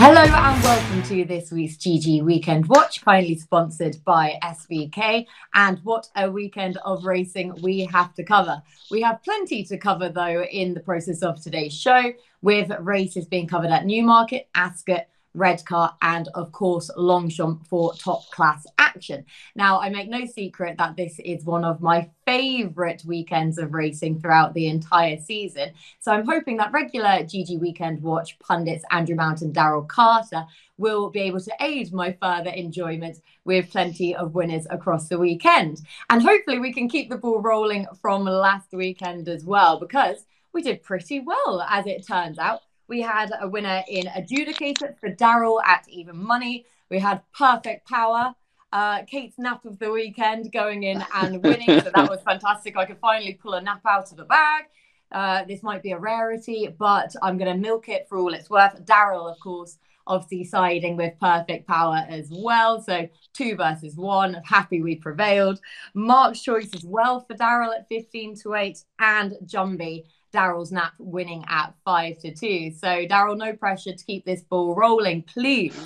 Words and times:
Hello 0.00 0.22
and 0.22 0.62
welcome 0.62 1.02
to 1.08 1.24
this 1.24 1.50
week's 1.50 1.76
GG 1.76 2.22
Weekend 2.22 2.68
Watch, 2.68 3.04
kindly 3.04 3.34
sponsored 3.34 3.96
by 4.04 4.38
SVK. 4.44 5.26
And 5.54 5.80
what 5.82 6.06
a 6.14 6.30
weekend 6.30 6.76
of 6.84 7.04
racing 7.04 7.60
we 7.62 7.80
have 7.86 8.14
to 8.14 8.22
cover. 8.22 8.62
We 8.92 9.00
have 9.00 9.24
plenty 9.24 9.64
to 9.64 9.76
cover, 9.76 10.08
though, 10.08 10.44
in 10.44 10.72
the 10.72 10.78
process 10.78 11.24
of 11.24 11.42
today's 11.42 11.74
show, 11.74 12.12
with 12.42 12.70
races 12.78 13.26
being 13.26 13.48
covered 13.48 13.70
at 13.70 13.86
Newmarket, 13.86 14.48
Ascot, 14.54 15.08
Redcar, 15.34 15.94
and 16.02 16.28
of 16.34 16.52
course, 16.52 16.90
Longchamp 16.96 17.66
for 17.66 17.94
top 17.94 18.30
class 18.30 18.66
action. 18.78 19.24
Now, 19.54 19.80
I 19.80 19.88
make 19.88 20.08
no 20.08 20.26
secret 20.26 20.76
that 20.78 20.96
this 20.96 21.20
is 21.24 21.44
one 21.44 21.64
of 21.64 21.80
my 21.80 22.10
favorite 22.26 23.02
weekends 23.06 23.58
of 23.58 23.74
racing 23.74 24.20
throughout 24.20 24.54
the 24.54 24.68
entire 24.68 25.18
season. 25.18 25.72
So 26.00 26.12
I'm 26.12 26.26
hoping 26.26 26.56
that 26.56 26.72
regular 26.72 27.08
GG 27.08 27.60
Weekend 27.60 28.02
Watch 28.02 28.38
pundits 28.38 28.84
Andrew 28.90 29.16
Mount 29.16 29.42
and 29.42 29.54
Daryl 29.54 29.86
Carter 29.86 30.46
will 30.76 31.10
be 31.10 31.20
able 31.20 31.40
to 31.40 31.52
aid 31.60 31.92
my 31.92 32.16
further 32.20 32.50
enjoyment 32.50 33.18
with 33.44 33.70
plenty 33.70 34.14
of 34.14 34.34
winners 34.34 34.66
across 34.70 35.08
the 35.08 35.18
weekend. 35.18 35.80
And 36.10 36.22
hopefully, 36.22 36.58
we 36.58 36.72
can 36.72 36.88
keep 36.88 37.10
the 37.10 37.16
ball 37.16 37.40
rolling 37.40 37.86
from 38.00 38.24
last 38.24 38.72
weekend 38.72 39.28
as 39.28 39.44
well, 39.44 39.78
because 39.78 40.24
we 40.52 40.62
did 40.62 40.82
pretty 40.82 41.20
well, 41.20 41.64
as 41.68 41.86
it 41.86 42.06
turns 42.06 42.38
out. 42.38 42.62
We 42.88 43.02
had 43.02 43.30
a 43.40 43.46
winner 43.46 43.82
in 43.88 44.06
Adjudicator 44.06 44.98
for 44.98 45.10
Daryl 45.10 45.62
at 45.64 45.84
even 45.88 46.16
money. 46.16 46.64
We 46.90 46.98
had 46.98 47.22
Perfect 47.36 47.86
Power, 47.86 48.34
uh, 48.72 49.02
Kate's 49.04 49.38
nap 49.38 49.64
of 49.64 49.78
the 49.78 49.90
weekend 49.90 50.50
going 50.52 50.84
in 50.84 51.04
and 51.14 51.42
winning. 51.42 51.80
so 51.80 51.90
that 51.94 52.08
was 52.08 52.22
fantastic. 52.22 52.76
I 52.76 52.86
could 52.86 52.98
finally 52.98 53.34
pull 53.34 53.54
a 53.54 53.60
nap 53.60 53.82
out 53.86 54.10
of 54.10 54.16
the 54.16 54.24
bag. 54.24 54.64
Uh, 55.10 55.44
this 55.44 55.62
might 55.62 55.82
be 55.82 55.92
a 55.92 55.98
rarity, 55.98 56.68
but 56.78 57.14
I'm 57.22 57.38
going 57.38 57.52
to 57.52 57.58
milk 57.58 57.88
it 57.88 58.06
for 58.08 58.18
all 58.18 58.34
it's 58.34 58.50
worth. 58.50 58.84
Daryl, 58.84 59.30
of 59.30 59.38
course, 59.40 59.78
obviously 60.06 60.44
siding 60.44 60.96
with 60.96 61.18
perfect 61.20 61.66
power 61.66 62.04
as 62.08 62.28
well. 62.30 62.82
So 62.82 63.08
two 63.32 63.54
versus 63.56 63.96
one. 63.96 64.40
Happy 64.44 64.82
we 64.82 64.96
prevailed. 64.96 65.60
Mark's 65.94 66.42
choice 66.42 66.74
as 66.74 66.84
well 66.84 67.20
for 67.20 67.34
Daryl 67.34 67.74
at 67.74 67.88
15 67.88 68.36
to 68.42 68.54
8 68.54 68.84
and 68.98 69.32
Jumby 69.44 70.04
Daryl's 70.32 70.72
nap 70.72 70.92
winning 70.98 71.44
at 71.48 71.74
five 71.84 72.18
to 72.18 72.34
two. 72.34 72.72
So, 72.76 73.06
Daryl, 73.06 73.36
no 73.36 73.54
pressure 73.54 73.92
to 73.92 74.04
keep 74.04 74.24
this 74.24 74.42
ball 74.42 74.74
rolling, 74.74 75.22
please. 75.22 75.76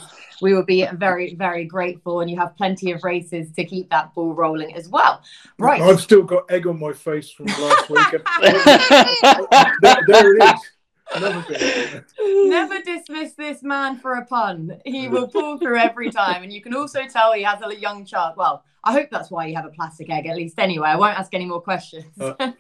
We 0.41 0.55
will 0.55 0.65
be 0.65 0.87
very, 0.95 1.35
very 1.35 1.65
grateful, 1.65 2.21
and 2.21 2.31
you 2.31 2.37
have 2.39 2.57
plenty 2.57 2.91
of 2.93 3.05
races 3.05 3.53
to 3.53 3.65
keep 3.65 3.91
that 3.91 4.13
ball 4.15 4.35
rolling 4.35 4.75
as 4.75 4.89
well. 4.89 5.23
Right. 5.59 5.81
I've 5.81 6.01
still 6.01 6.23
got 6.23 6.51
egg 6.51 6.67
on 6.67 6.81
my 6.81 6.93
face 6.93 7.31
from 7.31 7.47
last 7.47 7.89
week. 7.91 8.11
there, 9.81 9.99
there 10.07 10.37
it 10.37 10.43
is. 10.43 10.61
Never 12.19 12.81
dismiss 12.83 13.35
this 13.35 13.63
man 13.63 13.99
for 13.99 14.15
a 14.15 14.25
pun. 14.27 14.81
He 14.85 15.09
will 15.09 15.29
pull 15.29 15.59
through 15.59 15.79
every 15.79 16.11
time. 16.11 16.43
And 16.43 16.53
you 16.53 16.63
can 16.63 16.75
also 16.75 17.07
tell 17.07 17.33
he 17.33 17.43
has 17.43 17.61
a 17.63 17.79
young 17.79 18.05
child. 18.05 18.35
Well, 18.37 18.65
I 18.85 18.93
hope 18.93 19.11
that's 19.11 19.31
why 19.31 19.47
you 19.47 19.55
have 19.57 19.67
a 19.67 19.71
plastic 19.71 20.11
egg, 20.11 20.27
at 20.27 20.37
least 20.37 20.59
anyway. 20.59 20.89
I 20.89 20.97
won't 20.97 21.19
ask 21.19 21.33
any 21.35 21.47
more 21.47 21.61
questions. 21.61 22.07
Uh, 22.19 22.53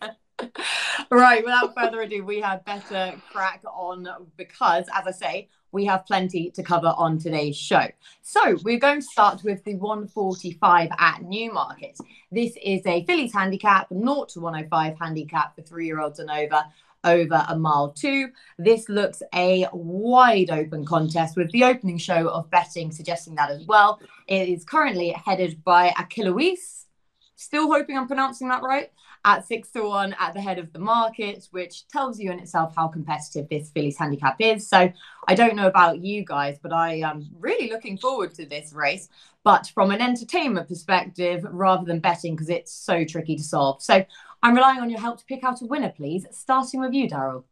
right, 1.10 1.44
without 1.44 1.74
further 1.74 2.02
ado, 2.02 2.24
we 2.24 2.40
have 2.40 2.64
better 2.64 3.14
crack 3.30 3.62
on 3.64 4.08
because, 4.36 4.86
as 4.94 5.06
I 5.06 5.10
say, 5.10 5.48
we 5.72 5.86
have 5.86 6.06
plenty 6.06 6.50
to 6.50 6.62
cover 6.62 6.94
on 6.96 7.18
today's 7.18 7.56
show. 7.56 7.86
So 8.20 8.58
we're 8.62 8.78
going 8.78 9.00
to 9.00 9.06
start 9.06 9.42
with 9.42 9.64
the 9.64 9.74
145 9.74 10.90
at 10.98 11.22
Newmarket. 11.22 11.98
This 12.30 12.56
is 12.62 12.86
a 12.86 13.04
fillies 13.04 13.32
handicap, 13.32 13.88
0 13.88 14.26
to 14.30 14.40
105 14.40 14.98
handicap 14.98 15.56
for 15.56 15.62
three-year-olds 15.62 16.18
and 16.18 16.30
over, 16.30 16.62
over 17.04 17.44
a 17.48 17.58
mile 17.58 17.90
two. 17.90 18.28
This 18.58 18.88
looks 18.88 19.22
a 19.34 19.66
wide 19.72 20.50
open 20.50 20.84
contest 20.84 21.36
with 21.36 21.50
the 21.52 21.64
opening 21.64 21.98
show 21.98 22.28
of 22.28 22.50
betting 22.50 22.92
suggesting 22.92 23.34
that 23.36 23.50
as 23.50 23.64
well. 23.66 23.98
It 24.28 24.48
is 24.48 24.64
currently 24.64 25.10
headed 25.10 25.64
by 25.64 25.94
Achilles. 25.98 26.86
Still 27.34 27.72
hoping 27.72 27.96
I'm 27.96 28.06
pronouncing 28.06 28.48
that 28.48 28.62
right 28.62 28.90
at 29.24 29.46
six 29.46 29.70
to 29.70 29.82
one 29.82 30.14
at 30.18 30.34
the 30.34 30.40
head 30.40 30.58
of 30.58 30.72
the 30.72 30.78
market, 30.78 31.46
which 31.52 31.86
tells 31.88 32.18
you 32.18 32.30
in 32.32 32.40
itself 32.40 32.74
how 32.74 32.88
competitive 32.88 33.48
this 33.48 33.70
fillies 33.70 33.96
handicap 33.96 34.36
is. 34.40 34.66
So 34.66 34.92
I 35.28 35.34
don't 35.34 35.54
know 35.54 35.68
about 35.68 36.02
you 36.02 36.24
guys, 36.24 36.58
but 36.60 36.72
I 36.72 36.94
am 36.94 37.28
really 37.38 37.70
looking 37.70 37.96
forward 37.98 38.34
to 38.34 38.46
this 38.46 38.72
race. 38.72 39.08
But 39.44 39.70
from 39.74 39.90
an 39.90 40.00
entertainment 40.00 40.68
perspective, 40.68 41.44
rather 41.48 41.84
than 41.84 42.00
betting, 42.00 42.34
because 42.34 42.48
it's 42.48 42.72
so 42.72 43.04
tricky 43.04 43.36
to 43.36 43.42
solve. 43.42 43.82
So 43.82 44.04
I'm 44.42 44.54
relying 44.54 44.80
on 44.80 44.90
your 44.90 45.00
help 45.00 45.18
to 45.18 45.24
pick 45.24 45.44
out 45.44 45.62
a 45.62 45.66
winner, 45.66 45.92
please. 45.96 46.26
Starting 46.32 46.80
with 46.80 46.92
you, 46.92 47.08
Daryl. 47.08 47.44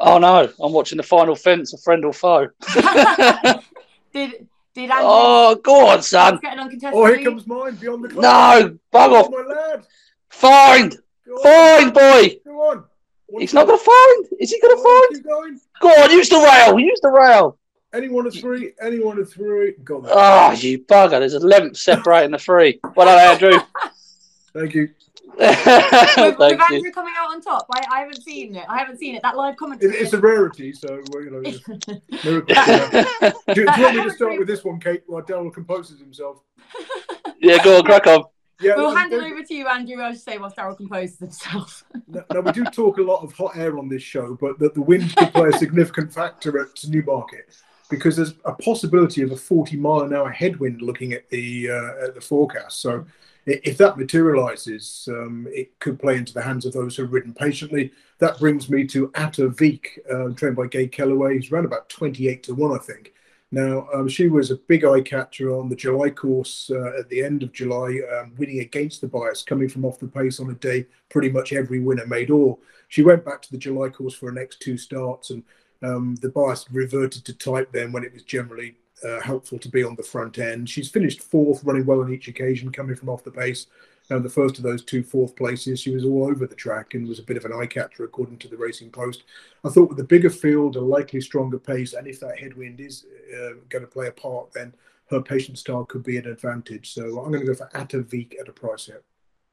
Oh 0.00 0.18
no, 0.18 0.52
I'm 0.60 0.72
watching 0.72 0.96
the 0.96 1.02
final 1.02 1.36
fence, 1.36 1.72
a 1.72 1.78
friend 1.78 2.04
or 2.04 2.12
foe. 2.12 2.48
did 4.12 4.48
did 4.74 4.90
Andy 4.90 5.04
Oh, 5.04 5.54
go 5.62 5.88
on, 5.88 6.02
son. 6.02 6.40
Oh, 6.92 7.06
here 7.06 7.22
comes 7.24 7.46
mine 7.46 7.76
beyond 7.76 8.04
the 8.04 8.08
club. 8.08 8.22
No, 8.22 8.78
bug 8.90 9.12
off. 9.12 9.30
My 9.30 9.54
lad. 9.54 10.96
Find. 11.42 11.42
Fine, 11.42 11.90
boy. 11.92 12.38
Go 12.44 12.70
on. 12.70 12.84
He's 13.38 13.54
not 13.54 13.66
going 13.66 13.78
to 13.78 13.84
find. 13.84 14.26
Is 14.40 14.50
he 14.50 14.60
going 14.60 14.76
to 14.76 14.82
find? 14.82 15.14
Keep 15.14 15.24
going. 15.24 15.60
Go 15.80 15.88
on, 15.88 16.10
use 16.10 16.28
the 16.28 16.36
rail. 16.36 16.78
Use 16.78 17.00
the 17.00 17.10
rail. 17.10 17.58
Anyone 17.92 18.26
of 18.26 18.34
three. 18.34 18.72
Anyone 18.80 19.18
of 19.18 19.32
three. 19.32 19.74
Go 19.84 19.98
on. 19.98 20.06
Ah, 20.08 20.50
oh, 20.50 20.52
you 20.54 20.80
bugger. 20.80 21.20
There's 21.20 21.34
a 21.34 21.40
length 21.40 21.76
separating 21.76 22.32
the 22.32 22.38
three. 22.38 22.80
Well 22.96 23.06
done, 23.06 23.18
Andrew. 23.18 23.60
Thank 24.54 24.74
you. 24.74 24.90
with, 25.36 25.66
with 25.66 26.40
Andrew 26.40 26.78
you. 26.78 26.92
coming 26.92 27.14
out 27.16 27.30
on 27.30 27.40
top, 27.40 27.66
I, 27.72 27.84
I, 27.92 28.00
haven't 28.00 28.22
seen 28.22 28.54
it. 28.54 28.64
I 28.68 28.78
haven't 28.78 28.98
seen 28.98 29.16
it. 29.16 29.22
That 29.22 29.36
live 29.36 29.56
commentary. 29.56 29.94
It, 29.94 30.02
it's 30.02 30.12
a 30.12 30.18
rarity, 30.18 30.72
so 30.72 31.02
you 31.12 31.30
know. 31.30 31.40
miracle. 32.24 32.54
do, 33.52 33.54
do, 33.54 33.60
you 33.60 33.66
want 33.66 33.96
me 33.96 34.04
to 34.04 34.10
start 34.10 34.38
with 34.38 34.46
this 34.46 34.62
one, 34.62 34.78
Kate, 34.78 35.02
while 35.06 35.22
Daryl 35.22 35.52
composes 35.52 35.98
himself? 35.98 36.42
Yeah, 37.40 37.62
go 37.64 37.78
on, 37.78 37.84
crack 37.84 38.06
on. 38.06 38.24
Yeah, 38.60 38.76
we'll 38.76 38.94
hand 38.94 39.12
it 39.12 39.22
over 39.22 39.42
to 39.42 39.54
you, 39.54 39.66
Andrew. 39.66 40.00
I'll 40.00 40.12
just 40.12 40.24
say 40.24 40.38
whilst 40.38 40.56
Daryl 40.56 40.76
composes 40.76 41.18
himself. 41.18 41.84
now, 42.08 42.40
we 42.40 42.52
do 42.52 42.64
talk 42.64 42.98
a 42.98 43.02
lot 43.02 43.22
of 43.22 43.32
hot 43.32 43.56
air 43.56 43.78
on 43.78 43.88
this 43.88 44.02
show, 44.02 44.38
but 44.40 44.58
that 44.60 44.74
the 44.74 44.82
wind 44.82 45.14
could 45.16 45.32
play 45.32 45.48
a 45.48 45.52
significant 45.58 46.12
factor 46.12 46.60
at 46.60 46.68
Newmarket 46.86 47.56
because 47.90 48.16
there's 48.16 48.34
a 48.44 48.52
possibility 48.52 49.22
of 49.22 49.32
a 49.32 49.36
40 49.36 49.76
mile 49.76 50.00
an 50.00 50.14
hour 50.14 50.30
headwind 50.30 50.82
looking 50.82 51.12
at 51.12 51.28
the 51.30 51.70
uh, 51.70 52.04
at 52.04 52.14
the 52.14 52.20
forecast. 52.20 52.80
So 52.80 53.04
if 53.46 53.76
that 53.78 53.98
materialises, 53.98 55.08
um, 55.10 55.46
it 55.50 55.78
could 55.78 55.98
play 55.98 56.16
into 56.16 56.32
the 56.32 56.42
hands 56.42 56.64
of 56.64 56.72
those 56.72 56.96
who've 56.96 57.12
ridden 57.12 57.34
patiently. 57.34 57.92
That 58.18 58.38
brings 58.38 58.70
me 58.70 58.86
to 58.88 59.10
Atta 59.14 59.50
Veek, 59.50 59.86
uh, 60.10 60.34
trained 60.34 60.56
by 60.56 60.66
Gay 60.66 60.88
Kelleway. 60.88 61.34
He's 61.34 61.52
around 61.52 61.66
about 61.66 61.88
28 61.90 62.42
to 62.44 62.54
1, 62.54 62.72
I 62.72 62.78
think. 62.78 63.12
Now, 63.54 63.86
um, 63.94 64.08
she 64.08 64.26
was 64.26 64.50
a 64.50 64.56
big 64.56 64.84
eye 64.84 65.00
catcher 65.00 65.54
on 65.54 65.68
the 65.68 65.76
July 65.76 66.10
course 66.10 66.72
uh, 66.74 66.98
at 66.98 67.08
the 67.08 67.22
end 67.22 67.44
of 67.44 67.52
July, 67.52 68.00
um, 68.12 68.34
winning 68.36 68.58
against 68.58 69.00
the 69.00 69.06
bias, 69.06 69.44
coming 69.44 69.68
from 69.68 69.84
off 69.84 70.00
the 70.00 70.08
pace 70.08 70.40
on 70.40 70.50
a 70.50 70.54
day 70.54 70.86
pretty 71.08 71.30
much 71.30 71.52
every 71.52 71.78
winner 71.78 72.04
made 72.04 72.32
all. 72.32 72.60
She 72.88 73.04
went 73.04 73.24
back 73.24 73.42
to 73.42 73.52
the 73.52 73.58
July 73.58 73.90
course 73.90 74.12
for 74.12 74.26
her 74.26 74.32
next 74.32 74.58
two 74.58 74.76
starts, 74.76 75.30
and 75.30 75.44
um, 75.84 76.16
the 76.16 76.30
bias 76.30 76.66
reverted 76.72 77.24
to 77.26 77.32
type 77.32 77.70
then 77.70 77.92
when 77.92 78.02
it 78.02 78.12
was 78.12 78.24
generally 78.24 78.74
uh, 79.06 79.20
helpful 79.20 79.60
to 79.60 79.68
be 79.68 79.84
on 79.84 79.94
the 79.94 80.02
front 80.02 80.40
end. 80.40 80.68
She's 80.68 80.90
finished 80.90 81.22
fourth, 81.22 81.62
running 81.62 81.86
well 81.86 82.00
on 82.00 82.12
each 82.12 82.26
occasion, 82.26 82.72
coming 82.72 82.96
from 82.96 83.08
off 83.08 83.22
the 83.22 83.30
pace. 83.30 83.68
And 84.10 84.22
the 84.24 84.30
first 84.30 84.58
of 84.58 84.64
those 84.64 84.84
two 84.84 85.02
fourth 85.02 85.34
places, 85.34 85.80
she 85.80 85.90
was 85.90 86.04
all 86.04 86.24
over 86.28 86.46
the 86.46 86.54
track 86.54 86.92
and 86.92 87.08
was 87.08 87.18
a 87.18 87.22
bit 87.22 87.38
of 87.38 87.46
an 87.46 87.52
eye 87.52 87.66
catcher, 87.66 88.04
according 88.04 88.38
to 88.38 88.48
the 88.48 88.56
Racing 88.56 88.90
Post. 88.90 89.24
I 89.64 89.70
thought 89.70 89.88
with 89.88 89.98
the 89.98 90.04
bigger 90.04 90.28
field, 90.28 90.76
a 90.76 90.80
likely 90.80 91.22
stronger 91.22 91.58
pace, 91.58 91.94
and 91.94 92.06
if 92.06 92.20
that 92.20 92.38
headwind 92.38 92.80
is 92.80 93.06
uh, 93.34 93.54
going 93.70 93.82
to 93.82 93.90
play 93.90 94.08
a 94.08 94.12
part, 94.12 94.52
then 94.52 94.74
her 95.10 95.22
patient 95.22 95.58
style 95.58 95.84
could 95.84 96.02
be 96.02 96.18
an 96.18 96.26
advantage. 96.26 96.92
So 96.92 97.20
I'm 97.20 97.30
going 97.30 97.40
to 97.40 97.46
go 97.46 97.54
for 97.54 97.70
Atta 97.74 98.00
Veek 98.00 98.38
at 98.38 98.48
a 98.48 98.52
price 98.52 98.86
here. 98.86 99.02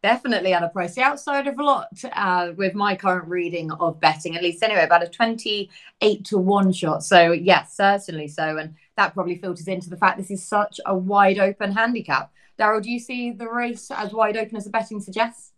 Definitely 0.04 0.54
at 0.54 0.64
a 0.64 0.70
price. 0.70 0.96
The 0.96 1.04
outside 1.04 1.48
of 1.48 1.60
a 1.60 1.64
lot 1.64 1.90
uh, 2.14 2.54
with 2.58 2.74
my 2.74 2.96
current 2.96 3.28
reading 3.28 3.72
of 3.72 4.00
betting, 4.00 4.36
at 4.36 4.42
least 4.42 4.64
anyway, 4.64 4.84
about 4.84 5.04
a 5.04 5.08
28 5.08 6.26
to 6.26 6.38
1 6.40 6.72
shot. 6.74 7.04
So, 7.04 7.32
yes, 7.32 7.78
certainly 7.78 8.28
so. 8.28 8.58
And 8.58 8.74
that 8.98 9.14
probably 9.14 9.38
filters 9.38 9.68
into 9.68 9.92
the 9.92 9.98
fact 9.98 10.18
this 10.18 10.32
is 10.32 10.44
such 10.44 10.80
a 10.88 10.96
wide 10.96 11.38
open 11.38 11.72
handicap. 11.72 12.32
Daryl, 12.60 12.82
do 12.82 12.92
you 12.92 13.00
see 13.00 13.32
the 13.32 13.48
race 13.48 13.92
as 13.92 14.14
wide 14.14 14.38
open 14.38 14.56
as 14.58 14.66
the 14.66 14.70
betting 14.70 15.02
suggests? 15.02 15.52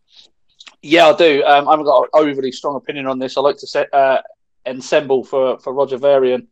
Yeah, 0.81 1.07
I 1.07 1.15
do. 1.15 1.43
Um, 1.43 1.67
I 1.67 1.71
haven't 1.71 1.85
got 1.85 2.03
an 2.03 2.09
overly 2.13 2.51
strong 2.51 2.75
opinion 2.75 3.07
on 3.07 3.19
this. 3.19 3.37
I 3.37 3.41
like 3.41 3.57
to 3.57 3.67
set 3.67 3.93
uh, 3.93 4.21
ensemble 4.67 5.23
for 5.23 5.57
for 5.59 5.73
Roger 5.73 5.97
Varian. 5.97 6.47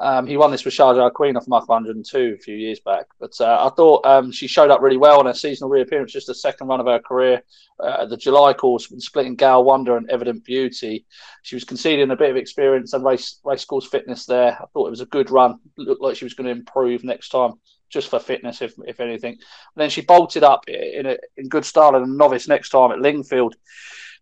Um, 0.00 0.28
he 0.28 0.36
won 0.36 0.52
this 0.52 0.64
with 0.64 0.74
Sharjah 0.74 1.12
Queen 1.12 1.36
off 1.36 1.48
Mark 1.48 1.68
102 1.68 2.36
a 2.38 2.40
few 2.40 2.54
years 2.54 2.78
back. 2.78 3.06
But 3.18 3.32
uh, 3.40 3.66
I 3.66 3.74
thought 3.74 4.06
um, 4.06 4.30
she 4.30 4.46
showed 4.46 4.70
up 4.70 4.80
really 4.80 4.96
well 4.96 5.18
on 5.18 5.26
her 5.26 5.34
seasonal 5.34 5.70
reappearance, 5.70 6.12
just 6.12 6.28
the 6.28 6.34
second 6.36 6.68
run 6.68 6.78
of 6.78 6.86
her 6.86 7.00
career. 7.00 7.42
Uh, 7.80 8.06
the 8.06 8.16
July 8.16 8.52
course, 8.52 8.88
splitting 8.98 9.34
Gal 9.34 9.64
Wonder 9.64 9.96
and 9.96 10.08
Evident 10.08 10.44
Beauty. 10.44 11.04
She 11.42 11.56
was 11.56 11.64
conceding 11.64 12.10
a 12.10 12.16
bit 12.16 12.30
of 12.30 12.36
experience 12.36 12.92
and 12.92 13.04
race 13.04 13.40
race 13.44 13.64
course 13.64 13.86
fitness 13.86 14.24
there. 14.24 14.56
I 14.60 14.66
thought 14.72 14.86
it 14.86 14.90
was 14.90 15.00
a 15.00 15.06
good 15.06 15.30
run. 15.30 15.58
looked 15.76 16.02
like 16.02 16.16
she 16.16 16.24
was 16.24 16.34
going 16.34 16.46
to 16.46 16.52
improve 16.52 17.02
next 17.02 17.30
time 17.30 17.54
just 17.88 18.08
for 18.08 18.18
fitness, 18.18 18.62
if 18.62 18.74
if 18.86 19.00
anything. 19.00 19.32
And 19.32 19.40
then 19.76 19.90
she 19.90 20.00
bolted 20.00 20.42
up 20.42 20.68
in 20.68 21.06
a, 21.06 21.16
in 21.36 21.48
good 21.48 21.64
style 21.64 21.96
in 21.96 22.02
a 22.02 22.06
novice 22.06 22.48
next 22.48 22.70
time 22.70 22.92
at 22.92 22.98
Lingfield. 22.98 23.54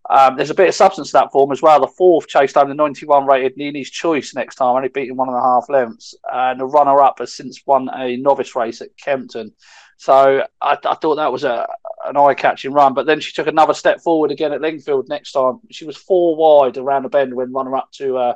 Um, 0.08 0.36
there's 0.36 0.50
a 0.50 0.54
bit 0.54 0.68
of 0.68 0.74
substance 0.74 1.08
to 1.08 1.14
that 1.14 1.32
form 1.32 1.50
as 1.50 1.62
well. 1.62 1.80
The 1.80 1.88
fourth 1.88 2.28
chased 2.28 2.54
home 2.54 2.68
the 2.68 2.74
91 2.74 3.26
rated 3.26 3.56
Nini's 3.56 3.90
Choice 3.90 4.34
next 4.34 4.54
time, 4.54 4.76
only 4.76 4.88
beating 4.88 5.16
one 5.16 5.28
and 5.28 5.36
a 5.36 5.40
half 5.40 5.68
lengths. 5.68 6.14
And 6.32 6.60
the 6.60 6.66
runner 6.66 7.02
up 7.02 7.18
has 7.18 7.34
since 7.34 7.60
won 7.66 7.88
a 7.92 8.16
novice 8.16 8.54
race 8.54 8.80
at 8.80 8.96
Kempton. 8.96 9.52
So 9.96 10.46
I, 10.60 10.78
I 10.84 10.94
thought 10.94 11.16
that 11.16 11.32
was 11.32 11.42
a 11.44 11.66
an 12.04 12.16
eye 12.16 12.34
catching 12.34 12.72
run. 12.72 12.94
But 12.94 13.06
then 13.06 13.20
she 13.20 13.32
took 13.32 13.46
another 13.46 13.74
step 13.74 14.00
forward 14.00 14.30
again 14.30 14.52
at 14.52 14.60
Lingfield 14.60 15.08
next 15.08 15.32
time. 15.32 15.60
She 15.70 15.84
was 15.84 15.96
four 15.96 16.36
wide 16.36 16.76
around 16.76 17.02
the 17.02 17.08
bend 17.08 17.34
when 17.34 17.52
runner 17.52 17.76
up 17.76 17.90
to 17.92 18.16
uh, 18.16 18.34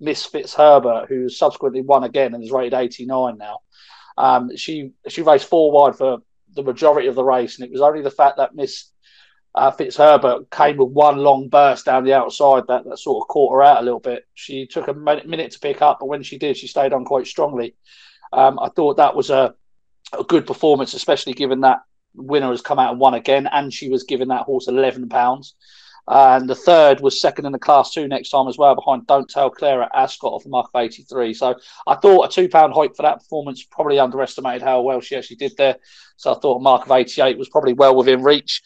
Miss 0.00 0.26
Fitzherbert, 0.26 1.08
who 1.08 1.28
subsequently 1.28 1.82
won 1.82 2.04
again 2.04 2.34
and 2.34 2.42
is 2.42 2.50
rated 2.50 2.74
89 2.74 3.38
now. 3.38 3.60
Um, 4.16 4.56
she 4.56 4.92
she 5.08 5.22
raced 5.22 5.48
four 5.48 5.72
wide 5.72 5.96
for 5.96 6.18
the 6.54 6.62
majority 6.62 7.08
of 7.08 7.14
the 7.14 7.24
race, 7.24 7.58
and 7.58 7.66
it 7.66 7.72
was 7.72 7.80
only 7.80 8.02
the 8.02 8.10
fact 8.10 8.36
that 8.36 8.54
Miss 8.54 8.90
uh, 9.54 9.70
Fitzherbert 9.70 10.50
came 10.50 10.76
with 10.76 10.90
one 10.90 11.18
long 11.18 11.48
burst 11.48 11.84
down 11.84 12.04
the 12.04 12.14
outside 12.14 12.64
that, 12.68 12.84
that 12.84 12.98
sort 12.98 13.22
of 13.22 13.28
caught 13.28 13.52
her 13.52 13.62
out 13.62 13.80
a 13.80 13.84
little 13.84 14.00
bit. 14.00 14.24
She 14.34 14.66
took 14.66 14.88
a 14.88 14.94
minute 14.94 15.52
to 15.52 15.60
pick 15.60 15.82
up, 15.82 15.98
but 16.00 16.06
when 16.06 16.22
she 16.22 16.38
did, 16.38 16.56
she 16.56 16.66
stayed 16.66 16.92
on 16.92 17.04
quite 17.04 17.26
strongly. 17.26 17.74
Um, 18.32 18.58
I 18.58 18.68
thought 18.68 18.96
that 18.96 19.14
was 19.14 19.30
a, 19.30 19.54
a 20.12 20.24
good 20.24 20.46
performance, 20.46 20.94
especially 20.94 21.34
given 21.34 21.60
that 21.60 21.82
winner 22.14 22.50
has 22.50 22.62
come 22.62 22.78
out 22.78 22.92
and 22.92 23.00
won 23.00 23.14
again, 23.14 23.48
and 23.50 23.72
she 23.72 23.88
was 23.88 24.04
given 24.04 24.28
that 24.28 24.42
horse 24.42 24.68
eleven 24.68 25.08
pounds. 25.08 25.54
And 26.06 26.48
the 26.48 26.54
third 26.54 27.00
was 27.00 27.20
second 27.20 27.46
in 27.46 27.52
the 27.52 27.58
class 27.58 27.92
two 27.92 28.06
next 28.06 28.28
time 28.28 28.46
as 28.46 28.58
well, 28.58 28.74
behind 28.74 29.06
Don't 29.06 29.28
Tell 29.28 29.48
Claire 29.48 29.84
at 29.84 29.90
Ascot 29.94 30.32
off 30.32 30.44
the 30.44 30.50
mark 30.50 30.68
of 30.72 30.80
83. 30.80 31.32
So 31.32 31.54
I 31.86 31.94
thought 31.94 32.26
a 32.26 32.28
two 32.28 32.48
pound 32.48 32.74
hike 32.74 32.94
for 32.94 33.02
that 33.02 33.20
performance 33.20 33.64
probably 33.64 33.98
underestimated 33.98 34.62
how 34.62 34.82
well 34.82 35.00
she 35.00 35.16
actually 35.16 35.36
did 35.36 35.56
there. 35.56 35.76
So 36.16 36.34
I 36.34 36.38
thought 36.38 36.58
a 36.58 36.62
mark 36.62 36.84
of 36.84 36.92
88 36.92 37.38
was 37.38 37.48
probably 37.48 37.72
well 37.72 37.96
within 37.96 38.22
reach. 38.22 38.62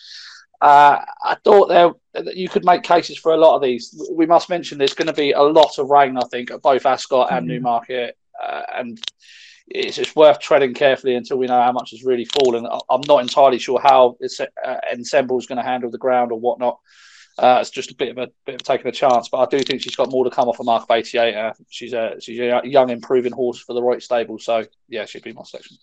Uh, 0.61 0.99
I 1.25 1.37
thought 1.45 1.69
there 1.69 1.93
you 2.35 2.49
could 2.49 2.65
make 2.65 2.83
cases 2.83 3.17
for 3.17 3.33
a 3.33 3.37
lot 3.37 3.55
of 3.55 3.63
these. 3.63 3.95
We 4.11 4.27
must 4.27 4.49
mention 4.49 4.77
there's 4.77 4.95
going 4.95 5.07
to 5.07 5.13
be 5.13 5.33
a 5.33 5.41
lot 5.41 5.79
of 5.79 5.89
rain, 5.89 6.17
I 6.17 6.27
think, 6.31 6.51
at 6.51 6.63
both 6.63 6.85
Ascot 6.85 7.31
and 7.31 7.43
mm-hmm. 7.43 7.55
Newmarket, 7.55 8.19
uh, 8.43 8.63
and 8.75 9.01
it's 9.69 9.97
just 9.97 10.17
worth 10.17 10.41
treading 10.41 10.75
carefully 10.75 11.15
until 11.15 11.37
we 11.37 11.47
know 11.47 11.63
how 11.63 11.71
much 11.71 11.91
has 11.91 12.03
really 12.03 12.25
fallen. 12.25 12.67
I'm 12.91 13.03
not 13.07 13.21
entirely 13.21 13.59
sure 13.59 13.81
how 13.81 14.17
uh, 14.65 14.77
Ensemble 14.93 15.39
is 15.39 15.47
going 15.47 15.59
to 15.59 15.63
handle 15.63 15.91
the 15.91 15.99
ground 15.99 16.33
or 16.33 16.41
whatnot. 16.41 16.81
Uh, 17.39 17.59
it's 17.61 17.71
just 17.71 17.93
a 17.93 17.95
bit 17.95 18.11
of 18.11 18.19
a 18.19 18.31
bit 18.45 18.57
of 18.57 18.63
taking 18.65 18.89
a 18.89 18.93
chance, 18.93 19.29
but 19.29 19.39
I 19.39 19.47
do 19.47 19.63
think 19.63 19.81
she's 19.81 19.95
got 19.95 20.11
more 20.11 20.25
to 20.25 20.31
come 20.31 20.49
off 20.49 20.59
a 20.59 20.65
mark 20.65 20.83
of 20.83 20.91
88. 20.91 21.35
Uh, 21.35 21.53
she's 21.69 21.93
a 21.93 22.17
she's 22.21 22.41
a 22.41 22.61
young, 22.65 22.91
improving 22.91 23.33
horse 23.33 23.61
for 23.61 23.75
the 23.75 23.83
right 23.83 24.03
stable. 24.03 24.39
So 24.39 24.67
yeah, 24.89 25.05
she'd 25.05 25.23
be 25.23 25.33
my 25.33 25.45
selection. 25.45 25.77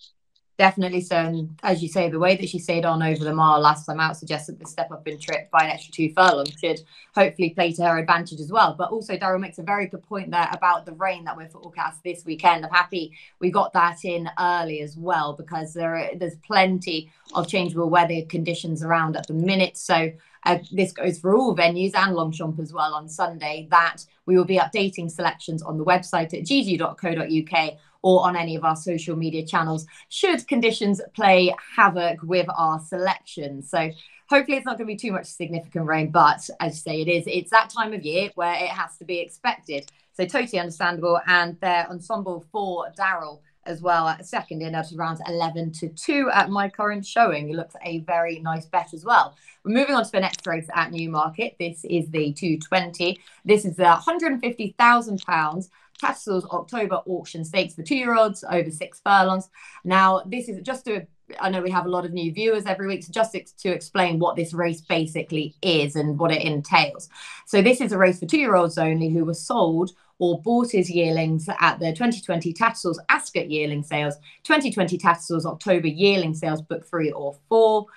Definitely 0.58 1.02
so. 1.02 1.18
And 1.18 1.60
as 1.64 1.84
you 1.84 1.90
say, 1.90 2.10
the 2.10 2.20
way 2.20 2.38
that 2.38 2.48
she 2.48 2.60
stayed 2.60 2.86
on 2.86 3.04
over 3.04 3.26
the 3.26 3.34
mile 3.34 3.60
last 3.60 3.86
time 3.86 4.00
out 4.00 4.16
suggests 4.16 4.48
that 4.48 4.58
the 4.58 4.66
step 4.66 4.90
up 4.90 5.06
in 5.06 5.20
trip 5.20 5.52
by 5.52 5.66
an 5.66 5.72
extra 5.72 5.92
two 5.92 6.14
furlongs 6.14 6.54
should 6.58 6.80
hopefully 7.14 7.50
play 7.50 7.74
to 7.74 7.84
her 7.84 7.98
advantage 7.98 8.40
as 8.40 8.54
well. 8.54 8.74
But 8.74 8.92
also, 8.92 9.18
Daryl 9.18 9.42
makes 9.42 9.58
a 9.58 9.64
very 9.64 9.88
good 9.88 10.04
point 10.04 10.32
there 10.32 10.50
about 10.54 10.86
the 10.86 10.94
rain 10.94 11.26
that 11.26 11.36
we're 11.36 11.50
forecast 11.50 12.02
this 12.06 12.24
weekend. 12.24 12.66
I'm 12.66 12.72
happy 12.72 13.12
we 13.40 13.52
got 13.52 13.74
that 13.74 14.06
in 14.06 14.30
early 14.40 14.80
as 14.80 14.96
well 14.96 15.34
because 15.34 15.74
there 15.74 15.98
are, 15.98 16.10
there's 16.16 16.38
plenty 16.38 17.12
of 17.34 17.50
changeable 17.50 17.90
weather 17.90 18.22
conditions 18.30 18.82
around 18.82 19.18
at 19.18 19.28
the 19.28 19.34
minute. 19.34 19.76
So 19.76 20.14
uh, 20.46 20.60
this 20.72 20.94
goes 20.94 21.20
for 21.20 21.36
all 21.36 21.56
venues 21.56 21.96
and 21.96 22.16
Longchamp 22.16 22.60
as 22.60 22.72
well 22.72 22.94
on 22.94 23.10
Sunday, 23.10 23.68
that 23.72 24.06
we 24.26 24.38
will 24.38 24.46
be 24.46 24.58
updating 24.58 25.12
selections 25.12 25.62
on 25.62 25.78
the 25.78 25.86
website 25.86 26.34
at 26.34 26.46
gg.co.uk 26.46 27.78
or 28.06 28.24
on 28.24 28.36
any 28.36 28.56
of 28.56 28.64
our 28.64 28.76
social 28.76 29.16
media 29.16 29.44
channels 29.44 29.88
should 30.10 30.48
conditions 30.48 31.02
play 31.16 31.52
havoc 31.76 32.22
with 32.22 32.46
our 32.56 32.80
selections. 32.80 33.68
So 33.68 33.90
hopefully 34.30 34.58
it's 34.58 34.66
not 34.66 34.78
going 34.78 34.88
to 34.88 34.94
be 34.94 34.96
too 34.96 35.12
much 35.12 35.26
significant 35.26 35.88
rain, 35.88 36.12
but 36.12 36.48
as 36.60 36.74
you 36.74 36.82
say, 36.82 37.02
it 37.02 37.08
is. 37.08 37.24
It's 37.26 37.50
that 37.50 37.72
time 37.72 37.94
of 37.94 38.04
year 38.04 38.30
where 38.36 38.54
it 38.54 38.70
has 38.70 38.96
to 39.00 39.06
be 39.06 39.18
expected. 39.18 39.92
So 40.14 40.24
totally 40.24 40.60
understandable. 40.60 41.20
And 41.26 41.60
their 41.62 41.90
ensemble 41.90 42.46
for 42.52 42.92
Daryl 42.96 43.40
as 43.66 43.82
well 43.82 44.16
second 44.22 44.62
in 44.62 44.76
at 44.76 44.94
around 44.94 45.20
11 45.28 45.72
to 45.72 45.90
2 45.90 46.30
at 46.32 46.52
my 46.52 46.70
current 46.70 47.04
showing. 47.04 47.50
It 47.50 47.56
looks 47.56 47.76
a 47.84 48.02
very 48.02 48.38
nice 48.38 48.68
bet 48.68 48.94
as 48.94 49.04
well. 49.04 49.36
We're 49.64 49.74
moving 49.74 49.96
on 49.96 50.06
to 50.06 50.12
the 50.12 50.20
next 50.20 50.46
race 50.46 50.68
at 50.76 50.92
Newmarket. 50.92 51.56
This 51.58 51.84
is 51.86 52.08
the 52.12 52.34
220. 52.34 53.20
This 53.44 53.66
is 53.66 53.76
the 53.76 53.84
£150,000 53.86 55.70
Tattersalls 56.00 56.46
October 56.46 57.02
auction 57.06 57.46
stakes 57.46 57.76
for 57.76 57.84
two 57.84 57.96
year 57.96 58.16
olds 58.16 58.44
over 58.50 58.70
six 58.70 59.02
furlongs. 59.04 59.50
Now, 59.84 60.22
this 60.26 60.50
is 60.50 60.62
just 60.62 60.86
to 60.86 61.08
I 61.40 61.50
know 61.50 61.62
we 61.62 61.72
have 61.72 61.86
a 61.86 61.90
lot 61.90 62.06
of 62.06 62.14
new 62.14 62.32
viewers 62.32 62.66
every 62.66 62.88
week, 62.88 63.04
so 63.04 63.12
just 63.12 63.34
to 63.34 63.70
explain 63.70 64.20
what 64.20 64.36
this 64.36 64.54
race 64.54 64.82
basically 64.82 65.56
is 65.62 65.96
and 65.96 66.20
what 66.20 66.32
it 66.32 66.44
entails. 66.44 67.10
So, 67.46 67.62
this 67.62 67.82
is 67.82 67.92
a 67.92 67.98
race 67.98 68.20
for 68.20 68.26
two 68.26 68.38
year 68.38 68.56
olds 68.56 68.78
only 68.78 69.10
who 69.10 69.26
were 69.26 69.34
sold 69.34 69.92
or 70.20 70.42
bought 70.42 70.72
his 70.72 70.90
yearlings 70.90 71.50
at 71.60 71.80
the 71.80 71.88
2020 71.88 72.54
Tattersalls 72.54 73.00
Ascot 73.10 73.50
yearling 73.50 73.84
sales, 73.84 74.16
2020 74.44 74.98
Tattersalls 74.98 75.46
October 75.46 75.88
yearling 75.88 76.34
sales, 76.34 76.62
book 76.62 76.86
three 76.86 77.12
or 77.12 77.36
four, 77.50 77.88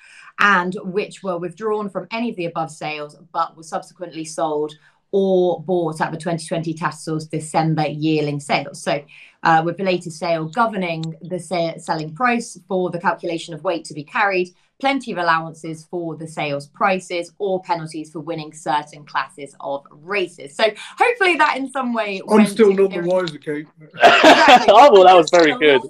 and 0.41 0.77
which 0.83 1.23
were 1.23 1.39
withdrawn 1.39 1.89
from 1.89 2.09
any 2.11 2.31
of 2.31 2.37
the 2.37 2.47
above 2.47 2.71
sales 2.71 3.17
but 3.33 3.57
were 3.57 3.63
subsequently 3.63 4.25
sold 4.25 4.75
or 5.11 5.63
bought 5.63 6.01
at 6.01 6.11
the 6.11 6.19
2020 6.19 6.75
Tattersalls 6.75 7.27
December 7.27 7.87
yearling 7.87 8.41
sales. 8.41 8.83
So, 8.83 9.03
uh, 9.43 9.63
with 9.65 9.77
the 9.77 9.85
latest 9.85 10.19
sale 10.19 10.47
governing 10.47 11.17
the 11.23 11.39
sa- 11.39 11.79
selling 11.79 12.15
price 12.15 12.59
for 12.69 12.91
the 12.91 13.01
calculation 13.01 13.55
of 13.55 13.63
weight 13.65 13.85
to 13.87 13.95
be 13.95 14.05
carried, 14.05 14.49
plenty 14.81 15.13
of 15.13 15.19
allowances 15.19 15.85
for 15.91 16.17
the 16.17 16.27
sales 16.27 16.67
prices 16.69 17.33
or 17.39 17.63
penalties 17.63 18.11
for 18.11 18.21
winning 18.21 18.53
certain 18.53 19.05
classes 19.05 19.55
of 19.61 19.85
races. 19.91 20.55
So 20.55 20.65
hopefully 20.99 21.37
that 21.37 21.57
in 21.57 21.71
some 21.71 21.93
way. 21.93 22.21
I'm 22.29 22.47
still 22.47 22.73
not 22.73 22.91
the 22.91 23.01
wiser, 23.01 23.39
Kate. 23.39 23.67
exactly. 23.81 24.67
oh, 24.75 24.93
well, 24.93 25.05
that 25.05 25.15
was 25.15 25.31
very 25.31 25.57
good. 25.59 25.81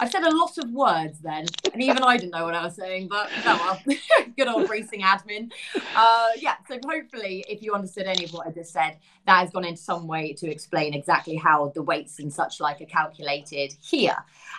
I 0.00 0.08
said 0.08 0.24
a 0.24 0.36
lot 0.36 0.58
of 0.58 0.70
words 0.70 1.20
then, 1.20 1.46
and 1.72 1.82
even 1.82 2.02
I 2.02 2.16
didn't 2.16 2.32
know 2.32 2.44
what 2.44 2.54
I 2.54 2.64
was 2.64 2.74
saying, 2.74 3.08
but 3.08 3.28
oh 3.46 3.80
well, 3.86 3.98
good 4.36 4.48
old 4.48 4.68
racing 4.68 5.02
admin. 5.02 5.52
Uh, 5.94 6.28
yeah, 6.36 6.56
so 6.68 6.78
hopefully, 6.84 7.44
if 7.48 7.62
you 7.62 7.74
understood 7.74 8.06
any 8.06 8.24
of 8.24 8.32
what 8.32 8.46
I 8.46 8.50
just 8.50 8.72
said, 8.72 8.96
that 9.26 9.40
has 9.40 9.50
gone 9.50 9.64
in 9.64 9.76
some 9.76 10.06
way 10.08 10.32
to 10.34 10.50
explain 10.50 10.94
exactly 10.94 11.36
how 11.36 11.70
the 11.74 11.82
weights 11.82 12.18
and 12.18 12.32
such 12.32 12.60
like 12.60 12.80
are 12.80 12.86
calculated 12.86 13.74
here. 13.80 14.16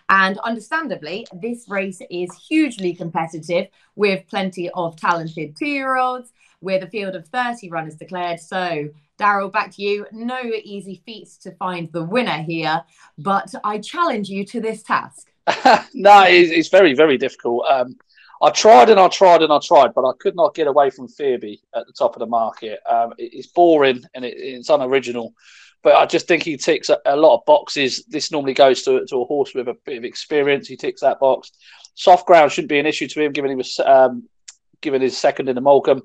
And 0.09 0.37
understandably, 0.39 1.27
this 1.33 1.67
race 1.67 2.01
is 2.09 2.33
hugely 2.47 2.93
competitive 2.93 3.67
with 3.95 4.25
plenty 4.27 4.69
of 4.69 4.95
talented 4.95 5.55
two 5.57 5.67
year 5.67 5.97
olds, 5.97 6.31
with 6.61 6.83
a 6.83 6.89
field 6.89 7.15
of 7.15 7.27
30 7.27 7.69
runners 7.69 7.95
declared. 7.95 8.39
So 8.39 8.89
Daryl, 9.19 9.51
back 9.51 9.71
to 9.75 9.81
you. 9.81 10.05
No 10.11 10.39
easy 10.43 11.01
feats 11.05 11.37
to 11.37 11.51
find 11.51 11.91
the 11.91 12.03
winner 12.03 12.43
here, 12.43 12.83
but 13.17 13.53
I 13.63 13.79
challenge 13.79 14.29
you 14.29 14.45
to 14.45 14.61
this 14.61 14.83
task. 14.83 15.27
no, 15.93 16.23
it's, 16.23 16.51
it's, 16.51 16.69
very, 16.69 16.93
very 16.93 17.17
difficult. 17.17 17.65
Um, 17.69 17.97
I 18.41 18.49
tried 18.49 18.89
and 18.89 18.99
I 18.99 19.07
tried 19.07 19.41
and 19.41 19.53
I 19.53 19.59
tried, 19.59 19.93
but 19.93 20.07
I 20.07 20.11
could 20.19 20.35
not 20.35 20.55
get 20.55 20.67
away 20.67 20.89
from 20.89 21.07
Fearby 21.07 21.59
at 21.75 21.87
the 21.87 21.93
top 21.93 22.15
of 22.15 22.19
the 22.19 22.25
market. 22.25 22.79
Um, 22.89 23.13
it, 23.17 23.33
it's 23.33 23.47
boring 23.47 24.03
and 24.13 24.25
it, 24.25 24.35
it's 24.37 24.69
unoriginal, 24.69 25.33
but 25.83 25.95
I 25.95 26.05
just 26.05 26.27
think 26.27 26.43
he 26.43 26.57
ticks 26.57 26.89
a, 26.89 26.99
a, 27.05 27.15
lot 27.15 27.35
of 27.35 27.45
boxes. 27.45 28.03
This 28.07 28.31
normally 28.31 28.53
goes 28.53 28.81
to, 28.83 29.05
to 29.05 29.21
a 29.21 29.25
horse 29.25 29.53
with 29.53 29.67
a 29.67 29.77
bit 29.85 29.99
of 29.99 30.03
experience. 30.03 30.67
He 30.67 30.75
ticks 30.75 31.01
that 31.01 31.19
box. 31.19 31.51
Soft 31.93 32.25
ground 32.25 32.51
shouldn't 32.51 32.69
be 32.69 32.79
an 32.79 32.85
issue 32.85 33.07
to 33.07 33.21
him, 33.21 33.31
given 33.31 33.51
he 33.51 33.55
was 33.55 33.79
um, 33.79 34.27
given 34.81 35.01
his 35.01 35.17
second 35.17 35.47
in 35.47 35.55
the 35.55 35.61
Molecomb 35.61 36.01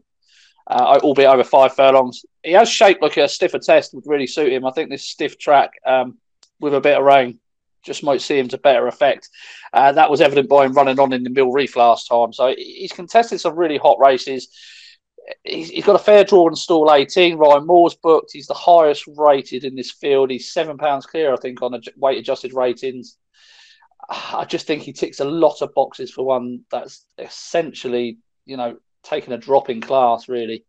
uh, 0.70 1.00
albeit 1.02 1.28
over 1.28 1.44
five 1.44 1.74
furlongs. 1.74 2.24
He 2.44 2.52
has 2.52 2.68
shaped 2.68 3.02
like 3.02 3.16
a 3.16 3.28
stiffer 3.28 3.58
test 3.58 3.92
would 3.92 4.06
really 4.06 4.28
suit 4.28 4.52
him. 4.52 4.64
I 4.64 4.70
think 4.70 4.88
this 4.88 5.04
stiff 5.04 5.36
track 5.36 5.72
um, 5.84 6.18
with 6.60 6.74
a 6.74 6.80
bit 6.80 6.96
of 6.96 7.04
rain 7.04 7.40
just 7.82 8.04
might 8.04 8.20
see 8.20 8.38
him 8.38 8.46
to 8.48 8.58
better 8.58 8.86
effect. 8.86 9.28
Uh, 9.72 9.90
that 9.92 10.10
was 10.10 10.20
evident 10.20 10.48
by 10.48 10.64
him 10.64 10.72
running 10.72 11.00
on 11.00 11.12
in 11.12 11.24
the 11.24 11.30
Mill 11.30 11.50
Reef 11.50 11.74
last 11.74 12.06
time. 12.06 12.32
So 12.32 12.54
he's 12.56 12.92
contested 12.92 13.40
some 13.40 13.56
really 13.56 13.78
hot 13.78 13.98
races. 13.98 14.48
He's, 15.44 15.70
he's 15.70 15.84
got 15.84 15.96
a 15.96 16.04
fair 16.04 16.22
draw 16.22 16.48
in 16.48 16.54
stall 16.54 16.92
18. 16.92 17.36
Ryan 17.36 17.66
Moore's 17.66 17.94
booked. 17.94 18.30
He's 18.32 18.46
the 18.46 18.54
highest 18.54 19.04
rated 19.16 19.64
in 19.64 19.74
this 19.74 19.90
field. 19.90 20.30
He's 20.30 20.52
seven 20.52 20.78
pounds 20.78 21.04
clear, 21.04 21.32
I 21.32 21.36
think, 21.36 21.62
on 21.62 21.80
weight 21.96 22.18
adjusted 22.18 22.52
ratings. 22.52 23.16
I 24.08 24.44
just 24.44 24.66
think 24.66 24.82
he 24.82 24.92
ticks 24.92 25.20
a 25.20 25.24
lot 25.24 25.62
of 25.62 25.74
boxes 25.74 26.10
for 26.10 26.24
one 26.24 26.60
that's 26.70 27.04
essentially, 27.18 28.18
you 28.44 28.56
know, 28.56 28.76
taken 29.02 29.32
a 29.32 29.38
drop 29.38 29.70
in 29.70 29.80
class 29.80 30.28
really. 30.28 30.64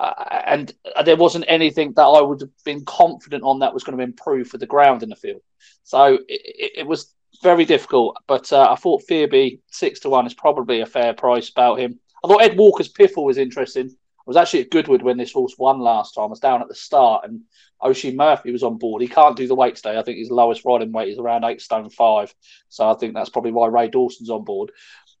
Uh, 0.00 0.42
and 0.46 0.72
there 1.04 1.16
wasn't 1.16 1.44
anything 1.48 1.92
that 1.94 2.02
I 2.02 2.20
would 2.20 2.40
have 2.40 2.50
been 2.64 2.84
confident 2.84 3.42
on 3.42 3.58
that 3.58 3.74
was 3.74 3.82
going 3.82 3.98
to 3.98 4.04
improve 4.04 4.46
for 4.46 4.58
the 4.58 4.66
ground 4.66 5.02
in 5.02 5.08
the 5.08 5.16
field. 5.16 5.42
So 5.82 6.20
it, 6.28 6.72
it 6.76 6.86
was 6.86 7.12
very 7.42 7.64
difficult. 7.64 8.16
But 8.28 8.52
uh, 8.52 8.70
I 8.70 8.76
thought 8.76 9.02
Fearby 9.10 9.60
six 9.70 10.00
to 10.00 10.08
one 10.08 10.26
is 10.26 10.34
probably 10.34 10.80
a 10.80 10.86
fair 10.86 11.14
price 11.14 11.48
about 11.50 11.80
him. 11.80 11.98
I 12.24 12.28
thought 12.28 12.42
Ed 12.42 12.56
Walker's 12.56 12.92
Piffle 12.92 13.24
was 13.24 13.38
interesting. 13.38 13.88
I 13.90 14.22
was 14.26 14.36
actually 14.36 14.60
at 14.60 14.70
Goodwood 14.70 15.02
when 15.02 15.16
this 15.16 15.32
horse 15.32 15.54
won 15.58 15.80
last 15.80 16.14
time. 16.14 16.24
I 16.24 16.26
was 16.28 16.40
down 16.40 16.60
at 16.60 16.68
the 16.68 16.74
start, 16.74 17.24
and 17.24 17.40
Oisin 17.84 18.16
Murphy 18.16 18.52
was 18.52 18.62
on 18.62 18.76
board. 18.76 19.02
He 19.02 19.08
can't 19.08 19.36
do 19.36 19.48
the 19.48 19.54
weight 19.54 19.76
today. 19.76 19.98
I 19.98 20.02
think 20.02 20.18
his 20.18 20.30
lowest 20.30 20.64
riding 20.64 20.92
weight 20.92 21.08
is 21.08 21.18
around 21.18 21.44
eight 21.44 21.60
stone 21.60 21.88
five. 21.90 22.34
So 22.68 22.88
I 22.88 22.94
think 22.94 23.14
that's 23.14 23.30
probably 23.30 23.52
why 23.52 23.68
Ray 23.68 23.88
Dawson's 23.88 24.30
on 24.30 24.44
board 24.44 24.70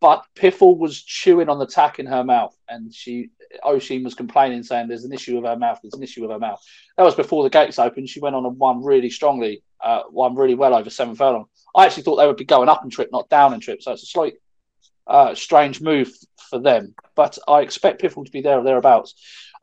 but 0.00 0.24
Piffle 0.34 0.78
was 0.78 1.02
chewing 1.02 1.48
on 1.48 1.58
the 1.58 1.66
tack 1.66 1.98
in 1.98 2.06
her 2.06 2.24
mouth, 2.24 2.56
and 2.68 2.94
she 2.94 3.30
Oisin 3.66 4.04
was 4.04 4.14
complaining, 4.14 4.62
saying 4.62 4.88
there's 4.88 5.04
an 5.04 5.12
issue 5.12 5.36
with 5.36 5.44
her 5.44 5.56
mouth, 5.56 5.80
there's 5.82 5.94
an 5.94 6.02
issue 6.02 6.22
with 6.22 6.30
her 6.30 6.38
mouth. 6.38 6.62
That 6.96 7.04
was 7.04 7.14
before 7.14 7.42
the 7.42 7.50
gates 7.50 7.78
opened. 7.78 8.08
She 8.08 8.20
went 8.20 8.36
on 8.36 8.46
and 8.46 8.58
won 8.58 8.84
really 8.84 9.10
strongly, 9.10 9.62
uh, 9.82 10.02
won 10.10 10.34
really 10.34 10.54
well 10.54 10.74
over 10.74 10.90
seven 10.90 11.14
furlong. 11.14 11.46
I 11.74 11.86
actually 11.86 12.02
thought 12.04 12.16
they 12.16 12.26
would 12.26 12.36
be 12.36 12.44
going 12.44 12.68
up 12.68 12.82
and 12.82 12.92
trip, 12.92 13.08
not 13.12 13.28
down 13.28 13.54
and 13.54 13.62
trip. 13.62 13.82
So 13.82 13.92
it's 13.92 14.02
a 14.02 14.06
slight 14.06 14.34
uh, 15.06 15.34
strange 15.34 15.80
move 15.80 16.12
for 16.50 16.58
them. 16.58 16.94
But 17.14 17.38
I 17.48 17.60
expect 17.60 18.02
Piffle 18.02 18.24
to 18.24 18.30
be 18.30 18.42
there 18.42 18.58
or 18.58 18.64
thereabouts. 18.64 19.14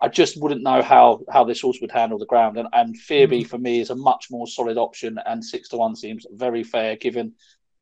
I 0.01 0.09
just 0.09 0.41
wouldn't 0.41 0.63
know 0.63 0.81
how 0.81 1.21
how 1.31 1.45
this 1.45 1.61
horse 1.61 1.77
would 1.79 1.91
handle 1.91 2.17
the 2.17 2.25
ground. 2.25 2.57
And, 2.57 2.67
and 2.73 2.95
Fearby 2.95 3.41
mm-hmm. 3.41 3.47
for 3.47 3.57
me 3.57 3.79
is 3.79 3.91
a 3.91 3.95
much 3.95 4.27
more 4.29 4.47
solid 4.47 4.77
option, 4.77 5.17
and 5.25 5.43
six 5.43 5.69
to 5.69 5.77
one 5.77 5.95
seems 5.95 6.25
very 6.31 6.63
fair 6.63 6.95
given 6.97 7.33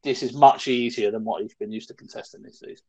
this 0.03 0.23
is 0.23 0.33
much 0.33 0.67
easier 0.67 1.11
than 1.11 1.23
what 1.23 1.41
he's 1.41 1.53
been 1.53 1.71
used 1.71 1.87
to 1.87 1.93
contesting 1.93 2.43
this 2.43 2.59
season. 2.59 2.85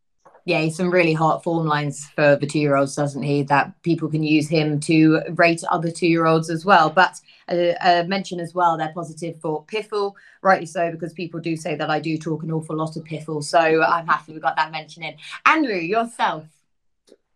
Yeah, 0.47 0.61
he's 0.61 0.76
some 0.76 0.90
really 0.90 1.14
hot 1.14 1.42
form 1.42 1.66
lines 1.66 2.06
for 2.14 2.37
the 2.37 2.47
two 2.47 2.59
year 2.59 2.76
olds, 2.76 2.94
doesn't 2.94 3.23
he? 3.23 3.44
That 3.44 3.73
people 3.83 4.11
can 4.11 4.23
use 4.23 4.47
him 4.47 4.78
to 4.80 5.23
rate 5.37 5.62
other 5.71 5.90
two 5.90 6.06
year 6.06 6.26
olds 6.26 6.50
as 6.50 6.66
well. 6.66 6.90
But 6.90 7.18
uh, 7.49 7.73
uh, 7.80 8.04
mention 8.06 8.40
as 8.40 8.54
well, 8.54 8.76
they're 8.76 8.92
positive 8.92 9.40
for 9.40 9.64
Piffle, 9.64 10.12
rightly 10.42 10.66
so, 10.66 10.90
because 10.90 11.14
people 11.14 11.40
do 11.40 11.56
say 11.56 11.76
that 11.76 11.88
I 11.88 11.99
do 11.99 12.18
talk 12.18 12.42
an 12.42 12.52
awful 12.52 12.76
lot 12.76 12.97
of 12.97 13.04
Piffle. 13.04 13.42
So 13.42 13.83
I'm 13.83 14.06
happy 14.06 14.35
we 14.35 14.40
got 14.40 14.56
that 14.56 14.71
mention 14.71 15.02
in. 15.02 15.14
Andrew, 15.47 15.76
yourself. 15.76 16.44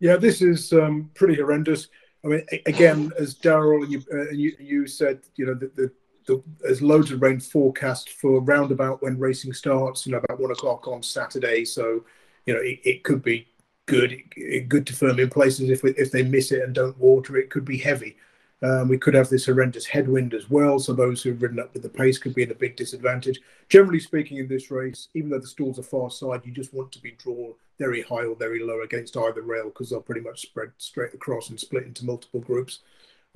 Yeah, 0.01 0.17
this 0.17 0.43
is 0.43 0.73
um, 0.75 1.11
pretty 1.15 1.37
horrendous. 1.37 1.89
I 2.25 2.29
mean, 2.29 2.47
again, 2.67 3.11
as 3.19 3.35
Daryl 3.35 3.85
and 3.85 3.93
you, 3.93 4.03
uh, 4.13 4.31
you, 4.31 4.55
you 4.59 4.87
said, 4.87 5.21
you 5.37 5.47
know, 5.47 5.55
the, 5.55 5.71
the 5.77 5.93
the, 6.29 6.43
there's 6.61 6.83
loads 6.83 7.11
of 7.11 7.23
rain 7.23 7.41
forecast 7.41 8.11
for 8.11 8.41
roundabout 8.41 9.03
when 9.03 9.19
racing 9.19 9.55
starts, 9.55 10.07
you 10.07 10.13
know, 10.13 10.19
about 10.19 10.39
one 10.39 10.51
o'clock 10.51 10.87
on 10.87 11.03
Saturday. 11.03 11.65
So, 11.65 12.05
you 12.45 12.55
know, 12.55 12.61
it, 12.61 12.79
it 12.85 13.03
could 13.03 13.23
be 13.23 13.49
good, 13.87 14.23
good 14.69 14.87
to 14.87 14.93
firm 14.93 15.19
in 15.19 15.31
places. 15.31 15.71
If 15.71 15.83
if 15.85 16.13
they 16.13 16.23
miss 16.23 16.53
it 16.53 16.63
and 16.63 16.75
don't 16.75 16.99
water, 16.99 17.37
it 17.39 17.51
could 17.51 17.65
be 17.65 17.79
heavy. 17.79 18.17
Um, 18.61 18.89
we 18.89 18.99
could 18.99 19.15
have 19.15 19.29
this 19.29 19.47
horrendous 19.47 19.87
headwind 19.87 20.35
as 20.35 20.51
well, 20.51 20.79
so 20.79 20.93
those 20.93 21.23
who've 21.23 21.41
ridden 21.41 21.61
up 21.61 21.73
with 21.73 21.83
the 21.83 21.89
pace 21.89 22.19
could 22.19 22.35
be 22.35 22.43
at 22.43 22.51
a 22.51 22.57
big 22.57 22.77
disadvantage. 22.77 23.39
Generally 23.69 24.01
speaking, 24.01 24.39
in 24.39 24.49
this 24.49 24.71
race, 24.71 25.09
even 25.15 25.31
though 25.31 25.39
the 25.39 25.47
stalls 25.47 25.79
are 25.79 25.85
far 25.85 26.11
side, 26.11 26.43
you 26.45 26.53
just 26.53 26.75
want 26.75 26.91
to 26.93 27.01
be 27.01 27.13
drawn 27.13 27.55
very 27.79 28.03
high 28.03 28.25
or 28.25 28.35
very 28.35 28.63
low 28.63 28.83
against 28.83 29.17
either 29.17 29.43
rail 29.43 29.67
because 29.67 29.91
they'll 29.91 30.01
pretty 30.01 30.21
much 30.21 30.43
spread 30.43 30.73
straight 30.77 31.15
across 31.15 31.51
and 31.51 31.59
split 31.61 31.85
into 31.85 32.05
multiple 32.05 32.41
groups. 32.41 32.81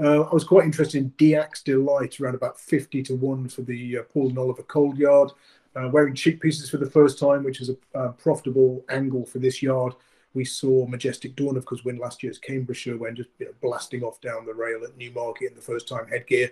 Uh, 0.01 0.23
I 0.23 0.35
was 0.35 0.45
quite 0.45 0.65
interested 0.65 0.99
in 0.99 1.13
Diax 1.19 1.63
Delight 1.63 2.19
around 2.21 2.35
about 2.35 2.59
50 2.59 3.03
to 3.05 3.17
1 3.17 3.49
for 3.49 3.63
the 3.63 3.99
uh, 3.99 4.03
Paul 4.05 4.29
and 4.29 4.39
Oliver 4.39 4.63
Cole 4.63 4.95
Yard. 4.97 5.33
Uh, 5.75 5.89
wearing 5.89 6.15
cheek 6.15 6.41
pieces 6.41 6.69
for 6.69 6.77
the 6.77 6.91
first 6.91 7.19
time, 7.19 7.43
which 7.45 7.63
is 7.63 7.71
a 7.71 7.99
uh, 7.99 8.13
profitable 8.13 8.85
angle 8.91 9.25
for 9.25 9.39
this 9.39 9.63
yard. 9.63 9.95
We 10.35 10.45
saw 10.45 10.87
Majestic 10.87 11.35
Dawn, 11.35 11.57
of 11.57 11.65
course, 11.65 11.83
win 11.83 11.97
last 11.97 12.23
year's 12.23 12.39
Cambridgeshire 12.39 12.99
when 12.99 13.17
just 13.17 13.31
you 13.39 13.47
know, 13.47 13.53
blasting 13.63 14.03
off 14.03 14.21
down 14.21 14.45
the 14.45 14.53
rail 14.53 14.83
at 14.85 14.97
Newmarket 14.99 15.51
in 15.51 15.55
the 15.55 15.63
first 15.63 15.89
time 15.89 16.07
headgear. 16.09 16.51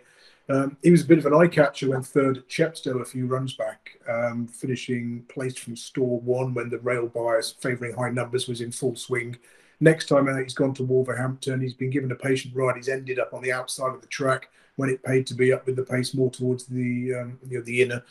Um, 0.49 0.77
he 0.83 0.91
was 0.91 1.03
a 1.03 1.07
bit 1.07 1.19
of 1.19 1.27
an 1.27 1.35
eye 1.35 1.49
catcher 1.49 1.91
when 1.91 2.03
third 2.03 2.39
at 2.39 2.49
Chepstow 2.49 3.01
a 3.01 3.05
few 3.05 3.27
runs 3.27 3.55
back, 3.55 3.99
um, 4.09 4.47
finishing 4.49 5.25
placed 5.29 5.61
from 5.61 5.77
store 5.77 6.19
one 6.21 6.55
when 6.55 6.71
the 6.71 6.79
rail 6.79 7.07
bias 7.07 7.53
favouring 7.53 7.95
high 7.95 8.11
numbers 8.11 8.49
was 8.49 8.61
in 8.63 8.73
full 8.73 8.97
swing. 8.97 9.37
Next 9.81 10.07
time 10.07 10.29
out, 10.29 10.43
he's 10.43 10.55
gone 10.55 10.75
to 10.75 10.85
Wolverhampton. 10.85 11.61
He's 11.61 11.75
been 11.75 11.91
given 11.91 12.13
a 12.13 12.17
patient 12.17 12.55
ride. 12.55 12.77
He's 12.77 12.89
ended 12.89 13.19
up 13.19 13.33
on 13.33 13.43
the 13.43 13.53
outside 13.53 13.95
of 13.95 14.03
the 14.03 14.07
track 14.09 14.51
when 14.77 14.91
it 14.91 15.03
paid 15.03 15.27
to 15.29 15.35
be 15.35 15.53
up 15.53 15.67
with 15.67 15.77
the 15.77 15.83
pace 15.85 16.15
more 16.15 16.31
towards 16.31 16.67
the 16.67 17.15
um, 17.15 17.39
you 17.49 17.59
know 17.59 17.65
the 17.65 17.83
inner. 17.83 18.03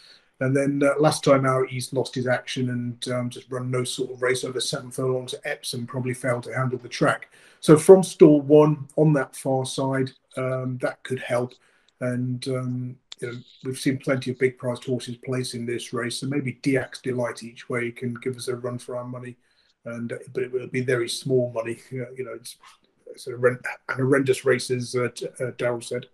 And 0.41 0.55
then 0.55 0.81
uh, 0.81 0.99
last 0.99 1.23
time 1.23 1.45
out, 1.45 1.67
he's 1.67 1.91
lost 1.91 2.15
his 2.15 2.25
action 2.25 2.69
and 2.69 3.07
um, 3.09 3.29
just 3.29 3.51
run 3.51 3.69
no 3.69 3.83
sort 3.83 4.11
of 4.11 4.21
race 4.21 4.45
over 4.45 4.61
seven 4.61 4.89
furlongs 4.89 5.33
at 5.33 5.41
Epsom, 5.43 5.85
probably 5.85 6.13
failed 6.13 6.43
to 6.43 6.55
handle 6.55 6.79
the 6.79 6.87
track. 6.87 7.29
So 7.59 7.77
from 7.77 8.03
stall 8.03 8.39
one 8.41 8.87
on 8.95 9.11
that 9.13 9.35
far 9.35 9.65
side, 9.65 10.11
um, 10.37 10.77
that 10.81 11.03
could 11.03 11.19
help. 11.19 11.53
And 11.99 12.47
um, 12.47 12.95
you 13.19 13.31
know, 13.31 13.37
we've 13.65 13.77
seen 13.77 13.97
plenty 13.97 14.31
of 14.31 14.39
big 14.39 14.57
priced 14.57 14.85
horses 14.85 15.17
place 15.17 15.53
in 15.53 15.65
this 15.65 15.91
race. 15.91 16.21
So 16.21 16.27
maybe 16.27 16.57
Diax 16.63 17.01
Delight 17.01 17.43
each 17.43 17.69
way 17.69 17.91
can 17.91 18.13
give 18.15 18.37
us 18.37 18.47
a 18.47 18.55
run 18.55 18.79
for 18.79 18.95
our 18.95 19.03
money 19.03 19.35
and 19.85 20.13
but 20.33 20.43
it 20.43 20.51
will 20.51 20.67
be 20.67 20.81
very 20.81 21.09
small 21.09 21.51
money. 21.53 21.79
You 21.91 22.05
know, 22.19 22.33
it's, 22.33 22.57
a 23.27 23.35
an 23.35 23.59
horrendous 23.89 24.45
races. 24.45 24.95
uh, 24.95 25.05
uh, 25.05 25.51
Daryl 25.51 25.83
said. 25.83 26.05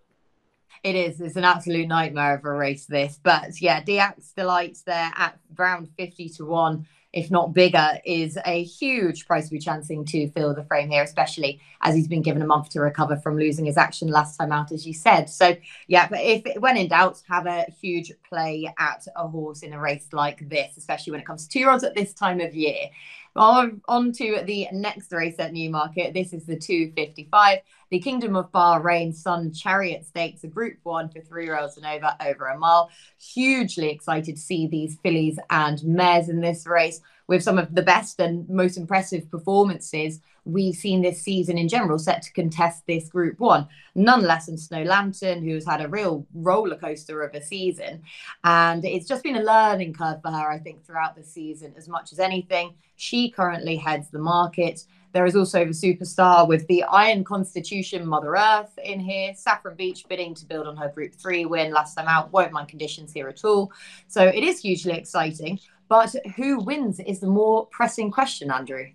It 0.82 0.94
is. 0.94 1.20
It's 1.20 1.36
an 1.36 1.44
absolute 1.44 1.88
nightmare 1.88 2.34
of 2.34 2.44
a 2.44 2.52
race, 2.52 2.86
this. 2.86 3.18
But 3.22 3.60
yeah, 3.60 3.82
Diax 3.82 4.32
Delights 4.32 4.82
there 4.82 5.12
at 5.16 5.38
around 5.58 5.88
50 5.96 6.28
to 6.30 6.46
1 6.46 6.86
if 7.16 7.30
not 7.30 7.54
bigger, 7.54 7.98
is 8.04 8.38
a 8.44 8.62
huge 8.62 9.26
price 9.26 9.46
to 9.46 9.50
be 9.50 9.58
chancing 9.58 10.04
to 10.04 10.28
fill 10.32 10.54
the 10.54 10.64
frame 10.64 10.90
here, 10.90 11.02
especially 11.02 11.58
as 11.80 11.94
he's 11.94 12.06
been 12.06 12.20
given 12.20 12.42
a 12.42 12.46
month 12.46 12.68
to 12.68 12.80
recover 12.80 13.16
from 13.16 13.38
losing 13.38 13.64
his 13.64 13.78
action 13.78 14.08
last 14.08 14.36
time 14.36 14.52
out, 14.52 14.70
as 14.70 14.86
you 14.86 14.92
said. 14.92 15.30
So, 15.30 15.56
yeah, 15.88 16.08
but 16.08 16.18
if 16.20 16.60
when 16.60 16.76
in 16.76 16.88
doubt, 16.88 17.22
have 17.26 17.46
a 17.46 17.64
huge 17.80 18.12
play 18.28 18.70
at 18.78 19.06
a 19.16 19.26
horse 19.26 19.62
in 19.62 19.72
a 19.72 19.80
race 19.80 20.08
like 20.12 20.46
this, 20.50 20.76
especially 20.76 21.12
when 21.12 21.20
it 21.20 21.26
comes 21.26 21.44
to 21.44 21.48
two 21.48 21.60
year 21.60 21.70
olds 21.70 21.84
at 21.84 21.94
this 21.94 22.12
time 22.12 22.38
of 22.42 22.54
year. 22.54 22.90
On, 23.36 23.82
on 23.86 24.12
to 24.12 24.42
the 24.46 24.66
next 24.72 25.12
race 25.12 25.36
at 25.38 25.52
Newmarket. 25.52 26.14
This 26.14 26.32
is 26.32 26.46
the 26.46 26.56
255. 26.56 27.58
The 27.90 28.00
Kingdom 28.00 28.34
of 28.34 28.50
Bahrain 28.50 29.14
Sun 29.14 29.52
Chariot 29.52 30.06
Stakes, 30.06 30.42
a 30.42 30.48
group 30.48 30.78
one 30.82 31.08
for 31.10 31.20
three 31.20 31.44
year 31.44 31.58
olds 31.58 31.76
and 31.76 31.84
over, 31.86 32.16
over 32.24 32.46
a 32.46 32.58
mile. 32.58 32.90
Hugely 33.20 33.90
excited 33.90 34.36
to 34.36 34.40
see 34.40 34.66
these 34.66 34.98
fillies 35.02 35.38
and 35.50 35.82
mares 35.84 36.28
in 36.28 36.40
this 36.40 36.66
race 36.66 37.00
with 37.28 37.42
some 37.42 37.58
of 37.58 37.74
the 37.74 37.82
best 37.82 38.20
and 38.20 38.48
most 38.48 38.76
impressive 38.76 39.30
performances 39.30 40.20
we've 40.44 40.76
seen 40.76 41.02
this 41.02 41.20
season 41.20 41.58
in 41.58 41.68
general 41.68 41.98
set 41.98 42.22
to 42.22 42.32
contest 42.32 42.84
this 42.86 43.08
group 43.08 43.40
one. 43.40 43.66
None 43.94 44.22
less 44.22 44.46
than 44.46 44.56
Snow 44.56 44.84
Lantern, 44.84 45.42
who's 45.42 45.66
had 45.66 45.80
a 45.80 45.88
real 45.88 46.26
roller 46.34 46.76
coaster 46.76 47.22
of 47.22 47.34
a 47.34 47.42
season. 47.42 48.02
And 48.44 48.84
it's 48.84 49.08
just 49.08 49.24
been 49.24 49.36
a 49.36 49.42
learning 49.42 49.94
curve 49.94 50.22
for 50.22 50.30
her, 50.30 50.50
I 50.50 50.58
think, 50.58 50.84
throughout 50.84 51.16
the 51.16 51.24
season 51.24 51.74
as 51.76 51.88
much 51.88 52.12
as 52.12 52.20
anything. 52.20 52.74
She 52.94 53.30
currently 53.30 53.76
heads 53.76 54.08
the 54.08 54.18
market. 54.18 54.84
There 55.12 55.26
is 55.26 55.34
also 55.34 55.64
the 55.64 55.70
superstar 55.70 56.46
with 56.46 56.66
the 56.66 56.82
Iron 56.84 57.24
Constitution 57.24 58.06
Mother 58.06 58.36
Earth 58.36 58.78
in 58.84 59.00
here. 59.00 59.32
Saffron 59.34 59.74
Beach 59.74 60.04
bidding 60.08 60.34
to 60.34 60.44
build 60.44 60.66
on 60.66 60.76
her 60.76 60.90
Group 60.90 61.14
3 61.14 61.46
win 61.46 61.72
last 61.72 61.94
time 61.94 62.06
out. 62.06 62.32
Won't 62.32 62.52
mind 62.52 62.68
conditions 62.68 63.12
here 63.12 63.28
at 63.28 63.44
all. 63.44 63.72
So 64.08 64.26
it 64.26 64.44
is 64.44 64.60
hugely 64.60 64.92
exciting. 64.92 65.58
But 65.88 66.14
who 66.36 66.58
wins 66.60 67.00
is 67.00 67.20
the 67.20 67.28
more 67.28 67.66
pressing 67.66 68.10
question, 68.10 68.50
Andrew. 68.50 68.86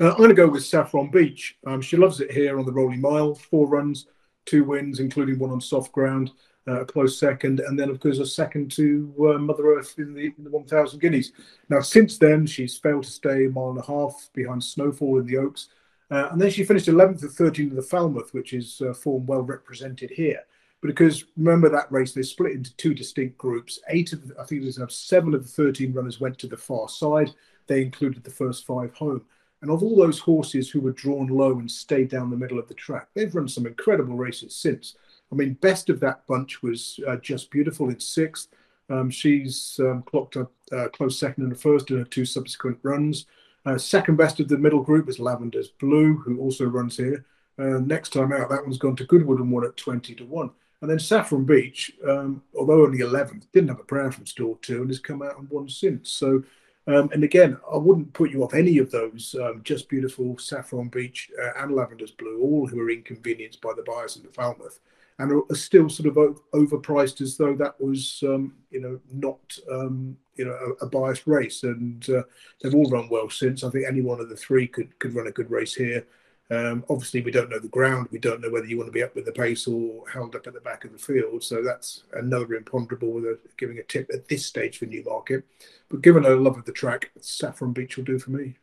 Uh, 0.00 0.10
I'm 0.10 0.16
going 0.16 0.30
to 0.30 0.34
go 0.34 0.48
with 0.48 0.64
Saffron 0.64 1.10
Beach. 1.10 1.56
Um, 1.66 1.80
she 1.80 1.96
loves 1.96 2.20
it 2.20 2.32
here 2.32 2.58
on 2.58 2.66
the 2.66 2.72
rolling 2.72 3.00
mile. 3.00 3.34
Four 3.34 3.68
runs, 3.68 4.06
two 4.46 4.64
wins, 4.64 4.98
including 4.98 5.38
one 5.38 5.50
on 5.50 5.60
soft 5.60 5.92
ground, 5.92 6.32
uh, 6.66 6.80
a 6.80 6.84
close 6.84 7.18
second, 7.18 7.60
and 7.60 7.78
then, 7.78 7.90
of 7.90 8.00
course, 8.00 8.18
a 8.18 8.26
second 8.26 8.72
to 8.72 9.14
uh, 9.34 9.38
Mother 9.38 9.66
Earth 9.74 9.94
in 9.98 10.14
the, 10.14 10.32
in 10.36 10.44
the 10.44 10.50
1,000 10.50 10.98
guineas. 10.98 11.32
Now, 11.68 11.80
since 11.80 12.18
then, 12.18 12.46
she's 12.46 12.78
failed 12.78 13.04
to 13.04 13.10
stay 13.10 13.46
a 13.46 13.50
mile 13.50 13.70
and 13.70 13.78
a 13.78 13.86
half 13.86 14.30
behind 14.32 14.64
Snowfall 14.64 15.20
in 15.20 15.26
the 15.26 15.36
Oaks. 15.36 15.68
Uh, 16.10 16.28
and 16.30 16.40
then 16.40 16.50
she 16.50 16.64
finished 16.64 16.88
11th 16.88 17.22
of 17.22 17.34
13 17.34 17.70
in 17.70 17.76
the 17.76 17.82
Falmouth, 17.82 18.34
which 18.34 18.52
is 18.52 18.82
uh, 18.82 18.92
form 18.92 19.24
well 19.26 19.42
represented 19.42 20.10
here. 20.10 20.40
Because 20.82 21.24
remember 21.36 21.68
that 21.68 21.90
race, 21.92 22.12
they 22.12 22.22
split 22.22 22.52
into 22.52 22.76
two 22.76 22.92
distinct 22.92 23.38
groups. 23.38 23.78
Eight 23.88 24.12
of, 24.12 24.26
the, 24.26 24.40
I 24.40 24.44
think 24.44 24.62
there's 24.62 24.80
seven 24.94 25.32
of 25.32 25.44
the 25.44 25.48
13 25.48 25.92
runners 25.92 26.20
went 26.20 26.38
to 26.40 26.48
the 26.48 26.56
far 26.56 26.88
side. 26.88 27.30
They 27.68 27.82
included 27.82 28.24
the 28.24 28.30
first 28.30 28.66
five 28.66 28.92
home. 28.94 29.24
And 29.62 29.70
of 29.70 29.84
all 29.84 29.96
those 29.96 30.18
horses 30.18 30.68
who 30.68 30.80
were 30.80 30.90
drawn 30.90 31.28
low 31.28 31.52
and 31.52 31.70
stayed 31.70 32.08
down 32.08 32.30
the 32.30 32.36
middle 32.36 32.58
of 32.58 32.66
the 32.66 32.74
track, 32.74 33.08
they've 33.14 33.34
run 33.34 33.46
some 33.46 33.64
incredible 33.64 34.16
races 34.16 34.56
since. 34.56 34.96
I 35.30 35.36
mean, 35.36 35.54
best 35.54 35.88
of 35.88 36.00
that 36.00 36.26
bunch 36.26 36.62
was 36.62 36.98
uh, 37.06 37.16
just 37.16 37.52
beautiful 37.52 37.88
in 37.88 38.00
sixth. 38.00 38.48
Um, 38.90 39.08
she's 39.08 39.78
um, 39.80 40.02
clocked 40.02 40.34
a 40.34 40.48
uh, 40.72 40.88
close 40.88 41.18
second 41.18 41.44
in 41.44 41.50
the 41.50 41.56
first 41.56 41.90
in 41.90 41.98
her 41.98 42.04
two 42.04 42.24
subsequent 42.24 42.78
runs. 42.82 43.26
Uh, 43.64 43.78
second 43.78 44.16
best 44.16 44.40
of 44.40 44.48
the 44.48 44.58
middle 44.58 44.82
group 44.82 45.08
is 45.08 45.20
Lavender's 45.20 45.68
Blue, 45.68 46.16
who 46.16 46.40
also 46.40 46.64
runs 46.64 46.96
here. 46.96 47.24
Uh, 47.56 47.78
next 47.78 48.12
time 48.12 48.32
out, 48.32 48.50
that 48.50 48.62
one's 48.62 48.78
gone 48.78 48.96
to 48.96 49.04
Goodwood 49.04 49.38
and 49.38 49.52
won 49.52 49.64
at 49.64 49.76
20 49.76 50.16
to 50.16 50.24
1. 50.24 50.50
And 50.82 50.90
then 50.90 50.98
Saffron 50.98 51.44
Beach, 51.44 51.92
um, 52.06 52.42
although 52.54 52.84
only 52.84 52.98
11th, 52.98 53.44
didn't 53.52 53.68
have 53.68 53.80
a 53.80 54.10
from 54.12 54.26
stall 54.26 54.58
two 54.60 54.82
and 54.82 54.90
has 54.90 54.98
come 54.98 55.22
out 55.22 55.38
and 55.38 55.48
won 55.48 55.68
since. 55.68 56.10
So 56.10 56.42
um, 56.86 57.10
and 57.12 57.22
again, 57.22 57.58
I 57.72 57.76
wouldn't 57.76 58.12
put 58.12 58.30
you 58.30 58.42
off 58.42 58.54
any 58.54 58.78
of 58.78 58.90
those. 58.90 59.36
Um, 59.40 59.60
just 59.62 59.88
beautiful 59.88 60.36
Saffron 60.38 60.88
Beach 60.88 61.30
uh, 61.40 61.62
and 61.62 61.72
Lavender's 61.72 62.10
Blue, 62.10 62.40
all 62.40 62.66
who 62.66 62.80
are 62.80 62.90
inconvenienced 62.90 63.60
by 63.60 63.72
the 63.76 63.84
bias 63.84 64.16
in 64.16 64.24
the 64.24 64.30
Falmouth, 64.30 64.80
and 65.18 65.32
are, 65.32 65.54
still 65.54 65.88
sort 65.88 66.08
of 66.08 66.40
overpriced 66.52 67.20
as 67.20 67.36
though 67.36 67.54
that 67.54 67.80
was, 67.80 68.24
um, 68.26 68.54
you 68.70 68.80
know, 68.80 68.98
not, 69.12 69.38
um, 69.70 70.16
you 70.34 70.44
know, 70.44 70.52
a, 70.80 70.86
a, 70.86 70.88
biased 70.88 71.26
race. 71.28 71.62
And 71.62 72.08
uh, 72.10 72.22
they've 72.60 72.74
all 72.74 72.90
run 72.90 73.08
well 73.08 73.30
since. 73.30 73.62
I 73.62 73.70
think 73.70 73.86
any 73.86 74.00
one 74.00 74.18
of 74.18 74.28
the 74.28 74.36
three 74.36 74.66
could 74.66 74.98
could 74.98 75.14
run 75.14 75.28
a 75.28 75.32
good 75.32 75.50
race 75.50 75.74
here. 75.74 76.04
Um, 76.52 76.84
obviously, 76.90 77.22
we 77.22 77.30
don't 77.30 77.48
know 77.48 77.58
the 77.58 77.68
ground. 77.68 78.08
We 78.10 78.18
don't 78.18 78.42
know 78.42 78.50
whether 78.50 78.66
you 78.66 78.76
want 78.76 78.88
to 78.88 78.92
be 78.92 79.02
up 79.02 79.14
with 79.14 79.24
the 79.24 79.32
pace 79.32 79.66
or 79.66 80.06
held 80.06 80.36
up 80.36 80.46
at 80.46 80.52
the 80.52 80.60
back 80.60 80.84
of 80.84 80.92
the 80.92 80.98
field. 80.98 81.42
So 81.42 81.62
that's 81.62 82.02
another 82.12 82.54
imponderable 82.54 83.10
with 83.10 83.24
a, 83.24 83.38
giving 83.56 83.78
a 83.78 83.82
tip 83.82 84.10
at 84.12 84.28
this 84.28 84.44
stage 84.44 84.76
for 84.76 84.84
Newmarket. 84.84 85.44
But 85.88 86.02
given 86.02 86.24
her 86.24 86.36
love 86.36 86.58
of 86.58 86.66
the 86.66 86.72
track, 86.72 87.10
Saffron 87.20 87.72
Beach 87.72 87.96
will 87.96 88.04
do 88.04 88.18
for 88.18 88.32
me. 88.32 88.56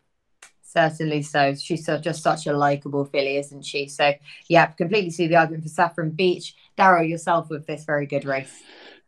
Certainly 0.62 1.24
so. 1.24 1.56
She's 1.56 1.84
so, 1.84 1.98
just 1.98 2.22
such 2.22 2.46
a 2.46 2.54
likable 2.54 3.06
filly, 3.06 3.38
isn't 3.38 3.66
she? 3.66 3.88
So, 3.88 4.14
yeah, 4.48 4.68
completely 4.68 5.10
see 5.10 5.26
the 5.26 5.38
argument 5.38 5.64
for 5.64 5.70
Saffron 5.70 6.12
Beach. 6.12 6.56
Daryl, 6.78 7.10
yourself 7.10 7.50
with 7.50 7.66
this 7.66 7.86
very 7.86 8.06
good 8.06 8.24
race. 8.24 8.54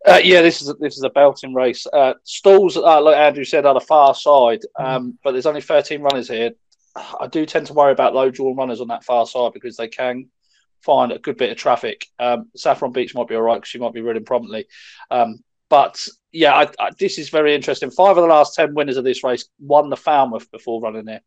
Uh, 0.07 0.19
yeah, 0.23 0.41
this 0.41 0.63
is 0.63 0.69
a, 0.69 0.73
this 0.73 0.97
is 0.97 1.03
a 1.03 1.09
belting 1.11 1.53
race. 1.53 1.85
Uh, 1.93 2.15
stalls, 2.23 2.77
uh, 2.77 2.99
like 2.99 3.15
Andrew 3.15 3.43
said, 3.43 3.67
on 3.67 3.75
the 3.75 3.81
far 3.81 4.15
side, 4.15 4.61
um, 4.79 5.11
mm. 5.11 5.17
but 5.23 5.33
there's 5.33 5.45
only 5.45 5.61
13 5.61 6.01
runners 6.01 6.27
here. 6.27 6.51
I 6.95 7.27
do 7.27 7.45
tend 7.45 7.67
to 7.67 7.73
worry 7.73 7.91
about 7.91 8.13
low 8.13 8.29
drawn 8.29 8.55
runners 8.55 8.81
on 8.81 8.87
that 8.89 9.03
far 9.03 9.25
side 9.25 9.53
because 9.53 9.77
they 9.77 9.87
can 9.87 10.29
find 10.81 11.11
a 11.11 11.19
good 11.19 11.37
bit 11.37 11.51
of 11.51 11.57
traffic. 11.57 12.05
Um, 12.19 12.49
Saffron 12.55 12.91
Beach 12.91 13.15
might 13.15 13.27
be 13.27 13.35
all 13.35 13.41
right 13.41 13.55
because 13.55 13.69
she 13.69 13.79
might 13.79 13.93
be 13.93 14.01
running 14.01 14.25
promptly. 14.25 14.65
Um, 15.09 15.43
but 15.69 16.05
yeah, 16.33 16.53
I, 16.53 16.69
I, 16.79 16.89
this 16.99 17.17
is 17.17 17.29
very 17.29 17.55
interesting. 17.55 17.91
Five 17.91 18.17
of 18.17 18.23
the 18.23 18.29
last 18.29 18.55
10 18.55 18.73
winners 18.73 18.97
of 18.97 19.03
this 19.03 19.23
race 19.23 19.47
won 19.59 19.89
the 19.89 19.95
Falmouth 19.95 20.51
before 20.51 20.81
running 20.81 21.07
here. 21.07 21.21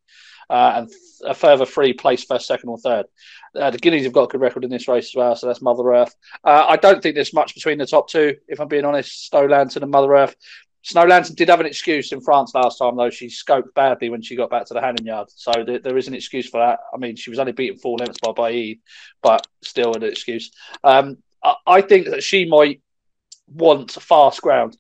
Uh, 0.51 0.73
and 0.77 0.93
a 1.25 1.35
further 1.35 1.65
three 1.65 1.95
placed 1.95 2.29
first, 2.29 2.47
second, 2.47 2.69
or 2.69 2.77
third. 2.77 3.07
Uh, 3.55 3.71
the 3.71 3.79
Guineas 3.79 4.05
have 4.05 4.13
got 4.13 4.25
a 4.25 4.27
good 4.27 4.43
record 4.43 4.63
in 4.63 4.71
this 4.71 4.89
race 4.89 5.07
as 5.07 5.15
well, 5.15 5.35
so 5.35 5.47
that's 5.47 5.63
Mother 5.63 5.95
Earth. 5.95 6.15
Uh, 6.45 6.67
I 6.69 6.77
don't 6.77 7.03
think 7.03 7.15
there's 7.15 7.33
much 7.33 7.55
between 7.55 7.79
the 7.79 7.87
top 7.87 8.11
two, 8.11 8.37
if 8.47 8.61
I'm 8.61 8.69
being 8.69 8.85
honest. 8.85 9.29
Snow 9.29 9.47
Lantern 9.47 9.83
and 9.83 9.93
Mother 9.93 10.15
Earth. 10.15 10.37
Snow 10.85 11.05
Lantern 11.05 11.35
did 11.35 11.49
have 11.49 11.61
an 11.61 11.67
excuse 11.67 12.13
in 12.13 12.21
France 12.21 12.55
last 12.55 12.77
time, 12.77 12.95
though. 12.95 13.09
She 13.09 13.29
scoped 13.29 13.73
badly 13.75 14.11
when 14.11 14.21
she 14.21 14.37
got 14.37 14.51
back 14.51 14.67
to 14.67 14.75
the 14.75 14.83
Hannon 14.83 15.07
yard. 15.07 15.29
So 15.35 15.51
there, 15.67 15.79
there 15.79 15.97
is 15.97 16.09
an 16.09 16.15
excuse 16.15 16.51
for 16.51 16.59
that. 16.61 16.81
I 16.93 16.99
mean, 16.99 17.17
she 17.17 17.31
was 17.31 17.39
only 17.39 17.53
beaten 17.53 17.79
four 17.79 17.97
lengths 17.97 18.19
by 18.23 18.33
Baaeed, 18.33 18.81
but 19.23 19.47
still 19.63 19.95
an 19.95 20.03
excuse. 20.03 20.51
Um, 20.85 21.17
I, 21.43 21.55
I, 21.67 21.81
think 21.81 22.09
that 22.11 22.23
she 22.23 22.45
might 22.45 22.83
want 23.49 23.93
fast 23.93 24.43
ground 24.43 24.77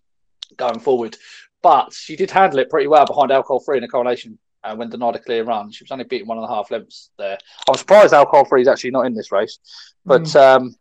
going 0.59 0.79
forward, 0.79 1.17
but 1.63 1.95
she 1.95 2.17
did 2.17 2.31
handle 2.31 2.59
it 2.59 2.69
pretty 2.69 2.87
well 2.87 3.07
behind 3.07 3.33
Alcohol 3.33 3.61
Free 3.61 3.79
in 3.79 3.83
the 3.83 3.89
coronation 3.89 4.39
uh, 4.63 4.77
when 4.77 4.91
denied 4.91 5.17
a 5.17 5.21
clear 5.21 5.43
run. 5.43 5.73
She 5.73 5.85
was 5.85 5.91
only 5.91 6.05
beaten 6.05 6.29
one 6.29 6.37
and 6.37 6.45
a 6.45 6.55
half 6.55 6.71
lengths 6.71 7.13
there. 7.17 7.39
I'm 7.67 7.79
surprised 7.79 8.13
Alcohol 8.13 8.45
Free 8.45 8.61
is 8.61 8.69
actually 8.69 8.91
not 8.91 9.07
in 9.07 9.15
this 9.15 9.33
race, 9.33 9.59
but. 10.05 10.23
Mm. 10.25 10.57
Um, 10.57 10.77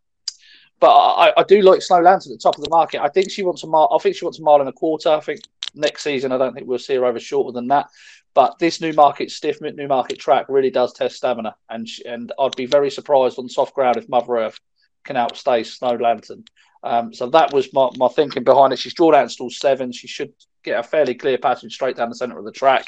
but 0.80 0.90
I, 0.90 1.32
I, 1.36 1.42
do 1.44 1.62
like 1.62 1.82
Snow 1.82 2.00
Lantern 2.00 2.32
at 2.32 2.38
the 2.38 2.42
top 2.42 2.58
of 2.58 2.64
the 2.64 2.70
market. 2.70 3.00
I 3.00 3.08
think 3.08 3.30
she 3.30 3.42
wants 3.42 3.62
a 3.62 3.66
mile. 3.66 3.88
I 3.92 4.02
think 4.02 4.16
she 4.16 4.24
wants 4.24 4.38
a 4.38 4.42
mile 4.42 4.60
and 4.60 4.68
a 4.68 4.72
quarter. 4.72 5.10
I 5.10 5.20
think 5.20 5.40
next 5.74 6.02
season, 6.02 6.32
I 6.32 6.38
don't 6.38 6.54
think 6.54 6.66
we'll 6.66 6.78
see 6.78 6.94
her 6.94 7.04
over 7.04 7.20
shorter 7.20 7.52
than 7.52 7.68
that. 7.68 7.88
But 8.34 8.58
this 8.58 8.80
Newmarket 8.80 9.30
stiff 9.30 9.60
new 9.60 9.86
market 9.86 10.18
track 10.18 10.46
really 10.48 10.70
does 10.70 10.92
test 10.92 11.16
stamina, 11.16 11.54
and 11.70 11.88
and 12.04 12.32
I'd 12.38 12.56
be 12.56 12.66
very 12.66 12.90
surprised 12.90 13.38
on 13.38 13.48
soft 13.48 13.74
ground 13.74 13.96
if 13.96 14.08
Mother 14.08 14.36
Earth 14.38 14.58
can 15.04 15.16
outstay 15.16 15.62
Snow 15.62 15.94
Lantern. 15.94 16.44
Um, 16.82 17.14
so 17.14 17.30
that 17.30 17.52
was 17.52 17.72
my, 17.72 17.88
my 17.96 18.08
thinking 18.08 18.44
behind 18.44 18.72
it. 18.72 18.78
She's 18.78 18.94
drawn 18.94 19.14
out 19.14 19.22
in 19.22 19.28
stall 19.28 19.50
seven. 19.50 19.92
She 19.92 20.08
should 20.08 20.32
get 20.62 20.78
a 20.78 20.82
fairly 20.82 21.14
clear 21.14 21.38
passage 21.38 21.72
straight 21.72 21.96
down 21.96 22.10
the 22.10 22.14
centre 22.14 22.38
of 22.38 22.44
the 22.44 22.52
track. 22.52 22.86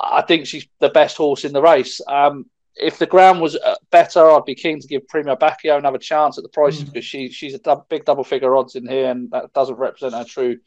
I 0.00 0.22
think 0.22 0.46
she's 0.46 0.66
the 0.80 0.88
best 0.88 1.16
horse 1.16 1.44
in 1.44 1.52
the 1.52 1.62
race. 1.62 2.00
Um, 2.06 2.46
if 2.76 2.98
the 2.98 3.06
ground 3.06 3.40
was 3.40 3.56
uh, 3.56 3.74
better, 3.90 4.30
I'd 4.30 4.44
be 4.44 4.54
keen 4.54 4.80
to 4.80 4.86
give 4.86 5.06
Premio 5.06 5.38
Bacchio 5.38 5.76
another 5.76 5.98
chance 5.98 6.38
at 6.38 6.42
the 6.42 6.48
prices 6.48 6.84
mm. 6.84 6.86
because 6.86 7.04
she 7.04 7.28
she's 7.28 7.54
a 7.54 7.76
big 7.88 8.04
double 8.04 8.24
figure 8.24 8.56
odds 8.56 8.76
in 8.76 8.86
here, 8.86 9.10
and 9.10 9.30
that 9.30 9.52
doesn't 9.52 9.76
represent 9.76 10.14
a 10.14 10.24
true 10.24 10.58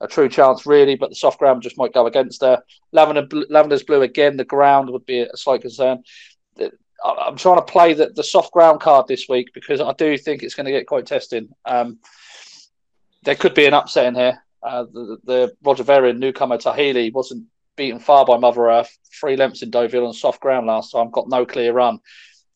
a 0.00 0.08
true 0.08 0.28
chance 0.28 0.66
really. 0.66 0.96
But 0.96 1.10
the 1.10 1.16
soft 1.16 1.38
ground 1.38 1.62
just 1.62 1.78
might 1.78 1.92
go 1.92 2.06
against 2.06 2.40
her. 2.42 2.62
Lavender 2.92 3.26
Lavender's 3.50 3.82
blue 3.82 4.02
again. 4.02 4.36
The 4.36 4.44
ground 4.44 4.90
would 4.90 5.06
be 5.06 5.20
a 5.20 5.36
slight 5.36 5.62
concern. 5.62 6.02
I'm 7.04 7.36
trying 7.36 7.56
to 7.56 7.62
play 7.62 7.94
the, 7.94 8.10
the 8.14 8.22
soft 8.22 8.52
ground 8.52 8.80
card 8.80 9.08
this 9.08 9.28
week 9.28 9.52
because 9.52 9.80
I 9.80 9.92
do 9.94 10.16
think 10.16 10.42
it's 10.42 10.54
going 10.54 10.66
to 10.66 10.72
get 10.72 10.86
quite 10.86 11.04
testing. 11.04 11.48
Um, 11.64 11.98
there 13.24 13.34
could 13.34 13.54
be 13.54 13.66
an 13.66 13.74
upset 13.74 14.06
in 14.06 14.14
here. 14.14 14.42
Uh, 14.62 14.84
the, 14.84 15.18
the 15.24 15.56
Roger 15.64 15.82
Varian 15.82 16.20
newcomer 16.20 16.58
Tahili 16.58 17.12
wasn't 17.12 17.46
beaten 17.76 17.98
far 18.00 18.24
by 18.24 18.36
Mother 18.36 18.68
Earth, 18.70 18.96
three 19.18 19.36
lengths 19.36 19.62
in 19.62 19.70
Deauville 19.70 20.06
on 20.06 20.12
soft 20.12 20.40
ground 20.40 20.66
last 20.66 20.92
time, 20.92 21.10
got 21.10 21.28
no 21.28 21.46
clear 21.46 21.72
run. 21.72 21.98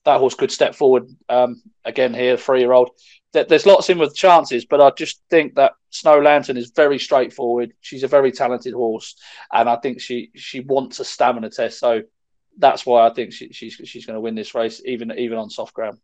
That 0.04 0.18
horse 0.18 0.34
could 0.34 0.52
step 0.52 0.74
forward 0.74 1.08
um, 1.28 1.62
again 1.84 2.14
here, 2.14 2.36
three 2.36 2.60
year 2.60 2.72
old. 2.72 2.90
There's 3.32 3.66
lots 3.66 3.90
in 3.90 3.98
with 3.98 4.14
chances, 4.14 4.64
but 4.64 4.80
I 4.80 4.90
just 4.90 5.20
think 5.28 5.56
that 5.56 5.72
Snow 5.90 6.20
Lantern 6.20 6.56
is 6.56 6.70
very 6.74 6.98
straightforward. 6.98 7.74
She's 7.80 8.02
a 8.02 8.08
very 8.08 8.32
talented 8.32 8.72
horse, 8.72 9.14
and 9.52 9.68
I 9.68 9.76
think 9.76 10.00
she 10.00 10.30
she 10.34 10.60
wants 10.60 11.00
a 11.00 11.04
stamina 11.04 11.50
test. 11.50 11.78
So 11.78 12.02
that's 12.56 12.86
why 12.86 13.06
I 13.06 13.12
think 13.12 13.32
she, 13.32 13.52
she's 13.52 13.74
she's 13.84 14.06
going 14.06 14.14
to 14.14 14.20
win 14.20 14.36
this 14.36 14.54
race, 14.54 14.80
even 14.86 15.12
even 15.18 15.38
on 15.38 15.50
soft 15.50 15.74
ground. 15.74 15.98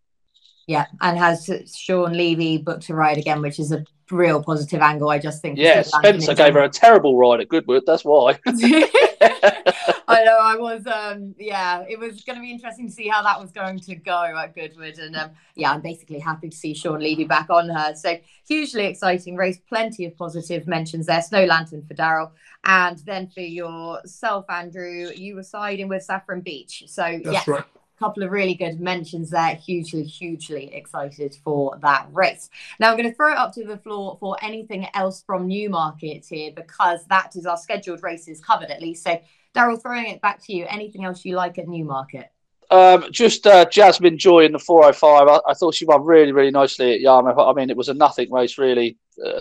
Yeah, 0.67 0.87
and 1.01 1.19
has 1.19 1.51
Sean 1.75 2.13
Levey 2.13 2.59
booked 2.59 2.85
to 2.85 2.95
ride 2.95 3.19
again, 3.19 3.43
which 3.43 3.59
is 3.59 3.73
a 3.73 3.85
real 4.13 4.43
positive 4.43 4.81
angle. 4.81 5.11
I 5.11 5.19
just 5.19 5.43
think. 5.43 5.59
Yeah, 5.59 5.83
Spencer 5.83 6.35
gave 6.35 6.55
her 6.55 6.63
a 6.63 6.69
terrible 6.69 7.17
ride 7.19 7.41
at 7.41 7.49
Goodwood. 7.49 7.85
That's 7.87 8.05
why. 8.05 8.39
I 8.47 10.25
know. 10.25 10.39
I 10.41 10.57
was. 10.57 10.87
Um, 10.87 11.35
yeah, 11.39 11.85
it 11.89 11.99
was 11.99 12.23
going 12.23 12.37
to 12.37 12.43
be 12.43 12.51
interesting 12.51 12.87
to 12.87 12.93
see 12.93 13.09
how 13.09 13.23
that 13.23 13.41
was 13.41 13.51
going 13.51 13.81
to 13.81 13.95
go 13.97 14.25
at 14.25 14.55
Goodwood, 14.55 14.99
and 14.99 15.17
um, 15.17 15.31
yeah, 15.57 15.73
I'm 15.73 15.81
basically 15.81 16.21
happy 16.21 16.49
to 16.49 16.57
see 16.57 16.75
Sean 16.75 17.01
Levey 17.01 17.25
back 17.25 17.51
on 17.51 17.69
her. 17.69 17.95
So 17.95 18.19
hugely 18.47 18.85
exciting 18.85 19.37
race. 19.37 19.59
Plenty 19.69 20.05
of 20.05 20.17
positive 20.17 20.67
mentions 20.67 21.07
there. 21.07 21.23
Snow 21.23 21.45
Lantern 21.45 21.85
for 21.87 21.95
Daryl, 21.95 22.31
and 22.65 22.99
then 22.99 23.29
for 23.29 23.41
yourself, 23.41 24.45
Andrew, 24.49 25.11
you 25.15 25.35
were 25.35 25.43
siding 25.43 25.89
with 25.89 26.05
Saffron 26.05 26.41
Beach. 26.41 26.85
So 26.87 27.03
That's 27.03 27.47
yes. 27.47 27.49
Right 27.49 27.65
couple 28.03 28.23
of 28.23 28.31
really 28.31 28.55
good 28.55 28.81
mentions 28.81 29.31
there. 29.31 29.55
Hugely, 29.55 30.03
hugely 30.03 30.75
excited 30.75 31.37
for 31.45 31.79
that 31.83 32.09
race. 32.13 32.51
Now 32.81 32.91
I'm 32.91 32.97
going 32.97 33.09
to 33.09 33.15
throw 33.15 33.33
it 33.33 33.39
up 33.39 33.53
to 33.55 33.65
the 33.65 33.79
floor 33.79 34.17
for 34.19 34.37
anything 34.43 34.89
else 34.95 35.23
from 35.25 35.47
Newmarket 35.47 36.27
here 36.29 36.51
because 36.55 37.05
that 37.07 37.37
is 37.37 37.47
our 37.47 37.57
scheduled 37.57 38.03
races 38.03 38.41
covered 38.41 38.71
at 38.71 38.83
least. 38.83 39.05
So 39.05 39.21
Daryl, 39.55 39.81
throwing 39.81 40.07
it 40.07 40.21
back 40.21 40.43
to 40.47 40.53
you. 40.53 40.67
Anything 40.69 41.05
else 41.05 41.25
you 41.25 41.37
like 41.37 41.59
at 41.59 41.69
Newmarket? 41.69 42.31
Um, 42.71 43.05
just 43.13 43.47
uh, 43.47 43.67
Jasmine 43.67 44.19
Joy 44.19 44.47
in 44.47 44.53
the 44.53 44.59
405. 44.59 45.29
I, 45.29 45.51
I, 45.51 45.55
thought 45.55 45.75
she 45.75 45.85
won 45.85 46.05
really, 46.05 46.33
really 46.33 46.51
nicely 46.51 46.95
at 46.95 47.01
Yarmouth. 47.01 47.37
I 47.37 47.53
mean, 47.53 47.69
it 47.69 47.77
was 47.77 47.91
a 47.91 47.95
nothing 47.95 48.33
race, 48.33 48.57
really. 48.57 48.97
Uh, 49.25 49.41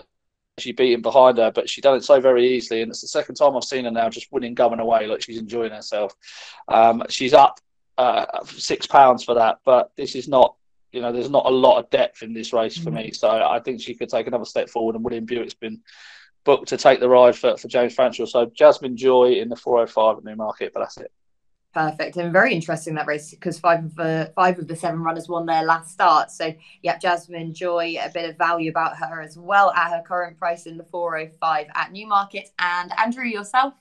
she 0.58 0.76
him 0.78 1.02
behind 1.02 1.38
her, 1.38 1.50
but 1.50 1.70
she 1.70 1.80
done 1.80 1.96
it 1.96 2.04
so 2.04 2.20
very 2.20 2.56
easily. 2.56 2.82
And 2.82 2.92
it's 2.92 3.02
the 3.02 3.08
second 3.08 3.36
time 3.36 3.56
I've 3.56 3.64
seen 3.64 3.86
her 3.86 3.92
now 3.92 4.10
just 4.10 4.32
winning 4.32 4.54
going 4.54 4.80
away, 4.80 5.08
like 5.08 5.22
she's 5.22 5.40
enjoying 5.40 5.72
herself. 5.72 6.14
Um, 6.68 7.04
she's 7.10 7.34
up 7.34 7.60
uh, 8.02 8.44
six 8.46 8.88
pounds 8.88 9.24
for 9.24 9.36
that. 9.36 9.60
But 9.64 9.92
this 9.96 10.16
is 10.16 10.28
not, 10.28 10.56
you 10.92 11.02
know, 11.02 11.12
there's 11.12 11.30
not 11.30 11.46
a 11.46 11.50
lot 11.50 11.78
of 11.78 11.90
depth 11.90 12.24
in 12.24 12.34
this 12.34 12.52
race 12.52 12.78
for 12.78 12.92
me. 12.92 13.12
So 13.12 13.30
I 13.30 13.60
think 13.60 13.82
she 13.82 13.94
could 13.94 14.10
take 14.10 14.28
another 14.28 14.46
step 14.46 14.70
forward. 14.70 14.96
And 14.96 15.04
William 15.04 15.26
Buick's 15.26 15.54
been 15.54 15.82
booked 16.44 16.70
to 16.70 16.78
take 16.78 17.00
the 17.00 17.10
ride 17.10 17.36
for, 17.36 17.56
for 17.58 17.68
James 17.68 17.96
Fanshawe. 17.96 18.28
So 18.28 18.52
Jasmine 18.54 18.98
Joy 18.98 19.34
in 19.34 19.50
the 19.50 19.56
405 19.56 20.18
at 20.18 20.24
Newmarket, 20.24 20.74
but 20.74 20.80
that's 20.82 20.98
it. 20.98 21.12
Perfect 21.74 22.18
and 22.18 22.34
very 22.34 22.54
interesting 22.54 22.96
that 22.96 23.08
race 23.08 23.32
because 23.32 23.58
five 23.58 23.86
of 23.86 23.96
the 23.96 24.34
five 24.36 24.60
of 24.60 24.68
the 24.68 24.76
seven 24.76 25.02
runners 25.02 25.30
won 25.30 25.46
their 25.46 25.64
last 25.64 25.94
start. 25.94 26.30
So 26.30 26.54
yeah, 26.82 26.98
Jasmine 26.98 27.54
Joy, 27.54 27.96
a 28.04 28.10
bit 28.10 28.30
of 28.30 28.38
value 28.38 28.70
about 28.70 28.98
her 28.98 29.22
as 29.22 29.38
well 29.38 29.72
at 29.72 29.90
her 29.92 30.04
current 30.06 30.38
price 30.38 30.66
in 30.66 30.78
the 30.78 30.84
405 30.84 31.68
at 31.74 31.94
Newmarket. 31.94 32.50
And 32.60 32.92
Andrew, 33.00 33.24
yourself? 33.24 33.74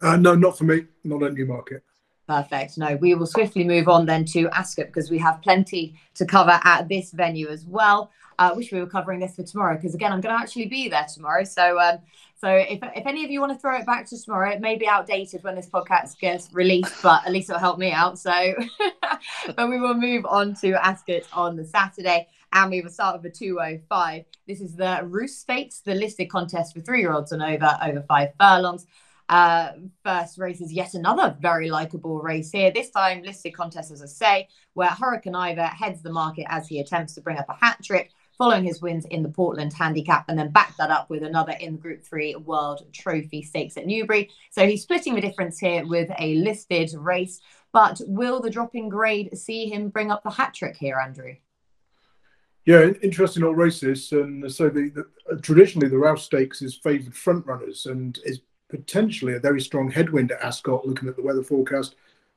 Uh, 0.00 0.16
no, 0.16 0.36
not 0.36 0.56
for 0.56 0.64
me. 0.64 0.84
Not 1.02 1.24
at 1.24 1.34
Newmarket. 1.34 1.82
Perfect. 2.28 2.78
No, 2.78 2.96
we 2.96 3.14
will 3.14 3.26
swiftly 3.26 3.64
move 3.64 3.88
on 3.88 4.06
then 4.06 4.24
to 4.26 4.48
Ascot 4.50 4.86
because 4.86 5.10
we 5.10 5.18
have 5.18 5.42
plenty 5.42 5.94
to 6.14 6.24
cover 6.24 6.60
at 6.62 6.88
this 6.88 7.10
venue 7.10 7.48
as 7.48 7.66
well. 7.66 8.10
I 8.38 8.48
uh, 8.48 8.54
wish 8.54 8.72
we 8.72 8.80
were 8.80 8.86
covering 8.86 9.20
this 9.20 9.36
for 9.36 9.42
tomorrow 9.42 9.76
because 9.76 9.94
again, 9.94 10.12
I'm 10.12 10.20
going 10.20 10.34
to 10.34 10.40
actually 10.40 10.66
be 10.66 10.88
there 10.88 11.06
tomorrow. 11.12 11.44
So, 11.44 11.78
um, 11.78 11.98
so 12.36 12.48
if, 12.48 12.78
if 12.96 13.06
any 13.06 13.24
of 13.24 13.30
you 13.30 13.40
want 13.40 13.52
to 13.52 13.58
throw 13.58 13.76
it 13.76 13.86
back 13.86 14.08
to 14.08 14.20
tomorrow, 14.20 14.50
it 14.50 14.60
may 14.60 14.76
be 14.76 14.88
outdated 14.88 15.44
when 15.44 15.54
this 15.54 15.68
podcast 15.68 16.18
gets 16.18 16.52
released, 16.52 17.02
but 17.02 17.24
at 17.26 17.32
least 17.32 17.50
it'll 17.50 17.60
help 17.60 17.78
me 17.78 17.92
out. 17.92 18.18
So, 18.18 18.54
but 19.56 19.68
we 19.68 19.78
will 19.78 19.94
move 19.94 20.24
on 20.24 20.54
to 20.56 20.72
Ascot 20.84 21.22
on 21.32 21.56
the 21.56 21.64
Saturday, 21.64 22.26
and 22.52 22.70
we 22.70 22.80
will 22.80 22.90
start 22.90 23.14
with 23.14 23.32
the 23.32 23.38
205. 23.38 24.24
This 24.46 24.60
is 24.60 24.74
the 24.74 25.02
Rous 25.04 25.38
Stakes, 25.38 25.80
the 25.80 25.94
listed 25.94 26.30
contest 26.30 26.74
for 26.74 26.80
three-year-olds 26.80 27.32
and 27.32 27.42
over 27.42 27.78
over 27.82 28.02
five 28.08 28.30
furlongs. 28.40 28.86
Uh, 29.28 29.72
first 30.04 30.38
race 30.38 30.60
is 30.60 30.72
yet 30.72 30.94
another 30.94 31.36
very 31.40 31.70
likable 31.70 32.20
race 32.20 32.50
here. 32.50 32.70
This 32.70 32.90
time, 32.90 33.22
listed 33.22 33.54
contest, 33.54 33.90
as 33.90 34.02
I 34.02 34.06
say, 34.06 34.48
where 34.74 34.88
Hurricane 34.88 35.34
Ivor 35.34 35.66
heads 35.66 36.02
the 36.02 36.12
market 36.12 36.46
as 36.48 36.68
he 36.68 36.80
attempts 36.80 37.14
to 37.14 37.20
bring 37.20 37.38
up 37.38 37.48
a 37.48 37.64
hat 37.64 37.78
trick 37.82 38.10
following 38.38 38.64
his 38.64 38.80
wins 38.80 39.04
in 39.06 39.22
the 39.22 39.28
Portland 39.28 39.72
Handicap 39.72 40.24
and 40.28 40.38
then 40.38 40.50
back 40.50 40.76
that 40.76 40.90
up 40.90 41.08
with 41.10 41.22
another 41.22 41.52
in 41.60 41.74
the 41.74 41.78
Group 41.78 42.02
3 42.02 42.36
World 42.36 42.84
Trophy 42.92 43.42
Stakes 43.42 43.76
at 43.76 43.86
Newbury. 43.86 44.30
So 44.50 44.66
he's 44.66 44.82
splitting 44.82 45.14
the 45.14 45.20
difference 45.20 45.58
here 45.58 45.86
with 45.86 46.10
a 46.18 46.34
listed 46.36 46.92
race. 46.94 47.40
But 47.72 48.00
will 48.06 48.40
the 48.40 48.50
dropping 48.50 48.88
grade 48.88 49.36
see 49.38 49.68
him 49.68 49.88
bring 49.88 50.10
up 50.10 50.22
the 50.22 50.30
hat 50.30 50.54
trick 50.54 50.76
here, 50.76 50.98
Andrew? 50.98 51.36
Yeah, 52.64 52.90
interesting 53.02 53.42
old 53.42 53.56
races. 53.56 54.12
And 54.12 54.50
so 54.52 54.68
the, 54.68 54.90
the 54.90 55.40
traditionally 55.40 55.88
the 55.88 55.98
Rous 55.98 56.22
Stakes 56.22 56.62
is 56.62 56.74
favoured 56.74 57.14
front 57.14 57.46
runners 57.46 57.86
and 57.86 58.18
is 58.24 58.40
potentially 58.72 59.34
a 59.34 59.38
very 59.38 59.60
strong 59.60 59.90
headwind 59.90 60.32
at 60.32 60.40
Ascot, 60.40 60.86
looking 60.86 61.08
at 61.08 61.14
the 61.14 61.22
weather 61.22 61.42
forecast, 61.42 61.94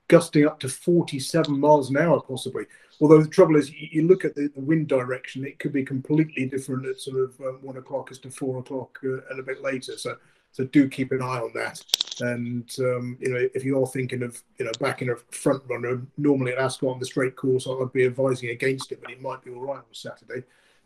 gusting 0.10 0.46
up 0.46 0.60
to 0.60 0.70
47 0.70 1.58
miles 1.58 1.90
an 1.90 1.98
hour, 1.98 2.22
possibly. 2.22 2.66
Although 3.00 3.24
the 3.24 3.30
trouble 3.30 3.56
is, 3.56 3.72
you, 3.72 4.06
look 4.06 4.26
at 4.26 4.36
the, 4.36 4.50
the, 4.54 4.62
wind 4.62 4.88
direction, 4.88 5.46
it 5.46 5.60
could 5.60 5.72
be 5.72 5.84
completely 5.84 6.46
different 6.46 6.86
at 6.86 7.00
sort 7.00 7.22
of 7.22 7.40
um, 7.40 7.60
one 7.62 7.78
o'clock 7.78 8.12
as 8.12 8.20
to 8.20 8.30
four 8.30 8.60
o'clock 8.60 9.00
uh, 9.04 9.22
and 9.30 9.40
a 9.40 9.44
bit 9.44 9.64
later. 9.64 9.98
So 9.98 10.18
So 10.52 10.66
do 10.66 10.88
keep 10.88 11.12
an 11.12 11.22
eye 11.22 11.40
on 11.40 11.52
that. 11.56 11.82
And 12.22 12.70
um, 12.80 13.18
you 13.20 13.30
know, 13.30 13.50
if 13.54 13.64
you're 13.66 13.88
thinking 13.88 14.24
of 14.24 14.42
you 14.58 14.66
know 14.66 14.72
backing 14.80 15.10
a 15.10 15.16
front 15.32 15.64
runner, 15.70 16.02
normally 16.18 16.52
at 16.52 16.60
Ascot 16.60 16.94
on 16.94 17.00
the 17.00 17.06
straight 17.06 17.36
course, 17.36 17.68
I'd 17.68 17.92
be 17.94 18.06
advising 18.06 18.50
against 18.50 18.92
it, 18.92 19.02
but 19.02 19.12
it 19.12 19.22
might 19.22 19.44
be 19.44 19.52
all 19.52 19.62
right 19.62 19.78
on 19.78 19.94
Saturday. 19.94 20.44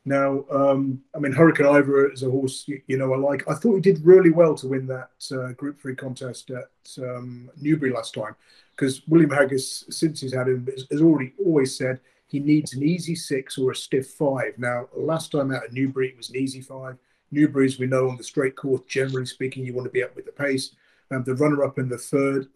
Now, 0.10 0.43
um, 0.50 1.04
I 1.15 1.19
mean, 1.19 1.34
Hurricane 1.34 1.67
Ivor 1.67 2.12
is 2.12 2.24
a 2.24 2.32
horse 2.32 2.63
you, 2.67 2.82
you, 2.88 2.98
know 2.98 3.13
I 3.13 3.17
like. 3.17 3.48
I 3.48 3.54
thought 3.54 3.76
he 3.76 3.80
did 3.80 4.04
really 4.04 4.32
well 4.32 4.56
to 4.56 4.67
win 4.67 4.88
that 4.88 5.12
uh, 5.32 5.52
Group 5.52 5.80
Three 5.80 5.93
contest 5.93 6.50
at 6.50 6.98
um, 6.98 7.52
Newbury 7.62 7.91
last 7.91 8.15
time, 8.15 8.36
because 8.76 9.08
William 9.08 9.30
Haggas, 9.30 9.93
since 9.93 10.22
he's 10.22 10.34
had 10.34 10.48
him, 10.48 10.67
has 10.89 11.00
already 11.00 11.34
always 11.45 11.78
said 11.78 12.00
he 12.26 12.39
needs 12.39 12.74
an 12.74 12.82
easy 12.82 13.13
six 13.13 13.60
or 13.60 13.69
a 13.69 13.76
stiff 13.76 14.08
five. 14.08 14.58
Now, 14.58 14.89
last 14.95 15.32
time 15.32 15.54
out 15.54 15.63
at 15.63 15.74
Newbury, 15.74 16.10
it 16.10 16.17
was 16.17 16.32
an 16.32 16.38
easy 16.38 16.62
five. 16.62 16.98
Newbury, 17.30 17.67
as 17.67 17.78
we 17.78 17.86
know, 17.86 18.10
on 18.10 18.17
the 18.17 18.24
straight 18.24 18.56
course, 18.56 18.82
generally 18.88 19.28
speaking, 19.28 19.63
you 19.63 19.76
want 19.76 19.86
to 19.86 19.91
be 19.91 20.02
up 20.02 20.15
with 20.15 20.26
the 20.26 20.32
pace. 20.32 20.72
Um, 21.12 21.24
the 21.24 21.36
runner-up 21.36 21.78
in 21.78 21.88
the 21.88 22.00
third, 22.00 22.48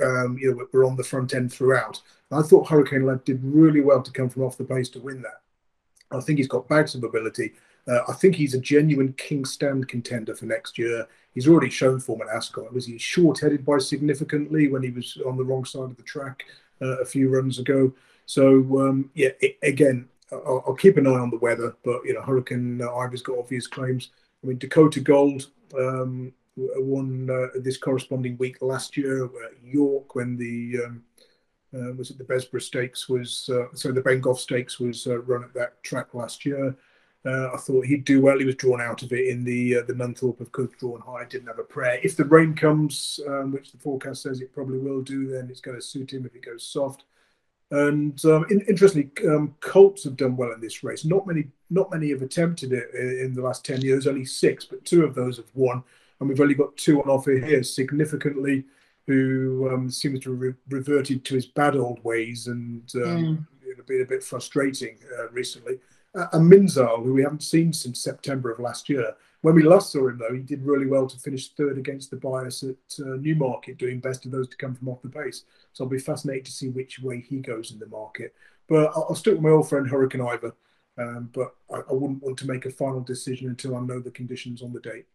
um, 0.00 0.38
you 0.40 0.54
know, 0.54 0.64
we're 0.72 0.86
on 0.86 0.94
the 0.94 1.02
front 1.02 1.34
end 1.34 1.52
throughout. 1.52 2.00
I 2.30 2.42
thought 2.42 2.68
Hurricane 2.68 3.04
Lad 3.04 3.24
did 3.24 3.40
really 3.42 3.80
well 3.80 4.00
to 4.00 4.12
come 4.12 4.28
from 4.28 4.44
off 4.44 4.56
the 4.56 4.62
pace 4.62 4.88
to 4.90 5.00
win 5.00 5.22
that. 5.22 5.40
I 6.10 6.20
think 6.20 6.38
he's 6.38 6.48
got 6.48 6.68
bags 6.68 6.94
of 6.94 7.04
ability. 7.04 7.52
Uh, 7.86 8.00
I 8.08 8.12
think 8.14 8.34
he's 8.34 8.54
a 8.54 8.60
genuine 8.60 9.12
King's 9.14 9.52
Stand 9.52 9.88
contender 9.88 10.34
for 10.34 10.46
next 10.46 10.78
year. 10.78 11.06
He's 11.34 11.48
already 11.48 11.70
shown 11.70 12.00
form 12.00 12.22
at 12.22 12.34
Ascot. 12.34 12.72
Was 12.72 12.86
he 12.86 12.96
short-headed 12.96 13.64
by 13.64 13.78
significantly 13.78 14.68
when 14.68 14.82
he 14.82 14.90
was 14.90 15.18
on 15.26 15.36
the 15.36 15.44
wrong 15.44 15.64
side 15.64 15.90
of 15.90 15.96
the 15.96 16.02
track 16.02 16.44
uh, 16.80 17.00
a 17.00 17.04
few 17.04 17.28
runs 17.28 17.58
ago? 17.58 17.92
So 18.26 18.58
um, 18.80 19.10
yeah, 19.14 19.30
it, 19.40 19.58
again, 19.62 20.08
I'll, 20.32 20.64
I'll, 20.66 20.74
keep 20.74 20.96
an 20.96 21.06
eye 21.06 21.10
on 21.10 21.30
the 21.30 21.38
weather. 21.38 21.76
But 21.84 22.04
you 22.04 22.14
know, 22.14 22.22
Hurricane 22.22 22.80
uh, 22.80 22.94
Ivor's 22.94 23.22
got 23.22 23.38
obvious 23.38 23.66
claims. 23.66 24.10
I 24.42 24.46
mean, 24.46 24.58
Dakota 24.58 25.00
Gold 25.00 25.50
um, 25.76 26.32
won 26.56 27.28
uh, 27.30 27.58
this 27.60 27.76
corresponding 27.76 28.36
week 28.38 28.62
last 28.62 28.96
year 28.96 29.24
at 29.24 29.52
York 29.62 30.14
when 30.14 30.36
the 30.36 30.84
um, 30.84 31.02
uh, 31.74 31.92
was 31.94 32.10
it 32.10 32.18
the 32.18 32.24
Bessborough 32.24 32.62
Stakes 32.62 33.08
was 33.08 33.50
uh, 33.52 33.66
so 33.74 33.92
the 33.92 34.02
Bengough 34.02 34.38
Stakes 34.38 34.78
was 34.78 35.06
uh, 35.06 35.18
run 35.18 35.44
at 35.44 35.54
that 35.54 35.82
track 35.82 36.14
last 36.14 36.44
year. 36.46 36.76
Uh, 37.26 37.50
I 37.54 37.56
thought 37.56 37.86
he'd 37.86 38.04
do 38.04 38.20
well. 38.20 38.38
He 38.38 38.44
was 38.44 38.54
drawn 38.56 38.82
out 38.82 39.02
of 39.02 39.10
it 39.12 39.28
in 39.28 39.44
the 39.44 39.78
uh, 39.78 39.82
the 39.82 39.94
Nunthorpe 39.94 40.40
of 40.40 40.52
course 40.52 40.70
drawn 40.78 41.00
high. 41.00 41.24
Didn't 41.24 41.48
have 41.48 41.58
a 41.58 41.64
prayer. 41.64 41.98
If 42.02 42.16
the 42.16 42.24
rain 42.26 42.54
comes, 42.54 43.18
um, 43.26 43.50
which 43.50 43.72
the 43.72 43.78
forecast 43.78 44.22
says 44.22 44.40
it 44.40 44.52
probably 44.52 44.78
will 44.78 45.00
do, 45.00 45.28
then 45.28 45.48
it's 45.50 45.62
going 45.62 45.76
to 45.76 45.82
suit 45.82 46.12
him. 46.12 46.26
If 46.26 46.34
it 46.34 46.44
goes 46.44 46.66
soft, 46.66 47.04
and 47.70 48.22
um, 48.26 48.44
in, 48.50 48.60
interestingly, 48.68 49.10
um, 49.26 49.54
Colts 49.60 50.04
have 50.04 50.18
done 50.18 50.36
well 50.36 50.52
in 50.52 50.60
this 50.60 50.84
race. 50.84 51.06
Not 51.06 51.26
many, 51.26 51.48
not 51.70 51.90
many 51.90 52.10
have 52.10 52.20
attempted 52.20 52.72
it 52.72 52.90
in, 52.94 53.26
in 53.26 53.34
the 53.34 53.42
last 53.42 53.64
ten 53.64 53.80
years. 53.80 54.06
Only 54.06 54.26
six, 54.26 54.66
but 54.66 54.84
two 54.84 55.02
of 55.02 55.14
those 55.14 55.38
have 55.38 55.50
won, 55.54 55.82
and 56.20 56.28
we've 56.28 56.42
only 56.42 56.54
got 56.54 56.76
two 56.76 57.02
on 57.02 57.08
offer 57.08 57.32
here. 57.32 57.62
Significantly, 57.62 58.64
who 59.06 59.70
um, 59.72 59.90
seems 59.90 60.20
to 60.20 60.30
have 60.30 60.40
re- 60.40 60.54
reverted 60.68 61.24
to 61.24 61.34
his 61.34 61.46
bad 61.46 61.76
old 61.76 62.02
ways 62.04 62.46
and 62.46 62.90
um, 62.96 63.46
mm. 63.62 63.86
been 63.86 64.02
a 64.02 64.06
bit 64.06 64.22
frustrating 64.22 64.96
uh, 65.18 65.28
recently. 65.30 65.78
Uh, 66.14 66.26
and 66.32 66.50
Minzaal, 66.50 67.02
who 67.02 67.12
we 67.12 67.22
haven't 67.22 67.42
seen 67.42 67.72
since 67.72 68.00
September 68.00 68.50
of 68.50 68.60
last 68.60 68.88
year. 68.88 69.14
When 69.42 69.54
we 69.54 69.62
last 69.62 69.92
saw 69.92 70.08
him, 70.08 70.16
though, 70.18 70.32
he 70.32 70.40
did 70.40 70.64
really 70.64 70.86
well 70.86 71.06
to 71.06 71.18
finish 71.18 71.50
third 71.50 71.76
against 71.76 72.10
the 72.10 72.16
bias 72.16 72.62
at 72.62 73.04
uh, 73.04 73.16
Newmarket, 73.16 73.76
doing 73.76 74.00
best 74.00 74.24
of 74.24 74.30
those 74.32 74.48
to 74.48 74.56
come 74.56 74.74
from 74.74 74.88
off 74.88 75.02
the 75.02 75.08
pace. 75.08 75.44
So 75.72 75.84
I'll 75.84 75.90
be 75.90 75.98
fascinated 75.98 76.46
to 76.46 76.52
see 76.52 76.70
which 76.70 77.00
way 77.00 77.20
he 77.20 77.40
goes 77.40 77.72
in 77.72 77.78
the 77.78 77.86
market. 77.86 78.34
But 78.68 78.92
I'll, 78.96 79.08
I'll 79.10 79.14
stick 79.14 79.34
with 79.34 79.42
my 79.42 79.50
old 79.50 79.68
friend 79.68 79.86
Hurricane 79.86 80.22
Ivor. 80.22 80.54
Um, 80.96 81.28
but 81.32 81.54
I, 81.70 81.80
I 81.90 81.92
wouldn't 81.92 82.22
want 82.22 82.38
to 82.38 82.46
make 82.46 82.66
a 82.66 82.70
final 82.70 83.00
decision 83.00 83.48
until 83.48 83.76
I 83.76 83.80
know 83.80 84.00
the 84.00 84.12
conditions 84.12 84.62
on 84.62 84.72
the 84.72 84.80
date. 84.80 85.06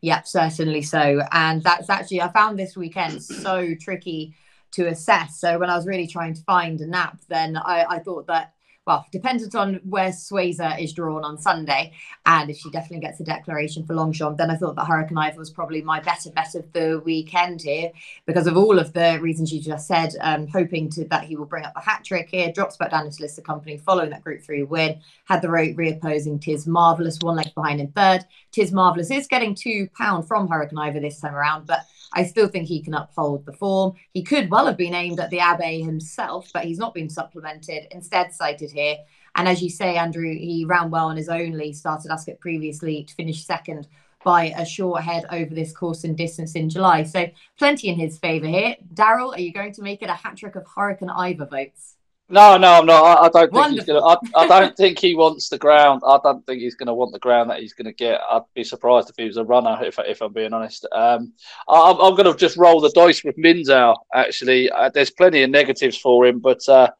Yep, 0.00 0.26
certainly 0.28 0.82
so. 0.82 1.22
And 1.32 1.62
that's 1.62 1.90
actually, 1.90 2.22
I 2.22 2.28
found 2.28 2.58
this 2.58 2.76
weekend 2.76 3.22
so 3.22 3.74
tricky 3.80 4.36
to 4.72 4.86
assess. 4.86 5.40
So 5.40 5.58
when 5.58 5.70
I 5.70 5.76
was 5.76 5.86
really 5.86 6.06
trying 6.06 6.34
to 6.34 6.42
find 6.42 6.80
a 6.80 6.86
nap, 6.86 7.18
then 7.28 7.56
I, 7.56 7.84
I 7.88 7.98
thought 7.98 8.26
that 8.28 8.52
well, 8.88 9.04
dependent 9.12 9.54
on 9.54 9.80
where 9.84 10.08
Swayzer 10.08 10.82
is 10.82 10.94
drawn 10.94 11.22
on 11.22 11.36
Sunday, 11.36 11.92
and 12.24 12.48
if 12.48 12.56
she 12.56 12.70
definitely 12.70 13.06
gets 13.06 13.20
a 13.20 13.22
declaration 13.22 13.84
for 13.84 13.92
Longchamp, 13.92 14.38
then 14.38 14.50
I 14.50 14.56
thought 14.56 14.76
that 14.76 14.86
Hurricane 14.86 15.18
Ivor 15.18 15.38
was 15.38 15.50
probably 15.50 15.82
my 15.82 16.00
better 16.00 16.30
bet 16.30 16.54
of 16.54 16.72
the 16.72 17.02
weekend 17.04 17.60
here 17.60 17.90
because 18.24 18.46
of 18.46 18.56
all 18.56 18.78
of 18.78 18.94
the 18.94 19.18
reasons 19.20 19.52
you 19.52 19.60
just 19.60 19.86
said. 19.86 20.14
Um, 20.22 20.46
hoping 20.46 20.88
to 20.92 21.04
that 21.08 21.24
he 21.24 21.36
will 21.36 21.44
bring 21.44 21.66
up 21.66 21.74
the 21.74 21.80
hat 21.80 22.02
trick 22.02 22.30
here, 22.30 22.50
drops 22.50 22.78
back 22.78 22.92
down 22.92 23.04
into 23.04 23.20
list 23.20 23.36
of 23.36 23.44
Company 23.44 23.76
following 23.76 24.08
that 24.08 24.24
Group 24.24 24.40
Three 24.40 24.62
win. 24.62 25.00
Had 25.26 25.42
the 25.42 25.50
road 25.50 25.76
reopposing 25.76 26.40
Tis 26.40 26.66
Marvellous, 26.66 27.18
one 27.20 27.36
leg 27.36 27.54
behind 27.54 27.82
in 27.82 27.88
third. 27.88 28.24
Tis 28.52 28.72
Marvellous 28.72 29.10
is 29.10 29.26
getting 29.26 29.54
two 29.54 29.90
pound 29.98 30.26
from 30.26 30.48
Hurricane 30.48 30.78
Ivor 30.78 31.00
this 31.00 31.20
time 31.20 31.34
around, 31.34 31.66
but 31.66 31.80
I 32.12 32.24
still 32.24 32.48
think 32.48 32.68
he 32.68 32.82
can 32.82 32.94
uphold 32.94 33.44
the 33.44 33.52
form. 33.52 33.94
He 34.12 34.22
could 34.22 34.50
well 34.50 34.66
have 34.66 34.76
been 34.76 34.94
aimed 34.94 35.20
at 35.20 35.30
the 35.30 35.38
Abbaye 35.38 35.84
himself, 35.84 36.50
but 36.52 36.64
he's 36.64 36.78
not 36.78 36.94
been 36.94 37.10
supplemented. 37.10 37.86
Instead, 37.90 38.32
cited 38.32 38.70
here. 38.70 38.96
And 39.34 39.46
as 39.46 39.62
you 39.62 39.70
say, 39.70 39.96
Andrew, 39.96 40.32
he 40.32 40.64
ran 40.64 40.90
well 40.90 41.06
on 41.06 41.16
his 41.16 41.28
own 41.28 41.48
only, 41.48 41.72
started 41.72 42.10
Ascot 42.10 42.40
previously 42.40 43.04
to 43.04 43.14
finish 43.14 43.44
second 43.44 43.88
by 44.24 44.46
a 44.56 44.64
short 44.66 45.02
head 45.02 45.24
over 45.30 45.54
this 45.54 45.72
course 45.72 46.04
and 46.04 46.16
distance 46.16 46.54
in 46.54 46.68
July. 46.68 47.04
So 47.04 47.28
plenty 47.56 47.88
in 47.88 47.98
his 47.98 48.18
favour 48.18 48.46
here. 48.46 48.76
Daryl, 48.94 49.32
are 49.32 49.40
you 49.40 49.52
going 49.52 49.72
to 49.74 49.82
make 49.82 50.02
it 50.02 50.10
a 50.10 50.14
hat 50.14 50.36
trick 50.36 50.56
of 50.56 50.66
Hurricane 50.66 51.10
Ivor 51.10 51.46
votes? 51.46 51.97
No, 52.30 52.58
no, 52.58 52.74
I'm 52.74 52.86
not. 52.86 53.02
I, 53.04 53.26
I 53.26 53.28
don't 53.30 53.32
think 53.32 53.52
Wonderful. 53.52 53.74
he's 53.76 54.02
gonna. 54.02 54.18
I, 54.36 54.42
I 54.42 54.46
don't 54.46 54.76
think 54.76 54.98
he 54.98 55.14
wants 55.14 55.48
the 55.48 55.56
ground. 55.56 56.02
I 56.06 56.18
don't 56.22 56.44
think 56.44 56.60
he's 56.60 56.74
gonna 56.74 56.94
want 56.94 57.12
the 57.12 57.18
ground 57.18 57.48
that 57.48 57.60
he's 57.60 57.72
gonna 57.72 57.92
get. 57.92 58.20
I'd 58.30 58.42
be 58.54 58.64
surprised 58.64 59.08
if 59.08 59.16
he 59.16 59.24
was 59.24 59.38
a 59.38 59.44
runner. 59.44 59.78
If 59.82 59.98
if 59.98 60.20
I'm 60.20 60.34
being 60.34 60.52
honest, 60.52 60.86
um, 60.92 61.32
I, 61.66 61.90
am 61.90 62.16
gonna 62.16 62.36
just 62.36 62.58
roll 62.58 62.82
the 62.82 62.90
dice 62.90 63.24
with 63.24 63.38
Minzaal. 63.38 63.96
Actually, 64.12 64.70
uh, 64.70 64.90
there's 64.92 65.10
plenty 65.10 65.42
of 65.42 65.48
negatives 65.48 65.96
for 65.96 66.26
him, 66.26 66.38
but 66.38 66.68
uh, 66.68 66.90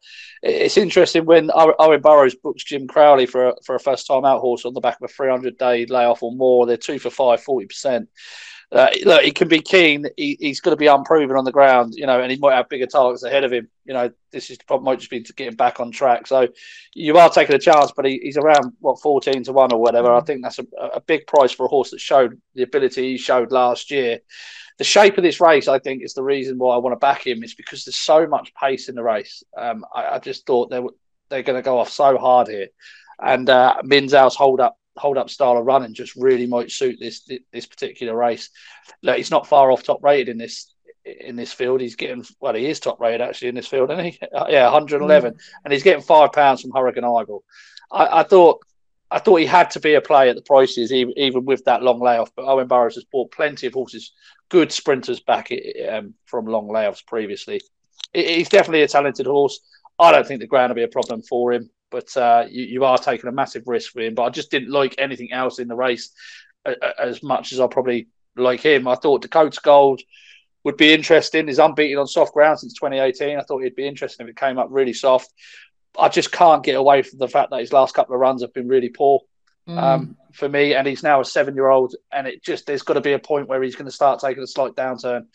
it's 0.41 0.77
interesting 0.77 1.25
when 1.25 1.51
Owen 1.53 2.01
Burrows 2.01 2.33
books 2.33 2.63
Jim 2.63 2.87
Crowley 2.87 3.27
for 3.27 3.49
a, 3.49 3.53
for 3.63 3.75
a 3.75 3.79
first 3.79 4.07
time 4.07 4.25
out 4.25 4.41
horse 4.41 4.65
on 4.65 4.73
the 4.73 4.81
back 4.81 4.97
of 4.99 5.09
a 5.09 5.13
300 5.13 5.59
day 5.59 5.85
layoff 5.85 6.23
or 6.23 6.31
more. 6.31 6.65
They're 6.65 6.77
two 6.77 6.97
for 6.97 7.11
five, 7.11 7.43
40 7.43 7.67
percent. 7.67 8.09
Uh, 8.71 8.89
look, 9.03 9.23
he 9.23 9.31
can 9.31 9.47
be 9.47 9.61
keen. 9.61 10.05
He, 10.15 10.37
he's 10.39 10.59
going 10.59 10.73
to 10.73 10.79
be 10.79 10.85
unproven 10.85 11.35
on 11.35 11.43
the 11.43 11.51
ground, 11.51 11.95
you 11.95 12.05
know, 12.05 12.21
and 12.21 12.31
he 12.31 12.37
might 12.37 12.53
have 12.53 12.69
bigger 12.69 12.85
targets 12.85 13.23
ahead 13.23 13.43
of 13.43 13.51
him. 13.51 13.67
You 13.85 13.95
know, 13.95 14.11
this 14.31 14.51
is 14.51 14.59
probably 14.59 14.85
might 14.85 14.99
just 14.99 15.09
be 15.09 15.23
to 15.23 15.33
get 15.33 15.47
him 15.47 15.55
back 15.55 15.79
on 15.79 15.91
track. 15.91 16.27
So 16.27 16.47
you 16.93 17.17
are 17.17 17.29
taking 17.31 17.55
a 17.55 17.59
chance, 17.59 17.91
but 17.95 18.05
he, 18.05 18.19
he's 18.21 18.37
around 18.37 18.73
what 18.79 19.01
fourteen 19.01 19.43
to 19.43 19.53
one 19.53 19.73
or 19.73 19.81
whatever. 19.81 20.13
I 20.13 20.21
think 20.21 20.43
that's 20.43 20.59
a, 20.59 20.65
a 20.93 21.01
big 21.01 21.25
price 21.25 21.51
for 21.51 21.65
a 21.65 21.69
horse 21.69 21.89
that 21.91 21.99
showed 21.99 22.39
the 22.53 22.61
ability 22.61 23.11
he 23.11 23.17
showed 23.17 23.51
last 23.51 23.89
year. 23.89 24.19
The 24.77 24.83
shape 24.83 25.17
of 25.17 25.23
this 25.23 25.41
race, 25.41 25.67
I 25.67 25.79
think, 25.79 26.03
is 26.03 26.13
the 26.13 26.23
reason 26.23 26.59
why 26.59 26.75
I 26.75 26.77
want 26.77 26.93
to 26.93 26.99
back 26.99 27.25
him. 27.25 27.43
Is 27.43 27.55
because 27.55 27.85
there's 27.85 27.95
so 27.95 28.27
much 28.27 28.53
pace 28.53 28.87
in 28.87 28.95
the 28.95 29.03
race. 29.03 29.43
Um, 29.57 29.83
I, 29.95 30.05
I, 30.05 30.19
just 30.19 30.45
thought 30.45 30.69
they 30.69 30.79
were 30.79 30.93
they're 31.29 31.43
going 31.43 31.57
to 31.59 31.65
go 31.65 31.79
off 31.79 31.89
so 31.89 32.19
hard 32.19 32.47
here, 32.47 32.67
and 33.19 33.49
uh, 33.49 33.81
Minzaal's 33.83 34.35
hold 34.35 34.59
up 34.59 34.78
hold 34.99 35.17
up 35.17 35.29
style 35.29 35.57
of 35.57 35.65
running 35.65 35.93
just 35.93 36.15
really 36.15 36.45
might 36.45 36.71
suit 36.71 36.97
this 36.99 37.27
this 37.51 37.65
particular 37.65 38.15
race. 38.15 38.49
Look, 39.01 39.17
he's 39.17 39.31
not 39.31 39.47
far 39.47 39.71
off 39.71 39.83
top 39.83 40.03
rated 40.03 40.29
in 40.29 40.37
this 40.37 40.73
in 41.05 41.35
this 41.35 41.53
field. 41.53 41.81
He's 41.81 41.95
getting 41.95 42.25
well, 42.39 42.53
he 42.53 42.67
is 42.67 42.79
top 42.79 42.99
rated 42.99 43.21
actually 43.21 43.49
in 43.49 43.55
this 43.55 43.67
field, 43.67 43.91
isn't 43.91 44.05
he? 44.05 44.19
yeah, 44.49 44.65
111, 44.65 45.33
mm. 45.33 45.39
and 45.63 45.73
he's 45.73 45.83
getting 45.83 46.03
five 46.03 46.31
pounds 46.33 46.61
from 46.61 46.71
Hurricane 46.71 47.03
Ivor. 47.03 47.37
I, 47.91 48.19
I, 48.19 48.23
thought. 48.23 48.63
I 49.11 49.17
thought 49.17 49.37
he 49.37 49.47
had 49.47 49.71
to 49.71 49.79
be 49.79 49.95
a 49.95 50.01
play 50.01 50.29
at 50.29 50.35
the 50.35 50.43
prices, 50.43 50.93
even, 50.93 51.17
even 51.17 51.43
with 51.43 51.65
that 51.65 51.81
long 51.81 51.99
layoff. 51.99 52.29
But 52.35 52.45
Owen 52.45 52.67
Burrows 52.67 52.93
has 52.93 53.05
bought 53.05 53.31
plenty 53.31 53.65
of 53.65 53.73
horses, 53.73 54.11
good 54.49 54.71
sprinters 54.71 55.19
back 55.19 55.51
um, 55.89 56.13
from 56.27 56.45
long 56.45 56.67
layoffs 56.67 57.03
previously. 57.03 57.59
He's 58.13 58.49
definitely 58.49 58.83
a 58.83 58.87
talented 58.87 59.25
horse. 59.25 59.59
I 59.97 60.11
don't 60.11 60.27
think 60.27 60.41
the 60.41 60.47
ground 60.47 60.69
will 60.69 60.75
be 60.75 60.83
a 60.83 60.87
problem 60.87 61.23
for 61.23 61.53
him 61.53 61.71
but 61.91 62.15
uh, 62.17 62.45
you, 62.49 62.63
you, 62.65 62.83
are 62.83 62.97
taking 62.97 63.27
a 63.27 63.31
massive 63.31 63.67
risk 63.67 63.95
with 63.95 64.05
him. 64.05 64.15
But 64.15 64.23
I 64.23 64.29
just 64.29 64.51
didn't 64.51 64.71
like 64.71 64.95
anything 64.97 65.31
else 65.31 65.59
in 65.59 65.67
the 65.67 65.75
race 65.75 66.11
as 66.99 67.23
much 67.23 67.51
as 67.51 67.59
I 67.59 67.67
probably 67.67 68.07
like 68.35 68.61
him. 68.61 68.87
I 68.87 68.95
thought 68.95 69.21
Dakota 69.21 69.59
Gold 69.63 70.01
would 70.63 70.77
be 70.77 70.93
interesting. 70.93 71.47
He's 71.47 71.59
unbeaten 71.59 71.97
on 71.97 72.07
soft 72.07 72.33
ground 72.33 72.59
since 72.59 72.73
2018. 72.73 73.37
I 73.37 73.41
thought 73.41 73.63
he'd 73.63 73.75
be 73.75 73.87
interesting 73.87 74.25
if 74.25 74.31
it 74.31 74.37
came 74.37 74.57
up 74.57 74.67
really 74.69 74.93
soft. 74.93 75.31
I 75.97 76.09
just 76.09 76.31
can't 76.31 76.63
get 76.63 76.75
away 76.75 77.01
from 77.01 77.19
the 77.19 77.27
fact 77.27 77.51
that 77.51 77.59
his 77.59 77.73
last 77.73 77.95
couple 77.95 78.15
of 78.15 78.21
runs 78.21 78.41
have 78.41 78.53
been 78.53 78.67
really 78.67 78.89
poor 78.89 79.21
mm. 79.67 79.77
um, 79.81 80.17
for 80.33 80.47
me. 80.47 80.75
And 80.75 80.87
he's 80.87 81.03
now 81.03 81.21
a 81.21 81.25
seven-year-old, 81.25 81.95
and 82.11 82.27
it 82.27 82.43
just 82.43 82.67
there's 82.67 82.83
got 82.83 82.93
to 82.93 83.01
be 83.01 83.13
a 83.13 83.19
point 83.19 83.47
where 83.47 83.61
he's 83.63 83.75
going 83.75 83.85
to 83.87 83.91
start 83.91 84.19
taking 84.19 84.43
a 84.43 84.47
slight 84.47 84.75
downturn. 84.75 85.25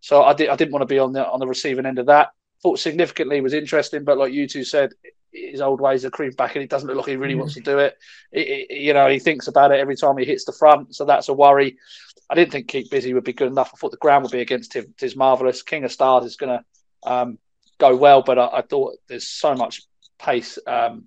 So 0.00 0.22
I, 0.22 0.34
did, 0.34 0.48
I 0.48 0.56
didn't 0.56 0.72
want 0.72 0.82
to 0.82 0.92
be 0.92 0.98
on 0.98 1.12
the 1.12 1.26
on 1.26 1.38
the 1.38 1.46
receiving 1.46 1.86
end 1.86 1.98
of 1.98 2.06
that. 2.06 2.30
Thought 2.62 2.78
significantly 2.78 3.40
was 3.40 3.54
interesting, 3.54 4.04
but 4.04 4.18
like 4.18 4.32
you 4.32 4.46
two 4.48 4.64
said, 4.64 4.92
his 5.32 5.60
old 5.60 5.80
ways 5.80 6.04
of 6.04 6.12
creep 6.12 6.36
back, 6.36 6.54
and 6.54 6.62
it 6.62 6.70
doesn't 6.70 6.88
look 6.88 6.98
like 6.98 7.06
he 7.06 7.16
really 7.16 7.34
mm. 7.34 7.40
wants 7.40 7.54
to 7.54 7.60
do 7.60 7.78
it. 7.78 7.96
It, 8.30 8.66
it. 8.70 8.76
You 8.78 8.94
know, 8.94 9.08
he 9.08 9.18
thinks 9.18 9.48
about 9.48 9.72
it 9.72 9.80
every 9.80 9.96
time 9.96 10.16
he 10.16 10.24
hits 10.24 10.44
the 10.44 10.52
front, 10.52 10.94
so 10.94 11.04
that's 11.04 11.28
a 11.28 11.32
worry. 11.32 11.78
I 12.30 12.34
didn't 12.34 12.52
think 12.52 12.68
Keep 12.68 12.90
Busy 12.90 13.12
would 13.14 13.24
be 13.24 13.32
good 13.32 13.48
enough. 13.50 13.72
I 13.74 13.76
thought 13.76 13.90
the 13.90 13.98
ground 13.98 14.22
would 14.22 14.32
be 14.32 14.40
against 14.40 14.74
him. 14.74 14.94
It 14.96 15.02
is 15.04 15.16
marvelous. 15.16 15.62
King 15.62 15.84
of 15.84 15.92
Stars 15.92 16.24
is 16.24 16.36
going 16.36 16.58
to 16.58 17.10
um, 17.10 17.38
go 17.78 17.96
well, 17.96 18.22
but 18.22 18.38
I, 18.38 18.46
I, 18.58 18.62
thought 18.62 18.96
there's 19.08 19.28
so 19.28 19.54
much 19.54 19.82
pace. 20.18 20.58
Um, 20.66 21.06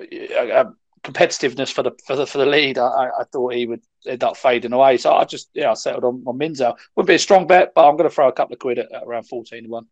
uh, 0.00 0.64
competitiveness 1.04 1.72
for 1.72 1.82
the 1.82 1.92
for 2.06 2.16
the 2.16 2.26
for 2.26 2.38
the 2.38 2.46
lead, 2.46 2.78
I, 2.78 3.10
I 3.18 3.24
thought 3.32 3.54
he 3.54 3.66
would 3.66 3.82
end 4.06 4.24
up 4.24 4.36
fading 4.36 4.72
away. 4.72 4.96
So 4.96 5.12
I 5.12 5.24
just 5.24 5.50
yeah, 5.54 5.70
I 5.70 5.74
settled 5.74 6.04
on, 6.04 6.24
on 6.26 6.38
Minzaal. 6.38 6.76
Would 6.96 7.06
be 7.06 7.14
a 7.14 7.18
strong 7.18 7.46
bet, 7.46 7.72
but 7.74 7.88
I'm 7.88 7.96
going 7.96 8.08
to 8.08 8.14
throw 8.14 8.28
a 8.28 8.32
couple 8.32 8.54
of 8.54 8.60
quid 8.60 8.78
at, 8.78 8.92
at 8.92 9.04
around 9.04 9.24
fourteen 9.24 9.64
to 9.64 9.68
one. 9.68 9.86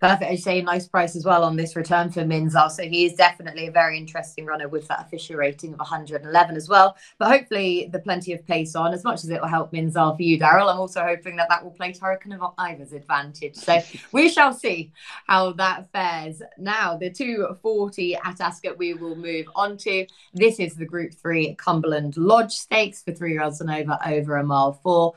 Perfect. 0.00 0.30
As 0.30 0.38
you 0.38 0.42
say, 0.42 0.60
nice 0.60 0.86
price 0.86 1.16
as 1.16 1.24
well 1.24 1.42
on 1.42 1.56
this 1.56 1.74
return 1.74 2.10
for 2.10 2.20
Minzaal. 2.20 2.70
So 2.70 2.82
he 2.82 3.06
is 3.06 3.14
definitely 3.14 3.66
a 3.66 3.70
very 3.70 3.96
interesting 3.96 4.44
runner 4.44 4.68
with 4.68 4.86
that 4.88 5.00
official 5.06 5.36
rating 5.36 5.72
of 5.72 5.78
111 5.78 6.54
as 6.54 6.68
well. 6.68 6.96
But 7.18 7.30
hopefully, 7.30 7.88
the 7.90 8.00
plenty 8.00 8.34
of 8.34 8.46
pace 8.46 8.74
on, 8.74 8.92
as 8.92 9.04
much 9.04 9.24
as 9.24 9.30
it 9.30 9.40
will 9.40 9.48
help 9.48 9.72
Minzaal 9.72 10.14
for 10.14 10.22
you, 10.22 10.38
Daryl, 10.38 10.70
I'm 10.70 10.78
also 10.78 11.02
hoping 11.02 11.36
that 11.36 11.48
that 11.48 11.64
will 11.64 11.70
play 11.70 11.94
Hurricane 11.98 12.32
of 12.32 12.52
Ivor's 12.58 12.92
advantage. 12.92 13.56
So 13.56 13.80
we 14.12 14.28
shall 14.28 14.52
see 14.52 14.92
how 15.26 15.52
that 15.52 15.90
fares. 15.92 16.42
Now, 16.58 16.98
the 16.98 17.10
240 17.10 18.16
at 18.16 18.40
Ascot, 18.40 18.76
we 18.76 18.92
will 18.92 19.16
move 19.16 19.46
on 19.54 19.78
to. 19.78 20.06
This 20.34 20.60
is 20.60 20.74
the 20.74 20.84
Group 20.84 21.14
3 21.14 21.54
Cumberland 21.54 22.18
Lodge 22.18 22.52
Stakes 22.52 23.02
for 23.02 23.12
three 23.12 23.38
rods 23.38 23.62
and 23.62 23.70
over, 23.70 23.98
over 24.04 24.36
a 24.36 24.44
mile 24.44 24.74
four. 24.74 25.14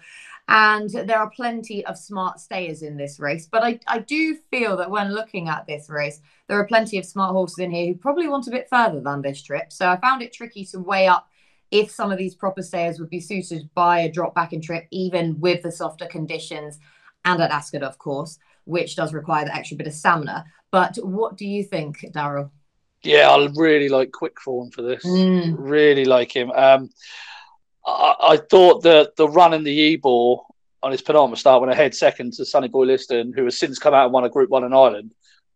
And 0.52 0.90
there 0.90 1.20
are 1.20 1.30
plenty 1.30 1.86
of 1.86 1.96
smart 1.96 2.40
stayers 2.40 2.82
in 2.82 2.98
this 2.98 3.20
race. 3.20 3.48
But 3.50 3.64
I, 3.64 3.80
I 3.88 4.00
do 4.00 4.36
feel 4.50 4.76
that 4.78 4.90
when 4.90 5.14
looking 5.14 5.48
at 5.48 5.68
this 5.68 5.90
race, 5.90 6.22
there 6.48 6.60
are 6.60 6.66
plenty 6.66 6.98
of 6.98 7.06
smart 7.06 7.34
horses 7.34 7.60
in 7.60 7.70
here 7.72 7.86
who 7.86 7.96
probably 7.96 8.28
want 8.28 8.48
a 8.48 8.52
bit 8.52 8.68
further 8.68 9.00
than 9.00 9.22
this 9.22 9.44
trip. 9.44 9.72
So 9.72 9.88
I 9.88 9.98
found 9.98 10.24
it 10.24 10.34
tricky 10.34 10.66
to 10.66 10.80
weigh 10.80 11.08
up 11.08 11.28
if 11.70 11.92
some 11.92 12.12
of 12.12 12.18
these 12.18 12.34
proper 12.34 12.64
stayers 12.64 13.00
would 13.00 13.12
be 13.12 13.20
suited 13.20 13.70
by 13.76 14.00
a 14.00 14.12
drop 14.12 14.34
back 14.34 14.52
in 14.52 14.60
trip, 14.60 14.88
even 14.90 15.40
with 15.40 15.62
the 15.62 15.72
softer 15.72 16.08
conditions 16.08 16.80
and 17.26 17.40
at 17.44 17.52
Ascot, 17.52 17.84
of 17.84 18.00
course, 18.00 18.40
which 18.66 18.96
does 18.96 19.14
require 19.14 19.46
that 19.46 19.56
extra 19.56 19.78
bit 19.78 19.86
of 19.86 19.94
stamina. 19.94 20.46
But 20.72 20.98
what 21.04 21.38
do 21.38 21.46
you 21.46 21.64
think, 21.64 22.00
Daryl? 22.12 22.50
Yeah, 23.04 23.30
I 23.30 23.50
really 23.56 23.88
like 23.88 24.12
Quickthorn 24.12 24.72
for 24.72 24.82
this. 24.82 25.06
Mm. 25.06 25.56
Really 25.60 26.06
like 26.06 26.36
him. 26.36 26.52
Um, 26.52 26.90
I, 27.89 28.34
I 28.34 28.38
thought 28.38 28.84
that 28.84 29.15
the 29.15 29.28
run 29.28 29.54
in 29.54 29.63
the 29.63 29.93
Ebor 29.93 30.38
on 30.82 30.91
his 30.91 31.02
penultimate 31.02 31.39
start 31.39 31.62
when 31.62 31.69
ahead 31.69 31.93
second 31.93 32.34
to 32.34 32.45
Sonny 32.45 32.67
Boy 32.67 32.86
Liston, 32.86 33.34
who 33.34 33.45
has 33.45 33.58
since 33.58 33.80
come 33.80 33.93
out 33.93 34.06
and 34.06 34.13
won 34.13 34.25
a 34.25 34.30
Group 34.30 34.49
One 34.49 34.63
in 34.63 34.73
Ireland, 34.73 35.12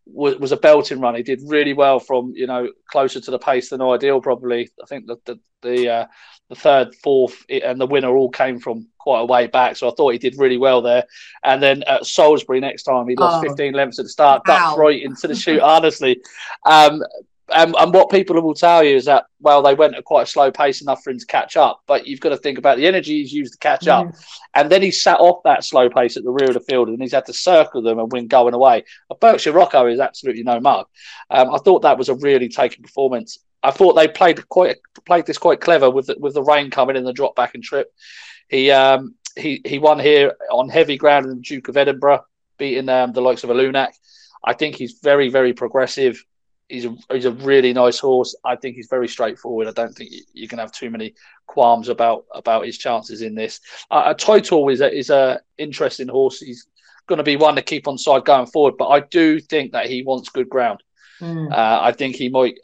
was, 0.06 0.36
was 0.36 0.52
a 0.52 0.56
belting 0.56 1.00
run. 1.00 1.14
He 1.14 1.22
did 1.22 1.40
really 1.46 1.72
well 1.72 1.98
from 1.98 2.32
you 2.34 2.46
know 2.46 2.70
closer 2.90 3.20
to 3.20 3.30
the 3.30 3.38
pace 3.38 3.70
than 3.70 3.80
ideal. 3.80 4.20
Probably, 4.20 4.70
I 4.82 4.86
think 4.86 5.06
the 5.06 5.16
the 5.24 5.38
the, 5.64 5.88
uh, 5.88 6.06
the 6.50 6.54
third, 6.54 6.94
fourth, 6.96 7.44
and 7.48 7.80
the 7.80 7.86
winner 7.86 8.14
all 8.14 8.28
came 8.28 8.60
from 8.60 8.86
quite 8.98 9.20
a 9.20 9.24
way 9.24 9.46
back. 9.46 9.76
So 9.76 9.90
I 9.90 9.94
thought 9.94 10.12
he 10.12 10.18
did 10.18 10.38
really 10.38 10.58
well 10.58 10.82
there. 10.82 11.04
And 11.42 11.62
then 11.62 11.82
at 11.84 12.06
Salisbury 12.06 12.60
next 12.60 12.82
time, 12.82 13.08
he 13.08 13.16
lost 13.16 13.44
oh. 13.44 13.48
15 13.48 13.72
lengths 13.72 13.98
at 13.98 14.04
the 14.04 14.10
start, 14.10 14.44
ducked 14.44 14.78
right 14.78 15.02
into 15.02 15.26
the 15.26 15.34
shoot. 15.34 15.60
honestly, 15.60 16.20
um, 16.66 17.02
and, 17.52 17.74
and 17.78 17.92
what 17.92 18.10
people 18.10 18.40
will 18.40 18.54
tell 18.54 18.82
you 18.82 18.96
is 18.96 19.04
that 19.04 19.26
well 19.40 19.62
they 19.62 19.74
went 19.74 19.94
at 19.94 20.04
quite 20.04 20.22
a 20.22 20.26
slow 20.26 20.50
pace 20.50 20.80
enough 20.80 21.02
for 21.02 21.10
him 21.10 21.18
to 21.18 21.26
catch 21.26 21.56
up. 21.56 21.82
But 21.86 22.06
you've 22.06 22.20
got 22.20 22.30
to 22.30 22.36
think 22.36 22.58
about 22.58 22.78
the 22.78 22.86
energy 22.86 23.20
he's 23.20 23.32
used 23.32 23.52
to 23.52 23.58
catch 23.58 23.86
up. 23.86 24.14
And 24.54 24.70
then 24.70 24.82
he 24.82 24.90
sat 24.90 25.20
off 25.20 25.42
that 25.44 25.64
slow 25.64 25.90
pace 25.90 26.16
at 26.16 26.24
the 26.24 26.30
rear 26.30 26.48
of 26.48 26.54
the 26.54 26.60
field 26.60 26.88
and 26.88 27.00
he's 27.00 27.12
had 27.12 27.26
to 27.26 27.32
circle 27.32 27.82
them 27.82 27.98
and 27.98 28.10
win 28.10 28.28
going 28.28 28.54
away. 28.54 28.84
But 29.08 29.20
Berkshire 29.20 29.52
Rocco 29.52 29.86
is 29.86 30.00
absolutely 30.00 30.42
no 30.42 30.60
mug. 30.60 30.86
Um, 31.30 31.52
I 31.52 31.58
thought 31.58 31.82
that 31.82 31.98
was 31.98 32.08
a 32.08 32.14
really 32.14 32.48
taking 32.48 32.82
performance. 32.82 33.38
I 33.62 33.70
thought 33.70 33.94
they 33.94 34.08
played 34.08 34.48
quite 34.48 34.76
played 35.04 35.26
this 35.26 35.38
quite 35.38 35.60
clever 35.60 35.90
with 35.90 36.06
the, 36.06 36.16
with 36.18 36.34
the 36.34 36.42
rain 36.42 36.70
coming 36.70 36.96
in 36.96 37.04
the 37.04 37.12
drop 37.12 37.36
back 37.36 37.54
and 37.54 37.62
trip. 37.62 37.92
He 38.48 38.70
um, 38.70 39.14
he 39.36 39.60
he 39.64 39.78
won 39.78 39.98
here 39.98 40.34
on 40.50 40.68
heavy 40.68 40.96
ground 40.96 41.26
in 41.26 41.36
the 41.36 41.42
Duke 41.42 41.68
of 41.68 41.76
Edinburgh 41.76 42.24
beating 42.56 42.88
um, 42.88 43.12
the 43.12 43.20
likes 43.20 43.42
of 43.42 43.50
a 43.50 43.54
Lunac 43.54 43.94
I 44.44 44.52
think 44.52 44.76
he's 44.76 44.98
very 45.02 45.28
very 45.28 45.52
progressive 45.52 46.24
he's 46.68 46.86
a, 46.86 46.96
he's 47.10 47.24
a 47.24 47.32
really 47.32 47.72
nice 47.72 47.98
horse. 47.98 48.34
I 48.44 48.56
think 48.56 48.76
he's 48.76 48.88
very 48.88 49.08
straightforward. 49.08 49.68
I 49.68 49.72
don't 49.72 49.94
think 49.94 50.12
you 50.32 50.48
can 50.48 50.58
have 50.58 50.72
too 50.72 50.90
many 50.90 51.14
qualms 51.46 51.88
about 51.88 52.24
about 52.34 52.66
his 52.66 52.78
chances 52.78 53.22
in 53.22 53.34
this. 53.34 53.60
Uh, 53.90 54.04
a 54.06 54.14
title 54.14 54.68
is 54.68 54.80
a 54.80 54.92
is 54.92 55.10
a 55.10 55.40
interesting 55.58 56.08
horse. 56.08 56.40
He's 56.40 56.66
going 57.06 57.18
to 57.18 57.24
be 57.24 57.36
one 57.36 57.56
to 57.56 57.62
keep 57.62 57.86
on 57.86 57.98
side 57.98 58.24
going 58.24 58.46
forward, 58.46 58.74
but 58.78 58.88
I 58.88 59.00
do 59.00 59.38
think 59.40 59.72
that 59.72 59.86
he 59.86 60.02
wants 60.02 60.30
good 60.30 60.48
ground. 60.48 60.82
Mm. 61.20 61.52
Uh, 61.52 61.80
I 61.82 61.92
think 61.92 62.16
he 62.16 62.28
might 62.28 62.58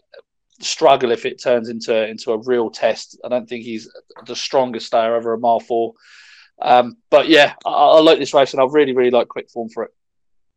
struggle 0.60 1.10
if 1.10 1.24
it 1.24 1.42
turns 1.42 1.68
into 1.68 2.06
into 2.06 2.32
a 2.32 2.38
real 2.38 2.70
test. 2.70 3.18
I 3.24 3.28
don't 3.28 3.48
think 3.48 3.64
he's 3.64 3.90
the 4.26 4.36
strongest 4.36 4.86
stayer 4.86 5.14
over 5.14 5.32
a 5.32 5.38
mile 5.38 5.60
four. 5.60 5.94
Um, 6.62 6.96
but 7.10 7.28
yeah, 7.28 7.54
I, 7.64 7.70
I, 7.70 8.00
like 8.00 8.18
this 8.18 8.34
race, 8.34 8.52
and 8.52 8.60
I 8.60 8.66
really 8.66 8.94
really 8.94 9.10
like 9.10 9.28
Quickthorn 9.28 9.68
for 9.70 9.84
it. 9.84 9.90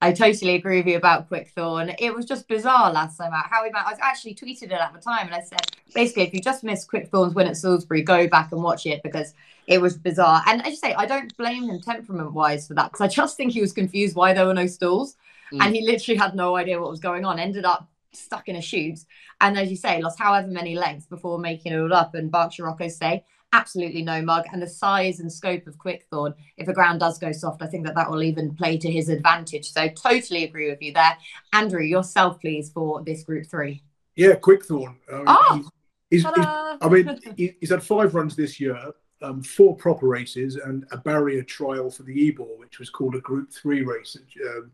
I 0.04 0.12
totally 0.12 0.56
agree 0.56 0.78
with 0.78 0.88
you 0.88 0.98
about 0.98 1.30
Quickthorn. 1.30 1.94
It 1.98 2.14
was 2.14 2.26
just 2.26 2.48
bizarre 2.50 2.92
last 2.92 3.18
time 3.18 3.32
out. 3.32 3.46
How 3.50 3.64
we 3.64 3.70
met, 3.70 3.86
I 3.86 3.94
actually 4.02 4.36
tweeted 4.36 4.64
it 4.64 4.74
at 4.74 4.94
the 4.94 5.00
time 5.00 5.28
and 5.28 5.36
I 5.36 5.42
said, 5.42 5.62
basically, 5.96 6.24
if 6.24 6.34
you 6.34 6.42
just 6.42 6.64
missed 6.64 6.90
Quickthorn's 6.90 7.34
win 7.34 7.48
at 7.48 7.56
Salisbury, 7.56 8.02
go 8.02 8.28
back 8.28 8.52
and 8.52 8.62
watch 8.62 8.86
it 8.86 9.02
because 9.02 9.34
it 9.68 9.80
was 9.80 9.98
bizarre. 9.98 10.44
And 10.46 10.62
I 10.62 10.70
just 10.72 10.82
say, 10.82 10.94
I 10.94 11.06
don't 11.06 11.36
blame 11.38 11.70
him 11.70 11.80
temperament 11.80 12.34
wise 12.34 12.68
for 12.68 12.74
that 12.74 12.92
because 12.92 13.02
I 13.02 13.08
just 13.08 13.38
think 13.38 13.54
he 13.54 13.62
was 13.62 13.72
confused 13.72 14.16
why 14.16 14.34
there 14.34 14.46
were 14.46 14.54
no 14.54 14.68
stalls. 14.68 15.16
Mm. 15.54 15.62
And 15.62 15.76
he 15.76 15.86
literally 15.86 16.18
had 16.18 16.36
no 16.36 16.58
idea 16.58 16.82
what 16.82 16.90
was 16.92 17.00
going 17.00 17.24
on, 17.24 17.40
ended 17.40 17.64
up 17.64 17.90
stuck 18.12 18.50
in 18.50 18.58
a 18.58 18.62
chute. 18.62 19.00
And 19.40 19.58
as 19.58 19.70
you 19.70 19.78
say, 19.78 20.02
lost 20.02 20.20
however 20.20 20.48
many 20.48 20.76
lengths 20.76 21.06
before 21.06 21.40
making 21.40 21.72
it 21.72 21.80
all 21.80 21.94
up. 21.94 22.14
And 22.14 22.30
Berkshire 22.30 22.66
Rocco 22.66 22.90
say, 22.90 23.24
absolutely 23.54 24.02
no 24.02 24.22
mug. 24.22 24.44
And 24.52 24.62
the 24.62 24.68
size 24.68 25.22
and 25.22 25.32
scope 25.32 25.66
of 25.68 25.78
Quickthorn, 25.78 26.34
if 26.58 26.66
the 26.66 26.74
ground 26.74 27.00
does 27.00 27.18
go 27.18 27.32
soft, 27.32 27.62
I 27.62 27.68
think 27.68 27.86
that 27.86 27.96
that 27.96 28.12
will 28.12 28.24
even 28.24 28.54
play 28.56 28.78
to 28.78 28.92
his 28.92 29.08
advantage. 29.08 29.72
So 29.72 29.88
totally 29.88 30.44
agree 30.44 30.70
with 30.70 30.82
you 30.82 30.92
there. 30.92 31.18
Andrew, 31.54 31.84
yourself, 31.84 32.42
please, 32.42 32.70
for 32.70 33.02
this 33.04 33.24
group 33.24 33.46
three. 33.46 33.82
Yeah, 34.16 34.36
Quickthorn. 34.36 34.98
Um, 35.12 35.24
oh, 35.28 35.64
he's, 36.10 36.24
he's, 36.24 36.36
he's, 36.36 36.46
I 36.46 36.90
mean, 36.90 37.20
he's 37.60 37.70
had 37.70 37.82
five 37.82 38.14
runs 38.14 38.36
this 38.36 38.60
year. 38.60 38.78
Um, 39.22 39.42
four 39.42 39.74
proper 39.78 40.06
races 40.06 40.58
and 40.58 40.86
a 40.92 40.98
barrier 40.98 41.44
trial 41.44 41.90
for 41.90 42.04
the 42.04 42.28
Ebor, 42.28 42.58
which 42.58 42.78
was 42.80 42.90
called 42.90 43.16
a 43.16 43.22
Group 43.22 43.54
Three 43.54 43.82
race 43.82 44.18
at 44.18 44.48
um, 44.50 44.72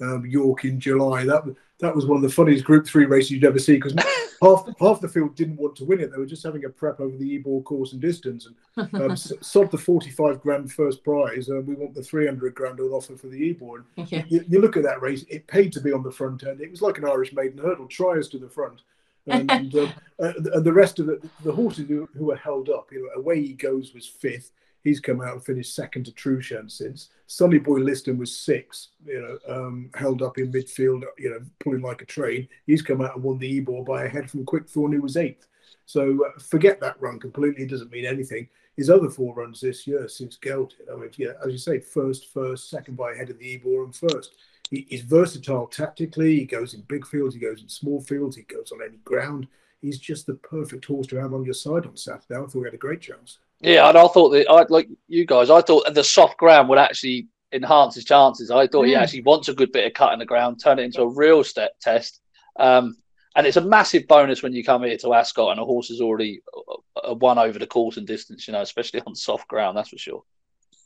um, 0.00 0.24
York 0.24 0.64
in 0.64 0.80
July. 0.80 1.24
That 1.26 1.42
that 1.80 1.94
was 1.94 2.06
one 2.06 2.16
of 2.16 2.22
the 2.22 2.30
funniest 2.30 2.64
Group 2.64 2.86
Three 2.86 3.06
races 3.06 3.32
you'd 3.32 3.44
ever 3.44 3.58
see 3.58 3.74
because 3.74 3.94
half 4.42 4.68
half 4.78 5.00
the 5.00 5.08
field 5.08 5.34
didn't 5.34 5.56
want 5.56 5.76
to 5.76 5.84
win 5.84 6.00
it. 6.00 6.10
They 6.10 6.18
were 6.18 6.26
just 6.26 6.42
having 6.42 6.64
a 6.64 6.68
prep 6.68 7.00
over 7.00 7.16
the 7.16 7.36
Ebor 7.36 7.62
course 7.62 7.92
and 7.92 8.00
distance. 8.00 8.48
And 8.76 8.94
um, 8.94 9.16
sod 9.16 9.70
the 9.70 9.78
forty-five 9.78 10.40
grand 10.40 10.72
first 10.72 11.02
prize. 11.04 11.48
Uh, 11.48 11.60
we 11.60 11.74
want 11.74 11.94
the 11.94 12.02
three 12.02 12.26
hundred 12.26 12.54
grand 12.54 12.80
on 12.80 12.90
offer 12.90 13.16
for 13.16 13.28
the 13.28 13.50
Ebor. 13.50 13.84
Yeah. 13.96 14.24
You, 14.30 14.44
you, 14.48 14.60
look 14.60 14.76
at 14.76 14.84
that 14.84 15.02
race; 15.02 15.24
it 15.28 15.46
paid 15.46 15.72
to 15.72 15.80
be 15.80 15.92
on 15.92 16.02
the 16.02 16.10
front 16.10 16.44
end. 16.44 16.60
It 16.60 16.70
was 16.70 16.82
like 16.82 16.98
an 16.98 17.06
Irish 17.06 17.32
maiden 17.32 17.58
hurdle. 17.58 17.86
Try 17.86 18.18
us 18.18 18.28
to 18.28 18.38
the 18.38 18.48
front. 18.48 18.82
And, 19.26 19.50
and, 19.50 19.74
um, 19.74 19.92
uh, 20.18 20.32
and 20.54 20.64
the 20.64 20.72
rest 20.72 20.98
of 20.98 21.06
the, 21.06 21.20
the 21.44 21.52
horses 21.52 21.88
who, 21.88 22.08
who 22.16 22.26
were 22.26 22.36
held 22.36 22.68
up, 22.68 22.90
you 22.90 23.02
know, 23.02 23.20
away 23.20 23.42
he 23.42 23.52
goes 23.52 23.92
was 23.92 24.06
fifth 24.06 24.52
he's 24.84 25.00
come 25.00 25.20
out 25.20 25.34
and 25.34 25.44
finished 25.44 25.74
second 25.74 26.04
to 26.04 26.12
Trueshan 26.12 26.70
since. 26.70 27.10
Sonny 27.26 27.58
Boy 27.58 27.78
Liston 27.78 28.18
was 28.18 28.36
six, 28.36 28.88
you 29.04 29.20
know, 29.20 29.54
um, 29.54 29.90
held 29.94 30.22
up 30.22 30.38
in 30.38 30.52
midfield, 30.52 31.02
you 31.18 31.30
know, 31.30 31.40
pulling 31.58 31.82
like 31.82 32.02
a 32.02 32.06
train. 32.06 32.48
He's 32.66 32.82
come 32.82 33.00
out 33.00 33.14
and 33.14 33.24
won 33.24 33.38
the 33.38 33.58
Ebor 33.58 33.84
by 33.84 34.04
a 34.04 34.08
head 34.08 34.30
from 34.30 34.44
Quickthorn, 34.44 34.92
who 34.92 35.02
was 35.02 35.16
eighth. 35.16 35.46
So 35.86 36.24
uh, 36.24 36.38
forget 36.40 36.80
that 36.80 37.00
run 37.00 37.18
completely. 37.18 37.64
It 37.64 37.70
doesn't 37.70 37.92
mean 37.92 38.04
anything. 38.04 38.48
His 38.76 38.90
other 38.90 39.10
four 39.10 39.34
runs 39.34 39.60
this 39.60 39.86
year 39.86 40.08
since 40.08 40.36
Gelded, 40.36 40.88
I 40.90 40.96
mean, 40.96 41.10
yeah, 41.16 41.32
as 41.44 41.52
you 41.52 41.58
say, 41.58 41.80
first, 41.80 42.32
first, 42.32 42.70
second 42.70 42.96
by 42.96 43.12
a 43.12 43.16
head 43.16 43.30
of 43.30 43.38
the 43.38 43.54
Ebor, 43.54 43.84
and 43.84 43.94
first. 43.94 44.34
He, 44.70 44.86
he's 44.88 45.02
versatile 45.02 45.66
tactically. 45.66 46.38
He 46.38 46.44
goes 46.46 46.74
in 46.74 46.82
big 46.82 47.06
fields, 47.06 47.34
he 47.34 47.40
goes 47.40 47.60
in 47.60 47.68
small 47.68 48.00
fields, 48.00 48.36
he 48.36 48.42
goes 48.42 48.72
on 48.72 48.80
any 48.82 48.98
ground. 48.98 49.48
He's 49.82 49.98
just 49.98 50.26
the 50.26 50.34
perfect 50.34 50.84
horse 50.84 51.06
to 51.08 51.16
have 51.16 51.34
on 51.34 51.44
your 51.44 51.54
side 51.54 51.86
on 51.86 51.96
Saturday. 51.96 52.36
I 52.36 52.40
thought 52.40 52.54
we 52.54 52.64
had 52.64 52.74
a 52.74 52.78
great 52.78 53.00
chance. 53.00 53.38
Yeah, 53.60 53.88
and 53.88 53.98
I 53.98 54.06
thought 54.08 54.30
that 54.30 54.48
I 54.48 54.64
like 54.68 54.88
you 55.08 55.26
guys. 55.26 55.50
I 55.50 55.60
thought 55.60 55.92
the 55.94 56.04
soft 56.04 56.38
ground 56.38 56.68
would 56.68 56.78
actually 56.78 57.28
enhance 57.52 57.94
his 57.94 58.04
chances. 58.04 58.50
I 58.50 58.66
thought 58.66 58.84
mm. 58.84 58.88
he 58.88 58.94
actually 58.94 59.22
wants 59.22 59.48
a 59.48 59.54
good 59.54 59.72
bit 59.72 59.86
of 59.86 59.92
cut 59.92 60.12
in 60.12 60.18
the 60.18 60.26
ground, 60.26 60.60
turn 60.62 60.78
it 60.78 60.84
into 60.84 61.02
a 61.02 61.08
real 61.08 61.44
step 61.44 61.72
test. 61.80 62.20
Um, 62.58 62.96
and 63.36 63.46
it's 63.46 63.56
a 63.56 63.60
massive 63.60 64.08
bonus 64.08 64.42
when 64.42 64.52
you 64.52 64.64
come 64.64 64.82
here 64.82 64.96
to 64.98 65.14
Ascot 65.14 65.52
and 65.52 65.60
a 65.60 65.64
horse 65.64 65.90
is 65.90 66.00
already 66.00 66.40
uh, 66.56 67.10
uh, 67.10 67.14
won 67.14 67.38
over 67.38 67.58
the 67.58 67.66
course 67.66 67.96
and 67.96 68.06
distance. 68.06 68.48
You 68.48 68.52
know, 68.52 68.62
especially 68.62 69.02
on 69.06 69.14
soft 69.14 69.46
ground. 69.48 69.76
That's 69.76 69.90
for 69.90 69.98
sure. 69.98 70.24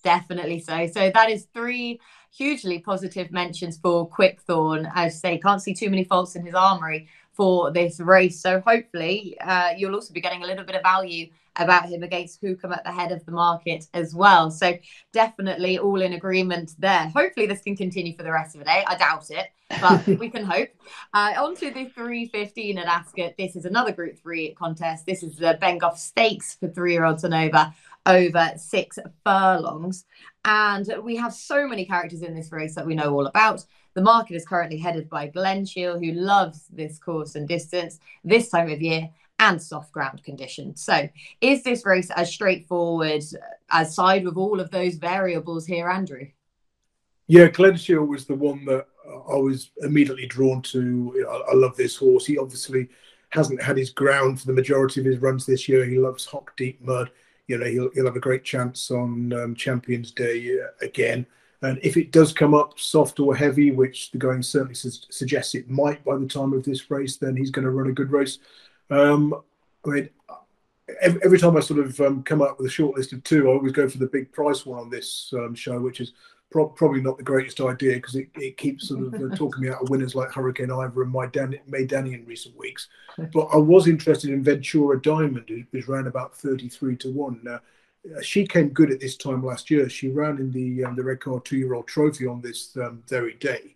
Definitely 0.02 0.60
so. 0.60 0.87
So 0.88 1.10
that 1.14 1.30
is 1.30 1.46
three 1.54 2.00
hugely 2.37 2.80
positive 2.80 3.30
mentions 3.30 3.78
for 3.78 4.06
Quickthorn. 4.06 4.87
As 4.94 4.94
I 4.94 5.08
say, 5.08 5.38
can't 5.38 5.62
see 5.62 5.74
too 5.74 5.88
many 5.88 6.04
faults 6.04 6.37
in 6.37 6.44
his 6.44 6.54
armory 6.54 7.08
for 7.32 7.72
this 7.72 8.00
race. 8.00 8.40
So 8.40 8.60
hopefully, 8.60 9.37
uh, 9.40 9.70
you'll 9.76 9.94
also 9.94 10.12
be 10.12 10.20
getting 10.20 10.42
a 10.42 10.46
little 10.46 10.64
bit 10.64 10.74
of 10.74 10.82
value 10.82 11.28
about 11.56 11.88
him 11.88 12.02
against 12.02 12.40
who 12.40 12.56
come 12.56 12.72
at 12.72 12.84
the 12.84 12.92
head 12.92 13.12
of 13.12 13.24
the 13.24 13.32
market 13.32 13.86
as 13.94 14.14
well. 14.14 14.50
So 14.50 14.76
definitely 15.12 15.78
all 15.78 16.00
in 16.00 16.12
agreement 16.12 16.72
there. 16.78 17.10
Hopefully 17.14 17.46
this 17.46 17.62
can 17.62 17.76
continue 17.76 18.16
for 18.16 18.22
the 18.22 18.32
rest 18.32 18.54
of 18.54 18.60
the 18.60 18.64
day. 18.64 18.84
I 18.86 18.96
doubt 18.96 19.30
it, 19.30 19.46
but 19.80 20.06
we 20.18 20.30
can 20.30 20.44
hope. 20.44 20.68
Uh, 21.12 21.34
on 21.38 21.54
to 21.56 21.70
the 21.70 21.86
315 21.86 22.78
at 22.78 22.86
Ascot. 22.86 23.34
This 23.38 23.56
is 23.56 23.64
another 23.64 23.92
Group 23.92 24.18
3 24.18 24.54
contest. 24.54 25.06
This 25.06 25.22
is 25.22 25.36
the 25.36 25.58
Bengough 25.60 25.96
Stakes 25.96 26.54
for 26.54 26.68
three-year-olds 26.68 27.24
and 27.24 27.34
over 27.34 27.72
over 28.06 28.52
six 28.56 28.98
furlongs. 29.24 30.04
And 30.44 30.86
we 31.02 31.16
have 31.16 31.32
so 31.32 31.66
many 31.66 31.86
characters 31.86 32.22
in 32.22 32.34
this 32.34 32.52
race 32.52 32.74
that 32.74 32.86
we 32.86 32.94
know 32.94 33.14
all 33.14 33.26
about. 33.26 33.64
The 33.94 34.02
market 34.02 34.34
is 34.34 34.46
currently 34.46 34.76
headed 34.76 35.08
by 35.08 35.28
Glenshiel, 35.28 36.04
who 36.04 36.12
loves 36.12 36.66
this 36.70 36.98
course 36.98 37.34
and 37.34 37.48
distance 37.48 37.98
this 38.24 38.50
time 38.50 38.70
of 38.70 38.82
year 38.82 39.08
and 39.38 39.60
soft 39.60 39.92
ground 39.92 40.22
conditions. 40.24 40.82
So, 40.82 41.08
is 41.40 41.62
this 41.62 41.84
race 41.84 42.10
as 42.10 42.32
straightforward 42.32 43.22
as 43.70 43.94
side 43.94 44.24
with 44.24 44.36
all 44.36 44.60
of 44.60 44.70
those 44.70 44.94
variables 44.94 45.66
here, 45.66 45.88
Andrew? 45.88 46.26
Yeah, 47.26 47.48
Glenshiel 47.48 48.06
was 48.06 48.26
the 48.26 48.34
one 48.34 48.64
that 48.66 48.86
I 49.06 49.36
was 49.36 49.70
immediately 49.78 50.26
drawn 50.26 50.62
to. 50.62 51.26
I, 51.50 51.54
love 51.54 51.76
this 51.76 51.96
horse. 51.96 52.26
He 52.26 52.38
obviously 52.38 52.88
hasn't 53.30 53.62
had 53.62 53.76
his 53.76 53.90
ground 53.90 54.40
for 54.40 54.46
the 54.46 54.52
majority 54.52 55.00
of 55.00 55.06
his 55.06 55.18
runs 55.18 55.46
this 55.46 55.68
year. 55.68 55.84
He 55.84 55.98
loves 55.98 56.24
hock 56.24 56.56
deep 56.56 56.80
mud. 56.82 57.10
You 57.46 57.58
know, 57.58 57.66
he'll, 57.66 57.90
he'll 57.94 58.06
have 58.06 58.16
a 58.16 58.20
great 58.20 58.44
chance 58.44 58.90
on 58.90 59.32
um, 59.32 59.54
Champions 59.54 60.10
Day 60.10 60.58
uh, 60.58 60.68
again. 60.84 61.26
And 61.62 61.78
if 61.82 61.96
it 61.96 62.12
does 62.12 62.32
come 62.32 62.54
up 62.54 62.78
soft 62.78 63.20
or 63.20 63.34
heavy, 63.34 63.70
which 63.70 64.10
the 64.10 64.18
going 64.18 64.42
certainly 64.42 64.74
su- 64.74 65.06
suggests 65.10 65.54
it 65.54 65.70
might 65.70 66.04
by 66.04 66.16
the 66.16 66.26
time 66.26 66.52
of 66.52 66.62
this 66.62 66.90
race, 66.90 67.16
then 67.16 67.36
he's 67.36 67.50
going 67.50 67.64
to 67.64 67.70
run 67.70 67.88
a 67.88 67.92
good 67.92 68.12
race. 68.12 68.38
Um, 68.90 69.34
I 69.86 69.88
mean, 69.88 70.08
every, 71.00 71.20
every, 71.24 71.38
time 71.38 71.56
I 71.56 71.60
sort 71.60 71.80
of 71.80 71.98
um, 72.00 72.22
come 72.22 72.42
up 72.42 72.58
with 72.58 72.66
a 72.66 72.70
short 72.70 72.96
list 72.96 73.12
of 73.12 73.22
two, 73.24 73.48
I 73.48 73.52
always 73.52 73.72
go 73.72 73.88
for 73.88 73.98
the 73.98 74.06
big 74.06 74.32
price 74.32 74.66
one 74.66 74.78
on 74.78 74.90
this 74.90 75.32
um, 75.36 75.54
show, 75.54 75.80
which 75.80 76.00
is 76.00 76.12
pro- 76.50 76.68
probably 76.68 77.00
not 77.00 77.16
the 77.16 77.24
greatest 77.24 77.60
idea 77.60 77.94
because 77.94 78.14
it, 78.14 78.28
it 78.36 78.56
keeps 78.56 78.88
sort 78.88 79.02
of 79.02 79.14
uh, 79.14 79.34
talking 79.34 79.62
me 79.62 79.70
out 79.70 79.82
of 79.82 79.90
winners 79.90 80.14
like 80.14 80.32
Hurricane 80.32 80.70
Ivor 80.70 81.02
and 81.02 81.12
my 81.12 81.26
Dan- 81.26 81.58
May 81.66 81.84
Danny 81.84 82.14
in 82.14 82.24
recent 82.24 82.56
weeks. 82.56 82.88
But 83.32 83.46
I 83.52 83.56
was 83.56 83.88
interested 83.88 84.30
in 84.30 84.44
Ventura 84.44 85.00
Diamond, 85.00 85.48
who 85.48 85.64
was 85.72 85.88
around 85.88 86.06
about 86.06 86.36
33 86.36 86.96
to 86.98 87.10
1. 87.10 87.40
Now, 87.42 87.60
uh, 88.16 88.20
she 88.20 88.46
came 88.46 88.68
good 88.68 88.90
at 88.90 89.00
this 89.00 89.16
time 89.16 89.44
last 89.44 89.70
year. 89.70 89.88
She 89.88 90.08
ran 90.08 90.38
in 90.38 90.52
the 90.52 90.84
um, 90.84 90.94
the 90.94 91.02
Redcar 91.02 91.40
two 91.40 91.56
year 91.56 91.74
old 91.74 91.86
trophy 91.86 92.26
on 92.26 92.40
this 92.40 92.76
um, 92.76 93.02
very 93.08 93.34
day, 93.34 93.73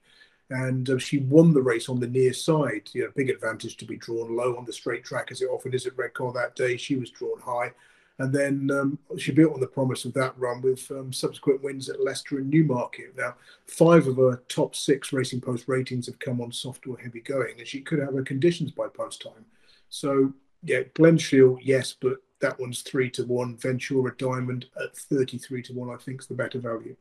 and 0.50 0.88
uh, 0.90 0.98
she 0.98 1.18
won 1.18 1.52
the 1.52 1.62
race 1.62 1.88
on 1.88 2.00
the 2.00 2.06
near 2.06 2.32
side. 2.32 2.88
You 2.92 3.04
know, 3.04 3.10
big 3.14 3.30
advantage 3.30 3.76
to 3.78 3.84
be 3.84 3.96
drawn 3.96 4.34
low 4.34 4.56
on 4.56 4.64
the 4.64 4.72
straight 4.72 5.04
track 5.04 5.30
as 5.30 5.42
it 5.42 5.48
often 5.50 5.74
is 5.74 5.86
at 5.86 5.96
Redcar 5.96 6.32
that 6.32 6.56
day. 6.56 6.76
She 6.76 6.96
was 6.96 7.10
drawn 7.10 7.40
high, 7.40 7.72
and 8.18 8.32
then 8.32 8.70
um, 8.72 8.98
she 9.18 9.32
built 9.32 9.54
on 9.54 9.60
the 9.60 9.66
promise 9.66 10.04
of 10.04 10.14
that 10.14 10.38
run 10.38 10.62
with 10.62 10.90
um, 10.90 11.12
subsequent 11.12 11.62
wins 11.62 11.88
at 11.88 12.02
Leicester 12.02 12.38
and 12.38 12.48
Newmarket. 12.48 13.16
Now, 13.16 13.34
five 13.66 14.06
of 14.06 14.16
her 14.16 14.42
top 14.48 14.74
six 14.74 15.12
Racing 15.12 15.40
Post 15.40 15.68
ratings 15.68 16.06
have 16.06 16.18
come 16.18 16.40
on 16.40 16.50
soft 16.50 16.86
or 16.86 16.98
heavy 16.98 17.20
going, 17.20 17.58
and 17.58 17.68
she 17.68 17.80
could 17.80 17.98
have 17.98 18.14
her 18.14 18.22
conditions 18.22 18.70
by 18.70 18.88
post 18.88 19.22
time. 19.22 19.44
So, 19.90 20.32
yeah, 20.62 20.82
Glenshiel, 20.94 21.58
yes, 21.62 21.94
but 22.00 22.16
that 22.40 22.58
one's 22.58 22.82
three 22.82 23.10
to 23.10 23.24
one. 23.24 23.56
Ventura 23.56 24.14
Diamond 24.16 24.66
at 24.82 24.96
33 24.96 25.62
to 25.62 25.72
one, 25.74 25.94
I 25.94 25.98
think, 25.98 26.20
is 26.20 26.26
the 26.26 26.34
better 26.34 26.58
value. 26.58 26.96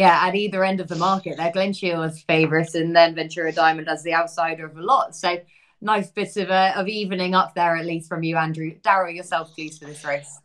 Yeah, 0.00 0.18
at 0.22 0.34
either 0.34 0.64
end 0.64 0.80
of 0.80 0.88
the 0.88 0.96
market, 0.96 1.36
there, 1.36 1.52
Glenshiel 1.52 2.08
is 2.08 2.22
favourite, 2.22 2.74
and 2.74 2.96
then 2.96 3.14
Ventura 3.14 3.52
Diamond 3.52 3.86
as 3.86 4.02
the 4.02 4.14
outsider 4.14 4.64
of 4.64 4.78
a 4.78 4.80
lot. 4.80 5.14
So, 5.14 5.38
nice 5.82 6.10
bits 6.10 6.38
of 6.38 6.48
uh, 6.48 6.72
of 6.74 6.88
evening 6.88 7.34
up 7.34 7.54
there, 7.54 7.76
at 7.76 7.84
least 7.84 8.08
from 8.08 8.22
you, 8.22 8.38
Andrew. 8.38 8.72
Darryl, 8.80 9.14
yourself, 9.14 9.54
please, 9.54 9.76
for 9.76 9.84
this 9.84 10.02
race. 10.02 10.40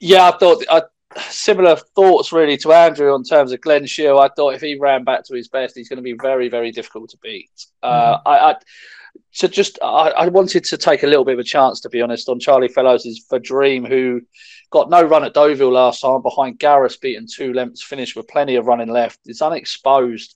Yeah, 0.00 0.28
I 0.28 0.36
thought 0.36 0.64
I, 0.68 0.82
similar 1.20 1.76
thoughts 1.76 2.32
really 2.32 2.56
to 2.56 2.72
Andrew 2.72 3.14
on 3.14 3.22
terms 3.22 3.52
of 3.52 3.60
Glenshiel. 3.60 4.20
I 4.20 4.30
thought 4.34 4.54
if 4.54 4.62
he 4.62 4.76
ran 4.76 5.04
back 5.04 5.22
to 5.26 5.34
his 5.36 5.46
best, 5.46 5.76
he's 5.76 5.88
going 5.88 5.98
to 5.98 6.02
be 6.02 6.14
very, 6.20 6.48
very 6.48 6.72
difficult 6.72 7.10
to 7.10 7.18
beat. 7.18 7.52
Uh. 7.84 7.86
Uh, 7.86 8.20
I, 8.26 8.50
I 8.50 8.54
so 9.30 9.46
just 9.46 9.78
I, 9.82 10.10
I, 10.10 10.28
wanted 10.28 10.64
to 10.64 10.76
take 10.76 11.02
a 11.02 11.06
little 11.06 11.24
bit 11.24 11.34
of 11.34 11.38
a 11.38 11.44
chance, 11.44 11.80
to 11.80 11.88
be 11.88 12.00
honest, 12.00 12.28
on 12.28 12.40
Charlie 12.40 12.68
Fellowes' 12.68 13.24
for 13.28 13.38
Dream, 13.38 13.84
who 13.84 14.22
got 14.70 14.90
no 14.90 15.02
run 15.02 15.24
at 15.24 15.34
Deauville 15.34 15.72
last 15.72 16.00
time 16.00 16.22
behind 16.22 16.58
Gareth, 16.58 17.00
beaten 17.00 17.26
two 17.26 17.52
lengths, 17.52 17.82
finished 17.82 18.16
with 18.16 18.28
plenty 18.28 18.56
of 18.56 18.66
running 18.66 18.88
left. 18.88 19.20
It's 19.26 19.42
unexposed 19.42 20.34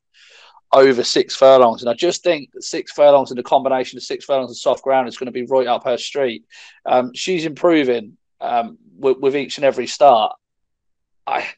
over 0.73 1.05
six 1.05 1.35
furlongs, 1.35 1.83
and 1.83 1.91
I 1.91 1.95
just 1.95 2.23
think 2.23 2.51
six 2.61 2.93
furlongs 2.93 3.31
and 3.31 3.39
the 3.39 3.43
combination 3.43 3.97
of 3.97 4.03
six 4.03 4.25
furlongs 4.25 4.51
and 4.51 4.57
soft 4.57 4.83
ground 4.83 5.09
is 5.09 5.17
going 5.17 5.27
to 5.27 5.33
be 5.33 5.47
right 5.47 5.67
up 5.67 5.85
her 5.85 5.99
street. 5.99 6.45
Um, 6.87 7.13
she's 7.15 7.47
improving 7.47 8.17
um, 8.41 8.79
with, 8.99 9.19
with 9.19 9.37
each 9.37 9.59
and 9.59 9.65
every 9.65 9.87
start. 9.87 10.35
I 11.27 11.49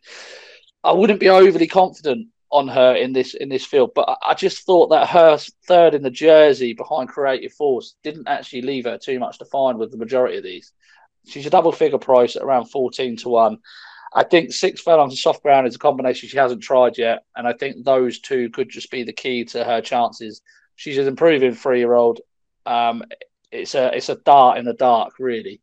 I 0.84 0.92
wouldn't 0.92 1.20
be 1.20 1.30
overly 1.30 1.66
confident 1.66 2.28
on 2.54 2.68
her 2.68 2.94
in 2.94 3.12
this 3.12 3.34
in 3.34 3.48
this 3.48 3.66
field. 3.66 3.90
But 3.94 4.16
I 4.24 4.34
just 4.34 4.64
thought 4.64 4.88
that 4.90 5.08
her 5.08 5.38
third 5.66 5.92
in 5.92 6.02
the 6.02 6.10
jersey 6.10 6.72
behind 6.72 7.08
Creative 7.08 7.52
Force 7.52 7.96
didn't 8.04 8.28
actually 8.28 8.62
leave 8.62 8.84
her 8.84 8.96
too 8.96 9.18
much 9.18 9.38
to 9.38 9.44
find 9.44 9.76
with 9.76 9.90
the 9.90 9.98
majority 9.98 10.38
of 10.38 10.44
these. 10.44 10.72
She's 11.26 11.46
a 11.46 11.50
double 11.50 11.72
figure 11.72 11.98
price 11.98 12.36
at 12.36 12.42
around 12.42 12.66
fourteen 12.66 13.16
to 13.18 13.28
one. 13.28 13.58
I 14.14 14.22
think 14.22 14.52
six 14.52 14.80
furlongs 14.80 15.12
and 15.12 15.18
soft 15.18 15.42
ground 15.42 15.66
is 15.66 15.74
a 15.74 15.78
combination 15.78 16.28
she 16.28 16.38
hasn't 16.38 16.62
tried 16.62 16.96
yet, 16.96 17.24
and 17.34 17.48
I 17.48 17.54
think 17.54 17.84
those 17.84 18.20
two 18.20 18.48
could 18.50 18.68
just 18.68 18.90
be 18.90 19.02
the 19.02 19.12
key 19.12 19.44
to 19.46 19.64
her 19.64 19.80
chances. 19.80 20.40
She's 20.76 20.98
an 20.98 21.08
improving 21.08 21.54
three 21.54 21.80
year 21.80 21.94
old. 21.94 22.20
Um, 22.66 23.02
it's 23.50 23.74
a 23.74 23.96
it's 23.96 24.08
a 24.08 24.16
dart 24.16 24.58
in 24.58 24.64
the 24.64 24.74
dark, 24.74 25.18
really 25.18 25.60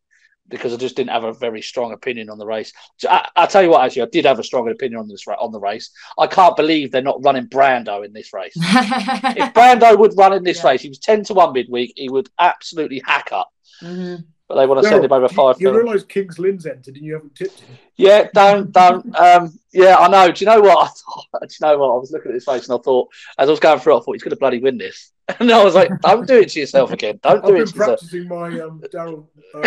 because 0.51 0.73
I 0.73 0.77
just 0.77 0.95
didn't 0.95 1.09
have 1.11 1.23
a 1.23 1.33
very 1.33 1.61
strong 1.61 1.93
opinion 1.93 2.29
on 2.29 2.37
the 2.37 2.45
race. 2.45 2.71
I, 3.09 3.27
will 3.35 3.47
tell 3.47 3.63
you 3.63 3.69
what, 3.69 3.83
actually, 3.83 4.03
I 4.03 4.09
did 4.11 4.25
have 4.25 4.37
a 4.37 4.43
strong 4.43 4.69
opinion 4.69 4.99
on 4.99 5.07
this 5.07 5.25
on 5.27 5.51
the 5.51 5.59
race. 5.59 5.89
I 6.19 6.27
can't 6.27 6.55
believe 6.55 6.91
they're 6.91 7.01
not 7.01 7.23
running 7.23 7.47
Brando 7.47 8.05
in 8.05 8.13
this 8.13 8.33
race. 8.33 8.53
if 8.55 9.53
Brando 9.53 9.97
would 9.97 10.13
run 10.17 10.33
in 10.33 10.43
this 10.43 10.63
yeah. 10.63 10.71
race, 10.71 10.81
he 10.81 10.89
was 10.89 10.99
ten 10.99 11.23
to 11.23 11.33
one 11.33 11.53
midweek. 11.53 11.93
He 11.95 12.09
would 12.09 12.29
absolutely 12.37 13.01
hack 13.03 13.29
up. 13.31 13.49
Mm-hmm. 13.81 14.23
But 14.51 14.59
they 14.59 14.67
want 14.67 14.83
to 14.83 14.89
send 14.89 15.05
him 15.05 15.13
over 15.13 15.29
five. 15.29 15.61
You, 15.61 15.69
you 15.71 15.77
realise 15.77 16.03
Kings 16.03 16.37
Lynn's 16.37 16.65
entered 16.65 16.97
and 16.97 17.05
you 17.05 17.13
haven't 17.13 17.35
tipped 17.35 17.61
him. 17.61 17.77
Yeah, 17.95 18.27
don't, 18.33 18.69
don't. 18.73 19.15
Um, 19.15 19.57
yeah, 19.71 19.95
I 19.95 20.09
know. 20.09 20.29
Do 20.29 20.43
you 20.43 20.51
know 20.51 20.59
what? 20.59 20.77
I 20.77 20.87
thought, 20.87 21.25
do 21.41 21.47
you 21.47 21.67
know 21.67 21.77
what? 21.77 21.95
I 21.95 21.97
was 21.97 22.11
looking 22.11 22.31
at 22.31 22.35
his 22.35 22.43
face 22.43 22.67
and 22.67 22.77
I 22.77 22.81
thought, 22.83 23.07
as 23.39 23.47
I 23.47 23.51
was 23.51 23.61
going 23.61 23.79
through, 23.79 23.97
I 23.97 24.01
thought 24.01 24.11
he's 24.11 24.23
going 24.23 24.31
to 24.31 24.35
bloody 24.35 24.59
win 24.59 24.77
this. 24.77 25.11
And 25.39 25.49
I 25.49 25.63
was 25.63 25.75
like, 25.75 25.89
don't 26.01 26.27
do 26.27 26.41
it 26.41 26.49
to 26.49 26.59
yourself 26.59 26.91
again. 26.91 27.17
Don't 27.23 27.45
do 27.45 27.55
I've 27.55 27.61
it 27.61 27.67
to 27.67 27.73
practicing 27.73 28.27
my 28.27 28.47
um, 28.59 28.83
Darryl 28.93 29.27
um, 29.55 29.61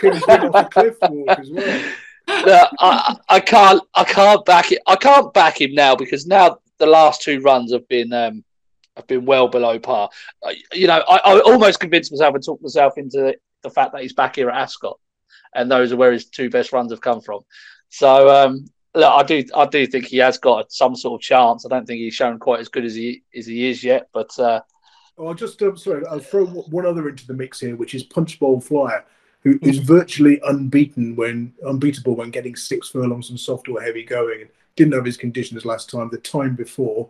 Kings 0.00 0.26
Lynn 0.26 0.46
off 0.46 0.52
the 0.52 0.68
cliff 0.72 0.96
walk 1.00 1.38
as 1.38 1.50
well. 1.50 1.92
No, 2.44 2.66
I, 2.80 3.16
I 3.28 3.38
can't. 3.38 3.80
I 3.94 4.02
can't 4.02 4.44
back 4.44 4.72
it. 4.72 4.82
I 4.88 4.96
can't 4.96 5.32
back 5.32 5.60
him 5.60 5.74
now 5.74 5.94
because 5.94 6.26
now 6.26 6.58
the 6.78 6.86
last 6.86 7.22
two 7.22 7.38
runs 7.40 7.72
have 7.72 7.86
been 7.86 8.12
um, 8.12 8.42
have 8.96 9.06
been 9.06 9.24
well 9.24 9.48
below 9.48 9.78
par. 9.78 10.10
you 10.72 10.86
know, 10.86 11.02
I, 11.08 11.16
I, 11.18 11.40
almost 11.40 11.80
convinced 11.80 12.12
myself 12.12 12.34
and 12.34 12.44
talked 12.44 12.62
myself 12.62 12.96
into 12.96 13.36
the 13.64 13.70
fact 13.70 13.92
that 13.92 14.02
he's 14.02 14.12
back 14.12 14.36
here 14.36 14.48
at 14.48 14.56
Ascot, 14.56 15.00
and 15.54 15.68
those 15.68 15.92
are 15.92 15.96
where 15.96 16.12
his 16.12 16.26
two 16.26 16.48
best 16.48 16.72
runs 16.72 16.92
have 16.92 17.00
come 17.00 17.20
from. 17.20 17.40
So 17.88 18.28
um, 18.28 18.66
look, 18.94 19.12
I 19.12 19.22
do 19.24 19.44
I 19.56 19.66
do 19.66 19.86
think 19.86 20.04
he 20.06 20.18
has 20.18 20.38
got 20.38 20.70
some 20.70 20.94
sort 20.94 21.20
of 21.20 21.24
chance. 21.24 21.66
I 21.66 21.68
don't 21.68 21.86
think 21.86 21.98
he's 21.98 22.14
shown 22.14 22.38
quite 22.38 22.60
as 22.60 22.68
good 22.68 22.84
as 22.84 22.94
he 22.94 23.24
as 23.36 23.46
he 23.46 23.68
is 23.68 23.82
yet, 23.82 24.08
but. 24.12 24.38
Uh, 24.38 24.60
oh, 25.18 25.28
I'll 25.28 25.34
just 25.34 25.60
um, 25.62 25.76
sorry. 25.76 26.06
I'll 26.06 26.20
throw 26.20 26.46
one 26.46 26.86
other 26.86 27.08
into 27.08 27.26
the 27.26 27.34
mix 27.34 27.58
here, 27.58 27.76
which 27.76 27.94
is 27.94 28.04
Punchbowl 28.04 28.60
Flyer, 28.60 29.04
who 29.42 29.58
is 29.62 29.80
mm-hmm. 29.80 29.86
virtually 29.86 30.40
unbeaten 30.46 31.16
when 31.16 31.54
unbeatable 31.66 32.14
when 32.14 32.30
getting 32.30 32.54
six 32.54 32.88
furlongs 32.88 33.30
and 33.30 33.40
soft 33.40 33.68
or 33.68 33.80
heavy 33.80 34.04
going. 34.04 34.48
Didn't 34.76 34.94
have 34.94 35.04
his 35.04 35.16
conditions 35.16 35.64
last 35.64 35.88
time. 35.88 36.08
The 36.10 36.18
time 36.18 36.56
before, 36.56 37.08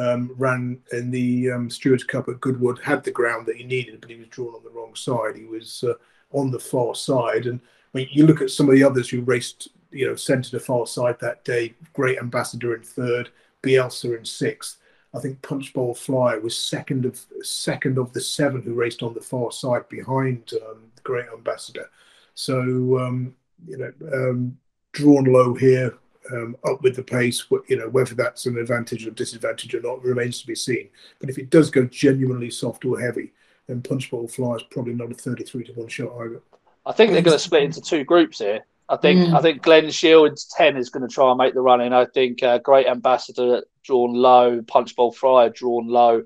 um, 0.00 0.34
ran 0.36 0.80
in 0.92 1.10
the 1.10 1.50
um, 1.50 1.70
Stewards 1.70 2.04
Cup 2.04 2.28
at 2.28 2.40
Goodwood, 2.40 2.80
had 2.82 3.04
the 3.04 3.10
ground 3.10 3.46
that 3.46 3.56
he 3.56 3.64
needed, 3.64 4.00
but 4.00 4.10
he 4.10 4.16
was 4.16 4.28
drawn 4.28 4.54
on 4.54 4.64
the 4.64 4.70
wrong 4.70 4.94
side. 4.94 5.36
He 5.36 5.44
was 5.44 5.84
uh, 5.86 5.94
on 6.32 6.50
the 6.50 6.58
far 6.58 6.94
side, 6.94 7.46
and 7.46 7.60
when 7.92 8.06
you 8.10 8.26
look 8.26 8.40
at 8.40 8.50
some 8.50 8.68
of 8.68 8.74
the 8.74 8.84
others 8.84 9.08
who 9.08 9.20
raced, 9.22 9.68
you 9.90 10.06
know, 10.06 10.14
centre 10.14 10.50
to 10.50 10.60
far 10.60 10.86
side 10.86 11.16
that 11.20 11.44
day. 11.44 11.74
Great 11.92 12.18
Ambassador 12.18 12.74
in 12.76 12.82
third, 12.82 13.30
Bielsa 13.62 14.16
in 14.16 14.24
sixth. 14.24 14.78
I 15.12 15.18
think 15.18 15.42
Punchbowl 15.42 15.94
Flyer 15.94 16.40
was 16.40 16.56
second 16.56 17.04
of 17.04 17.20
second 17.42 17.98
of 17.98 18.12
the 18.12 18.20
seven 18.20 18.62
who 18.62 18.74
raced 18.74 19.02
on 19.02 19.14
the 19.14 19.20
far 19.20 19.50
side 19.50 19.88
behind 19.88 20.52
um, 20.68 20.84
Great 21.02 21.26
Ambassador. 21.32 21.90
So 22.34 22.98
um, 22.98 23.34
you 23.66 23.76
know, 23.76 23.92
um, 24.12 24.56
drawn 24.92 25.24
low 25.24 25.54
here, 25.54 25.98
um, 26.32 26.56
up 26.68 26.82
with 26.82 26.96
the 26.96 27.02
pace. 27.02 27.44
You 27.68 27.76
know, 27.76 27.88
whether 27.88 28.14
that's 28.14 28.46
an 28.46 28.58
advantage 28.58 29.06
or 29.06 29.10
disadvantage 29.10 29.74
or 29.74 29.80
not 29.80 30.02
remains 30.02 30.40
to 30.40 30.46
be 30.46 30.54
seen. 30.54 30.88
But 31.18 31.30
if 31.30 31.38
it 31.38 31.50
does 31.50 31.70
go 31.70 31.84
genuinely 31.84 32.50
soft 32.50 32.84
or 32.84 33.00
heavy, 33.00 33.32
then 33.66 33.82
Punchbowl 33.82 34.28
Flyer 34.28 34.56
is 34.56 34.62
probably 34.64 34.94
not 34.94 35.12
a 35.12 35.14
33 35.14 35.64
to 35.64 35.72
one 35.72 35.88
shot 35.88 36.12
either. 36.20 36.40
I 36.86 36.92
think 36.92 37.12
they're 37.12 37.22
going 37.22 37.36
to 37.36 37.38
split 37.38 37.62
into 37.62 37.80
two 37.80 38.04
groups 38.04 38.38
here. 38.38 38.64
I 38.88 38.96
think 38.96 39.20
mm. 39.20 39.34
I 39.34 39.40
think 39.40 39.62
Glenshiel's 39.62 40.46
ten 40.46 40.76
is 40.76 40.90
going 40.90 41.06
to 41.06 41.14
try 41.14 41.30
and 41.30 41.38
make 41.38 41.54
the 41.54 41.60
run 41.60 41.80
in. 41.80 41.92
I 41.92 42.06
think 42.06 42.42
uh, 42.42 42.58
Great 42.58 42.88
Ambassador 42.88 43.62
drawn 43.84 44.14
low, 44.14 44.62
Punchbowl 44.66 45.12
Flyer 45.12 45.48
drawn 45.50 45.86
low. 45.86 46.24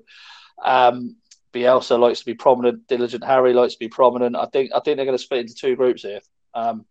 Um, 0.63 1.15
Bielsa 1.53 1.99
likes 1.99 2.19
to 2.19 2.25
be 2.25 2.33
prominent. 2.33 2.87
Diligent 2.87 3.23
Harry 3.23 3.53
likes 3.53 3.73
to 3.73 3.79
be 3.79 3.87
prominent. 3.87 4.35
I 4.35 4.47
think 4.47 4.71
I 4.73 4.79
think 4.79 4.97
they're 4.97 5.05
going 5.05 5.17
to 5.17 5.23
split 5.23 5.41
into 5.41 5.53
two 5.53 5.75
groups 5.75 6.01
here. 6.01 6.21
Um, 6.55 6.85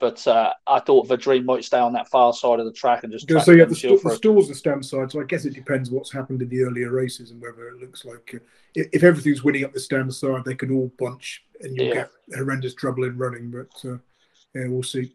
but 0.00 0.24
uh, 0.26 0.52
I 0.66 0.80
thought 0.80 1.08
the 1.08 1.16
dream 1.16 1.44
might 1.44 1.64
stay 1.64 1.78
on 1.78 1.92
that 1.94 2.08
far 2.08 2.32
side 2.32 2.60
of 2.60 2.66
the 2.66 2.72
track 2.72 3.02
and 3.02 3.12
just. 3.12 3.28
So 3.44 3.52
yeah, 3.52 3.64
the, 3.64 3.74
st- 3.74 4.02
the 4.02 4.14
stalls 4.14 4.50
are 4.50 4.54
stand 4.54 4.84
side, 4.84 5.10
so 5.10 5.20
I 5.20 5.24
guess 5.24 5.44
it 5.44 5.54
depends 5.54 5.90
what's 5.90 6.12
happened 6.12 6.40
in 6.40 6.48
the 6.48 6.62
earlier 6.62 6.90
races 6.90 7.30
and 7.30 7.40
whether 7.40 7.68
it 7.68 7.80
looks 7.80 8.04
like 8.04 8.32
uh, 8.34 8.38
if, 8.74 8.88
if, 8.92 9.02
everything's 9.02 9.42
winning 9.42 9.64
up 9.64 9.72
the 9.72 9.80
stand 9.80 10.14
side, 10.14 10.44
they 10.44 10.54
can 10.54 10.70
all 10.70 10.92
bunch 10.98 11.44
and 11.60 11.76
you'll 11.76 11.88
yeah. 11.88 11.94
get 11.94 12.10
horrendous 12.34 12.74
trouble 12.74 13.04
in 13.04 13.18
running. 13.18 13.50
But 13.50 13.90
uh, 13.90 13.98
yeah, 14.54 14.68
we'll 14.68 14.82
see. 14.82 15.14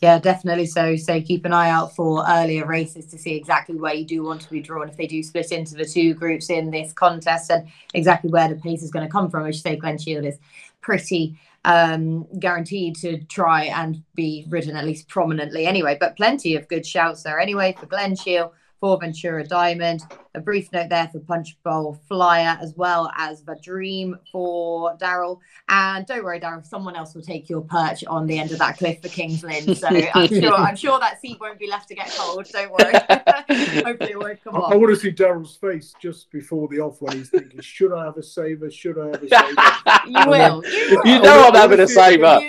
Yeah, 0.00 0.18
definitely. 0.18 0.66
So, 0.66 0.96
so 0.96 1.20
keep 1.20 1.44
an 1.44 1.52
eye 1.52 1.68
out 1.68 1.94
for 1.94 2.24
earlier 2.26 2.66
races 2.66 3.06
to 3.06 3.18
see 3.18 3.34
exactly 3.34 3.76
where 3.76 3.92
you 3.92 4.06
do 4.06 4.22
want 4.22 4.40
to 4.40 4.50
be 4.50 4.60
drawn 4.60 4.88
if 4.88 4.96
they 4.96 5.06
do 5.06 5.22
split 5.22 5.52
into 5.52 5.74
the 5.74 5.84
two 5.84 6.14
groups 6.14 6.48
in 6.48 6.70
this 6.70 6.94
contest 6.94 7.50
and 7.50 7.68
exactly 7.92 8.30
where 8.30 8.48
the 8.48 8.56
pace 8.56 8.82
is 8.82 8.90
going 8.90 9.06
to 9.06 9.12
come 9.12 9.30
from. 9.30 9.46
As 9.46 9.56
you 9.56 9.60
say, 9.60 9.76
Glenshiel 9.76 10.26
is 10.26 10.38
pretty 10.80 11.38
um, 11.64 12.26
guaranteed 12.38 12.96
to 12.96 13.22
try 13.24 13.64
and 13.64 14.02
be 14.14 14.44
ridden 14.48 14.76
at 14.76 14.84
least 14.84 15.08
prominently 15.08 15.66
anyway. 15.66 15.96
But 15.98 16.16
plenty 16.16 16.56
of 16.56 16.68
good 16.68 16.86
shouts 16.86 17.22
there 17.22 17.38
anyway 17.38 17.76
for 17.78 17.86
Glenshiel 17.86 18.52
for 18.82 18.98
Ventura 18.98 19.46
Diamond. 19.46 20.02
A 20.34 20.40
brief 20.40 20.72
note 20.72 20.88
there 20.88 21.08
for 21.12 21.20
Punchbowl 21.20 22.00
Flyer, 22.08 22.58
as 22.60 22.74
well 22.76 23.12
as 23.16 23.44
the 23.44 23.56
Dream 23.62 24.18
for 24.32 24.96
Daryl. 24.98 25.38
And 25.68 26.04
don't 26.04 26.24
worry, 26.24 26.40
Daryl, 26.40 26.66
someone 26.66 26.96
else 26.96 27.14
will 27.14 27.22
take 27.22 27.48
your 27.48 27.60
perch 27.60 28.02
on 28.06 28.26
the 28.26 28.40
end 28.40 28.50
of 28.50 28.58
that 28.58 28.78
cliff 28.78 29.00
for 29.00 29.08
Kings 29.08 29.44
Lynn. 29.44 29.76
So 29.76 29.86
I'm 29.86 30.26
sure 30.40 30.54
I'm 30.54 30.74
sure 30.74 30.98
that 30.98 31.20
seat 31.20 31.38
won't 31.40 31.60
be 31.60 31.68
left 31.68 31.86
to 31.90 31.94
get 31.94 32.10
cold. 32.10 32.44
Don't 32.50 32.72
worry. 32.72 32.92
Hopefully 33.84 34.10
it 34.10 34.18
won't 34.18 34.42
come 34.42 34.56
I, 34.56 34.58
off. 34.58 34.72
I 34.72 34.76
want 34.76 34.92
to 34.92 34.96
see 34.96 35.12
Daryl's 35.12 35.54
face 35.54 35.94
just 36.00 36.32
before 36.32 36.66
the 36.66 36.80
off 36.80 37.00
when 37.00 37.18
he's 37.18 37.30
thinking, 37.30 37.60
should 37.60 37.92
I 37.92 38.06
have 38.06 38.16
a 38.16 38.22
saver? 38.22 38.68
Should 38.68 38.98
I 38.98 39.06
have 39.06 39.22
a 39.22 39.28
saver? 39.28 40.00
you 40.08 40.28
will. 40.28 40.64
You, 40.66 41.00
will. 41.04 41.06
you 41.06 41.22
know 41.22 41.46
I'm 41.46 41.54
having 41.54 41.78
a 41.78 41.86
saver. 41.86 42.40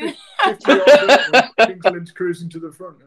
Kings 1.68 1.84
Lynn's 1.86 2.12
cruising 2.12 2.50
to 2.50 2.60
the 2.60 2.72
front. 2.72 2.98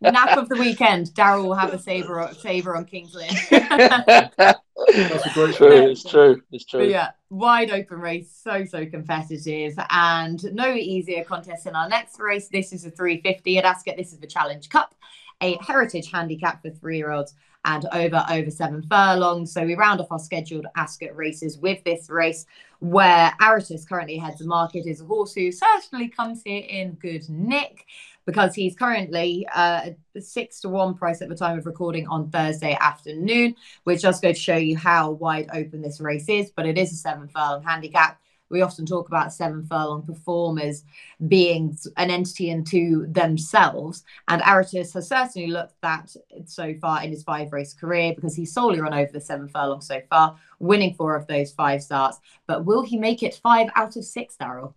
Nap 0.00 0.36
of 0.36 0.48
the 0.48 0.56
weekend. 0.56 1.08
Daryl 1.08 1.44
will 1.44 1.54
have 1.54 1.72
a 1.72 1.78
saver 1.78 2.30
saver 2.38 2.76
on 2.76 2.84
Kings 2.84 3.14
Lynn. 3.14 3.28
That's 3.50 5.26
a 5.26 5.30
great 5.34 5.54
true. 5.54 5.90
It's 5.90 6.04
true. 6.04 6.42
It's 6.50 6.64
true. 6.64 6.80
But 6.80 6.88
yeah, 6.88 7.10
wide 7.30 7.70
open 7.70 8.00
race, 8.00 8.30
so 8.42 8.64
so 8.64 8.86
competitive, 8.86 9.74
and 9.90 10.42
no 10.54 10.74
easier 10.74 11.24
contest 11.24 11.66
in 11.66 11.74
our 11.74 11.88
next 11.88 12.18
race. 12.20 12.48
This 12.48 12.72
is 12.72 12.84
a 12.84 12.90
350 12.90 13.58
at 13.58 13.64
Ascot. 13.64 13.96
This 13.96 14.12
is 14.12 14.18
the 14.18 14.26
Challenge 14.26 14.68
Cup, 14.68 14.94
a 15.40 15.56
heritage 15.64 16.10
handicap 16.10 16.62
for 16.62 16.70
three 16.70 16.96
year 16.96 17.10
olds 17.10 17.34
and 17.64 17.86
over 17.92 18.24
over 18.30 18.50
seven 18.50 18.82
furlongs. 18.82 19.52
So 19.52 19.64
we 19.64 19.74
round 19.74 20.00
off 20.00 20.10
our 20.10 20.18
scheduled 20.18 20.66
Ascot 20.76 21.14
races 21.16 21.58
with 21.58 21.82
this 21.84 22.10
race, 22.10 22.46
where 22.80 23.32
Aratus 23.40 23.88
currently 23.88 24.18
heads 24.18 24.38
the 24.38 24.46
market. 24.46 24.86
Is 24.86 25.00
a 25.00 25.04
horse 25.04 25.32
who 25.34 25.52
certainly 25.52 26.08
comes 26.08 26.42
here 26.44 26.64
in 26.68 26.94
good 26.94 27.28
nick 27.28 27.86
because 28.24 28.54
he's 28.54 28.76
currently 28.76 29.46
uh, 29.54 29.90
six 30.18 30.60
to 30.60 30.68
one 30.68 30.94
price 30.94 31.22
at 31.22 31.28
the 31.28 31.34
time 31.34 31.58
of 31.58 31.66
recording 31.66 32.06
on 32.08 32.30
Thursday 32.30 32.76
afternoon, 32.80 33.54
which 33.84 34.02
just 34.02 34.22
goes 34.22 34.36
to 34.36 34.40
show 34.40 34.56
you 34.56 34.76
how 34.76 35.10
wide 35.12 35.48
open 35.52 35.82
this 35.82 36.00
race 36.00 36.28
is. 36.28 36.50
But 36.50 36.66
it 36.66 36.78
is 36.78 36.92
a 36.92 36.96
seven 36.96 37.28
furlong 37.28 37.62
handicap. 37.62 38.18
We 38.52 38.60
often 38.60 38.84
talk 38.84 39.08
about 39.08 39.32
seven 39.32 39.64
furlong 39.64 40.02
performers 40.02 40.84
being 41.26 41.76
an 41.96 42.10
entity 42.10 42.50
into 42.50 43.06
themselves. 43.06 44.04
And 44.28 44.42
Aratus 44.42 44.92
has 44.92 45.08
certainly 45.08 45.48
looked 45.48 45.80
that 45.80 46.14
so 46.44 46.74
far 46.74 47.02
in 47.02 47.10
his 47.10 47.22
five 47.22 47.50
race 47.50 47.72
career 47.72 48.12
because 48.14 48.36
he's 48.36 48.52
solely 48.52 48.78
run 48.78 48.92
over 48.92 49.10
the 49.10 49.22
seven 49.22 49.48
furlong 49.48 49.80
so 49.80 50.02
far, 50.10 50.36
winning 50.58 50.92
four 50.92 51.16
of 51.16 51.26
those 51.28 51.50
five 51.50 51.82
starts. 51.82 52.20
But 52.46 52.66
will 52.66 52.82
he 52.82 52.98
make 52.98 53.22
it 53.22 53.40
five 53.42 53.70
out 53.74 53.96
of 53.96 54.04
six, 54.04 54.36
Daryl? 54.38 54.74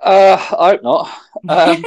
Uh, 0.00 0.36
I 0.58 0.70
hope 0.70 0.82
not. 0.82 1.10
Um, 1.48 1.84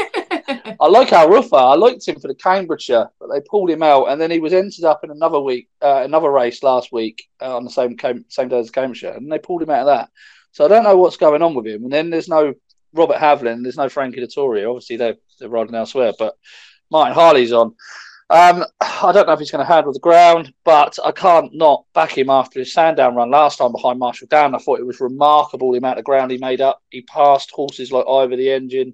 I 0.80 0.88
like 0.88 1.12
Al 1.12 1.28
Rufaa. 1.28 1.74
I 1.74 1.76
liked 1.76 2.07
him 2.07 2.20
for 2.20 2.30
the 2.30 2.36
Cambridgeshire, 2.36 3.09
but 3.20 3.28
they 3.28 3.41
pulled 3.41 3.70
him 3.70 3.84
out, 3.84 4.05
and 4.05 4.20
then 4.20 4.32
he 4.32 4.39
was 4.39 4.53
entered 4.53 4.86
up 4.86 5.03
in 5.03 5.12
another 5.12 5.41
week, 5.41 5.68
uh, 5.82 6.03
another 6.05 6.32
race 6.32 6.64
last 6.64 6.93
week 6.93 7.28
uh, 7.41 7.55
on 7.57 7.66
the 7.66 7.70
same 7.70 7.97
same 8.30 8.47
day 8.47 8.59
as 8.59 8.72
Cambridgeshire, 8.72 9.12
and 9.12 9.30
they 9.30 9.39
pulled 9.39 9.62
him 9.62 9.70
out 9.70 9.82
of 9.82 9.88
that. 9.88 10.09
So 10.53 10.64
I 10.64 10.68
don't 10.70 10.84
know 10.84 10.97
what's 10.97 11.18
going 11.18 11.41
on 11.41 11.53
with 11.53 11.68
him. 11.68 11.84
And 11.84 11.91
then 11.91 12.09
there's 12.09 12.30
no 12.30 12.53
Robert 12.93 13.18
Havlin, 13.18 13.64
there's 13.64 13.78
no 13.78 13.89
Frankie 13.89 14.22
Dettori. 14.22 14.68
Obviously 14.68 14.95
they're 14.97 15.18
they're 15.39 15.49
riding 15.49 15.76
elsewhere, 15.76 16.14
but 16.18 16.36
Martin 16.89 17.14
Harley's 17.14 17.53
on. 17.53 17.76
Um, 18.32 18.63
I 18.79 19.11
don't 19.11 19.27
know 19.27 19.34
if 19.34 19.39
he's 19.39 19.51
going 19.51 19.65
to 19.65 19.71
handle 19.71 19.91
the 19.91 19.99
ground, 19.99 20.53
but 20.63 20.97
I 21.03 21.11
can't 21.11 21.53
not 21.53 21.84
back 21.93 22.17
him 22.17 22.29
after 22.29 22.59
his 22.59 22.71
Sandown 22.71 23.15
run 23.15 23.29
last 23.29 23.57
time 23.57 23.73
behind 23.73 23.99
Marshall 23.99 24.29
Dan. 24.29 24.55
I 24.55 24.57
thought 24.57 24.79
it 24.79 24.86
was 24.86 25.01
remarkable 25.01 25.71
the 25.71 25.79
amount 25.79 25.99
of 25.99 26.05
ground 26.05 26.32
he 26.32 26.38
made 26.38 26.61
up. 26.61 26.82
He 26.89 27.01
passed 27.01 27.51
horses 27.51 27.91
like 27.91 28.07
Ivor 28.07 28.38
the 28.38 28.49
Engine, 28.49 28.93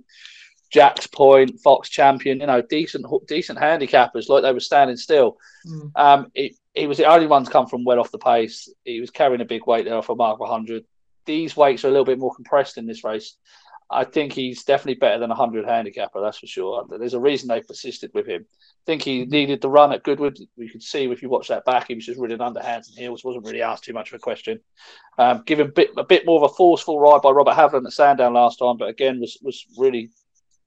Jack's 0.72 1.06
Point, 1.06 1.60
Fox 1.60 1.88
Champion, 1.88 2.40
you 2.40 2.48
know, 2.48 2.64
decent 2.64 3.06
decent 3.28 3.60
handicappers, 3.60 4.28
like 4.28 4.42
they 4.42 4.52
were 4.52 4.60
standing 4.60 4.98
still. 4.98 5.38
Mm. 5.68 5.92
Um, 5.96 6.32
it, 6.34 6.56
he 6.74 6.88
was 6.88 6.98
the 6.98 7.06
only 7.06 7.28
one 7.28 7.46
to 7.46 7.52
come 7.52 7.68
from 7.68 7.84
well 7.84 8.00
off 8.00 8.12
the 8.12 8.18
pace. 8.18 8.70
He 8.86 9.00
was 9.00 9.12
carrying 9.12 9.42
a 9.42 9.46
big 9.46 9.68
weight 9.68 9.86
there 9.86 9.96
off 9.96 10.10
a 10.10 10.16
mark 10.16 10.36
of 10.36 10.40
100. 10.40 10.84
These 11.26 11.56
weights 11.56 11.86
are 11.86 11.90
a 11.90 11.92
little 11.92 12.06
bit 12.06 12.20
more 12.20 12.34
compressed 12.34 12.80
in 12.80 12.88
this 12.88 13.04
race. 13.04 13.36
I 13.90 14.04
think 14.04 14.34
he's 14.34 14.64
definitely 14.64 15.00
better 15.00 15.20
than 15.20 15.32
a 15.32 15.36
100 15.36 15.66
handicapper, 15.66 16.20
that's 16.20 16.40
for 16.40 16.48
sure. 16.48 16.86
There's 16.90 17.14
a 17.14 17.20
reason 17.20 17.48
they 17.48 17.62
persisted 17.62 18.12
with 18.14 18.28
him. 18.28 18.46
I 18.52 18.84
think 18.86 19.02
he 19.02 19.26
needed 19.26 19.62
the 19.62 19.70
run 19.70 19.94
at 19.94 20.04
Goodwood. 20.04 20.38
We 20.58 20.70
could 20.70 20.84
see 20.84 21.06
if 21.06 21.22
you 21.22 21.30
watch 21.30 21.48
that 21.48 21.64
back, 21.64 21.88
he 21.88 21.96
was 21.96 22.06
just 22.06 22.20
running 22.20 22.40
underhands 22.40 22.90
and 22.90 22.98
heels, 22.98 23.24
wasn't 23.24 23.46
really 23.46 23.62
asked 23.62 23.86
too 23.86 23.94
much 23.94 24.12
of 24.12 24.16
a 24.16 24.20
question. 24.20 24.60
Um, 25.18 25.44
given 25.46 25.68
a 25.68 25.72
bit, 25.72 25.92
a 25.96 26.04
bit 26.04 26.26
more 26.26 26.44
of 26.44 26.52
a 26.52 26.54
forceful 26.54 27.00
ride 27.00 27.22
by 27.22 27.32
Robert 27.32 27.56
Havlin 27.56 27.86
at 27.86 27.94
Sandown 27.94 28.34
last 28.34 28.60
time, 28.60 28.76
but 28.78 28.90
again, 28.90 29.22
was, 29.22 29.38
was 29.42 29.66
really 29.78 30.10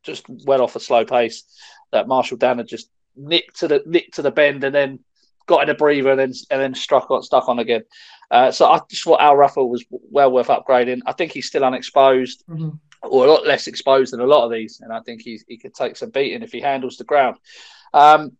just 0.02 0.24
well 0.46 0.62
off 0.62 0.76
a 0.76 0.80
slow 0.80 1.04
pace. 1.04 1.44
That 1.92 2.08
Marshall 2.08 2.38
Dan 2.38 2.58
had 2.58 2.68
just 2.68 2.88
nicked 3.16 3.58
to 3.60 3.68
the 3.68 3.82
nicked 3.86 4.14
to 4.14 4.22
the 4.22 4.30
bend 4.30 4.64
and 4.64 4.74
then 4.74 5.00
got 5.50 5.64
in 5.64 5.68
a 5.68 5.74
breather 5.74 6.10
and 6.10 6.20
then 6.20 6.32
and 6.50 6.60
then 6.60 6.74
struck 6.74 7.10
on 7.10 7.22
stuck 7.22 7.48
on 7.48 7.58
again. 7.58 7.82
Uh, 8.30 8.50
so 8.52 8.66
I 8.66 8.80
just 8.88 9.02
thought 9.02 9.20
Al 9.20 9.34
Rufaa 9.34 9.68
was 9.68 9.84
well 9.90 10.30
worth 10.30 10.46
upgrading. 10.46 11.00
I 11.04 11.12
think 11.12 11.32
he's 11.32 11.48
still 11.48 11.64
unexposed. 11.64 12.44
Mm-hmm. 12.48 12.70
Or 13.02 13.24
a 13.24 13.30
lot 13.30 13.46
less 13.46 13.66
exposed 13.66 14.12
than 14.12 14.20
a 14.20 14.26
lot 14.26 14.44
of 14.44 14.52
these, 14.52 14.80
and 14.82 14.92
I 14.92 15.00
think 15.00 15.22
he's, 15.22 15.42
he 15.48 15.56
could 15.56 15.72
take 15.72 15.96
some 15.96 16.10
beating 16.10 16.42
if 16.42 16.52
he 16.52 16.60
handles 16.60 16.98
the 16.98 17.04
ground. 17.04 17.38
Um, 17.94 18.36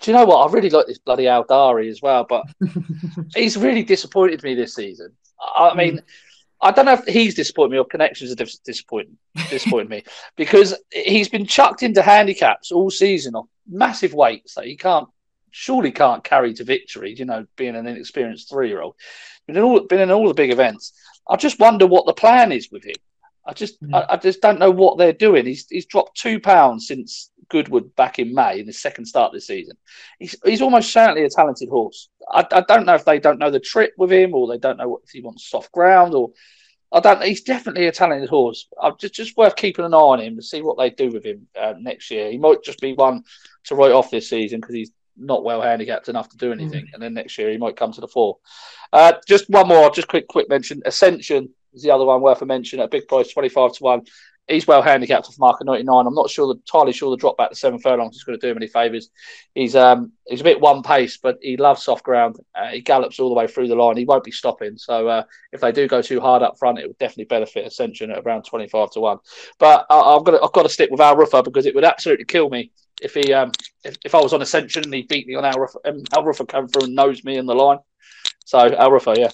do 0.00 0.10
you 0.10 0.16
know 0.16 0.24
what? 0.24 0.48
I 0.48 0.50
really 0.50 0.70
like 0.70 0.86
this 0.86 0.96
bloody 0.96 1.28
Al 1.28 1.44
Dari 1.44 1.90
as 1.90 2.00
well, 2.00 2.24
but 2.26 2.46
he's 3.36 3.58
really 3.58 3.82
disappointed 3.82 4.42
me 4.42 4.54
this 4.54 4.74
season. 4.74 5.12
I 5.54 5.74
mean, 5.74 5.98
mm. 5.98 6.02
I 6.62 6.70
don't 6.70 6.86
know 6.86 6.94
if 6.94 7.04
he's 7.04 7.34
disappointed 7.34 7.72
me 7.72 7.78
or 7.78 7.84
connections 7.84 8.32
are 8.32 8.46
disappointing 8.64 9.18
disappointed 9.50 9.90
me 9.90 10.04
because 10.36 10.74
he's 10.90 11.28
been 11.28 11.46
chucked 11.46 11.82
into 11.82 12.00
handicaps 12.00 12.72
all 12.72 12.90
season 12.90 13.36
of 13.36 13.46
massive 13.68 14.14
weights 14.14 14.54
that 14.54 14.64
he 14.64 14.74
can't 14.74 15.08
surely 15.56 15.90
can't 15.90 16.22
carry 16.22 16.52
to 16.52 16.64
victory. 16.64 17.14
You 17.16 17.24
know, 17.24 17.46
being 17.56 17.76
an 17.76 17.86
inexperienced 17.86 18.50
three 18.50 18.68
year 18.68 18.82
old, 18.82 18.94
been 19.46 19.56
in 19.56 19.62
all 19.62 19.80
been 19.80 20.00
in 20.00 20.10
all 20.10 20.28
the 20.28 20.34
big 20.34 20.52
events. 20.52 20.92
I 21.28 21.36
just 21.36 21.58
wonder 21.58 21.86
what 21.86 22.06
the 22.06 22.12
plan 22.12 22.52
is 22.52 22.70
with 22.70 22.84
him. 22.84 22.96
I 23.46 23.54
just 23.54 23.82
mm. 23.82 23.94
I, 23.94 24.14
I, 24.14 24.16
just 24.16 24.42
don't 24.42 24.58
know 24.58 24.70
what 24.70 24.98
they're 24.98 25.12
doing. 25.14 25.46
He's 25.46 25.66
he's 25.68 25.86
dropped 25.86 26.18
two 26.18 26.40
pounds 26.40 26.86
since 26.86 27.30
Goodwood 27.48 27.96
back 27.96 28.18
in 28.18 28.34
May 28.34 28.60
in 28.60 28.66
the 28.66 28.72
second 28.72 29.06
start 29.06 29.32
this 29.32 29.46
season. 29.46 29.76
He's 30.18 30.36
he's 30.44 30.62
almost 30.62 30.92
certainly 30.92 31.24
a 31.24 31.30
talented 31.30 31.70
horse. 31.70 32.10
I, 32.30 32.46
I 32.52 32.60
don't 32.60 32.84
know 32.84 32.94
if 32.94 33.06
they 33.06 33.18
don't 33.18 33.38
know 33.38 33.50
the 33.50 33.60
trip 33.60 33.94
with 33.96 34.12
him 34.12 34.34
or 34.34 34.46
they 34.46 34.58
don't 34.58 34.76
know 34.76 35.00
if 35.02 35.10
he 35.10 35.22
wants 35.22 35.48
soft 35.48 35.72
ground 35.72 36.14
or 36.14 36.32
I 36.92 37.00
don't. 37.00 37.22
He's 37.22 37.42
definitely 37.42 37.86
a 37.86 37.92
talented 37.92 38.28
horse. 38.28 38.68
I'm 38.80 38.94
just 38.98 39.14
just 39.14 39.36
worth 39.36 39.56
keeping 39.56 39.84
an 39.84 39.94
eye 39.94 39.96
on 39.96 40.20
him 40.20 40.36
to 40.36 40.42
see 40.42 40.60
what 40.60 40.76
they 40.76 40.90
do 40.90 41.10
with 41.10 41.24
him 41.24 41.46
uh, 41.58 41.74
next 41.78 42.10
year. 42.10 42.30
He 42.30 42.38
might 42.38 42.62
just 42.62 42.80
be 42.80 42.92
one 42.92 43.24
to 43.64 43.74
write 43.74 43.92
off 43.92 44.10
this 44.10 44.28
season 44.28 44.60
because 44.60 44.74
he's 44.74 44.90
not 45.16 45.44
well 45.44 45.62
handicapped 45.62 46.08
enough 46.08 46.28
to 46.30 46.36
do 46.36 46.52
anything, 46.52 46.84
mm. 46.86 46.94
and 46.94 47.02
then 47.02 47.14
next 47.14 47.36
year 47.38 47.50
he 47.50 47.56
might 47.56 47.76
come 47.76 47.92
to 47.92 48.00
the 48.00 48.08
fore. 48.08 48.38
Uh, 48.92 49.14
just 49.26 49.48
one 49.50 49.68
more, 49.68 49.90
just 49.90 50.08
quick 50.08 50.28
quick 50.28 50.48
mention. 50.48 50.82
Ascension 50.84 51.48
is 51.74 51.82
the 51.82 51.90
other 51.90 52.04
one 52.04 52.20
worth 52.20 52.42
a 52.42 52.46
mention 52.46 52.80
at 52.80 52.86
a 52.86 52.88
big 52.88 53.08
price, 53.08 53.32
twenty 53.32 53.48
five 53.48 53.72
to 53.72 53.82
one 53.82 54.02
he's 54.48 54.66
well 54.66 54.82
handicapped 54.82 55.26
off 55.26 55.38
mark 55.38 55.60
of 55.60 55.66
99. 55.66 56.06
I'm 56.06 56.14
not 56.14 56.30
sure, 56.30 56.52
entirely 56.52 56.92
sure 56.92 57.10
the 57.10 57.16
drop 57.16 57.36
back 57.36 57.50
to 57.50 57.56
seven 57.56 57.78
furlongs 57.78 58.16
is 58.16 58.24
going 58.24 58.38
to 58.38 58.46
do 58.46 58.50
him 58.50 58.56
any 58.56 58.68
favours. 58.68 59.10
He's 59.54 59.74
um 59.74 60.12
he's 60.26 60.40
a 60.40 60.44
bit 60.44 60.60
one 60.60 60.82
pace, 60.82 61.16
but 61.16 61.38
he 61.42 61.56
loves 61.56 61.82
soft 61.82 62.04
ground. 62.04 62.36
Uh, 62.54 62.68
he 62.68 62.80
gallops 62.80 63.18
all 63.18 63.28
the 63.28 63.34
way 63.34 63.46
through 63.46 63.68
the 63.68 63.74
line. 63.74 63.96
He 63.96 64.04
won't 64.04 64.24
be 64.24 64.30
stopping. 64.30 64.76
So 64.78 65.08
uh, 65.08 65.22
if 65.52 65.60
they 65.60 65.72
do 65.72 65.88
go 65.88 66.02
too 66.02 66.20
hard 66.20 66.42
up 66.42 66.58
front, 66.58 66.78
it 66.78 66.86
would 66.86 66.98
definitely 66.98 67.24
benefit 67.24 67.66
Ascension 67.66 68.10
at 68.10 68.24
around 68.24 68.44
25 68.44 68.90
to 68.92 69.00
one. 69.00 69.18
But 69.58 69.86
I, 69.90 70.14
have 70.14 70.24
got 70.24 70.42
I've 70.42 70.52
got 70.52 70.62
to 70.62 70.68
stick 70.68 70.90
with 70.90 71.00
Al 71.00 71.16
Rufaa 71.16 71.44
because 71.44 71.66
it 71.66 71.74
would 71.74 71.84
absolutely 71.84 72.24
kill 72.24 72.48
me 72.48 72.70
if 73.02 73.14
he 73.14 73.32
um 73.32 73.52
if, 73.84 73.96
if 74.04 74.14
I 74.14 74.20
was 74.20 74.32
on 74.32 74.42
Ascension 74.42 74.84
and 74.84 74.94
he 74.94 75.02
beat 75.02 75.26
me 75.26 75.34
on 75.34 75.44
Al 75.44 75.54
Rufaa, 75.54 75.88
um, 75.88 76.02
Al 76.14 76.24
Rufaa 76.24 76.48
come 76.48 76.68
through 76.68 76.84
and 76.84 76.94
knows 76.94 77.24
me 77.24 77.36
in 77.36 77.46
the 77.46 77.54
line. 77.54 77.78
So 78.44 78.58
Al 78.58 78.90
Rufaa, 78.90 79.18
yeah. 79.18 79.30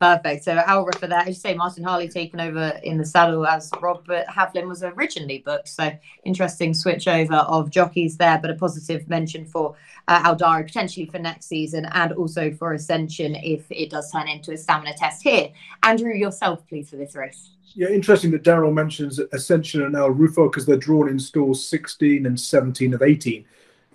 Perfect. 0.00 0.44
So 0.44 0.52
Al 0.52 0.86
for 0.92 1.06
that, 1.06 1.22
as 1.22 1.28
you 1.28 1.34
say, 1.34 1.54
Martin 1.54 1.82
Harley 1.82 2.08
taken 2.08 2.38
over 2.38 2.78
in 2.82 2.98
the 2.98 3.04
saddle 3.04 3.46
as 3.46 3.70
Robert 3.80 4.26
Havlin 4.26 4.68
was 4.68 4.82
originally 4.82 5.38
booked. 5.38 5.68
So 5.68 5.90
interesting 6.24 6.74
switch 6.74 7.08
over 7.08 7.36
of 7.36 7.70
jockeys 7.70 8.18
there, 8.18 8.38
but 8.38 8.50
a 8.50 8.54
positive 8.54 9.08
mention 9.08 9.46
for 9.46 9.74
uh, 10.08 10.20
Al 10.24 10.36
Dari 10.36 10.64
potentially 10.64 11.06
for 11.06 11.18
next 11.18 11.46
season 11.46 11.86
and 11.92 12.12
also 12.12 12.52
for 12.52 12.74
Ascension 12.74 13.36
if 13.36 13.64
it 13.70 13.90
does 13.90 14.12
turn 14.12 14.28
into 14.28 14.52
a 14.52 14.56
stamina 14.58 14.94
test 14.94 15.22
here. 15.22 15.48
Andrew, 15.82 16.12
yourself, 16.12 16.66
please, 16.68 16.90
for 16.90 16.96
this 16.96 17.14
race. 17.14 17.50
Yeah, 17.74 17.88
interesting 17.88 18.30
that 18.32 18.42
Daryl 18.42 18.72
mentions 18.72 19.18
Ascension 19.18 19.82
and 19.82 19.96
Al 19.96 20.10
Ruffa 20.10 20.50
because 20.50 20.66
they're 20.66 20.76
drawn 20.76 21.08
in 21.08 21.18
stalls 21.18 21.66
16 21.66 22.26
and 22.26 22.38
17 22.38 22.94
of 22.94 23.02
18. 23.02 23.44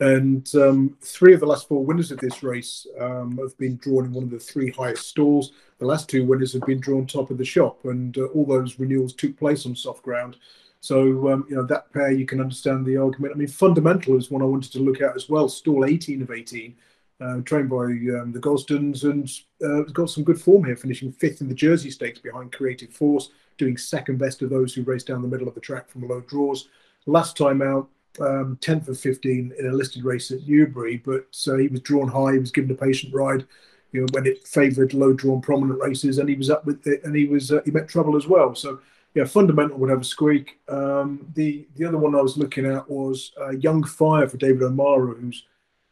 And 0.02 0.50
um, 0.56 0.98
three 1.00 1.36
of 1.36 1.42
the 1.42 1.46
last 1.46 1.68
four 1.68 1.86
winners 1.86 2.10
of 2.10 2.18
this 2.18 2.42
race 2.42 2.88
um, 3.00 3.38
have 3.38 3.56
been 3.60 3.76
drawn 3.78 4.06
in 4.06 4.12
one 4.12 4.24
of 4.24 4.32
the 4.32 4.40
three 4.40 4.72
highest 4.72 5.08
stalls. 5.08 5.52
The 5.78 5.86
last 5.86 6.10
two 6.10 6.26
winners 6.26 6.54
have 6.54 6.64
been 6.64 6.80
drawn 6.80 7.06
top 7.06 7.30
of 7.30 7.38
the 7.38 7.46
shop, 7.46 7.86
and 7.86 8.18
uh, 8.18 8.26
all 8.34 8.46
those 8.48 8.80
renewals 8.80 9.14
took 9.14 9.38
place 9.38 9.68
on 9.68 9.76
soft 9.76 10.02
ground. 10.02 10.38
So, 10.80 11.32
um, 11.32 11.46
you 11.48 11.56
know, 11.56 11.64
that 11.68 11.94
pair, 11.94 12.10
you 12.10 12.26
can 12.26 12.42
understand 12.42 12.84
the 12.84 12.98
argument. 12.98 13.36
I 13.36 13.38
mean, 13.38 13.48
fundamental 13.48 14.18
is 14.18 14.32
one 14.32 14.42
I 14.42 14.46
wanted 14.46 14.72
to 14.72 14.80
look 14.80 15.02
at 15.02 15.16
as 15.16 15.30
well. 15.30 15.48
Stall 15.48 15.86
18 15.86 16.24
of 16.24 16.32
18, 16.32 16.76
uh, 17.22 17.42
trained 17.42 17.70
by 17.70 17.84
um, 17.84 18.32
the 18.34 18.42
Gosdens, 18.42 19.04
and 19.04 19.30
uh, 19.64 19.84
got 19.92 20.10
some 20.10 20.24
good 20.24 20.42
form 20.42 20.66
here, 20.66 20.76
finishing 20.76 21.12
fifth 21.12 21.42
in 21.42 21.48
the 21.48 21.54
Jersey 21.54 21.92
Stakes 21.92 22.18
behind 22.18 22.52
Creative 22.52 22.90
Force, 22.90 23.30
doing 23.60 23.78
second 23.78 24.18
best 24.18 24.42
of 24.42 24.50
those 24.50 24.74
who 24.74 24.82
race 24.82 25.04
down 25.04 25.22
the 25.22 25.28
middle 25.28 25.48
of 25.48 25.54
the 25.54 25.62
track 25.62 25.88
from 25.88 26.08
low 26.08 26.22
draws. 26.22 26.70
Last 27.06 27.38
time 27.38 27.62
out, 27.62 27.88
um, 28.20 28.58
10th 28.62 28.90
of 28.90 29.00
15 29.00 29.54
in 29.58 29.68
a 29.68 29.72
listed 29.72 30.04
race 30.04 30.32
at 30.32 30.48
Newbury, 30.48 30.98
but 30.98 31.26
uh, 31.48 31.56
he 31.56 31.68
was 31.68 31.82
drawn 31.82 32.08
high. 32.08 32.34
He 32.34 32.40
was 32.40 32.52
given 32.52 32.72
a 32.72 32.76
patient 32.76 33.14
ride, 33.14 33.46
you 33.92 34.02
know, 34.02 34.08
when 34.12 34.26
it 34.26 34.48
favoured 34.48 34.94
low 34.94 35.14
drawn 35.14 35.42
prominent 35.42 35.80
races, 35.80 36.18
and 36.18 36.28
he 36.28 36.36
was 36.36 36.50
up 36.50 36.66
with 36.66 36.86
it, 36.88 37.04
and 37.04 37.16
he 37.16 37.26
was 37.26 37.52
uh, 37.52 37.62
he 37.64 37.72
met 37.72 37.88
trouble 37.88 38.18
as 38.18 38.28
well. 38.28 38.54
So 38.56 38.80
yeah, 39.14 39.26
fundamental 39.26 39.78
would 39.78 39.90
have 39.90 40.02
a 40.02 40.06
squeak. 40.06 40.60
Um, 40.68 41.26
the 41.36 41.68
the 41.76 41.86
other 41.86 41.98
one 41.98 42.16
I 42.16 42.22
was 42.22 42.38
looking 42.38 42.66
at 42.66 42.90
was 42.90 43.32
uh, 43.40 43.52
Young 43.52 43.84
Fire 43.84 44.28
for 44.28 44.38
David 44.38 44.64
O'Meara, 44.64 45.16
who's 45.16 45.46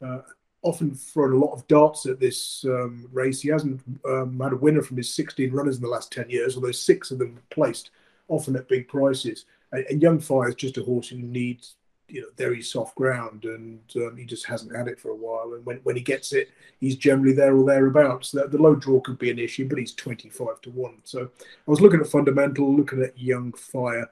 uh, 0.05 0.19
often 0.61 0.93
thrown 0.93 1.33
a 1.33 1.37
lot 1.37 1.53
of 1.53 1.67
darts 1.67 2.05
at 2.05 2.19
this 2.19 2.65
um, 2.65 3.07
race. 3.11 3.41
He 3.41 3.49
hasn't 3.49 3.81
um, 4.05 4.39
had 4.39 4.53
a 4.53 4.57
winner 4.57 4.81
from 4.81 4.97
his 4.97 5.13
16 5.13 5.51
runners 5.51 5.77
in 5.77 5.81
the 5.81 5.87
last 5.87 6.11
10 6.11 6.29
years, 6.29 6.55
although 6.55 6.71
six 6.71 7.11
of 7.11 7.19
them 7.19 7.39
placed, 7.49 7.91
often 8.27 8.55
at 8.55 8.67
big 8.67 8.87
prices. 8.87 9.45
And, 9.71 9.85
and 9.89 10.01
Young 10.01 10.19
Fire 10.19 10.49
is 10.49 10.55
just 10.55 10.77
a 10.77 10.83
horse 10.83 11.09
who 11.09 11.17
needs 11.17 11.75
you 12.09 12.21
know 12.21 12.27
very 12.37 12.61
soft 12.61 12.95
ground, 12.95 13.45
and 13.45 13.79
um, 13.97 14.17
he 14.17 14.25
just 14.25 14.45
hasn't 14.45 14.75
had 14.75 14.87
it 14.87 14.99
for 14.99 15.09
a 15.09 15.15
while. 15.15 15.53
And 15.53 15.65
when, 15.65 15.77
when 15.83 15.95
he 15.95 16.01
gets 16.01 16.33
it, 16.33 16.49
he's 16.79 16.95
generally 16.95 17.33
there 17.33 17.55
or 17.55 17.65
thereabouts. 17.65 18.31
The, 18.31 18.47
the 18.47 18.61
low 18.61 18.75
draw 18.75 18.99
could 19.01 19.19
be 19.19 19.31
an 19.31 19.39
issue, 19.39 19.67
but 19.67 19.79
he's 19.79 19.93
twenty 19.93 20.29
five 20.29 20.61
to 20.61 20.71
one. 20.71 20.99
So 21.03 21.23
I 21.43 21.71
was 21.71 21.81
looking 21.81 22.01
at 22.01 22.07
fundamental, 22.07 22.75
looking 22.75 23.01
at 23.01 23.17
Young 23.17 23.53
Fire. 23.53 24.09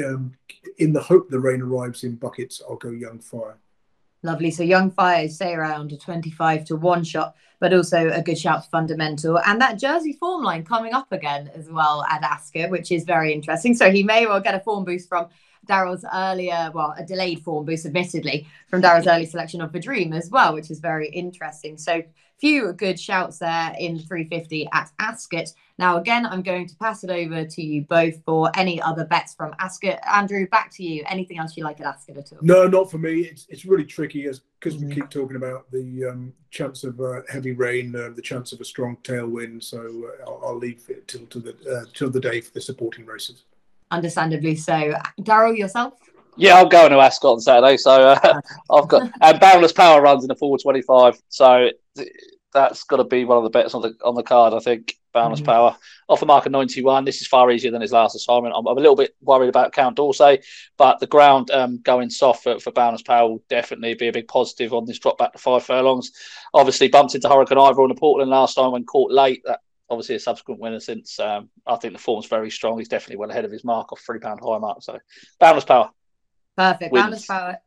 Um, 0.00 0.34
in 0.78 0.92
the 0.94 1.02
hope 1.02 1.28
the 1.28 1.38
rain 1.38 1.60
arrives 1.60 2.04
in 2.04 2.16
buckets, 2.16 2.62
I'll 2.68 2.76
go 2.76 2.90
Young 2.90 3.18
Fire. 3.18 3.58
Lovely. 4.24 4.50
So 4.50 4.62
Young 4.62 4.90
Fire, 4.90 5.28
say 5.28 5.52
around 5.52 5.92
a 5.92 5.98
25 5.98 6.64
to 6.64 6.76
one 6.76 7.04
shot, 7.04 7.36
but 7.60 7.74
also 7.74 8.10
a 8.10 8.22
good 8.22 8.38
shout 8.38 8.68
fundamental. 8.70 9.38
And 9.46 9.60
that 9.60 9.78
Jersey 9.78 10.14
form 10.14 10.42
line 10.42 10.64
coming 10.64 10.94
up 10.94 11.12
again 11.12 11.50
as 11.54 11.68
well 11.68 12.02
at 12.10 12.22
Ascot, 12.22 12.70
which 12.70 12.90
is 12.90 13.04
very 13.04 13.34
interesting. 13.34 13.74
So 13.74 13.90
he 13.90 14.02
may 14.02 14.24
well 14.24 14.40
get 14.40 14.54
a 14.54 14.60
form 14.60 14.84
boost 14.84 15.10
from 15.10 15.28
Daryl's 15.66 16.04
earlier, 16.12 16.70
well, 16.74 16.94
a 16.96 17.04
delayed 17.04 17.40
form 17.40 17.64
boost, 17.64 17.86
admittedly, 17.86 18.46
from 18.68 18.82
Daryl's 18.82 19.06
early 19.06 19.26
selection 19.26 19.60
of 19.60 19.72
the 19.72 19.80
Dream 19.80 20.12
as 20.12 20.30
well, 20.30 20.54
which 20.54 20.70
is 20.70 20.80
very 20.80 21.08
interesting. 21.08 21.78
So, 21.78 22.02
few 22.38 22.72
good 22.72 22.98
shouts 22.98 23.38
there 23.38 23.74
in 23.78 23.98
350 23.98 24.68
at 24.72 24.90
Ascot. 24.98 25.48
Now, 25.78 25.98
again, 25.98 26.26
I'm 26.26 26.42
going 26.42 26.68
to 26.68 26.76
pass 26.76 27.02
it 27.02 27.10
over 27.10 27.44
to 27.44 27.62
you 27.62 27.82
both 27.82 28.22
for 28.24 28.50
any 28.54 28.80
other 28.80 29.04
bets 29.04 29.34
from 29.34 29.54
Ascot. 29.58 29.98
Andrew, 30.06 30.46
back 30.48 30.70
to 30.74 30.84
you. 30.84 31.04
Anything 31.08 31.38
else 31.38 31.56
you 31.56 31.64
like 31.64 31.80
at 31.80 31.86
Ascot 31.86 32.16
at 32.16 32.32
all? 32.32 32.38
No, 32.42 32.66
not 32.66 32.90
for 32.90 32.98
me. 32.98 33.20
It's 33.20 33.46
it's 33.48 33.64
really 33.64 33.84
tricky 33.84 34.26
as 34.26 34.40
because 34.60 34.76
mm-hmm. 34.78 34.88
we 34.88 34.94
keep 34.94 35.10
talking 35.10 35.36
about 35.36 35.70
the 35.70 36.04
um, 36.04 36.32
chance 36.50 36.84
of 36.84 37.00
uh, 37.00 37.22
heavy 37.30 37.52
rain, 37.52 37.94
uh, 37.96 38.10
the 38.14 38.22
chance 38.22 38.52
of 38.52 38.60
a 38.60 38.64
strong 38.64 38.96
tailwind. 39.02 39.62
So 39.62 40.10
uh, 40.20 40.30
I'll, 40.30 40.42
I'll, 40.46 40.58
leave 40.58 40.82
it 40.88 41.08
till 41.08 41.26
to 41.26 41.40
the 41.40 41.52
uh, 41.70 41.84
till 41.92 42.10
the 42.10 42.20
day 42.20 42.40
for 42.40 42.52
the 42.52 42.60
supporting 42.60 43.04
races 43.04 43.44
understandably 43.90 44.56
so. 44.56 44.94
Daryl, 45.20 45.56
yourself? 45.56 45.94
Yeah, 46.36 46.60
I'm 46.60 46.68
going 46.68 46.90
to 46.90 46.98
Ascot 46.98 47.34
on 47.34 47.40
Saturday, 47.40 47.76
so 47.76 48.10
uh, 48.10 48.40
I've 48.70 48.88
got 48.88 49.10
and 49.20 49.40
Boundless 49.40 49.72
Power 49.72 50.02
runs 50.02 50.24
in 50.24 50.28
the 50.28 50.34
425, 50.34 51.22
so 51.28 51.70
that's 52.52 52.84
got 52.84 52.96
to 52.96 53.04
be 53.04 53.24
one 53.24 53.38
of 53.38 53.44
the 53.44 53.50
bets 53.50 53.74
on 53.74 53.82
the 53.82 53.94
on 54.04 54.14
the 54.14 54.22
card. 54.22 54.52
I 54.54 54.58
think 54.58 54.96
Boundless 55.12 55.40
mm-hmm. 55.40 55.50
Power 55.50 55.76
off 56.08 56.22
a 56.22 56.26
mark 56.26 56.46
of 56.46 56.52
91. 56.52 57.04
This 57.04 57.20
is 57.20 57.26
far 57.26 57.50
easier 57.50 57.70
than 57.70 57.80
his 57.80 57.92
last 57.92 58.16
assignment. 58.16 58.54
I'm, 58.56 58.66
I'm 58.66 58.76
a 58.76 58.80
little 58.80 58.96
bit 58.96 59.14
worried 59.22 59.48
about 59.48 59.72
Count 59.72 59.96
D'Orsay, 59.96 60.42
but 60.76 60.98
the 60.98 61.06
ground 61.06 61.50
um, 61.52 61.80
going 61.82 62.10
soft 62.10 62.42
for, 62.42 62.58
for 62.58 62.72
Boundless 62.72 63.02
Power 63.02 63.28
will 63.28 63.44
definitely 63.48 63.94
be 63.94 64.08
a 64.08 64.12
big 64.12 64.28
positive 64.28 64.72
on 64.72 64.86
this 64.86 64.98
drop 64.98 65.18
back 65.18 65.32
to 65.32 65.38
five 65.38 65.64
furlongs. 65.64 66.10
Obviously, 66.52 66.88
bumped 66.88 67.14
into 67.14 67.28
Hurricane 67.28 67.58
Ivor 67.58 67.82
on 67.82 67.88
the 67.90 67.94
Portland 67.94 68.30
last 68.30 68.54
time 68.54 68.72
when 68.72 68.84
caught 68.84 69.12
late. 69.12 69.42
That 69.44 69.60
obviously 69.94 70.16
a 70.16 70.20
subsequent 70.20 70.60
winner 70.60 70.80
since 70.80 71.18
um, 71.20 71.48
I 71.66 71.76
think 71.76 71.94
the 71.94 71.98
form's 71.98 72.26
very 72.26 72.50
strong. 72.50 72.78
He's 72.78 72.88
definitely 72.88 73.16
well 73.16 73.30
ahead 73.30 73.44
of 73.44 73.50
his 73.50 73.64
mark 73.64 73.92
of 73.92 73.98
three 74.00 74.18
pound 74.18 74.40
high 74.42 74.58
mark. 74.58 74.82
So 74.82 74.98
boundless 75.38 75.64
power. 75.64 75.90
Perfect. 76.56 76.92
Wins. 76.92 77.02
Boundless 77.02 77.26
power. 77.26 77.58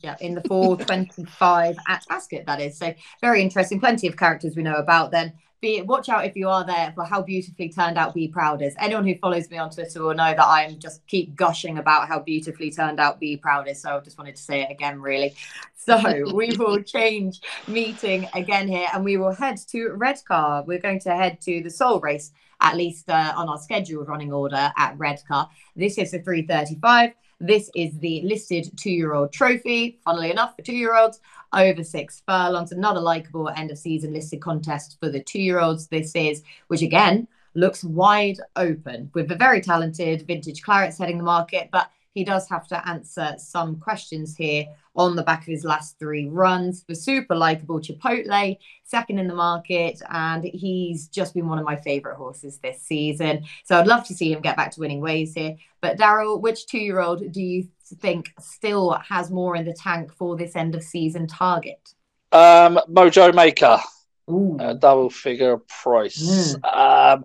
Yeah, 0.00 0.16
in 0.20 0.34
the 0.34 0.42
425 0.48 1.76
at 1.88 2.04
Ascot, 2.08 2.46
that 2.46 2.58
is. 2.58 2.78
So 2.78 2.94
very 3.20 3.42
interesting. 3.42 3.78
Plenty 3.78 4.06
of 4.06 4.16
characters 4.16 4.56
we 4.56 4.62
know 4.62 4.76
about 4.76 5.10
then 5.10 5.34
be 5.64 5.80
watch 5.80 6.10
out 6.10 6.26
if 6.26 6.36
you 6.36 6.46
are 6.48 6.64
there 6.64 6.92
for 6.94 7.04
how 7.04 7.22
beautifully 7.22 7.70
turned 7.70 7.96
out 7.96 8.12
Be 8.12 8.28
Proud 8.28 8.60
is. 8.60 8.74
Anyone 8.78 9.06
who 9.06 9.16
follows 9.16 9.50
me 9.50 9.56
on 9.56 9.70
Twitter 9.70 10.02
will 10.02 10.14
know 10.14 10.34
that 10.34 10.46
I'm 10.46 10.78
just 10.78 11.06
keep 11.06 11.34
gushing 11.34 11.78
about 11.78 12.06
how 12.06 12.20
beautifully 12.20 12.70
turned 12.70 13.00
out 13.00 13.18
Be 13.18 13.38
Proud 13.38 13.66
is. 13.66 13.80
So 13.80 13.96
I 13.96 14.00
just 14.00 14.18
wanted 14.18 14.36
to 14.36 14.42
say 14.42 14.60
it 14.62 14.70
again, 14.70 15.00
really. 15.00 15.34
So 15.74 15.98
we 16.34 16.54
will 16.58 16.82
change 16.82 17.40
meeting 17.66 18.28
again 18.34 18.68
here 18.68 18.88
and 18.92 19.02
we 19.04 19.16
will 19.16 19.32
head 19.32 19.56
to 19.68 19.88
Redcar. 19.94 20.64
We're 20.66 20.80
going 20.80 21.00
to 21.00 21.16
head 21.16 21.40
to 21.42 21.62
the 21.62 21.70
Sole 21.70 21.98
Race, 21.98 22.32
at 22.60 22.76
least 22.76 23.08
uh, 23.08 23.32
on 23.34 23.48
our 23.48 23.58
scheduled 23.58 24.08
running 24.08 24.34
order 24.34 24.70
at 24.76 24.98
Redcar. 24.98 25.48
This 25.74 25.96
is 25.96 26.12
a 26.12 26.18
335. 26.18 27.14
This 27.40 27.70
is 27.74 27.98
the 27.98 28.22
listed 28.22 28.70
two 28.76 28.90
year 28.90 29.14
old 29.14 29.32
trophy, 29.32 29.98
funnily 30.04 30.30
enough, 30.30 30.56
for 30.56 30.62
two 30.62 30.76
year 30.76 30.96
olds 30.96 31.20
over 31.52 31.84
six 31.84 32.22
furlongs. 32.26 32.72
Another 32.72 33.00
likable 33.00 33.48
end 33.48 33.70
of 33.70 33.78
season 33.78 34.12
listed 34.12 34.40
contest 34.40 34.96
for 35.00 35.08
the 35.08 35.22
two 35.22 35.40
year 35.40 35.60
olds. 35.60 35.88
This 35.88 36.14
is, 36.14 36.42
which 36.68 36.82
again 36.82 37.28
looks 37.54 37.84
wide 37.84 38.38
open 38.56 39.10
with 39.14 39.30
a 39.30 39.36
very 39.36 39.60
talented 39.60 40.26
vintage 40.26 40.62
Clarets 40.62 40.98
heading 40.98 41.18
the 41.18 41.24
market, 41.24 41.68
but 41.70 41.90
he 42.14 42.24
does 42.24 42.48
have 42.48 42.66
to 42.68 42.88
answer 42.88 43.34
some 43.38 43.76
questions 43.76 44.36
here 44.36 44.66
on 44.96 45.16
the 45.16 45.22
back 45.22 45.40
of 45.40 45.46
his 45.48 45.64
last 45.64 45.98
three 45.98 46.28
runs. 46.28 46.84
The 46.84 46.94
super 46.94 47.34
likable 47.34 47.80
Chipotle, 47.80 48.56
second 48.84 49.18
in 49.18 49.26
the 49.26 49.34
market, 49.34 50.00
and 50.08 50.44
he's 50.44 51.08
just 51.08 51.34
been 51.34 51.48
one 51.48 51.58
of 51.58 51.64
my 51.64 51.76
favourite 51.76 52.16
horses 52.16 52.58
this 52.58 52.80
season. 52.80 53.44
So 53.64 53.78
I'd 53.78 53.88
love 53.88 54.06
to 54.06 54.14
see 54.14 54.32
him 54.32 54.40
get 54.40 54.56
back 54.56 54.70
to 54.72 54.80
winning 54.80 55.00
ways 55.00 55.34
here. 55.34 55.56
But 55.80 55.98
Daryl, 55.98 56.40
which 56.40 56.66
two 56.66 56.78
year 56.78 57.00
old 57.00 57.32
do 57.32 57.42
you 57.42 57.68
think 58.00 58.32
still 58.40 58.92
has 59.08 59.30
more 59.30 59.56
in 59.56 59.64
the 59.64 59.74
tank 59.74 60.12
for 60.12 60.36
this 60.36 60.54
end 60.56 60.74
of 60.74 60.82
season 60.82 61.26
target? 61.26 61.94
Um, 62.30 62.78
Mojo 62.88 63.34
Maker. 63.34 63.78
A 64.60 64.74
double 64.74 65.10
figure 65.10 65.58
price. 65.82 66.56
Mm. 66.56 66.74
Um, 66.74 67.24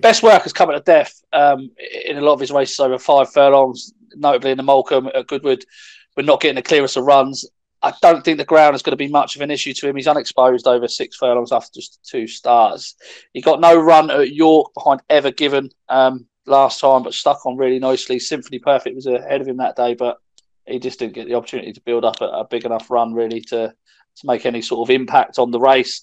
best 0.00 0.22
work 0.22 0.42
has 0.42 0.52
come 0.52 0.70
at 0.70 0.76
a 0.76 0.80
death 0.80 1.22
um, 1.32 1.70
in 2.04 2.18
a 2.18 2.20
lot 2.20 2.34
of 2.34 2.40
his 2.40 2.52
races 2.52 2.78
over 2.78 2.98
five 2.98 3.32
furlongs 3.32 3.92
notably 4.16 4.50
in 4.50 4.56
the 4.56 4.62
Molecomb 4.62 5.10
at 5.14 5.26
Goodwood, 5.26 5.64
we're 6.16 6.22
not 6.22 6.40
getting 6.40 6.56
the 6.56 6.62
clearest 6.62 6.96
of 6.96 7.04
runs. 7.04 7.44
I 7.82 7.92
don't 8.02 8.24
think 8.24 8.38
the 8.38 8.44
ground 8.44 8.74
is 8.74 8.82
going 8.82 8.92
to 8.92 8.96
be 8.96 9.08
much 9.08 9.36
of 9.36 9.42
an 9.42 9.50
issue 9.50 9.74
to 9.74 9.88
him. 9.88 9.96
He's 9.96 10.08
unexposed 10.08 10.66
over 10.66 10.88
six 10.88 11.16
furlongs 11.16 11.52
after 11.52 11.70
just 11.74 12.00
two 12.04 12.26
starts. 12.26 12.96
He 13.32 13.40
got 13.40 13.60
no 13.60 13.76
run 13.78 14.10
at 14.10 14.34
York 14.34 14.72
behind 14.74 15.02
Ever 15.10 15.30
Given 15.30 15.70
um, 15.88 16.26
last 16.46 16.80
time, 16.80 17.02
but 17.02 17.14
stuck 17.14 17.44
on 17.44 17.56
really 17.56 17.78
nicely. 17.78 18.18
Symphony 18.18 18.58
Perfect 18.58 18.96
was 18.96 19.06
ahead 19.06 19.40
of 19.40 19.48
him 19.48 19.58
that 19.58 19.76
day, 19.76 19.94
but 19.94 20.16
he 20.66 20.78
just 20.78 20.98
didn't 20.98 21.14
get 21.14 21.28
the 21.28 21.34
opportunity 21.34 21.72
to 21.72 21.80
build 21.82 22.04
up 22.04 22.20
a, 22.20 22.24
a 22.24 22.44
big 22.48 22.64
enough 22.64 22.90
run 22.90 23.12
really 23.12 23.40
to 23.42 23.72
to 24.16 24.26
make 24.26 24.46
any 24.46 24.62
sort 24.62 24.88
of 24.88 24.94
impact 24.94 25.38
on 25.38 25.50
the 25.50 25.60
race. 25.60 26.02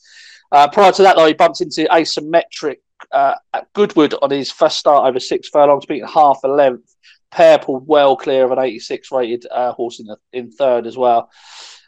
Uh, 0.54 0.70
prior 0.70 0.92
to 0.92 1.02
that, 1.02 1.16
though, 1.16 1.26
he 1.26 1.34
bumped 1.34 1.62
into 1.62 1.86
asymmetric 1.86 2.78
uh, 3.12 3.34
at 3.54 3.74
Goodwood 3.74 4.14
on 4.22 4.30
his 4.30 4.52
first 4.52 4.78
start 4.78 5.08
over 5.08 5.20
six 5.20 5.50
furlongs, 5.50 5.88
beating 5.88 6.08
half 6.08 6.40
a 6.44 6.48
length. 6.48 6.96
Pair 7.32 7.58
pulled 7.58 7.88
well 7.88 8.16
clear 8.16 8.46
of 8.46 8.52
an 8.52 8.60
86 8.60 9.12
rated 9.12 9.48
uh, 9.50 9.72
horse 9.72 10.00
in 10.00 10.06
the, 10.06 10.18
in 10.32 10.52
third 10.52 10.86
as 10.86 10.96
well. 10.96 11.32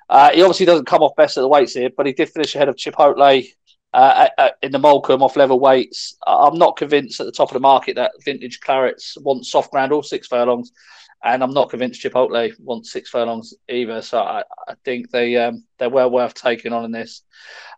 Uh, 0.09 0.31
he 0.31 0.41
obviously 0.41 0.65
doesn't 0.65 0.85
come 0.85 1.03
off 1.03 1.15
best 1.15 1.37
at 1.37 1.41
the 1.41 1.47
weights 1.47 1.75
here, 1.75 1.91
but 1.95 2.07
he 2.07 2.13
did 2.13 2.29
finish 2.29 2.55
ahead 2.55 2.67
of 2.67 2.75
Chipotle 2.75 3.45
uh, 3.93 4.27
in 4.63 4.71
the 4.71 4.79
Molecomb 4.79 5.21
off 5.21 5.35
level 5.35 5.59
weights. 5.59 6.17
I'm 6.25 6.57
not 6.57 6.75
convinced 6.75 7.19
at 7.19 7.27
the 7.27 7.31
top 7.31 7.49
of 7.49 7.53
the 7.53 7.59
market 7.59 7.95
that 7.97 8.13
vintage 8.23 8.59
clarets 8.61 9.15
want 9.21 9.45
soft 9.45 9.71
ground 9.71 9.91
or 9.91 10.03
six 10.03 10.27
furlongs, 10.27 10.71
and 11.23 11.43
I'm 11.43 11.53
not 11.53 11.69
convinced 11.69 12.01
Chipotle 12.01 12.51
wants 12.59 12.91
six 12.91 13.09
furlongs 13.09 13.53
either. 13.67 14.01
So 14.01 14.19
I, 14.19 14.43
I 14.67 14.75
think 14.83 15.09
they 15.09 15.35
um, 15.37 15.63
they're 15.79 15.89
well 15.89 16.11
worth 16.11 16.33
taking 16.33 16.73
on 16.73 16.85
in 16.85 16.91
this. 16.91 17.23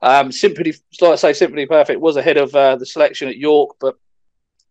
Um, 0.01 0.31
Simply, 0.31 0.73
like 1.01 1.11
I 1.11 1.15
say, 1.15 1.33
Simply 1.33 1.65
Perfect 1.65 2.01
was 2.01 2.17
ahead 2.17 2.37
of 2.37 2.53
uh, 2.53 2.75
the 2.75 2.85
selection 2.85 3.29
at 3.29 3.37
York, 3.37 3.77
but 3.79 3.95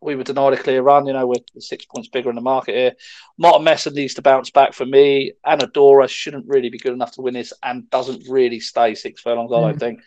we 0.01 0.15
were 0.15 0.25
denied 0.25 0.53
a 0.53 0.57
clear 0.63 0.83
run. 0.83 1.07
You 1.07 1.15
know, 1.15 1.27
we're 1.27 1.41
six 1.59 1.87
points 1.87 2.09
bigger 2.09 2.29
in 2.29 2.37
the 2.37 2.43
market 2.43 2.75
here. 2.75 2.93
Martin 3.39 3.65
Messer 3.65 3.91
needs 3.91 4.15
to 4.15 4.23
bounce 4.23 4.51
back 4.51 4.75
for 4.75 4.85
me. 4.85 5.33
Anadora 5.45 6.09
shouldn't 6.09 6.47
really 6.47 6.69
be 6.69 6.79
good 6.79 6.93
enough 6.93 7.13
to 7.13 7.23
win 7.23 7.35
this 7.35 7.53
and 7.63 7.89
doesn't 7.91 8.29
really 8.29 8.61
stay 8.61 8.95
six 8.95 9.23
furlongs, 9.23 9.51
mm. 9.51 9.59
I 9.59 9.61
don't 9.63 9.77
mm. 9.77 9.81
think. 9.81 10.01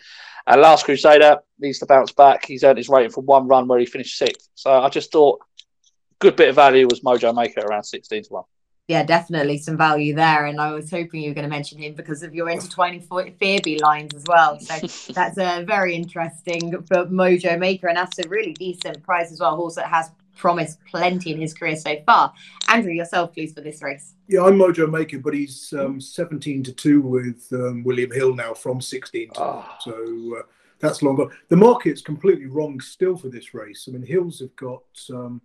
And 0.45 0.61
Last 0.61 0.85
Crusader 0.85 1.39
needs 1.59 1.79
to 1.79 1.85
bounce 1.85 2.11
back. 2.11 2.45
He's 2.45 2.63
earned 2.63 2.77
his 2.77 2.89
rating 2.89 3.11
from 3.11 3.25
one 3.25 3.47
run 3.47 3.67
where 3.67 3.79
he 3.79 3.85
finished 3.85 4.17
sixth. 4.17 4.49
So 4.55 4.71
I 4.71 4.89
just 4.89 5.11
thought 5.11 5.41
good 6.19 6.35
bit 6.35 6.49
of 6.49 6.55
value 6.55 6.87
was 6.87 7.01
Mojo 7.01 7.33
Maker 7.35 7.61
around 7.61 7.83
16 7.83 8.23
to 8.23 8.33
1 8.33 8.43
yeah, 8.89 9.03
definitely 9.03 9.59
some 9.59 9.77
value 9.77 10.15
there. 10.15 10.47
And 10.47 10.59
I 10.59 10.71
was 10.71 10.89
hoping 10.89 11.21
you 11.21 11.29
were 11.29 11.35
going 11.35 11.43
to 11.43 11.49
mention 11.49 11.77
him 11.77 11.93
because 11.93 12.23
of 12.23 12.33
your 12.33 12.49
intertwining 12.49 13.01
Fearby 13.03 13.79
lines 13.79 14.15
as 14.15 14.23
well. 14.27 14.59
So 14.59 15.13
that's 15.13 15.37
a 15.37 15.63
very 15.63 15.93
interesting 15.93 16.71
for 16.87 17.05
Mojo 17.05 17.59
Maker. 17.59 17.87
And 17.87 17.97
that's 17.97 18.17
a 18.17 18.27
really 18.27 18.53
decent 18.53 19.03
price 19.03 19.31
as 19.31 19.39
well. 19.39 19.55
Horse 19.55 19.75
that 19.75 19.85
has 19.85 20.09
promised 20.35 20.79
plenty 20.85 21.31
in 21.31 21.39
his 21.39 21.53
career 21.53 21.75
so 21.75 21.97
far. 22.03 22.33
Andrew, 22.67 22.91
yourself, 22.91 23.31
please, 23.31 23.53
for 23.53 23.61
this 23.61 23.83
race. 23.83 24.15
Yeah, 24.27 24.41
I'm 24.41 24.57
Mojo 24.57 24.89
Maker, 24.89 25.19
but 25.19 25.35
he's 25.35 25.71
um, 25.77 26.01
17 26.01 26.63
to 26.63 26.73
2 26.73 27.01
with 27.01 27.47
um, 27.51 27.83
William 27.83 28.09
Hill 28.09 28.33
now 28.33 28.55
from 28.55 28.81
16 28.81 29.33
to 29.33 29.39
oh. 29.39 29.65
So 29.81 30.39
uh, 30.39 30.43
that's 30.79 31.03
longer. 31.03 31.27
The 31.49 31.57
market's 31.57 32.01
completely 32.01 32.47
wrong 32.47 32.79
still 32.79 33.17
for 33.17 33.29
this 33.29 33.53
race. 33.53 33.87
I 33.87 33.91
mean, 33.91 34.01
Hills 34.01 34.39
have 34.39 34.55
got. 34.55 34.81
Um, 35.13 35.43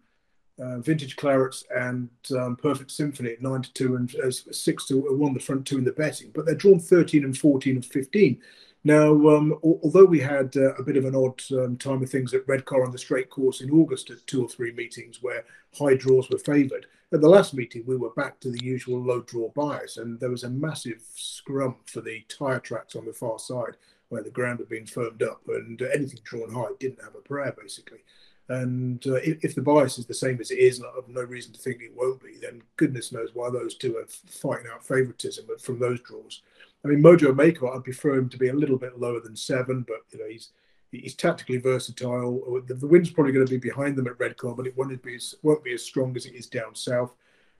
uh, 0.58 0.78
Vintage 0.78 1.16
Clarets 1.16 1.64
and 1.74 2.08
um, 2.36 2.56
Perfect 2.56 2.90
Symphony 2.90 3.32
at 3.32 3.42
nine 3.42 3.62
to 3.62 3.72
two 3.72 3.96
and 3.96 4.14
uh, 4.16 4.30
six 4.30 4.86
to 4.86 4.98
one, 4.98 5.34
the 5.34 5.40
front 5.40 5.66
two 5.66 5.78
in 5.78 5.84
the 5.84 5.92
betting. 5.92 6.30
But 6.34 6.46
they're 6.46 6.54
drawn 6.54 6.78
13 6.78 7.24
and 7.24 7.36
14 7.36 7.76
and 7.76 7.84
15. 7.84 8.40
Now, 8.86 9.12
um, 9.12 9.58
although 9.62 10.04
we 10.04 10.20
had 10.20 10.54
uh, 10.56 10.74
a 10.74 10.82
bit 10.82 10.98
of 10.98 11.06
an 11.06 11.14
odd 11.14 11.40
um, 11.52 11.78
time 11.78 12.02
of 12.02 12.10
things 12.10 12.34
at 12.34 12.46
Redcar 12.46 12.84
on 12.84 12.92
the 12.92 12.98
straight 12.98 13.30
course 13.30 13.62
in 13.62 13.70
August 13.70 14.10
at 14.10 14.26
two 14.26 14.44
or 14.44 14.48
three 14.48 14.72
meetings 14.72 15.22
where 15.22 15.44
high 15.78 15.94
draws 15.94 16.28
were 16.28 16.38
favoured, 16.38 16.86
at 17.10 17.22
the 17.22 17.28
last 17.28 17.54
meeting 17.54 17.84
we 17.86 17.96
were 17.96 18.10
back 18.10 18.40
to 18.40 18.50
the 18.50 18.62
usual 18.62 19.00
low 19.00 19.22
draw 19.22 19.48
bias, 19.50 19.96
and 19.96 20.20
there 20.20 20.30
was 20.30 20.44
a 20.44 20.50
massive 20.50 21.00
scrum 21.14 21.76
for 21.86 22.02
the 22.02 22.24
tyre 22.28 22.60
tracks 22.60 22.94
on 22.94 23.06
the 23.06 23.12
far 23.12 23.38
side 23.38 23.76
where 24.10 24.22
the 24.22 24.30
ground 24.30 24.58
had 24.58 24.68
been 24.68 24.86
firmed 24.86 25.22
up, 25.22 25.40
and 25.48 25.80
anything 25.80 26.20
drawn 26.22 26.52
high 26.52 26.74
didn't 26.78 27.02
have 27.02 27.14
a 27.14 27.20
prayer 27.20 27.54
basically. 27.58 28.00
And 28.48 29.04
uh, 29.06 29.14
if, 29.14 29.42
if, 29.42 29.54
the 29.54 29.62
bias 29.62 29.98
is 29.98 30.04
the 30.04 30.12
same 30.12 30.38
as 30.38 30.50
it 30.50 30.58
is, 30.58 30.78
and 30.78 30.86
I 30.86 30.94
have 30.96 31.08
no 31.08 31.22
reason 31.22 31.52
to 31.54 31.58
think 31.58 31.80
it 31.80 31.96
won't 31.96 32.22
be, 32.22 32.36
then 32.40 32.62
goodness 32.76 33.10
knows 33.10 33.30
why 33.32 33.48
those 33.48 33.74
two 33.74 33.96
are 33.96 34.06
fighting 34.06 34.66
out 34.70 34.86
favouritism 34.86 35.46
from 35.58 35.78
those 35.78 36.00
draws. 36.00 36.42
I 36.84 36.88
mean, 36.88 37.02
Mojo 37.02 37.34
Maker, 37.34 37.68
I'd 37.68 37.84
prefer 37.84 38.18
him 38.18 38.28
to 38.28 38.36
be 38.36 38.48
a 38.48 38.54
little 38.54 38.76
bit 38.76 38.98
lower 38.98 39.20
than 39.20 39.34
seven, 39.34 39.86
but 39.88 40.00
you 40.12 40.18
know 40.18 40.28
he's 40.28 40.50
he's 40.90 41.14
tactically 41.14 41.56
versatile. 41.56 42.62
The, 42.66 42.74
the 42.74 42.86
wind's 42.86 43.10
probably 43.10 43.32
going 43.32 43.46
to 43.46 43.50
be 43.50 43.58
behind 43.58 43.96
them 43.96 44.06
at 44.06 44.18
Redcar, 44.18 44.54
but 44.54 44.66
it 44.66 44.76
won't 44.76 45.02
be 45.02 45.16
as, 45.16 45.34
won't 45.42 45.64
be 45.64 45.74
as 45.74 45.82
strong 45.82 46.14
as 46.16 46.26
it 46.26 46.34
is 46.34 46.46
down 46.46 46.74
south. 46.74 47.14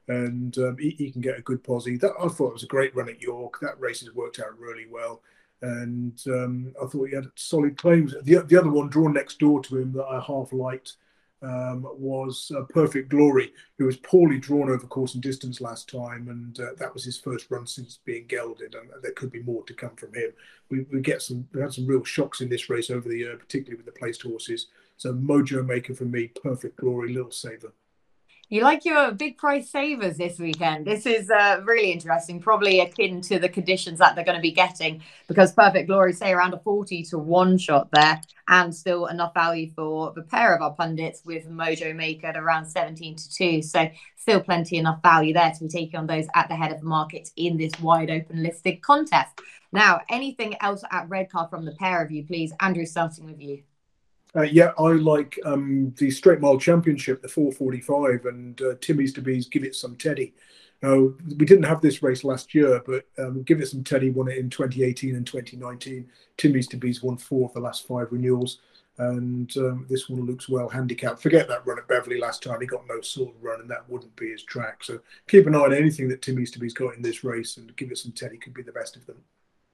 And 0.09 0.57
um, 0.59 0.76
he, 0.78 0.91
he, 0.91 1.11
can 1.11 1.22
get 1.22 1.39
a 1.39 1.43
good 1.43 1.64
posse. 1.64 1.97
That 1.97 2.12
I 2.22 2.28
thought 2.28 2.49
it 2.49 2.55
was 2.55 2.62
a 2.62 2.68
great 2.68 2.95
run 2.95 3.09
at 3.09 3.22
York. 3.22 3.59
That 3.61 3.80
race 3.80 4.01
has 4.01 4.14
worked 4.14 4.39
out 4.39 4.59
really 4.59 4.87
well, 4.91 5.22
and 5.65 6.21
um, 6.27 6.75
I 6.83 6.87
thought 6.87 7.09
he 7.09 7.15
had 7.15 7.27
solid 7.37 7.77
claims. 7.77 8.15
The 8.23 8.43
the 8.43 8.59
other 8.59 8.71
one 8.71 8.89
drawn 8.89 9.15
next 9.15 9.39
door 9.39 9.62
to 9.62 9.79
him 9.79 9.93
that 9.93 10.05
I 10.05 10.21
half 10.21 10.53
liked 10.53 10.97
um, 11.43 11.87
was 11.99 12.51
uh, 12.57 12.62
Perfect 12.62 13.09
Glory, 13.11 13.53
who 13.79 13.85
was 13.87 13.97
poorly 13.99 14.39
drawn 14.39 14.71
over 14.71 14.87
course 14.87 15.15
and 15.15 15.23
distance 15.23 15.61
last 15.61 15.89
time, 15.89 16.29
and 16.29 16.59
uh, 16.59 16.75
that 16.79 16.93
was 16.93 17.05
his 17.05 17.19
first 17.19 17.51
run 17.51 17.67
since 17.67 17.99
being 18.05 18.27
gelded, 18.27 18.75
and 18.75 18.91
there 19.03 19.12
could 19.12 19.31
be 19.31 19.43
more 19.43 19.65
to 19.65 19.75
come 19.75 19.95
from 19.97 20.15
him. 20.15 20.33
We, 20.71 20.87
we 20.93 21.01
get 21.01 21.23
some, 21.23 21.47
we 21.53 21.61
had 21.61 21.73
some 21.73 21.87
real 21.87 22.05
shocks 22.05 22.41
in 22.41 22.49
this 22.49 22.71
race 22.71 22.91
over 22.91 23.09
the 23.09 23.19
year, 23.19 23.37
particularly 23.37 23.77
with 23.77 23.87
the 23.87 23.99
placed 23.99 24.23
horses. 24.23 24.69
So 24.97 25.12
Mojo 25.12 25.65
Maker 25.67 25.95
for 25.95 26.05
me, 26.05 26.29
Perfect 26.29 26.77
Glory, 26.77 27.12
little 27.12 27.31
saver. 27.31 27.73
You 28.51 28.61
like 28.61 28.84
your 28.84 29.11
big 29.12 29.38
price 29.38 29.70
savers 29.70 30.18
this 30.18 30.38
weekend. 30.38 30.86
This 30.86 31.07
is 31.07 31.30
uh, 31.30 31.62
really 31.64 31.90
interesting, 31.92 32.40
probably 32.40 32.80
akin 32.80 33.22
to 33.22 33.38
the 33.38 33.49
conditions 33.49 33.99
that 34.01 34.14
they're 34.14 34.24
going 34.24 34.36
to 34.36 34.42
be 34.42 34.53
getting 34.53 35.03
because 35.28 35.53
Perfect 35.53 35.88
Glory 35.88 36.12
say 36.12 36.30
around 36.30 36.53
a 36.53 36.59
40 36.59 37.05
to 37.05 37.18
1 37.18 37.57
shot 37.57 37.88
there 37.92 38.20
and 38.49 38.74
still 38.74 39.07
enough 39.07 39.32
value 39.32 39.70
for 39.74 40.12
the 40.14 40.22
pair 40.22 40.55
of 40.55 40.61
our 40.61 40.74
pundits 40.74 41.22
with 41.24 41.49
Mojo 41.49 41.97
Maker 41.97 42.26
at 42.26 42.36
around 42.36 42.66
17 42.66 43.16
to 43.16 43.32
2. 43.32 43.62
So 43.62 43.88
still 44.16 44.40
plenty 44.40 44.76
enough 44.76 45.01
value 45.03 45.32
there 45.32 45.51
to 45.51 45.64
be 45.64 45.68
taking 45.68 45.99
on 45.99 46.07
those 46.07 46.26
at 46.34 46.49
the 46.49 46.57
head 46.57 46.70
of 46.70 46.80
the 46.80 46.86
market 46.86 47.30
in 47.36 47.57
this 47.57 47.72
wide 47.80 48.11
open 48.11 48.42
listed 48.42 48.82
contest. 48.82 49.40
Now, 49.72 50.03
anything 50.11 50.55
else 50.61 50.84
at 50.92 51.09
Redcar 51.09 51.49
from 51.49 51.64
the 51.64 51.72
pair 51.72 52.05
of 52.05 52.12
you, 52.12 52.24
please? 52.24 52.53
Andrew, 52.61 52.84
starting 52.84 53.24
with 53.24 53.40
you. 53.40 53.62
Uh, 54.37 54.43
yeah, 54.43 54.72
I 54.78 54.89
like 54.89 55.39
um, 55.45 55.95
the 55.97 56.11
Straight 56.11 56.41
Mile 56.41 56.59
Championship, 56.59 57.22
the 57.22 57.28
445, 57.28 58.26
and 58.26 58.61
uh, 58.62 58.74
Tim 58.80 59.01
Easterby's 59.01 59.47
Give 59.49 59.62
It 59.62 59.76
Some 59.76 59.95
Teddy. 59.97 60.35
Now, 60.82 61.12
we 61.39 61.47
didn't 61.47 61.62
have 61.64 61.80
this 61.80 62.03
race 62.03 62.24
last 62.24 62.55
year, 62.55 62.82
but 62.85 63.07
um, 63.18 63.43
Give 63.45 63.61
It 63.61 63.68
Some 63.68 63.85
Teddy 63.85 64.11
won 64.11 64.28
it 64.28 64.39
in 64.39 64.51
2018 64.51 65.14
and 65.14 65.26
2019. 65.26 66.09
Tim 66.37 66.57
Easterby's 66.57 67.03
won 67.03 67.16
four 67.16 67.47
of 67.49 67.55
the 67.55 67.61
last 67.61 67.87
five 67.87 68.09
renewals, 68.11 68.59
and 68.99 69.57
um, 69.57 69.87
this 69.89 70.09
one 70.09 70.26
looks 70.26 70.49
well 70.49 70.68
handicapped. 70.68 71.22
Forget 71.22 71.47
that 71.47 71.64
run 71.64 71.78
at 71.78 71.87
Beverley 71.87 72.18
last 72.18 72.43
time; 72.43 72.61
he 72.61 72.66
got 72.66 72.89
no 72.89 73.01
sort 73.03 73.35
of 73.35 73.43
run, 73.43 73.61
and 73.61 73.70
that 73.70 73.89
wouldn't 73.89 74.14
be 74.16 74.30
his 74.30 74.43
track. 74.43 74.82
So 74.82 74.99
keep 75.28 75.47
an 75.47 75.55
eye 75.55 75.61
on 75.61 75.72
anything 75.72 76.09
that 76.09 76.22
Tim 76.22 76.41
Easterby's 76.41 76.74
got 76.74 76.97
in 76.97 77.03
this 77.03 77.22
race, 77.22 77.57
and 77.57 77.74
Give 77.76 77.93
It 77.93 77.99
Some 77.99 78.12
Teddy 78.12 78.37
could 78.37 78.53
be 78.55 78.62
the 78.62 78.72
best 78.72 78.97
of 78.97 79.07
them. 79.07 79.22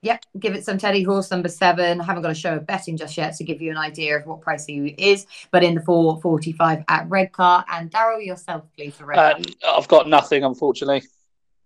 Yep, 0.03 0.25
give 0.39 0.55
it 0.55 0.65
some 0.65 0.79
Teddy 0.79 1.03
horse 1.03 1.31
number 1.31 1.49
seven. 1.49 2.01
I 2.01 2.05
haven't 2.05 2.23
got 2.23 2.31
a 2.31 2.35
show 2.35 2.57
of 2.57 2.67
betting 2.67 2.97
just 2.97 3.19
yet 3.19 3.37
to 3.37 3.45
give 3.45 3.61
you 3.61 3.71
an 3.71 3.77
idea 3.77 4.17
of 4.17 4.25
what 4.25 4.41
price 4.41 4.65
he 4.65 4.95
is, 4.97 5.27
but 5.51 5.63
in 5.63 5.75
the 5.75 5.83
445 5.83 6.85
at 6.89 7.11
Redcar. 7.11 7.67
And 7.71 7.91
Daryl, 7.91 8.25
yourself, 8.25 8.65
please, 8.75 8.95
for 8.95 9.05
Redcar. 9.05 9.43
Uh, 9.63 9.77
I've 9.77 9.89
got 9.89 10.09
nothing, 10.09 10.43
unfortunately. 10.43 11.03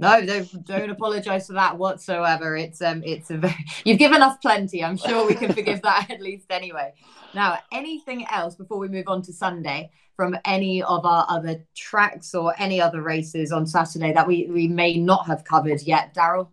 No, 0.01 0.27
don't, 0.27 0.65
don't 0.67 0.91
apologise 0.91 1.47
for 1.47 1.53
that 1.53 1.79
whatsoever. 1.79 2.57
It's 2.57 2.83
um, 2.83 3.05
it's 3.05 3.31
a 3.31 3.37
very 3.37 3.65
you've 3.85 4.01
given 4.01 4.21
us 4.21 4.37
plenty. 4.43 4.83
I'm 4.83 4.97
sure 4.97 5.25
we 5.25 5.37
can 5.37 5.53
forgive 5.53 5.83
that 5.83 6.11
at 6.11 6.21
least 6.21 6.47
anyway. 6.51 6.93
Now, 7.35 7.59
anything 7.73 8.27
else 8.33 8.57
before 8.57 8.79
we 8.79 8.89
move 8.89 9.05
on 9.07 9.23
to 9.23 9.33
Sunday 9.33 9.93
from 10.17 10.37
any 10.45 10.83
of 10.83 11.07
our 11.07 11.25
other 11.29 11.65
tracks 11.77 12.35
or 12.35 12.55
any 12.59 12.81
other 12.81 13.01
races 13.03 13.53
on 13.53 13.65
Saturday 13.69 14.13
that 14.13 14.27
we 14.27 14.49
we 14.51 14.67
may 14.67 14.97
not 14.97 15.29
have 15.29 15.45
covered 15.45 15.83
yet, 15.83 16.13
Daryl? 16.13 16.49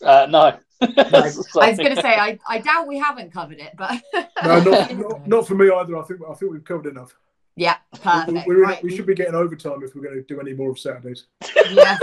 Uh, 0.00 0.26
no, 0.30 0.56
I 0.82 1.22
was 1.22 1.46
going 1.54 1.94
to 1.94 2.02
say 2.02 2.14
I, 2.14 2.38
I 2.46 2.58
doubt 2.58 2.86
we 2.86 2.98
haven't 2.98 3.32
covered 3.32 3.58
it, 3.58 3.72
but 3.76 4.02
no, 4.44 4.60
not, 4.60 4.94
not, 4.96 5.26
not, 5.26 5.48
for 5.48 5.54
me 5.54 5.70
either. 5.70 5.96
I 5.96 6.02
think 6.02 6.20
I 6.28 6.34
think 6.34 6.52
we've 6.52 6.64
covered 6.64 6.86
enough. 6.86 7.14
Yeah, 7.58 7.76
perfect. 8.02 8.46
We, 8.46 8.56
right. 8.56 8.82
we 8.82 8.94
should 8.94 9.06
be 9.06 9.14
getting 9.14 9.34
overtime 9.34 9.82
if 9.82 9.94
we're 9.94 10.02
going 10.02 10.16
to 10.16 10.22
do 10.22 10.38
any 10.40 10.52
more 10.52 10.70
of 10.70 10.78
Saturdays. 10.78 11.24
Yes, 11.70 11.98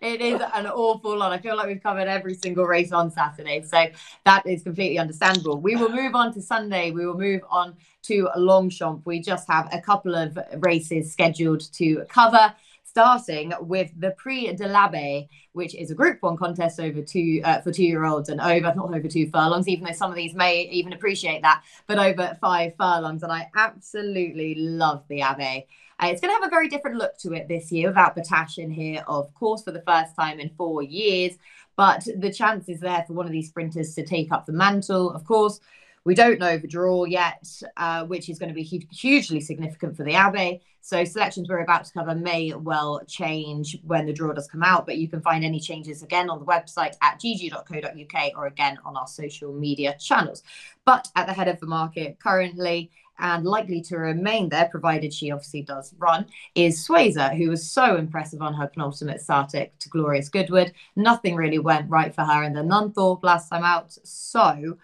it 0.00 0.20
is 0.20 0.40
an 0.54 0.66
awful 0.66 1.16
lot. 1.16 1.32
I 1.32 1.38
feel 1.38 1.56
like 1.56 1.68
we've 1.68 1.82
covered 1.82 2.08
every 2.08 2.34
single 2.34 2.64
race 2.64 2.90
on 2.90 3.12
Saturday, 3.12 3.62
so 3.62 3.86
that 4.24 4.44
is 4.44 4.64
completely 4.64 4.98
understandable. 4.98 5.60
We 5.60 5.76
will 5.76 5.90
move 5.90 6.16
on 6.16 6.34
to 6.34 6.42
Sunday. 6.42 6.90
We 6.90 7.06
will 7.06 7.16
move 7.16 7.42
on 7.48 7.76
to 8.02 8.28
Longchamp. 8.36 9.06
We 9.06 9.20
just 9.20 9.46
have 9.48 9.68
a 9.72 9.80
couple 9.80 10.16
of 10.16 10.36
races 10.58 11.12
scheduled 11.12 11.72
to 11.74 12.04
cover 12.08 12.52
starting 12.92 13.54
with 13.62 13.90
the 13.98 14.10
Prix 14.10 14.52
de 14.52 14.68
l'Abbaye, 14.68 15.26
which 15.52 15.74
is 15.74 15.90
a 15.90 15.94
Group 15.94 16.18
One 16.20 16.36
contest 16.36 16.78
over 16.78 17.00
two 17.00 17.40
uh, 17.42 17.62
for 17.62 17.72
two-year-olds 17.72 18.28
and 18.28 18.38
over 18.38 18.74
not 18.76 18.94
over 18.94 19.08
two 19.08 19.30
furlongs, 19.30 19.66
even 19.66 19.86
though 19.86 19.94
some 19.94 20.10
of 20.10 20.16
these 20.16 20.34
may 20.34 20.68
even 20.70 20.92
appreciate 20.92 21.40
that, 21.40 21.62
but 21.86 21.98
over 21.98 22.36
five 22.38 22.74
furlongs. 22.78 23.22
And 23.22 23.32
I 23.32 23.48
absolutely 23.56 24.56
love 24.56 25.04
the 25.08 25.20
Abbaye. 25.20 25.64
Uh, 25.98 26.08
it's 26.08 26.20
going 26.20 26.34
to 26.34 26.38
have 26.38 26.46
a 26.46 26.50
very 26.50 26.68
different 26.68 26.98
look 26.98 27.16
to 27.20 27.32
it 27.32 27.48
this 27.48 27.72
year 27.72 27.88
without 27.88 28.14
Battaash 28.14 28.58
in 28.58 28.70
here, 28.70 29.02
of 29.08 29.32
course, 29.32 29.62
for 29.62 29.72
the 29.72 29.82
first 29.86 30.14
time 30.14 30.38
in 30.38 30.50
four 30.58 30.82
years. 30.82 31.32
But 31.76 32.06
the 32.18 32.30
chance 32.30 32.68
is 32.68 32.80
there 32.80 33.04
for 33.06 33.14
one 33.14 33.24
of 33.24 33.32
these 33.32 33.48
sprinters 33.48 33.94
to 33.94 34.04
take 34.04 34.30
up 34.32 34.44
the 34.44 34.52
mantle. 34.52 35.10
Of 35.12 35.24
course, 35.24 35.60
we 36.04 36.14
don't 36.14 36.38
know 36.38 36.58
the 36.58 36.68
draw 36.68 37.04
yet, 37.04 37.48
uh, 37.78 38.04
which 38.04 38.28
is 38.28 38.38
going 38.38 38.50
to 38.50 38.54
be 38.54 38.64
hugely 38.90 39.40
significant 39.40 39.96
for 39.96 40.02
the 40.02 40.12
Abbaye. 40.12 40.60
So 40.84 41.04
selections 41.04 41.48
we're 41.48 41.60
about 41.60 41.84
to 41.84 41.92
cover 41.92 42.14
may 42.14 42.52
well 42.54 43.00
change 43.06 43.78
when 43.84 44.04
the 44.04 44.12
draw 44.12 44.32
does 44.32 44.48
come 44.48 44.64
out, 44.64 44.84
but 44.84 44.98
you 44.98 45.08
can 45.08 45.22
find 45.22 45.44
any 45.44 45.60
changes 45.60 46.02
again 46.02 46.28
on 46.28 46.40
the 46.40 46.44
website 46.44 46.96
at 47.00 47.20
gg.co.uk 47.20 48.32
or 48.36 48.46
again 48.46 48.78
on 48.84 48.96
our 48.96 49.06
social 49.06 49.52
media 49.52 49.96
channels. 50.00 50.42
But 50.84 51.08
at 51.14 51.28
the 51.28 51.32
head 51.32 51.46
of 51.46 51.60
the 51.60 51.66
market 51.66 52.18
currently, 52.18 52.90
and 53.18 53.44
likely 53.44 53.80
to 53.82 53.96
remain 53.96 54.48
there, 54.48 54.68
provided 54.68 55.14
she 55.14 55.30
obviously 55.30 55.62
does 55.62 55.94
run, 55.98 56.26
is 56.56 56.84
Suesa, 56.84 57.36
who 57.36 57.50
was 57.50 57.70
so 57.70 57.94
impressive 57.96 58.42
on 58.42 58.54
her 58.54 58.66
penultimate 58.66 59.20
start 59.20 59.50
to 59.50 59.88
Glorious 59.88 60.28
Goodwood. 60.28 60.72
Nothing 60.96 61.36
really 61.36 61.60
went 61.60 61.88
right 61.88 62.12
for 62.12 62.22
her 62.22 62.42
in 62.42 62.54
the 62.54 62.62
Nunthorpe 62.62 63.22
last 63.22 63.48
time 63.50 63.62
out. 63.62 63.96
So 64.02 64.78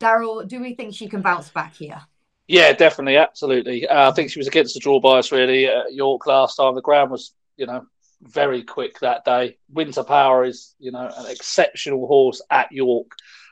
Daryl, 0.00 0.48
do 0.48 0.60
we 0.60 0.74
think 0.74 0.94
she 0.94 1.08
can 1.08 1.20
bounce 1.20 1.50
back 1.50 1.74
here? 1.74 2.00
Yeah, 2.48 2.72
definitely, 2.72 3.16
absolutely. 3.16 3.86
Uh, 3.88 4.10
I 4.10 4.12
think 4.12 4.30
she 4.30 4.38
was 4.38 4.46
against 4.46 4.74
the 4.74 4.80
draw 4.80 5.00
bias 5.00 5.32
really 5.32 5.66
at 5.66 5.92
York 5.92 6.26
last 6.26 6.56
time. 6.56 6.74
The 6.74 6.82
ground 6.82 7.10
was, 7.10 7.32
you 7.56 7.66
know, 7.66 7.86
very 8.22 8.62
quick 8.62 9.00
that 9.00 9.24
day. 9.24 9.58
Winter 9.68 10.04
Power 10.04 10.44
is, 10.44 10.74
you 10.78 10.92
know, 10.92 11.10
an 11.16 11.26
exceptional 11.30 12.06
horse 12.06 12.40
at 12.50 12.70
York 12.70 13.10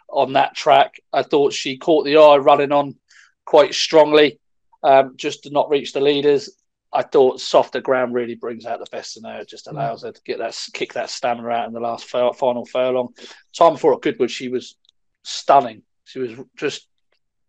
on 0.09 0.35
that 0.35 0.55
track. 0.55 1.01
I 1.13 1.23
thought 1.23 1.53
she 1.53 1.77
caught 1.77 2.05
the 2.05 2.17
eye 2.17 2.37
running 2.37 2.73
on 2.73 2.97
quite 3.45 3.75
strongly, 3.75 4.39
um, 4.83 5.15
just 5.17 5.43
to 5.43 5.51
not 5.51 5.71
reach 5.71 5.93
the 5.93 6.01
leaders. 6.01 6.51
I 6.93 7.03
thought 7.03 7.41
softer 7.41 7.81
ground 7.81 8.15
really 8.15 8.37
brings 8.37 8.65
out 8.65 8.79
the 8.79 8.87
best 8.93 9.17
in 9.17 9.25
her. 9.25 9.45
Just 9.45 9.67
allows 9.67 10.03
mm. 10.03 10.07
her 10.07 10.13
to 10.13 10.23
get 10.25 10.39
that 10.39 10.57
kick 10.73 10.93
that 10.93 11.11
stamina 11.11 11.49
out 11.49 11.67
in 11.67 11.75
the 11.75 11.81
last 11.81 12.05
final 12.05 12.65
furlong. 12.65 13.09
Time 13.53 13.73
before 13.73 13.95
at 13.95 14.03
Goodwood, 14.03 14.31
she 14.31 14.49
was 14.49 14.77
stunning. 15.25 15.83
She 16.05 16.21
was 16.21 16.31
just 16.57 16.87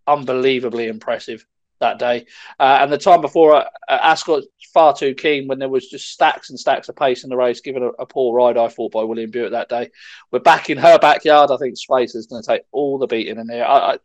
unbelievably 0.07 0.87
impressive 0.87 1.45
that 1.79 1.99
day. 1.99 2.25
Uh, 2.59 2.79
and 2.81 2.91
the 2.91 2.97
time 2.97 3.21
before, 3.21 3.55
uh, 3.55 3.65
Ascot 3.89 4.43
far 4.73 4.93
too 4.93 5.13
keen 5.13 5.47
when 5.47 5.59
there 5.59 5.69
was 5.69 5.87
just 5.87 6.11
stacks 6.11 6.49
and 6.49 6.59
stacks 6.59 6.89
of 6.89 6.95
pace 6.95 7.23
in 7.23 7.29
the 7.29 7.35
race, 7.37 7.61
given 7.61 7.83
a, 7.83 7.87
a 7.99 8.05
poor 8.05 8.35
ride, 8.35 8.57
I 8.57 8.67
thought, 8.67 8.91
by 8.91 9.03
William 9.03 9.31
Buick 9.31 9.51
that 9.51 9.69
day. 9.69 9.89
We're 10.31 10.39
back 10.39 10.69
in 10.69 10.77
her 10.77 10.99
backyard. 10.99 11.51
I 11.51 11.57
think 11.57 11.77
Space 11.77 12.15
is 12.15 12.27
going 12.27 12.43
to 12.43 12.47
take 12.47 12.63
all 12.71 12.97
the 12.97 13.07
beating 13.07 13.39
in 13.39 13.47
there. 13.47 13.67
I, 13.67 13.97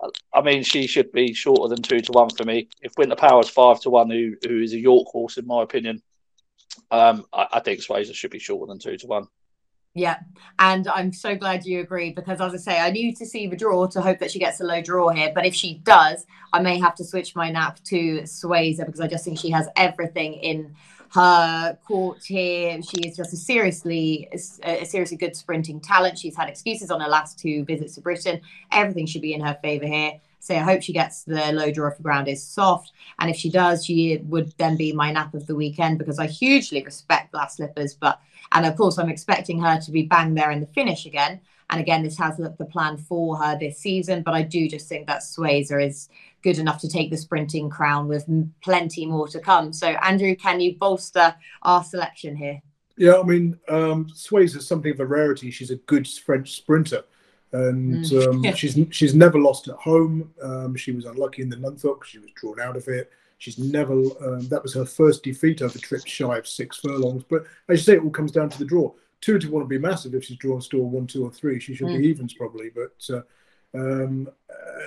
I, 0.00 0.08
I, 0.32 0.42
mean, 0.42 0.62
she 0.62 0.86
should 0.86 1.12
be 1.12 1.32
shorter 1.32 1.74
than 1.74 1.82
two 1.82 2.00
to 2.00 2.12
one 2.12 2.30
for 2.30 2.44
me. 2.44 2.68
If 2.80 2.92
Winter 2.96 3.16
Power's 3.16 3.48
five 3.48 3.80
to 3.80 3.90
one, 3.90 4.10
who 4.10 4.34
who 4.46 4.60
is 4.60 4.72
a 4.72 4.78
York 4.78 5.08
horse, 5.08 5.38
in 5.38 5.46
my 5.46 5.62
opinion, 5.62 6.02
um, 6.90 7.24
I, 7.32 7.48
I 7.54 7.60
think 7.60 7.80
Suesa 7.80 8.14
should 8.14 8.30
be 8.30 8.38
shorter 8.38 8.70
than 8.70 8.78
two 8.78 8.96
to 8.96 9.06
one. 9.06 9.26
Yeah, 9.94 10.20
and 10.58 10.88
I'm 10.88 11.12
so 11.12 11.36
glad 11.36 11.66
you 11.66 11.80
agree 11.80 12.12
because, 12.12 12.40
as 12.40 12.54
I 12.54 12.56
say, 12.56 12.80
I 12.80 12.90
need 12.90 13.16
to 13.18 13.26
see 13.26 13.46
the 13.46 13.56
draw 13.56 13.86
to 13.88 14.00
hope 14.00 14.20
that 14.20 14.30
she 14.30 14.38
gets 14.38 14.58
a 14.60 14.64
low 14.64 14.80
draw 14.80 15.10
here. 15.10 15.30
But 15.34 15.44
if 15.44 15.54
she 15.54 15.74
does, 15.84 16.24
I 16.52 16.60
may 16.60 16.78
have 16.78 16.94
to 16.94 17.04
switch 17.04 17.36
my 17.36 17.50
nap 17.50 17.78
to 17.84 18.22
Suesa 18.22 18.86
because 18.86 19.00
I 19.00 19.06
just 19.06 19.24
think 19.24 19.38
she 19.38 19.50
has 19.50 19.68
everything 19.76 20.34
in 20.34 20.74
her 21.10 21.78
court 21.86 22.24
here. 22.24 22.80
She 22.80 23.06
is 23.06 23.16
just 23.16 23.34
a 23.34 23.36
seriously, 23.36 24.30
a 24.62 24.86
seriously 24.86 25.18
good 25.18 25.36
sprinting 25.36 25.78
talent. 25.78 26.18
She's 26.18 26.36
had 26.36 26.48
excuses 26.48 26.90
on 26.90 27.02
her 27.02 27.08
last 27.08 27.38
two 27.38 27.64
visits 27.66 27.96
to 27.96 28.00
Britain. 28.00 28.40
Everything 28.70 29.04
should 29.04 29.20
be 29.20 29.34
in 29.34 29.42
her 29.42 29.58
favour 29.60 29.86
here. 29.86 30.20
So 30.42 30.56
I 30.56 30.58
hope 30.58 30.82
she 30.82 30.92
gets 30.92 31.22
the 31.22 31.72
draw 31.72 31.86
if 31.86 31.98
the 31.98 32.02
ground 32.02 32.26
is 32.26 32.42
soft. 32.42 32.90
And 33.20 33.30
if 33.30 33.36
she 33.36 33.48
does, 33.48 33.84
she 33.84 34.18
would 34.24 34.52
then 34.58 34.76
be 34.76 34.92
my 34.92 35.12
nap 35.12 35.34
of 35.34 35.46
the 35.46 35.54
weekend 35.54 35.98
because 35.98 36.18
I 36.18 36.26
hugely 36.26 36.82
respect 36.82 37.30
glass 37.30 37.58
slippers. 37.58 37.94
But 37.94 38.20
and 38.50 38.66
of 38.66 38.76
course, 38.76 38.98
I'm 38.98 39.08
expecting 39.08 39.60
her 39.60 39.78
to 39.80 39.90
be 39.92 40.02
bang 40.02 40.34
there 40.34 40.50
in 40.50 40.60
the 40.60 40.66
finish 40.66 41.06
again. 41.06 41.40
And 41.70 41.80
again, 41.80 42.02
this 42.02 42.18
has 42.18 42.40
looked 42.40 42.58
the 42.58 42.64
plan 42.64 42.96
for 42.96 43.36
her 43.36 43.56
this 43.56 43.78
season. 43.78 44.24
But 44.24 44.34
I 44.34 44.42
do 44.42 44.68
just 44.68 44.88
think 44.88 45.06
that 45.06 45.22
Suesa 45.22 45.86
is 45.86 46.08
good 46.42 46.58
enough 46.58 46.80
to 46.80 46.88
take 46.88 47.12
the 47.12 47.16
sprinting 47.16 47.70
crown 47.70 48.08
with 48.08 48.28
plenty 48.62 49.06
more 49.06 49.28
to 49.28 49.38
come. 49.38 49.72
So, 49.72 49.90
Andrew, 50.02 50.34
can 50.34 50.60
you 50.60 50.74
bolster 50.74 51.36
our 51.62 51.84
selection 51.84 52.34
here? 52.34 52.60
Yeah, 52.96 53.20
I 53.20 53.22
mean, 53.22 53.60
um, 53.68 54.08
Suesa 54.08 54.56
is 54.56 54.66
something 54.66 54.90
of 54.90 54.98
a 54.98 55.06
rarity. 55.06 55.52
She's 55.52 55.70
a 55.70 55.76
good 55.76 56.08
French 56.08 56.56
sprinter 56.56 57.04
and 57.52 58.04
mm. 58.04 58.28
um, 58.28 58.44
yeah. 58.44 58.54
she's 58.54 58.78
she's 58.90 59.14
never 59.14 59.38
lost 59.38 59.68
at 59.68 59.76
home. 59.76 60.32
Um, 60.42 60.76
she 60.76 60.92
was 60.92 61.04
unlucky 61.04 61.42
in 61.42 61.48
the 61.48 61.56
Nunthorpe; 61.56 62.04
she 62.04 62.18
was 62.18 62.30
drawn 62.34 62.60
out 62.60 62.76
of 62.76 62.88
it. 62.88 63.10
She's 63.38 63.58
never 63.58 63.94
um, 63.94 64.48
that 64.48 64.62
was 64.62 64.74
her 64.74 64.84
first 64.84 65.22
defeat 65.22 65.62
over 65.62 65.78
trip 65.78 66.06
shy 66.06 66.38
of 66.38 66.46
six 66.46 66.78
furlongs. 66.78 67.24
But 67.28 67.44
as 67.68 67.78
you 67.78 67.84
say, 67.84 67.94
it 67.94 68.04
all 68.04 68.10
comes 68.10 68.32
down 68.32 68.50
to 68.50 68.58
the 68.58 68.64
draw. 68.64 68.92
Two 69.20 69.38
to 69.38 69.50
one 69.50 69.62
would 69.62 69.68
be 69.68 69.78
massive 69.78 70.14
if 70.14 70.24
she's 70.24 70.36
drawn 70.36 70.60
still 70.60 70.82
one, 70.82 71.06
two, 71.06 71.24
or 71.24 71.30
three. 71.30 71.60
She 71.60 71.74
should 71.74 71.88
mm. 71.88 71.98
be 71.98 72.08
evens 72.08 72.34
probably, 72.34 72.70
but. 72.70 73.14
Uh, 73.14 73.22
um, 73.74 74.28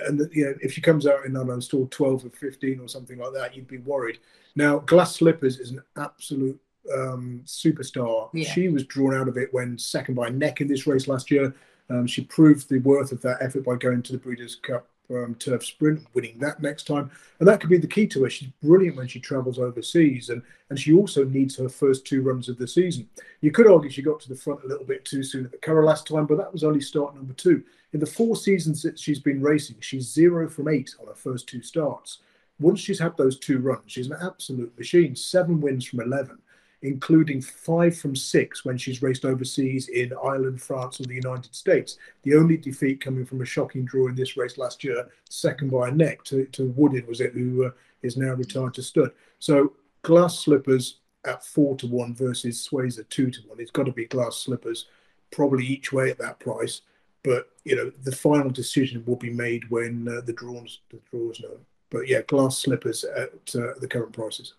and 0.06 0.18
the, 0.20 0.30
you 0.32 0.44
know, 0.44 0.54
if 0.60 0.72
she 0.72 0.80
comes 0.80 1.06
out 1.08 1.24
in 1.24 1.36
I 1.36 1.40
don't 1.40 1.48
know, 1.48 1.60
still 1.60 1.88
12 1.90 2.26
or 2.26 2.30
15 2.30 2.78
or 2.78 2.88
something 2.88 3.18
like 3.18 3.32
that, 3.34 3.56
you'd 3.56 3.66
be 3.66 3.78
worried. 3.78 4.18
Now, 4.54 4.78
Glass 4.78 5.16
Slippers 5.16 5.58
is 5.58 5.70
an 5.70 5.82
absolute 5.96 6.60
um, 6.94 7.42
superstar. 7.44 8.30
Yeah. 8.32 8.50
She 8.50 8.68
was 8.68 8.84
drawn 8.84 9.14
out 9.14 9.28
of 9.28 9.36
it 9.36 9.52
when 9.52 9.78
second 9.78 10.14
by 10.14 10.28
neck 10.28 10.60
in 10.60 10.68
this 10.68 10.86
race 10.86 11.08
last 11.08 11.30
year. 11.30 11.54
Um, 11.88 12.06
she 12.06 12.24
proved 12.24 12.68
the 12.68 12.78
worth 12.80 13.12
of 13.12 13.22
that 13.22 13.38
effort 13.40 13.64
by 13.64 13.76
going 13.76 14.02
to 14.02 14.12
the 14.12 14.18
Breeders' 14.18 14.56
Cup 14.56 14.88
um, 15.10 15.36
turf 15.36 15.64
sprint, 15.64 16.04
winning 16.14 16.38
that 16.40 16.60
next 16.60 16.86
time, 16.86 17.10
and 17.38 17.46
that 17.46 17.60
could 17.60 17.70
be 17.70 17.78
the 17.78 17.86
key 17.86 18.06
to 18.08 18.24
her. 18.24 18.30
She's 18.30 18.48
brilliant 18.62 18.96
when 18.96 19.06
she 19.06 19.20
travels 19.20 19.58
overseas, 19.58 20.30
and 20.30 20.42
and 20.70 20.78
she 20.78 20.92
also 20.92 21.24
needs 21.24 21.56
her 21.56 21.68
first 21.68 22.04
two 22.04 22.22
runs 22.22 22.48
of 22.48 22.58
the 22.58 22.66
season. 22.66 23.08
You 23.40 23.52
could 23.52 23.68
argue 23.68 23.90
she 23.90 24.02
got 24.02 24.18
to 24.20 24.28
the 24.28 24.34
front 24.34 24.64
a 24.64 24.66
little 24.66 24.84
bit 24.84 25.04
too 25.04 25.22
soon 25.22 25.44
at 25.44 25.52
the 25.52 25.58
Curragh 25.58 25.84
last 25.84 26.08
time, 26.08 26.26
but 26.26 26.38
that 26.38 26.52
was 26.52 26.64
only 26.64 26.80
start 26.80 27.14
number 27.14 27.34
two. 27.34 27.62
In 27.92 28.00
the 28.00 28.06
four 28.06 28.34
seasons 28.34 28.82
that 28.82 28.98
she's 28.98 29.20
been 29.20 29.40
racing, 29.40 29.76
she's 29.80 30.12
zero 30.12 30.48
from 30.48 30.68
eight 30.68 30.94
on 31.00 31.06
her 31.06 31.14
first 31.14 31.48
two 31.48 31.62
starts. 31.62 32.18
Once 32.58 32.80
she's 32.80 32.98
had 32.98 33.16
those 33.16 33.38
two 33.38 33.58
runs, 33.58 33.92
she's 33.92 34.10
an 34.10 34.16
absolute 34.20 34.76
machine. 34.76 35.14
Seven 35.14 35.60
wins 35.60 35.84
from 35.84 36.00
eleven 36.00 36.38
including 36.82 37.40
five 37.40 37.96
from 37.96 38.14
six 38.14 38.64
when 38.64 38.76
she's 38.76 39.02
raced 39.02 39.24
overseas 39.24 39.88
in 39.88 40.12
Ireland, 40.22 40.60
France, 40.60 41.00
and 41.00 41.08
the 41.08 41.14
United 41.14 41.54
States. 41.54 41.98
The 42.22 42.34
only 42.36 42.56
defeat 42.56 43.00
coming 43.00 43.24
from 43.24 43.40
a 43.42 43.46
shocking 43.46 43.84
draw 43.84 44.08
in 44.08 44.14
this 44.14 44.36
race 44.36 44.58
last 44.58 44.84
year, 44.84 45.08
second 45.28 45.70
by 45.70 45.88
a 45.88 45.92
neck 45.92 46.22
to, 46.24 46.44
to 46.46 46.66
Wooded, 46.76 47.06
was 47.08 47.20
it, 47.20 47.32
who 47.32 47.66
uh, 47.66 47.70
is 48.02 48.16
now 48.16 48.34
retired 48.34 48.74
to 48.74 48.82
stud. 48.82 49.12
So 49.38 49.72
glass 50.02 50.40
slippers 50.40 50.98
at 51.24 51.44
four 51.44 51.76
to 51.76 51.86
one 51.86 52.14
versus 52.14 52.68
Suesa 52.68 53.00
at 53.00 53.10
two 53.10 53.30
to 53.30 53.40
one. 53.46 53.60
It's 53.60 53.70
got 53.70 53.86
to 53.86 53.92
be 53.92 54.06
glass 54.06 54.36
slippers, 54.36 54.86
probably 55.30 55.64
each 55.64 55.92
way 55.92 56.10
at 56.10 56.18
that 56.18 56.38
price. 56.38 56.82
But 57.22 57.48
you 57.64 57.74
know, 57.74 57.90
the 58.04 58.12
final 58.12 58.50
decision 58.50 59.02
will 59.04 59.16
be 59.16 59.30
made 59.30 59.68
when 59.70 60.06
uh, 60.08 60.20
the 60.20 60.32
draws 60.32 60.80
the 60.90 61.00
draws 61.10 61.40
known. 61.40 61.58
But 61.90 62.08
yeah, 62.08 62.22
glass 62.22 62.58
slippers 62.58 63.04
at 63.04 63.32
uh, 63.54 63.74
the 63.80 63.88
current 63.88 64.12
prices. 64.12 64.54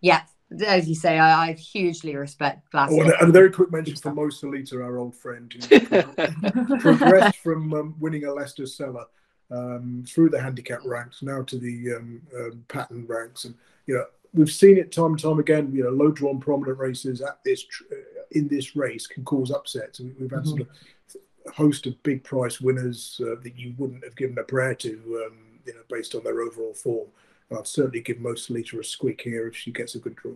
Yeah, 0.00 0.22
as 0.66 0.88
you 0.88 0.94
say, 0.94 1.18
I, 1.18 1.48
I 1.48 1.52
hugely 1.52 2.16
respect 2.16 2.70
Glasgow. 2.70 3.02
Oh, 3.02 3.12
and 3.20 3.28
a 3.28 3.32
very 3.32 3.50
quick 3.50 3.72
mention 3.72 3.96
for 3.96 4.12
Mo 4.12 4.26
Salita, 4.26 4.74
our 4.74 4.98
old 4.98 5.14
friend, 5.14 5.52
who 5.52 6.78
progressed 6.80 7.38
from 7.38 7.72
um, 7.74 7.94
winning 7.98 8.24
a 8.24 8.32
Leicester 8.32 8.66
Cellar 8.66 9.06
um, 9.50 10.04
through 10.06 10.30
the 10.30 10.40
handicap 10.40 10.80
ranks 10.84 11.22
now 11.22 11.42
to 11.42 11.58
the 11.58 11.94
um, 11.94 12.22
um, 12.36 12.64
pattern 12.68 13.06
ranks, 13.06 13.44
and 13.44 13.54
you 13.86 13.94
know 13.94 14.04
we've 14.34 14.50
seen 14.50 14.78
it 14.78 14.92
time 14.92 15.12
and 15.12 15.22
time 15.22 15.38
again. 15.38 15.70
You 15.72 15.84
know, 15.84 15.90
low 15.90 16.10
drawn 16.10 16.40
prominent 16.40 16.78
races 16.78 17.20
at 17.20 17.42
this 17.44 17.64
uh, 17.90 17.96
in 18.32 18.48
this 18.48 18.76
race 18.76 19.06
can 19.06 19.24
cause 19.24 19.50
upsets. 19.50 20.00
We've 20.00 20.30
had 20.30 20.40
mm-hmm. 20.40 20.48
sort 20.48 20.60
of 20.62 20.68
a 21.46 21.50
host 21.52 21.86
of 21.86 22.02
big 22.02 22.24
price 22.24 22.60
winners 22.60 23.20
uh, 23.22 23.36
that 23.42 23.56
you 23.56 23.74
wouldn't 23.78 24.04
have 24.04 24.16
given 24.16 24.38
a 24.38 24.42
prayer 24.42 24.74
to, 24.76 25.26
um, 25.26 25.38
you 25.66 25.74
know, 25.74 25.80
based 25.90 26.14
on 26.14 26.24
their 26.24 26.40
overall 26.40 26.74
form. 26.74 27.08
I'd 27.50 27.66
certainly 27.66 28.00
give 28.00 28.20
most 28.20 28.50
Lita 28.50 28.78
a 28.78 28.84
squeak 28.84 29.22
here 29.22 29.48
if 29.48 29.56
she 29.56 29.72
gets 29.72 29.94
a 29.94 29.98
good 29.98 30.16
draw. 30.16 30.34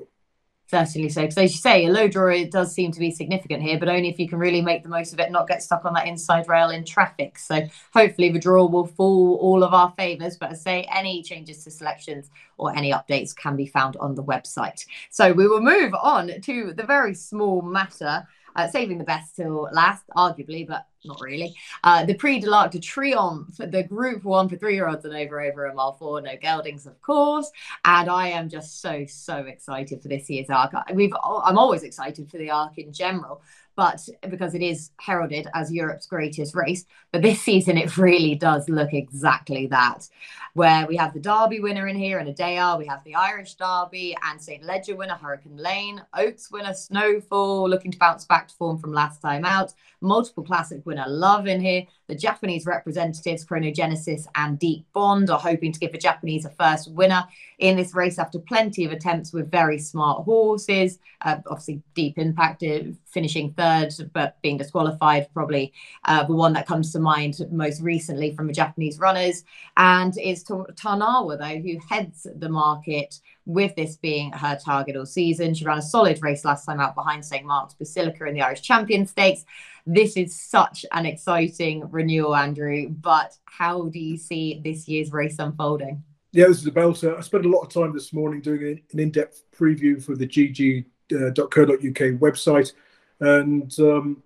Certainly 0.69 1.11
so, 1.11 1.21
because 1.21 1.39
as 1.39 1.53
you 1.53 1.59
say, 1.59 1.87
a 1.87 1.93
low 1.93 2.09
draw 2.09 2.27
it 2.27 2.51
does 2.51 2.75
seem 2.75 2.91
to 2.91 2.99
be 2.99 3.13
significant 3.13 3.63
here, 3.63 3.79
but 3.79 3.89
only 3.89 4.09
if 4.09 4.19
you 4.19 4.29
can 4.29 4.41
really 4.41 4.61
make 4.61 4.83
the 4.83 4.89
most 4.89 5.13
of 5.13 5.21
it, 5.21 5.31
not 5.31 5.47
get 5.47 5.63
stuck 5.63 5.85
on 5.85 5.95
that 5.95 6.09
inside 6.09 6.49
rail 6.49 6.71
in 6.71 6.85
traffic. 6.85 7.39
So 7.39 7.61
hopefully 7.95 8.33
the 8.33 8.41
draw 8.41 8.67
will 8.67 8.87
fall 8.87 9.39
all 9.41 9.63
of 9.63 9.73
our 9.73 9.93
favours. 9.97 10.37
But 10.37 10.51
as 10.51 10.59
I 10.67 10.83
say, 10.83 10.89
any 10.93 11.23
changes 11.23 11.63
to 11.63 11.71
selections 11.71 12.31
or 12.59 12.77
any 12.77 12.91
updates 12.91 13.35
can 13.35 13.55
be 13.55 13.67
found 13.67 13.97
on 13.99 14.17
the 14.17 14.25
website. 14.25 14.85
So 15.11 15.33
we 15.33 15.47
will 15.47 15.61
move 15.61 15.95
on 15.95 16.33
to 16.41 16.73
the 16.73 16.85
very 16.85 17.15
small 17.15 17.63
matter 17.63 18.27
uh, 18.57 18.69
saving 18.69 18.99
the 18.99 19.05
best 19.05 19.37
till 19.37 19.69
last, 19.73 20.05
arguably, 20.17 20.67
but 20.67 20.87
not 21.05 21.21
really. 21.21 21.55
Uh, 21.85 22.05
the 22.05 22.15
Prix 22.15 22.41
de 22.41 22.51
l'Arc 22.51 22.73
de 22.73 22.81
Triomphe, 22.81 23.71
the 23.71 23.83
group 23.83 24.25
one 24.25 24.49
for 24.49 24.57
three 24.57 24.75
year 24.75 24.89
olds 24.89 25.05
and 25.05 25.15
over 25.15 25.41
over 25.41 25.67
a 25.67 25.75
mile 25.75 25.93
four, 25.93 26.21
no 26.21 26.37
geldings, 26.37 26.87
of 26.87 27.01
course. 27.03 27.51
And 27.85 28.11
I 28.11 28.29
am 28.29 28.49
just 28.49 28.81
so, 28.81 29.05
so 29.07 29.37
excited 29.39 30.03
for 30.03 30.09
this 30.09 30.29
year's 30.29 30.51
arc. 30.51 30.73
We've, 30.93 31.15
I'm 31.23 31.59
always 31.59 31.83
excited 31.83 32.31
for 32.31 32.39
the 32.39 32.51
arc 32.51 32.79
in 32.79 32.93
general, 32.93 33.43
but 33.77 34.01
because 34.29 34.55
it 34.55 34.63
is 34.63 34.91
heralded 34.99 35.47
as 35.55 35.73
Europe's 35.73 36.07
greatest 36.07 36.55
race. 36.55 36.87
But 37.13 37.23
this 37.23 37.43
season, 37.43 37.77
it 37.77 37.97
really 37.97 38.35
does 38.35 38.69
look 38.69 38.93
exactly 38.95 39.67
that, 39.69 40.09
where 40.55 40.87
we 40.87 40.97
have 40.97 41.13
the 41.13 41.21
Derby 41.21 41.61
winner 41.61 41.87
in 41.87 41.97
here 41.97 42.19
and 42.19 42.35
Adayar, 42.35 42.79
we 42.79 42.87
have 42.87 43.05
the 43.05 43.15
Irish 43.15 43.55
Derby 43.55 44.17
and 44.25 44.41
St. 44.41 44.65
Leger 44.65 44.97
winner 44.97 45.15
Hurricane 45.15 45.59
Lane, 45.59 46.03
Oaks 46.15 46.51
winner 46.51 46.73
Snowfall, 46.73 47.69
looking 47.69 47.93
to 47.93 47.99
bounce 47.99 48.25
back 48.25 48.49
to 48.49 48.55
form 48.55 48.79
from 48.79 48.93
last 48.93 49.21
time 49.21 49.45
out, 49.45 49.75
multiple 50.01 50.43
classic 50.43 50.85
winner 50.87 51.05
Love 51.07 51.47
in 51.47 51.61
here. 51.61 51.87
The 52.09 52.15
Japanese 52.15 52.67
representatives, 52.67 53.45
Chrono 53.45 53.73
Genesis 53.73 54.29
and 54.37 54.59
Deep 54.61 54.87
Bond, 54.93 55.29
are 55.29 55.41
hoping 55.41 55.73
to 55.73 55.81
give 55.81 55.91
the 55.91 55.99
Japanese 55.99 56.45
a 56.45 56.51
first 56.51 56.93
winner 56.93 57.25
in 57.59 57.77
this 57.77 57.95
race 57.95 58.19
after 58.19 58.39
plenty 58.39 58.85
of 58.85 58.93
attempts 58.93 59.33
with 59.33 59.51
very 59.51 59.79
smart 59.79 60.25
horses. 60.25 61.01
Uh, 61.23 61.39
obviously, 61.49 61.83
Deep 61.95 62.17
Impact 62.17 62.63
finishing 63.07 63.53
third, 63.55 63.93
but 64.13 64.41
being 64.41 64.57
disqualified, 64.57 65.27
probably 65.35 65.73
uh, 66.05 66.23
the 66.23 66.35
one 66.35 66.53
that 66.53 66.67
comes 66.67 66.93
to 66.93 67.01
mind 67.01 67.41
most 67.51 67.83
recently 67.83 68.33
from 68.37 68.47
the 68.47 68.53
Japanese 68.53 69.01
runners. 69.01 69.43
And 69.77 70.17
is 70.17 70.45
Tarnawa, 70.45 71.39
though, 71.39 71.61
who 71.61 71.79
heads 71.89 72.27
the 72.37 72.49
market 72.49 73.19
with 73.47 73.75
this 73.77 73.97
being 73.97 74.33
her 74.33 74.59
target 74.63 74.97
all 74.97 75.07
season. 75.07 75.55
She 75.55 75.65
ran 75.65 75.79
a 75.79 75.83
solid 75.83 76.21
race 76.23 76.45
last 76.45 76.67
time 76.67 76.81
out 76.81 76.95
behind 76.95 77.25
St. 77.25 77.47
Mark's 77.47 77.75
Basilica 77.75 78.27
in 78.27 78.35
the 78.35 78.43
Irish 78.43 78.61
Champion 78.61 79.07
Stakes. 79.07 79.45
This 79.87 80.17
is 80.17 80.39
such 80.39 80.85
an 80.93 81.07
exciting 81.07 81.89
renewal, 81.91 82.35
Andrew. 82.35 82.89
But 82.89 83.37
how 83.45 83.85
do 83.85 84.01
you 84.01 84.17
see 84.17 84.61
this 84.63 84.89
year's 84.89 85.13
race 85.13 85.37
unfolding? 85.39 86.03
Yeah, 86.33 86.49
this 86.49 86.59
is 86.59 86.67
a 86.67 86.73
belter. 86.73 87.17
I 87.17 87.21
spent 87.21 87.47
a 87.47 87.49
lot 87.49 87.63
of 87.63 87.73
time 87.73 87.95
this 87.95 88.13
morning 88.13 88.41
doing 88.41 88.83
an 88.93 89.01
in 89.01 89.11
depth 89.11 89.45
preview 89.57 90.03
for 90.03 90.17
the 90.17 90.27
gg.co.uk 90.27 90.85
uh, 91.13 92.19
website. 92.19 92.73
And 93.21 93.73
um, 93.79 94.23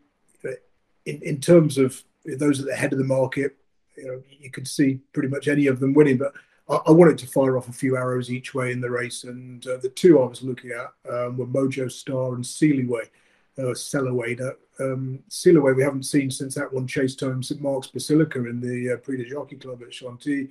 in, 1.07 1.23
in 1.23 1.41
terms 1.41 1.79
of 1.79 2.03
those 2.25 2.61
at 2.61 2.67
the 2.67 2.75
head 2.75 2.93
of 2.93 2.99
the 2.99 3.05
market, 3.05 3.57
you 3.97 4.07
know, 4.07 4.23
you 4.29 4.51
could 4.51 4.67
see 4.67 5.01
pretty 5.13 5.29
much 5.29 5.49
any 5.49 5.67
of 5.67 5.81
them 5.81 5.93
winning. 5.93 6.19
But 6.19 6.33
I, 6.71 6.77
I 6.87 6.91
wanted 6.93 7.19
to 7.19 7.27
fire 7.27 7.59
off 7.59 7.69
a 7.69 7.73
few 7.73 7.97
arrows 7.97 8.31
each 8.31 8.55
way 8.55 8.73
in 8.73 8.81
the 8.81 8.91
race. 8.91 9.25
And 9.25 9.67
uh, 9.67 9.79
the 9.79 9.91
two 9.91 10.21
I 10.21 10.27
was 10.27 10.43
looking 10.43 10.71
at 10.71 10.93
um, 11.13 11.37
were 11.37 11.47
Mojo 11.47 11.91
Star 11.91 12.35
and 12.35 12.45
Sealiway, 12.45 13.09
uh, 13.59 13.75
um, 14.81 15.19
we 15.75 15.83
haven't 15.83 16.05
seen 16.05 16.31
since 16.31 16.55
that 16.55 16.73
one 16.73 16.87
chased 16.87 17.21
home 17.21 17.43
St 17.43 17.61
Mark's 17.61 17.89
Basilica 17.89 18.47
in 18.47 18.61
the 18.61 18.95
uh, 18.95 18.97
Prix 18.99 19.19
du 19.19 19.29
Jockey 19.29 19.57
Club 19.57 19.83
at 19.83 19.93
Chantilly 19.93 20.49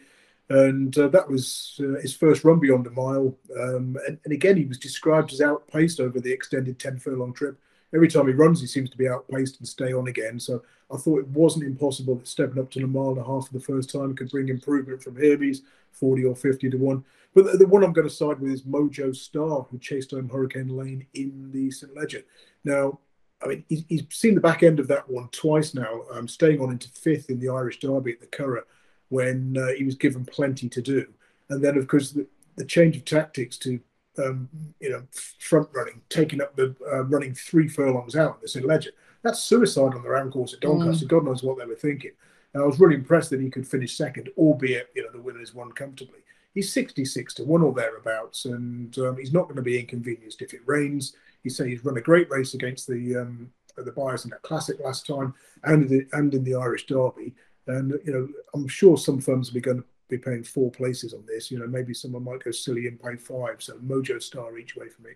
and 0.50 0.98
uh, 0.98 1.08
that 1.10 1.30
was 1.30 1.80
uh, 1.80 2.00
his 2.02 2.16
first 2.16 2.44
run 2.44 2.60
beyond 2.60 2.88
a 2.88 2.92
mile. 2.92 3.36
Um, 3.60 3.98
and, 4.08 4.18
and, 4.24 4.34
again, 4.34 4.58
he 4.58 4.66
was 4.66 4.80
described 4.80 5.32
as 5.32 5.42
outpaced 5.42 6.00
over 6.00 6.20
the 6.20 6.32
extended 6.32 6.80
10 6.80 6.98
furlong 6.98 7.34
trip. 7.34 7.60
Every 7.94 8.08
time 8.08 8.28
he 8.28 8.34
runs, 8.34 8.62
he 8.62 8.68
seems 8.68 8.90
to 8.92 8.98
be 8.98 9.08
outpaced 9.08 9.60
and 9.60 9.68
stay 9.68 9.94
on 9.94 10.08
again. 10.08 10.40
So 10.40 10.62
I 10.92 10.98
thought 10.98 11.20
it 11.20 11.28
wasn't 11.30 11.66
impossible 11.66 12.16
that 12.16 12.28
stepping 12.28 12.60
up 12.60 12.70
to 12.72 12.84
a 12.84 12.88
mile 12.88 13.10
and 13.10 13.20
a 13.20 13.24
half 13.24 13.48
for 13.48 13.54
the 13.54 13.60
first 13.60 13.90
time 13.92 14.16
could 14.16 14.30
bring 14.30 14.50
improvement 14.50 15.02
from 15.02 15.16
Hermes, 15.16 15.64
40 15.92 16.26
or 16.26 16.36
50 16.36 16.70
to 16.70 16.78
1. 16.78 17.04
But 17.34 17.46
the, 17.46 17.58
the 17.60 17.68
one 17.68 17.84
I'm 17.84 17.94
going 17.94 18.08
to 18.08 18.14
side 18.14 18.40
with 18.40 18.52
is 18.52 18.64
Mojo 18.64 19.16
Star, 19.16 19.66
who 19.70 19.78
chased 19.78 20.12
home 20.12 20.30
Hurricane 20.30 20.70
Lane 20.70 21.06
in 21.14 21.52
the 21.52 21.72
St. 21.72 21.96
Leger. 21.96 22.24
Now, 22.64 23.00
I 23.44 23.48
mean, 23.48 23.66
he's, 23.70 23.84
he's 23.88 24.04
seen 24.10 24.36
the 24.36 24.42
back 24.42 24.64
end 24.64 24.80
of 24.80 24.88
that 24.88 25.10
one 25.10 25.30
twice 25.30 25.74
now, 25.74 26.02
um, 26.12 26.28
staying 26.28 26.60
on 26.60 26.72
into 26.72 26.90
fifth 26.90 27.30
in 27.30 27.40
the 27.40 27.50
Irish 27.50 27.80
Derby 27.80 28.14
at 28.14 28.20
the 28.20 28.28
Curragh 28.28 28.66
when 29.10 29.58
uh, 29.58 29.74
he 29.78 29.84
was 29.84 29.96
given 29.96 30.26
plenty 30.26 30.70
to 30.70 30.82
do. 30.82 31.08
And 31.50 31.64
then, 31.64 31.78
of 31.78 31.88
course, 31.88 32.12
the, 32.12 32.28
the 32.56 32.66
change 32.66 32.96
of 32.96 33.06
tactics 33.06 33.58
to 33.60 33.80
um, 34.20 34.50
you 34.80 34.90
know 34.90 35.04
front 35.40 35.70
running, 35.74 36.02
taking 36.10 36.42
up 36.42 36.56
the 36.56 36.76
uh, 36.92 37.04
running 37.06 37.34
three 37.34 37.68
furlongs 37.68 38.16
out 38.16 38.40
in 38.56 38.62
the 38.62 38.68
Leger. 38.68 38.92
That's 39.22 39.44
suicide 39.44 39.94
on 39.94 40.04
the 40.04 40.10
round 40.10 40.32
course 40.32 40.54
at 40.54 40.62
Doncaster. 40.62 41.06
Mm. 41.06 41.10
God 41.10 41.26
knows 41.26 41.44
what 41.44 41.58
they 41.58 41.66
were 41.66 41.76
thinking. 41.76 42.12
And 42.54 42.64
I 42.64 42.66
was 42.66 42.80
really 42.80 42.96
impressed 42.96 43.30
that 43.32 43.42
he 43.42 43.50
could 43.50 43.68
finish 43.68 43.96
second, 43.96 44.30
albeit 44.38 44.90
you 44.96 45.04
know 45.04 45.12
the 45.12 45.22
winners 45.22 45.54
won 45.54 45.72
comfortably. 45.72 46.20
He's 46.54 46.74
66 46.74 47.36
to 47.36 47.44
one 47.44 47.62
or 47.62 47.74
thereabouts, 47.74 48.46
and 48.46 48.98
um, 49.00 49.18
he's 49.18 49.34
not 49.34 49.44
going 49.44 49.58
to 49.58 49.62
be 49.62 49.80
inconvenienced 49.80 50.42
if 50.42 50.54
it 50.54 50.62
rains. 50.66 51.16
He 51.44 51.50
said 51.50 51.68
he's 51.68 51.86
run 51.86 51.98
a 51.98 52.02
great 52.02 52.30
race 52.30 52.54
against 52.54 52.88
the 52.88 53.18
um, 53.18 53.52
the 53.78 53.92
Beyersdale 53.92 54.26
in 54.26 54.30
that 54.32 54.42
classic 54.42 54.80
last 54.84 55.06
time, 55.06 55.34
and 55.64 55.88
the, 55.88 56.08
and 56.14 56.34
in 56.34 56.44
the 56.44 56.56
Irish 56.56 56.86
Derby. 56.88 57.34
And 57.68 57.94
you 58.04 58.14
know, 58.14 58.28
I'm 58.54 58.68
sure 58.68 58.98
some 58.98 59.22
firms 59.22 59.50
will 59.50 59.56
be 59.56 59.62
going 59.62 59.78
to 59.78 59.88
be 60.10 60.18
paying 60.18 60.44
four 60.44 60.72
places 60.72 61.14
on 61.14 61.24
this. 61.26 61.50
You 61.50 61.60
know, 61.60 61.68
maybe 61.68 61.94
someone 61.94 62.24
might 62.24 62.44
go 62.44 62.52
silly 62.52 62.88
and 62.88 63.02
pay 63.02 63.16
five. 63.16 63.58
So 63.60 63.76
Mojo 63.76 64.22
Star 64.22 64.58
each 64.58 64.76
way 64.76 64.90
for 64.90 65.02
me. 65.04 65.12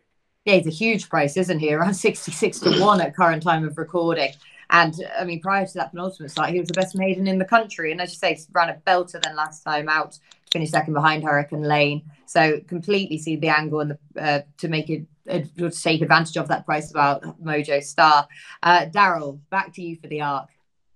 Yeah, 0.46 0.56
he's 0.56 0.68
a 0.68 0.72
huge 0.72 1.10
price, 1.10 1.38
isn't 1.38 1.60
he? 1.60 1.74
Around 1.74 1.94
66 1.96 2.60
to 2.60 2.80
1 2.80 3.02
at 3.02 3.16
current 3.16 3.44
time 3.44 3.66
of 3.66 3.78
recording. 3.78 4.32
And 4.70 4.96
I 5.18 5.24
mean, 5.24 5.41
prior 5.41 5.66
to 5.66 5.74
that 5.76 5.91
penultimate 5.91 6.32
start, 6.32 6.50
he 6.50 6.60
was 6.60 6.68
the 6.68 6.74
best 6.74 6.96
maiden 6.96 7.28
in 7.28 7.38
the 7.38 7.46
country. 7.46 7.91
And 7.91 8.02
as 8.02 8.12
you 8.12 8.18
say, 8.18 8.39
ran 8.52 8.70
a 8.70 8.76
belter 8.88 9.22
then 9.22 9.36
last 9.36 9.64
time 9.64 9.89
out, 9.89 10.18
finished 10.52 10.72
second 10.72 10.94
behind 10.94 11.24
Hurricane 11.24 11.64
Lane. 11.64 12.04
So 12.26 12.60
completely 12.68 13.18
see 13.18 13.36
the 13.36 13.50
angle 13.50 13.82
and 13.82 13.91
the, 13.91 14.22
uh, 14.22 14.41
to 14.58 14.68
make 14.68 14.89
it 14.89 15.06
uh, 15.30 15.39
to 15.58 15.70
take 15.70 16.02
advantage 16.02 16.36
of 16.38 16.50
that 16.50 16.66
price 16.66 16.91
about 16.91 17.41
Mojo 17.41 17.82
Star. 17.82 18.28
Uh, 18.62 18.88
Daryl, 18.88 19.39
back 19.50 19.74
to 19.76 19.82
you 19.82 19.96
for 19.96 20.08
the 20.08 20.22
arc. 20.22 20.50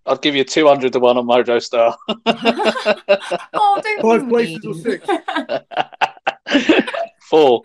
I'd 0.07 0.21
give 0.21 0.35
you 0.35 0.43
200 0.43 0.93
to 0.93 0.99
1 0.99 1.17
on 1.17 1.25
Mojo 1.25 1.61
Star. 1.61 1.95
oh, 3.53 3.81
don't 3.83 4.01
Five 4.01 4.29
places 4.29 4.65
or 4.65 4.73
six? 4.73 5.07
Four 7.29 7.63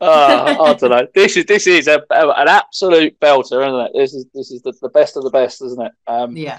uh, 0.00 0.56
I 0.60 0.74
don't 0.74 0.90
know. 0.90 1.06
This 1.14 1.36
is 1.36 1.44
this 1.44 1.66
is 1.66 1.86
a, 1.88 2.02
a, 2.10 2.28
an 2.30 2.48
absolute 2.48 3.18
belter, 3.20 3.66
isn't 3.66 3.80
it? 3.80 3.92
This 3.94 4.14
is 4.14 4.26
this 4.34 4.50
is 4.50 4.62
the, 4.62 4.72
the 4.80 4.88
best 4.88 5.16
of 5.16 5.24
the 5.24 5.30
best, 5.30 5.62
isn't 5.62 5.80
it? 5.80 5.92
Um, 6.06 6.36
yeah. 6.36 6.58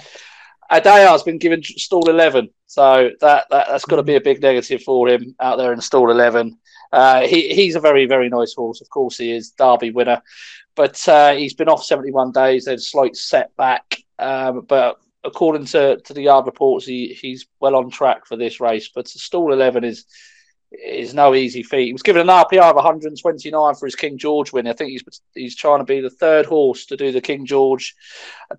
Adayar's 0.72 1.24
been 1.24 1.38
given 1.38 1.62
stall 1.64 2.10
eleven, 2.10 2.50
so 2.68 3.10
that, 3.20 3.48
that 3.50 3.68
that's 3.70 3.86
got 3.86 3.98
to 3.98 4.04
be 4.04 4.16
a 4.16 4.22
big 4.22 4.42
negative 4.42 4.82
for 4.84 5.10
him 5.10 5.36
out 5.40 5.58
there 5.58 5.74
in 5.74 5.82
stall 5.82 6.12
eleven. 6.12 6.58
Uh, 6.92 7.22
he 7.22 7.54
he's 7.54 7.76
a 7.76 7.80
very 7.80 8.06
very 8.06 8.30
nice 8.30 8.54
horse, 8.54 8.82
of 8.82 8.90
course 8.90 9.18
he 9.18 9.32
is 9.32 9.52
Derby 9.52 9.92
winner, 9.92 10.22
but 10.76 11.08
uh, 11.10 11.34
he's 11.34 11.54
been 11.54 11.70
off 11.70 11.84
seventy 11.84 12.12
one 12.12 12.32
days. 12.32 12.66
There's 12.66 12.84
a 12.84 12.86
slight 12.86 13.18
setback, 13.18 13.98
um, 14.20 14.66
but 14.68 14.98
according 15.24 15.66
to, 15.66 15.98
to 15.98 16.14
the 16.14 16.24
yard 16.24 16.46
reports, 16.46 16.86
he 16.86 17.18
he's 17.20 17.48
well 17.60 17.76
on 17.76 17.90
track 17.90 18.26
for 18.26 18.36
this 18.36 18.60
race. 18.60 18.90
But 18.94 19.08
stall 19.08 19.54
eleven 19.54 19.84
is 19.84 20.06
is 20.72 21.14
no 21.14 21.36
easy 21.36 21.64
feat. 21.64 21.88
He 21.88 21.94
was 21.94 22.02
given 22.02 22.22
an 22.22 22.28
RPR 22.28 22.70
of 22.70 22.76
129 22.76 23.76
for 23.76 23.86
his 23.86 23.96
King 23.96 24.18
George 24.18 24.54
win. 24.54 24.68
I 24.68 24.74
think 24.74 24.92
he's 24.92 25.04
he's 25.36 25.56
trying 25.56 25.80
to 25.80 25.86
be 25.86 26.00
the 26.00 26.10
third 26.10 26.46
horse 26.46 26.86
to 26.88 26.98
do 26.98 27.12
the 27.12 27.22
King 27.22 27.46
George, 27.46 27.94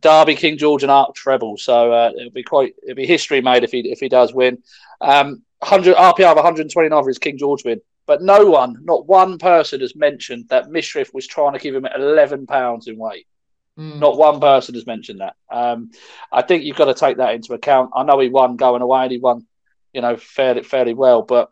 Derby, 0.01 0.37
King 0.37 0.59
George, 0.59 0.83
and 0.83 0.93
Arc 0.93 1.15
Treble. 1.15 1.59
So 1.59 1.93
uh, 1.93 2.11
it'll 2.17 2.31
be 2.31 2.43
quite 2.43 2.75
it'll 2.83 2.97
be 2.97 3.07
history 3.07 3.41
made 3.41 3.65
if 3.65 3.73
he 3.73 3.81
if 3.91 4.01
he 4.01 4.09
does 4.09 4.35
win. 4.35 4.63
Um, 5.01 5.43
100 5.61 5.95
RPR 5.95 6.31
of 6.31 6.37
129 6.37 7.03
for 7.03 7.09
his 7.09 7.19
King 7.19 7.39
George 7.39 7.65
win. 7.65 7.81
But 8.05 8.21
no 8.21 8.47
one, 8.47 8.79
not 8.83 9.07
one 9.07 9.39
person, 9.39 9.81
has 9.81 9.95
mentioned 9.95 10.49
that 10.49 10.67
Mishriff 10.67 11.15
was 11.15 11.27
trying 11.27 11.53
to 11.53 11.61
give 11.61 11.75
him 11.75 11.87
11 11.87 12.47
pounds 12.47 12.89
in 12.89 12.99
weight. 12.99 13.27
Mm. 13.79 13.99
Not 13.99 14.19
one 14.19 14.41
person 14.41 14.75
has 14.75 14.87
mentioned 14.87 15.21
that. 15.21 15.35
Um, 15.51 15.91
I 16.31 16.43
think 16.43 16.65
you've 16.65 16.77
got 16.77 16.87
to 16.87 16.95
take 16.95 17.17
that 17.17 17.35
into 17.35 17.55
account. 17.55 17.91
I 17.95 18.03
know 18.03 18.19
he 18.19 18.29
won 18.29 18.57
going 18.57 18.83
away 18.83 19.05
and 19.05 19.13
he 19.13 19.19
won, 19.19 19.47
you 19.93 20.03
know, 20.03 20.17
fairly 20.17 20.63
fairly 20.63 20.95
well, 20.95 21.23
but 21.23 21.51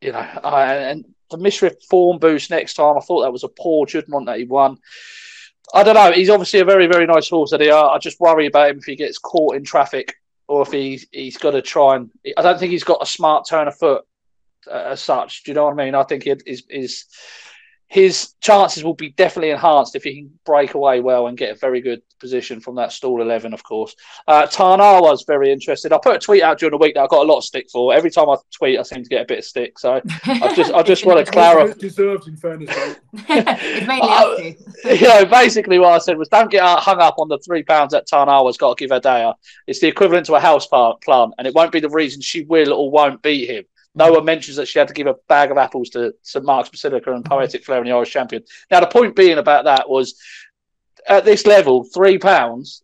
you 0.00 0.12
know, 0.12 0.18
I, 0.18 0.74
and 0.74 1.04
the 1.30 1.38
Mishriff 1.38 1.82
form 1.84 2.18
boost 2.18 2.50
next 2.50 2.74
time, 2.74 2.96
I 2.96 3.00
thought 3.00 3.22
that 3.22 3.32
was 3.32 3.44
a 3.44 3.48
poor 3.48 3.86
judgment 3.86 4.26
that 4.26 4.38
he 4.38 4.44
won. 4.44 4.78
I 5.74 5.82
don't 5.82 5.94
know. 5.94 6.12
He's 6.12 6.30
obviously 6.30 6.60
a 6.60 6.64
very, 6.64 6.86
very 6.86 7.06
nice 7.06 7.28
horse 7.28 7.50
that 7.50 7.60
Adayar. 7.60 7.90
I 7.90 7.98
just 7.98 8.20
worry 8.20 8.46
about 8.46 8.70
him 8.70 8.78
if 8.78 8.84
he 8.84 8.96
gets 8.96 9.18
caught 9.18 9.56
in 9.56 9.64
traffic 9.64 10.14
or 10.46 10.62
if 10.62 10.72
he, 10.72 11.00
he's 11.12 11.36
got 11.36 11.50
to 11.50 11.60
try 11.60 11.96
and. 11.96 12.10
I 12.36 12.42
don't 12.42 12.58
think 12.58 12.72
he's 12.72 12.84
got 12.84 13.02
a 13.02 13.06
smart 13.06 13.46
turn 13.46 13.68
of 13.68 13.76
foot 13.76 14.04
uh, 14.70 14.84
as 14.86 15.00
such. 15.02 15.42
Do 15.44 15.50
you 15.50 15.54
know 15.54 15.64
what 15.64 15.78
I 15.78 15.84
mean? 15.84 15.94
I 15.94 16.04
think 16.04 16.26
it 16.26 16.42
is 16.46 16.62
is 16.70 17.04
his 17.88 18.34
chances 18.40 18.84
will 18.84 18.94
be 18.94 19.10
definitely 19.10 19.50
enhanced 19.50 19.96
if 19.96 20.04
he 20.04 20.16
can 20.16 20.38
break 20.44 20.74
away 20.74 21.00
well 21.00 21.26
and 21.26 21.38
get 21.38 21.56
a 21.56 21.58
very 21.58 21.80
good 21.80 22.02
position 22.20 22.60
from 22.60 22.74
that 22.74 22.92
stall 22.92 23.22
11, 23.22 23.54
of 23.54 23.62
course. 23.64 23.96
Uh, 24.26 24.42
Tarnawa 24.42 25.00
was 25.00 25.24
very 25.26 25.50
interested. 25.50 25.90
I 25.90 25.98
put 26.02 26.16
a 26.16 26.18
tweet 26.18 26.42
out 26.42 26.58
during 26.58 26.72
the 26.72 26.76
week 26.76 26.94
that 26.94 27.02
I 27.02 27.06
got 27.06 27.24
a 27.24 27.28
lot 27.28 27.38
of 27.38 27.44
stick 27.44 27.68
for. 27.72 27.94
Every 27.94 28.10
time 28.10 28.28
I 28.28 28.36
tweet, 28.52 28.78
I 28.78 28.82
seem 28.82 29.02
to 29.02 29.08
get 29.08 29.22
a 29.22 29.24
bit 29.24 29.38
of 29.38 29.44
stick. 29.44 29.78
So 29.78 30.02
I 30.26 30.54
just, 30.54 30.72
I 30.74 30.82
just 30.82 31.06
want 31.06 31.24
to 31.24 31.32
clarify. 31.32 31.72
deserved, 31.78 32.28
in 32.28 32.36
fairness. 32.36 32.68
it's 33.14 33.88
uh, 34.84 34.94
You 34.94 35.08
know, 35.08 35.24
basically 35.24 35.78
what 35.78 35.94
I 35.94 35.98
said 35.98 36.18
was 36.18 36.28
don't 36.28 36.50
get 36.50 36.62
hung 36.62 37.00
up 37.00 37.14
on 37.18 37.28
the 37.28 37.38
three 37.38 37.62
pounds 37.62 37.92
that 37.92 38.06
Tarnawa 38.06 38.44
was 38.44 38.58
got 38.58 38.76
to 38.76 38.86
give 38.86 38.90
Adayar. 38.94 39.34
It's 39.66 39.80
the 39.80 39.88
equivalent 39.88 40.26
to 40.26 40.34
a 40.34 40.40
house 40.40 40.66
plant, 40.66 41.34
and 41.38 41.46
it 41.46 41.54
won't 41.54 41.72
be 41.72 41.80
the 41.80 41.88
reason 41.88 42.20
she 42.20 42.44
will 42.44 42.74
or 42.74 42.90
won't 42.90 43.22
beat 43.22 43.48
him. 43.48 43.64
No 43.94 44.12
one 44.12 44.24
mentions 44.24 44.56
that 44.56 44.68
she 44.68 44.78
had 44.78 44.88
to 44.88 44.94
give 44.94 45.06
a 45.06 45.16
bag 45.28 45.50
of 45.50 45.58
apples 45.58 45.90
to 45.90 46.14
St 46.22 46.44
Mark's 46.44 46.68
Basilica 46.68 47.12
and 47.12 47.24
Poetic 47.24 47.64
Flare 47.64 47.78
and 47.78 47.86
the 47.86 47.92
Irish 47.92 48.12
champion. 48.12 48.44
Now, 48.70 48.80
the 48.80 48.86
point 48.86 49.16
being 49.16 49.38
about 49.38 49.64
that 49.64 49.88
was 49.88 50.20
at 51.08 51.24
this 51.24 51.46
level, 51.46 51.84
three 51.84 52.18
pounds 52.18 52.82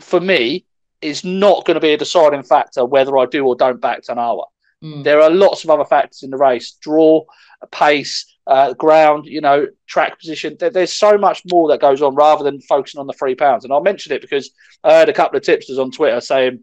for 0.00 0.20
me 0.20 0.64
is 1.00 1.24
not 1.24 1.64
going 1.64 1.76
to 1.76 1.80
be 1.80 1.92
a 1.92 1.96
deciding 1.96 2.42
factor 2.42 2.84
whether 2.84 3.16
I 3.16 3.26
do 3.26 3.46
or 3.46 3.54
don't 3.54 3.80
back 3.80 4.02
Tarnawa. 4.02 4.46
Mm. 4.82 5.04
There 5.04 5.20
are 5.20 5.30
lots 5.30 5.64
of 5.64 5.70
other 5.70 5.84
factors 5.84 6.22
in 6.22 6.30
the 6.30 6.36
race 6.36 6.72
draw, 6.80 7.24
pace, 7.70 8.26
uh, 8.46 8.72
ground, 8.74 9.26
you 9.26 9.40
know, 9.40 9.66
track 9.86 10.18
position. 10.18 10.56
There, 10.58 10.70
there's 10.70 10.92
so 10.92 11.18
much 11.18 11.42
more 11.50 11.68
that 11.68 11.80
goes 11.80 12.02
on 12.02 12.14
rather 12.14 12.44
than 12.44 12.60
focusing 12.62 13.00
on 13.00 13.06
the 13.06 13.12
three 13.12 13.34
pounds. 13.34 13.64
And 13.64 13.72
I'll 13.72 13.82
mention 13.82 14.12
it 14.12 14.22
because 14.22 14.50
I 14.84 14.92
heard 14.92 15.08
a 15.08 15.12
couple 15.12 15.36
of 15.36 15.42
tipsters 15.42 15.78
on 15.78 15.90
Twitter 15.90 16.20
saying, 16.20 16.60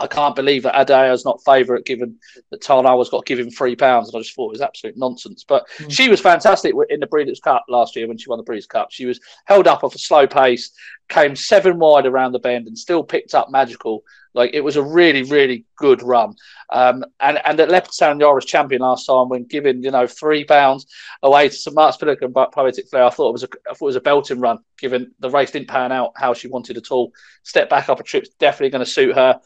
I 0.00 0.06
can't 0.06 0.36
believe 0.36 0.62
that 0.62 0.90
is 0.90 1.24
not 1.24 1.42
favourite 1.44 1.84
given 1.84 2.18
that 2.50 2.62
Tarnawa's 2.62 3.10
got 3.10 3.24
to 3.24 3.28
give 3.34 3.44
him 3.44 3.50
three 3.50 3.76
pounds. 3.76 4.08
And 4.08 4.16
I 4.16 4.20
just 4.20 4.34
thought 4.34 4.48
it 4.48 4.52
was 4.52 4.60
absolute 4.60 4.96
nonsense. 4.96 5.44
But 5.46 5.66
mm. 5.78 5.90
she 5.90 6.08
was 6.08 6.20
fantastic 6.20 6.74
in 6.88 7.00
the 7.00 7.06
Breeders' 7.06 7.40
Cup 7.40 7.64
last 7.68 7.96
year 7.96 8.08
when 8.08 8.18
she 8.18 8.28
won 8.28 8.38
the 8.38 8.44
Breeders' 8.44 8.66
Cup. 8.66 8.88
She 8.90 9.06
was 9.06 9.20
held 9.46 9.66
up 9.66 9.84
off 9.84 9.94
a 9.94 9.98
slow 9.98 10.26
pace, 10.26 10.70
came 11.08 11.36
seven 11.36 11.78
wide 11.78 12.06
around 12.06 12.32
the 12.32 12.38
bend, 12.38 12.66
and 12.66 12.78
still 12.78 13.02
picked 13.02 13.34
up 13.34 13.50
magical. 13.50 14.02
Like 14.36 14.50
it 14.52 14.60
was 14.60 14.76
a 14.76 14.82
really, 14.82 15.22
really 15.22 15.64
good 15.76 16.02
run. 16.02 16.34
Um, 16.70 17.04
and 17.20 17.40
and 17.46 17.58
at 17.58 17.70
Leopardstown 17.70 18.22
Irish 18.22 18.44
champion 18.44 18.82
last 18.82 19.06
time 19.06 19.30
when 19.30 19.44
giving 19.44 19.82
you 19.82 19.90
know 19.90 20.06
three 20.06 20.44
pounds 20.44 20.86
away 21.22 21.48
to 21.48 21.54
St 21.54 21.74
Mark's 21.74 21.96
Pillock 21.96 22.20
and 22.20 22.34
Poetic 22.34 22.88
Flare, 22.88 23.04
I 23.04 23.10
thought 23.10 23.30
it 23.30 23.32
was 23.32 23.44
a 23.44 23.48
I 23.70 23.72
thought 23.72 23.86
it 23.86 23.94
was 23.94 23.96
a 23.96 24.00
belting 24.00 24.40
run. 24.40 24.58
Given 24.78 25.12
the 25.20 25.30
race 25.30 25.52
didn't 25.52 25.68
pan 25.68 25.90
out 25.90 26.12
how 26.16 26.34
she 26.34 26.48
wanted 26.48 26.76
at 26.76 26.90
all, 26.90 27.12
step 27.44 27.70
back 27.70 27.88
up 27.88 27.98
a 27.98 28.02
trip's 28.02 28.28
definitely 28.38 28.70
going 28.70 28.84
to 28.84 28.90
suit 28.90 29.14
her. 29.14 29.40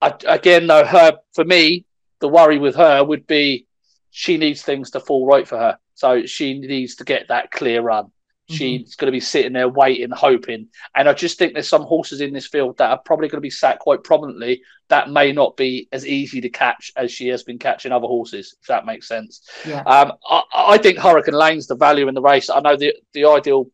I, 0.00 0.14
again, 0.26 0.66
though, 0.66 0.84
her 0.84 1.18
for 1.34 1.44
me, 1.44 1.84
the 2.20 2.28
worry 2.28 2.58
with 2.58 2.76
her 2.76 3.04
would 3.04 3.26
be 3.26 3.66
she 4.10 4.36
needs 4.36 4.62
things 4.62 4.90
to 4.92 5.00
fall 5.00 5.26
right 5.26 5.46
for 5.46 5.58
her. 5.58 5.78
So 5.94 6.26
she 6.26 6.58
needs 6.58 6.96
to 6.96 7.04
get 7.04 7.28
that 7.28 7.50
clear 7.50 7.82
run. 7.82 8.04
Mm-hmm. 8.04 8.54
She's 8.54 8.94
going 8.94 9.06
to 9.06 9.12
be 9.12 9.20
sitting 9.20 9.52
there 9.52 9.68
waiting, 9.68 10.10
hoping. 10.10 10.68
And 10.94 11.08
I 11.08 11.14
just 11.14 11.38
think 11.38 11.52
there's 11.52 11.68
some 11.68 11.82
horses 11.82 12.20
in 12.20 12.32
this 12.32 12.46
field 12.46 12.78
that 12.78 12.90
are 12.90 12.98
probably 12.98 13.28
going 13.28 13.38
to 13.38 13.42
be 13.42 13.50
sat 13.50 13.78
quite 13.80 14.04
prominently 14.04 14.62
that 14.88 15.10
may 15.10 15.32
not 15.32 15.56
be 15.56 15.88
as 15.90 16.06
easy 16.06 16.40
to 16.42 16.48
catch 16.48 16.92
as 16.96 17.10
she 17.10 17.28
has 17.28 17.42
been 17.42 17.58
catching 17.58 17.90
other 17.90 18.06
horses, 18.06 18.54
if 18.60 18.68
that 18.68 18.86
makes 18.86 19.08
sense. 19.08 19.42
Yeah. 19.66 19.80
Um, 19.80 20.12
I, 20.28 20.42
I, 20.54 20.78
think 20.78 20.98
Hurricane 20.98 21.34
Lane's 21.34 21.66
the 21.66 21.74
value 21.74 22.06
in 22.06 22.14
the 22.14 22.22
race. 22.22 22.48
I 22.48 22.60
know 22.60 22.76
the, 22.76 22.94
the 23.12 23.24
ideal 23.24 23.68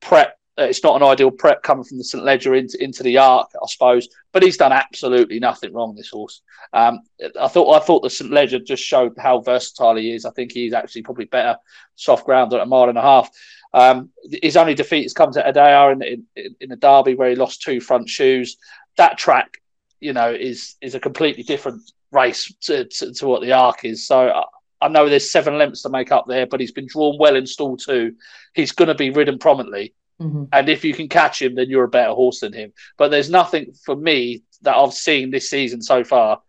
prep 0.00 0.38
it's 0.56 0.84
not 0.84 0.96
an 0.96 1.06
ideal 1.06 1.30
prep 1.30 1.62
coming 1.62 1.84
from 1.84 1.98
the 1.98 2.04
St 2.04 2.24
Leger 2.24 2.54
into, 2.54 2.82
into 2.82 3.02
the 3.02 3.18
Arc, 3.18 3.50
I 3.60 3.66
suppose. 3.66 4.08
But 4.32 4.42
he's 4.42 4.56
done 4.56 4.72
absolutely 4.72 5.40
nothing 5.40 5.72
wrong. 5.72 5.94
This 5.96 6.10
horse. 6.10 6.42
Um, 6.72 7.00
I 7.40 7.48
thought 7.48 7.74
I 7.74 7.84
thought 7.84 8.02
the 8.02 8.10
St 8.10 8.30
Leger 8.30 8.60
just 8.60 8.82
showed 8.82 9.14
how 9.18 9.40
versatile 9.40 9.96
he 9.96 10.12
is. 10.12 10.24
I 10.24 10.30
think 10.30 10.52
he's 10.52 10.72
actually 10.72 11.02
probably 11.02 11.24
better 11.26 11.56
soft 11.96 12.24
ground 12.24 12.52
at 12.54 12.60
a 12.60 12.66
mile 12.66 12.88
and 12.88 12.98
a 12.98 13.02
half. 13.02 13.30
Um, 13.72 14.10
his 14.42 14.56
only 14.56 14.74
defeat 14.74 15.02
has 15.02 15.12
come 15.12 15.32
to 15.32 15.42
Adayar 15.42 15.92
in, 15.92 16.24
in, 16.36 16.56
in 16.60 16.68
the 16.68 16.76
Derby 16.76 17.16
where 17.16 17.30
he 17.30 17.36
lost 17.36 17.62
two 17.62 17.80
front 17.80 18.08
shoes. 18.08 18.56
That 18.96 19.18
track, 19.18 19.60
you 19.98 20.12
know, 20.12 20.32
is 20.32 20.76
is 20.80 20.94
a 20.94 21.00
completely 21.00 21.42
different 21.42 21.82
race 22.12 22.54
to, 22.62 22.84
to, 22.84 23.12
to 23.12 23.26
what 23.26 23.42
the 23.42 23.52
Arc 23.52 23.84
is. 23.84 24.06
So 24.06 24.28
I, 24.28 24.44
I 24.80 24.88
know 24.88 25.08
there's 25.08 25.32
seven 25.32 25.58
lengths 25.58 25.82
to 25.82 25.88
make 25.88 26.12
up 26.12 26.26
there, 26.28 26.46
but 26.46 26.60
he's 26.60 26.70
been 26.70 26.86
drawn 26.86 27.18
well 27.18 27.34
in 27.34 27.46
stall 27.46 27.76
two. 27.76 28.14
He's 28.54 28.70
going 28.70 28.88
to 28.88 28.94
be 28.94 29.10
ridden 29.10 29.38
prominently. 29.38 29.94
Mm-hmm. 30.20 30.44
And 30.52 30.68
if 30.68 30.84
you 30.84 30.94
can 30.94 31.08
catch 31.08 31.42
him, 31.42 31.54
then 31.54 31.68
you're 31.68 31.84
a 31.84 31.88
better 31.88 32.12
horse 32.12 32.40
than 32.40 32.52
him. 32.52 32.72
But 32.96 33.10
there's 33.10 33.30
nothing 33.30 33.72
for 33.84 33.96
me 33.96 34.42
that 34.62 34.76
I've 34.76 34.92
seen 34.92 35.30
this 35.30 35.50
season 35.50 35.82
so 35.82 36.04
far 36.04 36.40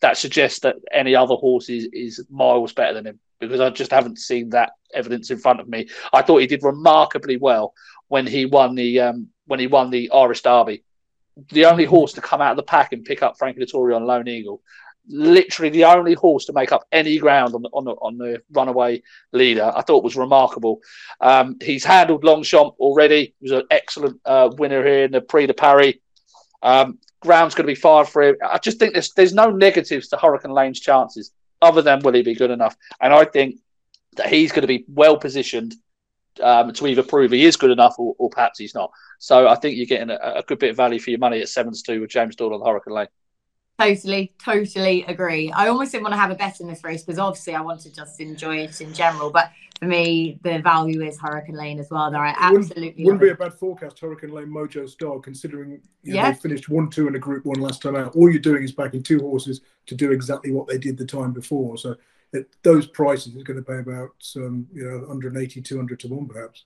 that 0.00 0.18
suggests 0.18 0.60
that 0.60 0.76
any 0.92 1.14
other 1.14 1.34
horse 1.34 1.68
is, 1.68 1.88
is 1.92 2.24
miles 2.30 2.72
better 2.72 2.94
than 2.94 3.06
him 3.06 3.20
because 3.40 3.60
I 3.60 3.70
just 3.70 3.90
haven't 3.90 4.18
seen 4.18 4.50
that 4.50 4.72
evidence 4.92 5.30
in 5.30 5.38
front 5.38 5.60
of 5.60 5.68
me. 5.68 5.88
I 6.12 6.22
thought 6.22 6.38
he 6.38 6.46
did 6.46 6.62
remarkably 6.62 7.36
well 7.36 7.74
when 8.08 8.26
he 8.26 8.44
won 8.44 8.74
the 8.74 9.00
um, 9.00 9.28
when 9.46 9.60
he 9.60 9.66
won 9.66 9.90
the 9.90 10.10
Irish 10.10 10.42
Derby. 10.42 10.84
The 11.50 11.64
only 11.64 11.84
horse 11.84 12.12
to 12.12 12.20
come 12.20 12.40
out 12.40 12.52
of 12.52 12.56
the 12.56 12.62
pack 12.62 12.92
and 12.92 13.04
pick 13.04 13.22
up 13.22 13.38
Frankie 13.38 13.60
Dettori 13.60 13.96
on 13.96 14.06
Lone 14.06 14.28
Eagle. 14.28 14.62
Literally 15.06 15.70
the 15.70 15.84
only 15.84 16.14
horse 16.14 16.46
to 16.46 16.52
make 16.52 16.72
up 16.72 16.86
any 16.90 17.18
ground 17.18 17.54
on 17.54 17.62
the 17.62 17.68
on 17.70 17.84
the, 17.84 17.92
on 17.92 18.18
the 18.18 18.42
runaway 18.52 19.02
leader. 19.32 19.70
I 19.74 19.82
thought 19.82 20.04
was 20.04 20.16
remarkable. 20.16 20.80
Um, 21.20 21.56
he's 21.62 21.84
handled 21.84 22.24
Longchamp 22.24 22.74
already. 22.78 23.34
He 23.40 23.50
was 23.50 23.52
an 23.52 23.66
excellent 23.70 24.20
uh, 24.24 24.50
winner 24.56 24.84
here 24.84 25.04
in 25.04 25.12
the 25.12 25.20
Prix 25.20 25.46
de 25.46 25.54
Paris. 25.54 25.94
Um, 26.62 26.98
ground's 27.20 27.54
going 27.54 27.66
to 27.66 27.70
be 27.70 27.80
fine 27.80 28.06
for 28.06 28.22
him. 28.22 28.36
I 28.42 28.58
just 28.58 28.78
think 28.78 28.94
there's 28.94 29.12
there's 29.12 29.34
no 29.34 29.50
negatives 29.50 30.08
to 30.08 30.16
Hurricane 30.16 30.52
Lane's 30.52 30.80
chances 30.80 31.32
other 31.60 31.82
than 31.82 32.00
will 32.00 32.14
he 32.14 32.22
be 32.22 32.34
good 32.34 32.50
enough? 32.50 32.76
And 33.00 33.12
I 33.12 33.24
think 33.24 33.56
that 34.16 34.28
he's 34.28 34.52
going 34.52 34.62
to 34.62 34.68
be 34.68 34.84
well 34.88 35.16
positioned 35.16 35.74
um, 36.42 36.72
to 36.72 36.86
either 36.86 37.02
prove 37.02 37.30
he 37.30 37.44
is 37.44 37.56
good 37.56 37.70
enough 37.70 37.94
or, 37.98 38.14
or, 38.18 38.28
perhaps 38.28 38.58
he's 38.58 38.74
not. 38.74 38.90
So 39.18 39.46
I 39.48 39.54
think 39.54 39.76
you're 39.76 39.86
getting 39.86 40.10
a, 40.10 40.18
a, 40.36 40.42
good 40.42 40.58
bit 40.58 40.70
of 40.70 40.76
value 40.76 40.98
for 40.98 41.10
your 41.10 41.20
money 41.20 41.40
at 41.40 41.48
sevens 41.48 41.82
two 41.82 42.00
with 42.00 42.10
James 42.10 42.34
Doyle 42.34 42.54
on 42.54 42.66
Hurricane 42.66 42.94
Lane. 42.94 43.06
Totally, 43.78 44.32
totally 44.42 45.04
agree. 45.04 45.50
I 45.50 45.66
almost 45.66 45.90
didn't 45.90 46.04
want 46.04 46.12
to 46.12 46.18
have 46.18 46.30
a 46.30 46.36
bet 46.36 46.60
in 46.60 46.68
this 46.68 46.84
race 46.84 47.02
because 47.02 47.18
obviously 47.18 47.56
I 47.56 47.60
want 47.60 47.80
to 47.80 47.92
just 47.92 48.20
enjoy 48.20 48.58
it 48.58 48.80
in 48.80 48.94
general. 48.94 49.30
But 49.30 49.50
for 49.80 49.86
me, 49.86 50.38
the 50.44 50.60
value 50.60 51.02
is 51.02 51.18
Hurricane 51.18 51.56
Lane 51.56 51.80
as 51.80 51.90
well. 51.90 52.08
There, 52.08 52.20
I 52.20 52.34
absolutely 52.38 53.04
wouldn't, 53.04 53.04
wouldn't 53.04 53.20
be 53.20 53.30
a 53.30 53.34
bad 53.34 53.54
forecast. 53.54 53.98
Hurricane 53.98 54.30
Lane 54.30 54.46
Mojo 54.46 54.88
Star, 54.88 55.18
considering 55.18 55.80
you 56.04 56.14
know, 56.14 56.22
they 56.22 56.34
finished 56.34 56.68
one 56.68 56.88
two 56.88 57.08
in 57.08 57.16
a 57.16 57.18
Group 57.18 57.44
One 57.44 57.60
last 57.60 57.82
time 57.82 57.96
out. 57.96 58.14
All 58.14 58.30
you're 58.30 58.38
doing 58.38 58.62
is 58.62 58.70
backing 58.70 59.02
two 59.02 59.18
horses 59.18 59.60
to 59.86 59.96
do 59.96 60.12
exactly 60.12 60.52
what 60.52 60.68
they 60.68 60.78
did 60.78 60.96
the 60.96 61.06
time 61.06 61.32
before. 61.32 61.76
So 61.76 61.96
at 62.32 62.46
those 62.62 62.86
prices, 62.86 63.34
it's 63.34 63.42
going 63.42 63.56
to 63.56 63.62
pay 63.62 63.78
about 63.78 64.14
um, 64.36 64.68
you 64.72 64.84
know 64.84 64.98
180, 64.98 65.60
200 65.60 66.00
to 66.00 66.08
one 66.08 66.28
perhaps 66.28 66.64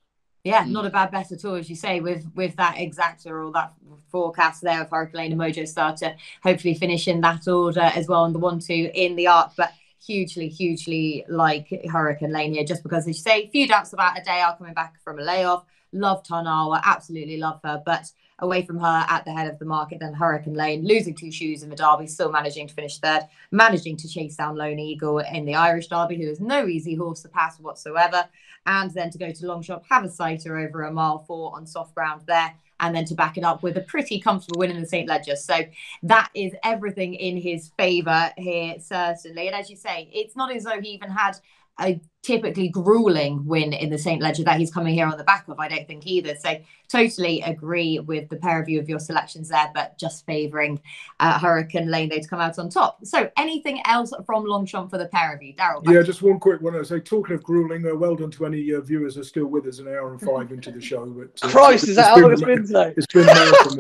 yeah, 0.48 0.64
mm. 0.64 0.70
not 0.70 0.86
a 0.86 0.90
bad 0.90 1.10
bet 1.10 1.30
at 1.30 1.44
all, 1.44 1.56
as 1.56 1.68
you 1.68 1.76
say, 1.76 2.00
with 2.00 2.24
with 2.34 2.56
that 2.56 2.76
exacta 2.76 3.26
or 3.26 3.52
that 3.52 3.74
forecast 4.08 4.62
there 4.62 4.80
of 4.80 4.90
Hurricane 4.90 5.32
and 5.32 5.40
Mojo 5.40 5.68
Star 5.68 5.94
to, 5.96 6.16
hopefully 6.42 6.74
finish 6.74 7.06
in 7.06 7.20
that 7.20 7.46
order 7.46 7.82
as 7.82 8.08
well 8.08 8.22
on 8.22 8.32
the 8.32 8.38
one 8.38 8.58
two 8.58 8.90
in 8.94 9.14
the 9.14 9.26
arc. 9.26 9.52
But 9.56 9.72
hugely, 10.04 10.48
hugely 10.48 11.26
like 11.28 11.68
Hurricane 11.92 12.32
Lane 12.32 12.54
here, 12.54 12.64
just 12.64 12.82
because 12.82 13.02
as 13.02 13.08
you 13.08 13.12
say, 13.12 13.48
few 13.48 13.68
doubts 13.68 13.92
about 13.92 14.16
Adayar 14.16 14.56
coming 14.56 14.72
back 14.72 15.00
from 15.02 15.18
a 15.18 15.22
layoff. 15.22 15.64
Love 15.92 16.22
Tarnawa, 16.22 16.82
absolutely 16.84 17.38
love 17.38 17.60
her, 17.64 17.82
but 17.84 18.10
away 18.40 18.64
from 18.64 18.78
her 18.78 19.06
at 19.08 19.24
the 19.24 19.32
head 19.32 19.50
of 19.50 19.58
the 19.58 19.64
market, 19.64 20.00
then 20.00 20.12
Hurricane 20.12 20.54
Lane 20.54 20.86
losing 20.86 21.14
two 21.14 21.32
shoes 21.32 21.62
in 21.62 21.70
the 21.70 21.76
Derby, 21.76 22.06
still 22.06 22.30
managing 22.30 22.68
to 22.68 22.74
finish 22.74 22.98
third, 22.98 23.22
managing 23.50 23.96
to 23.96 24.08
chase 24.08 24.36
down 24.36 24.56
Lone 24.56 24.78
Eagle 24.78 25.18
in 25.18 25.44
the 25.44 25.54
Irish 25.54 25.88
Derby, 25.88 26.16
who 26.16 26.30
is 26.30 26.40
no 26.40 26.66
easy 26.66 26.94
horse 26.94 27.22
to 27.22 27.28
pass 27.28 27.58
whatsoever, 27.58 28.28
and 28.66 28.90
then 28.92 29.10
to 29.10 29.18
go 29.18 29.30
to 29.30 29.46
Longchamp, 29.46 29.84
have 29.88 30.04
a 30.04 30.10
sighter 30.10 30.58
over 30.58 30.82
a 30.82 30.92
mile 30.92 31.18
four 31.18 31.54
on 31.54 31.66
soft 31.66 31.94
ground 31.94 32.22
there. 32.26 32.54
And 32.80 32.94
then 32.94 33.04
to 33.06 33.14
back 33.14 33.36
it 33.36 33.42
up 33.42 33.64
with 33.64 33.76
a 33.76 33.80
pretty 33.80 34.20
comfortable 34.20 34.60
win 34.60 34.70
in 34.70 34.80
the 34.80 34.86
St. 34.86 35.08
Leger. 35.08 35.34
So 35.34 35.64
that 36.04 36.30
is 36.32 36.52
everything 36.62 37.14
in 37.14 37.36
his 37.36 37.72
favour 37.76 38.30
here, 38.36 38.76
certainly. 38.78 39.48
And 39.48 39.56
as 39.56 39.68
you 39.68 39.74
say, 39.74 40.08
it's 40.12 40.36
not 40.36 40.54
as 40.54 40.62
though 40.62 40.80
he 40.80 40.90
even 40.90 41.10
had 41.10 41.36
a 41.80 42.00
typically 42.22 42.68
grueling 42.68 43.44
win 43.46 43.72
in 43.72 43.88
the 43.88 43.98
St. 43.98 44.20
Leger 44.20 44.44
that 44.44 44.58
he's 44.58 44.70
coming 44.70 44.92
here 44.92 45.06
on 45.06 45.16
the 45.16 45.24
back 45.24 45.48
of. 45.48 45.58
I 45.58 45.68
don't 45.68 45.86
think 45.86 46.06
either. 46.06 46.34
So 46.36 46.58
totally 46.88 47.40
agree 47.42 48.00
with 48.00 48.28
the 48.28 48.36
pair 48.36 48.60
of 48.60 48.68
you 48.68 48.80
of 48.80 48.88
your 48.88 48.98
selections 48.98 49.48
there, 49.48 49.70
but 49.74 49.96
just 49.98 50.26
favouring 50.26 50.80
uh, 51.20 51.38
Hurricane 51.38 51.90
Lane 51.90 52.08
though 52.08 52.18
to 52.18 52.28
come 52.28 52.40
out 52.40 52.58
on 52.58 52.68
top. 52.68 53.04
So 53.06 53.30
anything 53.36 53.80
else 53.86 54.12
from 54.26 54.44
Longchamp 54.44 54.90
for 54.90 54.98
the 54.98 55.06
pair 55.06 55.34
of 55.34 55.42
you, 55.42 55.54
Daryl? 55.54 55.82
Yeah, 55.88 56.02
just 56.02 56.20
one 56.20 56.38
quick 56.38 56.60
one. 56.60 56.76
I 56.76 56.82
say 56.82 57.00
talking 57.00 57.34
of 57.34 57.42
grueling, 57.42 57.86
uh, 57.86 57.94
well 57.94 58.16
done 58.16 58.30
to 58.32 58.46
any 58.46 58.74
uh, 58.74 58.80
viewers 58.80 59.14
who 59.14 59.22
are 59.22 59.24
still 59.24 59.46
with 59.46 59.66
us 59.66 59.78
an 59.78 59.88
hour 59.88 60.12
and 60.12 60.20
five 60.20 60.52
into 60.52 60.70
the 60.70 60.80
show. 60.80 61.06
But 61.06 61.38
uh, 61.42 61.48
Christ, 61.50 61.88
is 61.88 61.96
that 61.96 62.08
how 62.08 62.18
long 62.18 62.32
it's 62.32 62.42
been 62.42 62.62
today? 62.66 62.94
It's 62.96 63.06
been 63.06 63.26
marathon. 63.26 63.78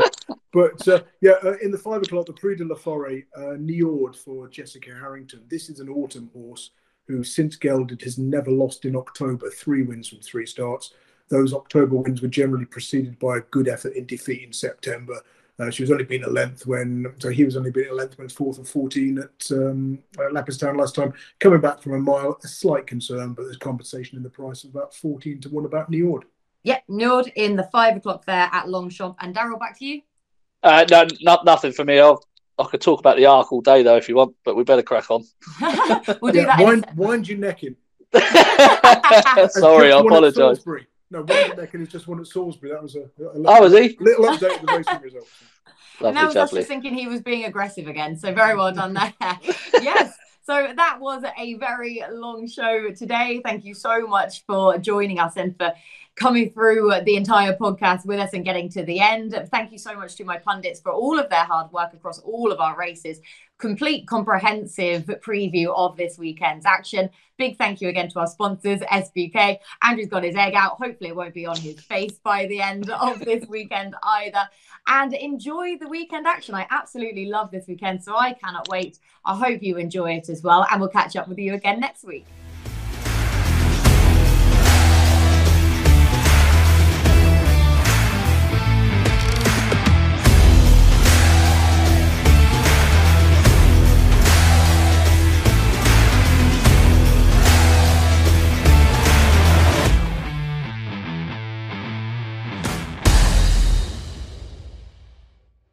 but 0.52 0.88
uh, 0.88 1.02
yeah, 1.20 1.34
uh, 1.44 1.58
in 1.60 1.70
the 1.70 1.78
five 1.78 2.02
o'clock, 2.02 2.26
the 2.26 2.32
Prix 2.32 2.56
de 2.56 2.64
la 2.64 2.76
Forêt, 2.76 3.24
uh, 3.36 3.58
Njord 3.58 4.16
for 4.16 4.48
Jessica 4.48 4.90
Harrington. 4.90 5.42
This 5.48 5.68
is 5.68 5.80
an 5.80 5.88
autumn 5.88 6.30
horse 6.32 6.70
who 7.08 7.24
since 7.24 7.56
gelded 7.56 8.02
has 8.02 8.18
never 8.18 8.50
lost 8.50 8.84
in 8.84 8.94
October, 8.94 9.50
three 9.50 9.82
wins 9.82 10.08
from 10.08 10.20
three 10.20 10.46
starts. 10.46 10.92
Those 11.28 11.52
October 11.52 11.96
wins 11.96 12.22
were 12.22 12.28
generally 12.28 12.66
preceded 12.66 13.18
by 13.18 13.38
a 13.38 13.42
good 13.50 13.66
effort 13.66 13.94
in 13.94 14.06
defeat 14.06 14.42
in 14.42 14.52
September. 14.52 15.20
Uh, 15.58 15.70
she 15.70 15.82
was 15.82 15.90
only 15.90 16.04
being 16.04 16.22
a 16.22 16.28
length 16.28 16.66
when, 16.66 17.12
so 17.18 17.30
he 17.30 17.44
was 17.44 17.56
only 17.56 17.70
being 17.70 17.90
a 17.90 17.94
length 17.94 18.16
when 18.16 18.26
it's 18.26 18.34
fourth 18.34 18.58
and 18.58 18.68
14 18.68 19.18
at, 19.18 19.50
um, 19.50 19.98
at 20.14 20.32
Leopardstown 20.32 20.78
last 20.78 20.94
time. 20.94 21.12
Coming 21.40 21.60
back 21.60 21.82
from 21.82 21.94
a 21.94 21.98
mile, 21.98 22.38
a 22.44 22.46
slight 22.46 22.86
concern, 22.86 23.32
but 23.32 23.42
there's 23.42 23.56
compensation 23.56 24.16
in 24.16 24.22
the 24.22 24.30
price 24.30 24.62
of 24.62 24.70
about 24.70 24.94
14 24.94 25.40
to 25.40 25.48
1 25.48 25.64
about 25.64 25.90
Njord. 25.90 26.22
Yep, 26.62 26.84
Njord 26.88 27.32
in 27.34 27.56
the 27.56 27.68
five 27.72 27.96
o'clock 27.96 28.24
there 28.24 28.48
at 28.52 28.68
Longchamp. 28.68 29.16
And 29.20 29.34
Daryl, 29.34 29.58
back 29.58 29.78
to 29.78 29.84
you. 29.84 30.02
Uh, 30.62 30.84
no, 30.90 31.06
not 31.22 31.44
nothing 31.44 31.72
for 31.72 31.84
me. 31.84 31.98
I'll 31.98 32.22
I 32.58 32.64
could 32.64 32.80
talk 32.80 33.00
about 33.00 33.16
the 33.16 33.26
arc 33.26 33.52
all 33.52 33.60
day 33.60 33.82
though 33.82 33.96
if 33.96 34.08
you 34.08 34.16
want, 34.16 34.34
but 34.44 34.56
we 34.56 34.64
better 34.64 34.82
crack 34.82 35.10
on. 35.10 35.24
we'll 36.20 36.32
do 36.32 36.40
yeah, 36.40 36.56
that. 36.56 36.58
Wind, 36.60 36.86
wind 36.96 37.28
your 37.28 37.38
neck 37.38 37.62
in. 37.62 37.76
Sorry, 39.50 39.92
I 39.92 40.00
apologise. 40.00 40.66
No, 41.10 41.22
wind 41.22 41.48
your 41.48 41.56
neck 41.56 41.74
in 41.74 41.82
is 41.82 41.88
just 41.88 42.08
one 42.08 42.20
at 42.20 42.26
Salisbury. 42.26 42.72
That 42.72 42.82
was 42.82 42.96
a, 42.96 43.00
a 43.00 43.38
little, 43.38 43.50
oh, 43.50 43.60
was 43.62 43.72
he? 43.72 43.96
Little 44.00 44.26
update 44.26 44.60
of 44.60 44.66
the 44.66 44.76
racing 44.76 45.02
results. 45.02 45.30
Lovely, 46.00 46.10
and 46.10 46.18
I 46.18 46.26
was 46.26 46.36
actually 46.36 46.62
thinking 46.62 46.94
he 46.94 47.08
was 47.08 47.22
being 47.22 47.44
aggressive 47.44 47.88
again. 47.88 48.16
So 48.16 48.32
very 48.32 48.54
well 48.54 48.72
done 48.72 48.94
there. 48.94 49.12
yes. 49.20 50.16
So 50.44 50.72
that 50.74 50.98
was 51.00 51.24
a 51.36 51.54
very 51.54 52.02
long 52.10 52.46
show 52.46 52.90
today. 52.92 53.40
Thank 53.44 53.64
you 53.64 53.74
so 53.74 54.06
much 54.06 54.44
for 54.46 54.78
joining 54.78 55.18
us 55.18 55.36
and 55.36 55.56
for 55.56 55.72
coming 56.18 56.50
through 56.50 56.92
the 57.04 57.16
entire 57.16 57.56
podcast 57.56 58.04
with 58.04 58.18
us 58.18 58.32
and 58.32 58.44
getting 58.44 58.68
to 58.70 58.82
the 58.82 59.00
end. 59.00 59.40
Thank 59.50 59.70
you 59.70 59.78
so 59.78 59.94
much 59.94 60.16
to 60.16 60.24
my 60.24 60.36
pundits 60.36 60.80
for 60.80 60.90
all 60.90 61.18
of 61.18 61.30
their 61.30 61.44
hard 61.44 61.70
work 61.70 61.94
across 61.94 62.18
all 62.20 62.50
of 62.50 62.58
our 62.58 62.76
races. 62.76 63.20
Complete 63.58 64.06
comprehensive 64.06 65.04
preview 65.24 65.72
of 65.76 65.96
this 65.96 66.18
weekend's 66.18 66.66
action. 66.66 67.08
Big 67.38 67.56
thank 67.56 67.80
you 67.80 67.88
again 67.88 68.08
to 68.10 68.18
our 68.18 68.26
sponsors, 68.26 68.80
SBK. 68.80 69.58
Andrew's 69.82 70.08
got 70.08 70.24
his 70.24 70.34
egg 70.34 70.54
out. 70.54 70.72
Hopefully, 70.72 71.10
it 71.10 71.16
won't 71.16 71.34
be 71.34 71.46
on 71.46 71.56
his 71.56 71.80
face 71.80 72.18
by 72.22 72.46
the 72.46 72.60
end 72.60 72.90
of 72.90 73.20
this 73.20 73.46
weekend 73.48 73.94
either. 74.02 74.48
And 74.88 75.14
enjoy 75.14 75.76
the 75.78 75.88
weekend 75.88 76.26
action. 76.26 76.54
I 76.54 76.66
absolutely 76.70 77.26
love 77.26 77.50
this 77.50 77.66
weekend, 77.68 78.02
so 78.02 78.16
I 78.16 78.32
cannot 78.32 78.68
wait. 78.68 78.98
I 79.24 79.36
hope 79.36 79.62
you 79.62 79.76
enjoy 79.76 80.12
it 80.12 80.28
as 80.28 80.42
well. 80.42 80.66
And 80.70 80.80
we'll 80.80 80.90
catch 80.90 81.14
up 81.16 81.28
with 81.28 81.38
you 81.38 81.54
again 81.54 81.78
next 81.80 82.04
week. 82.04 82.26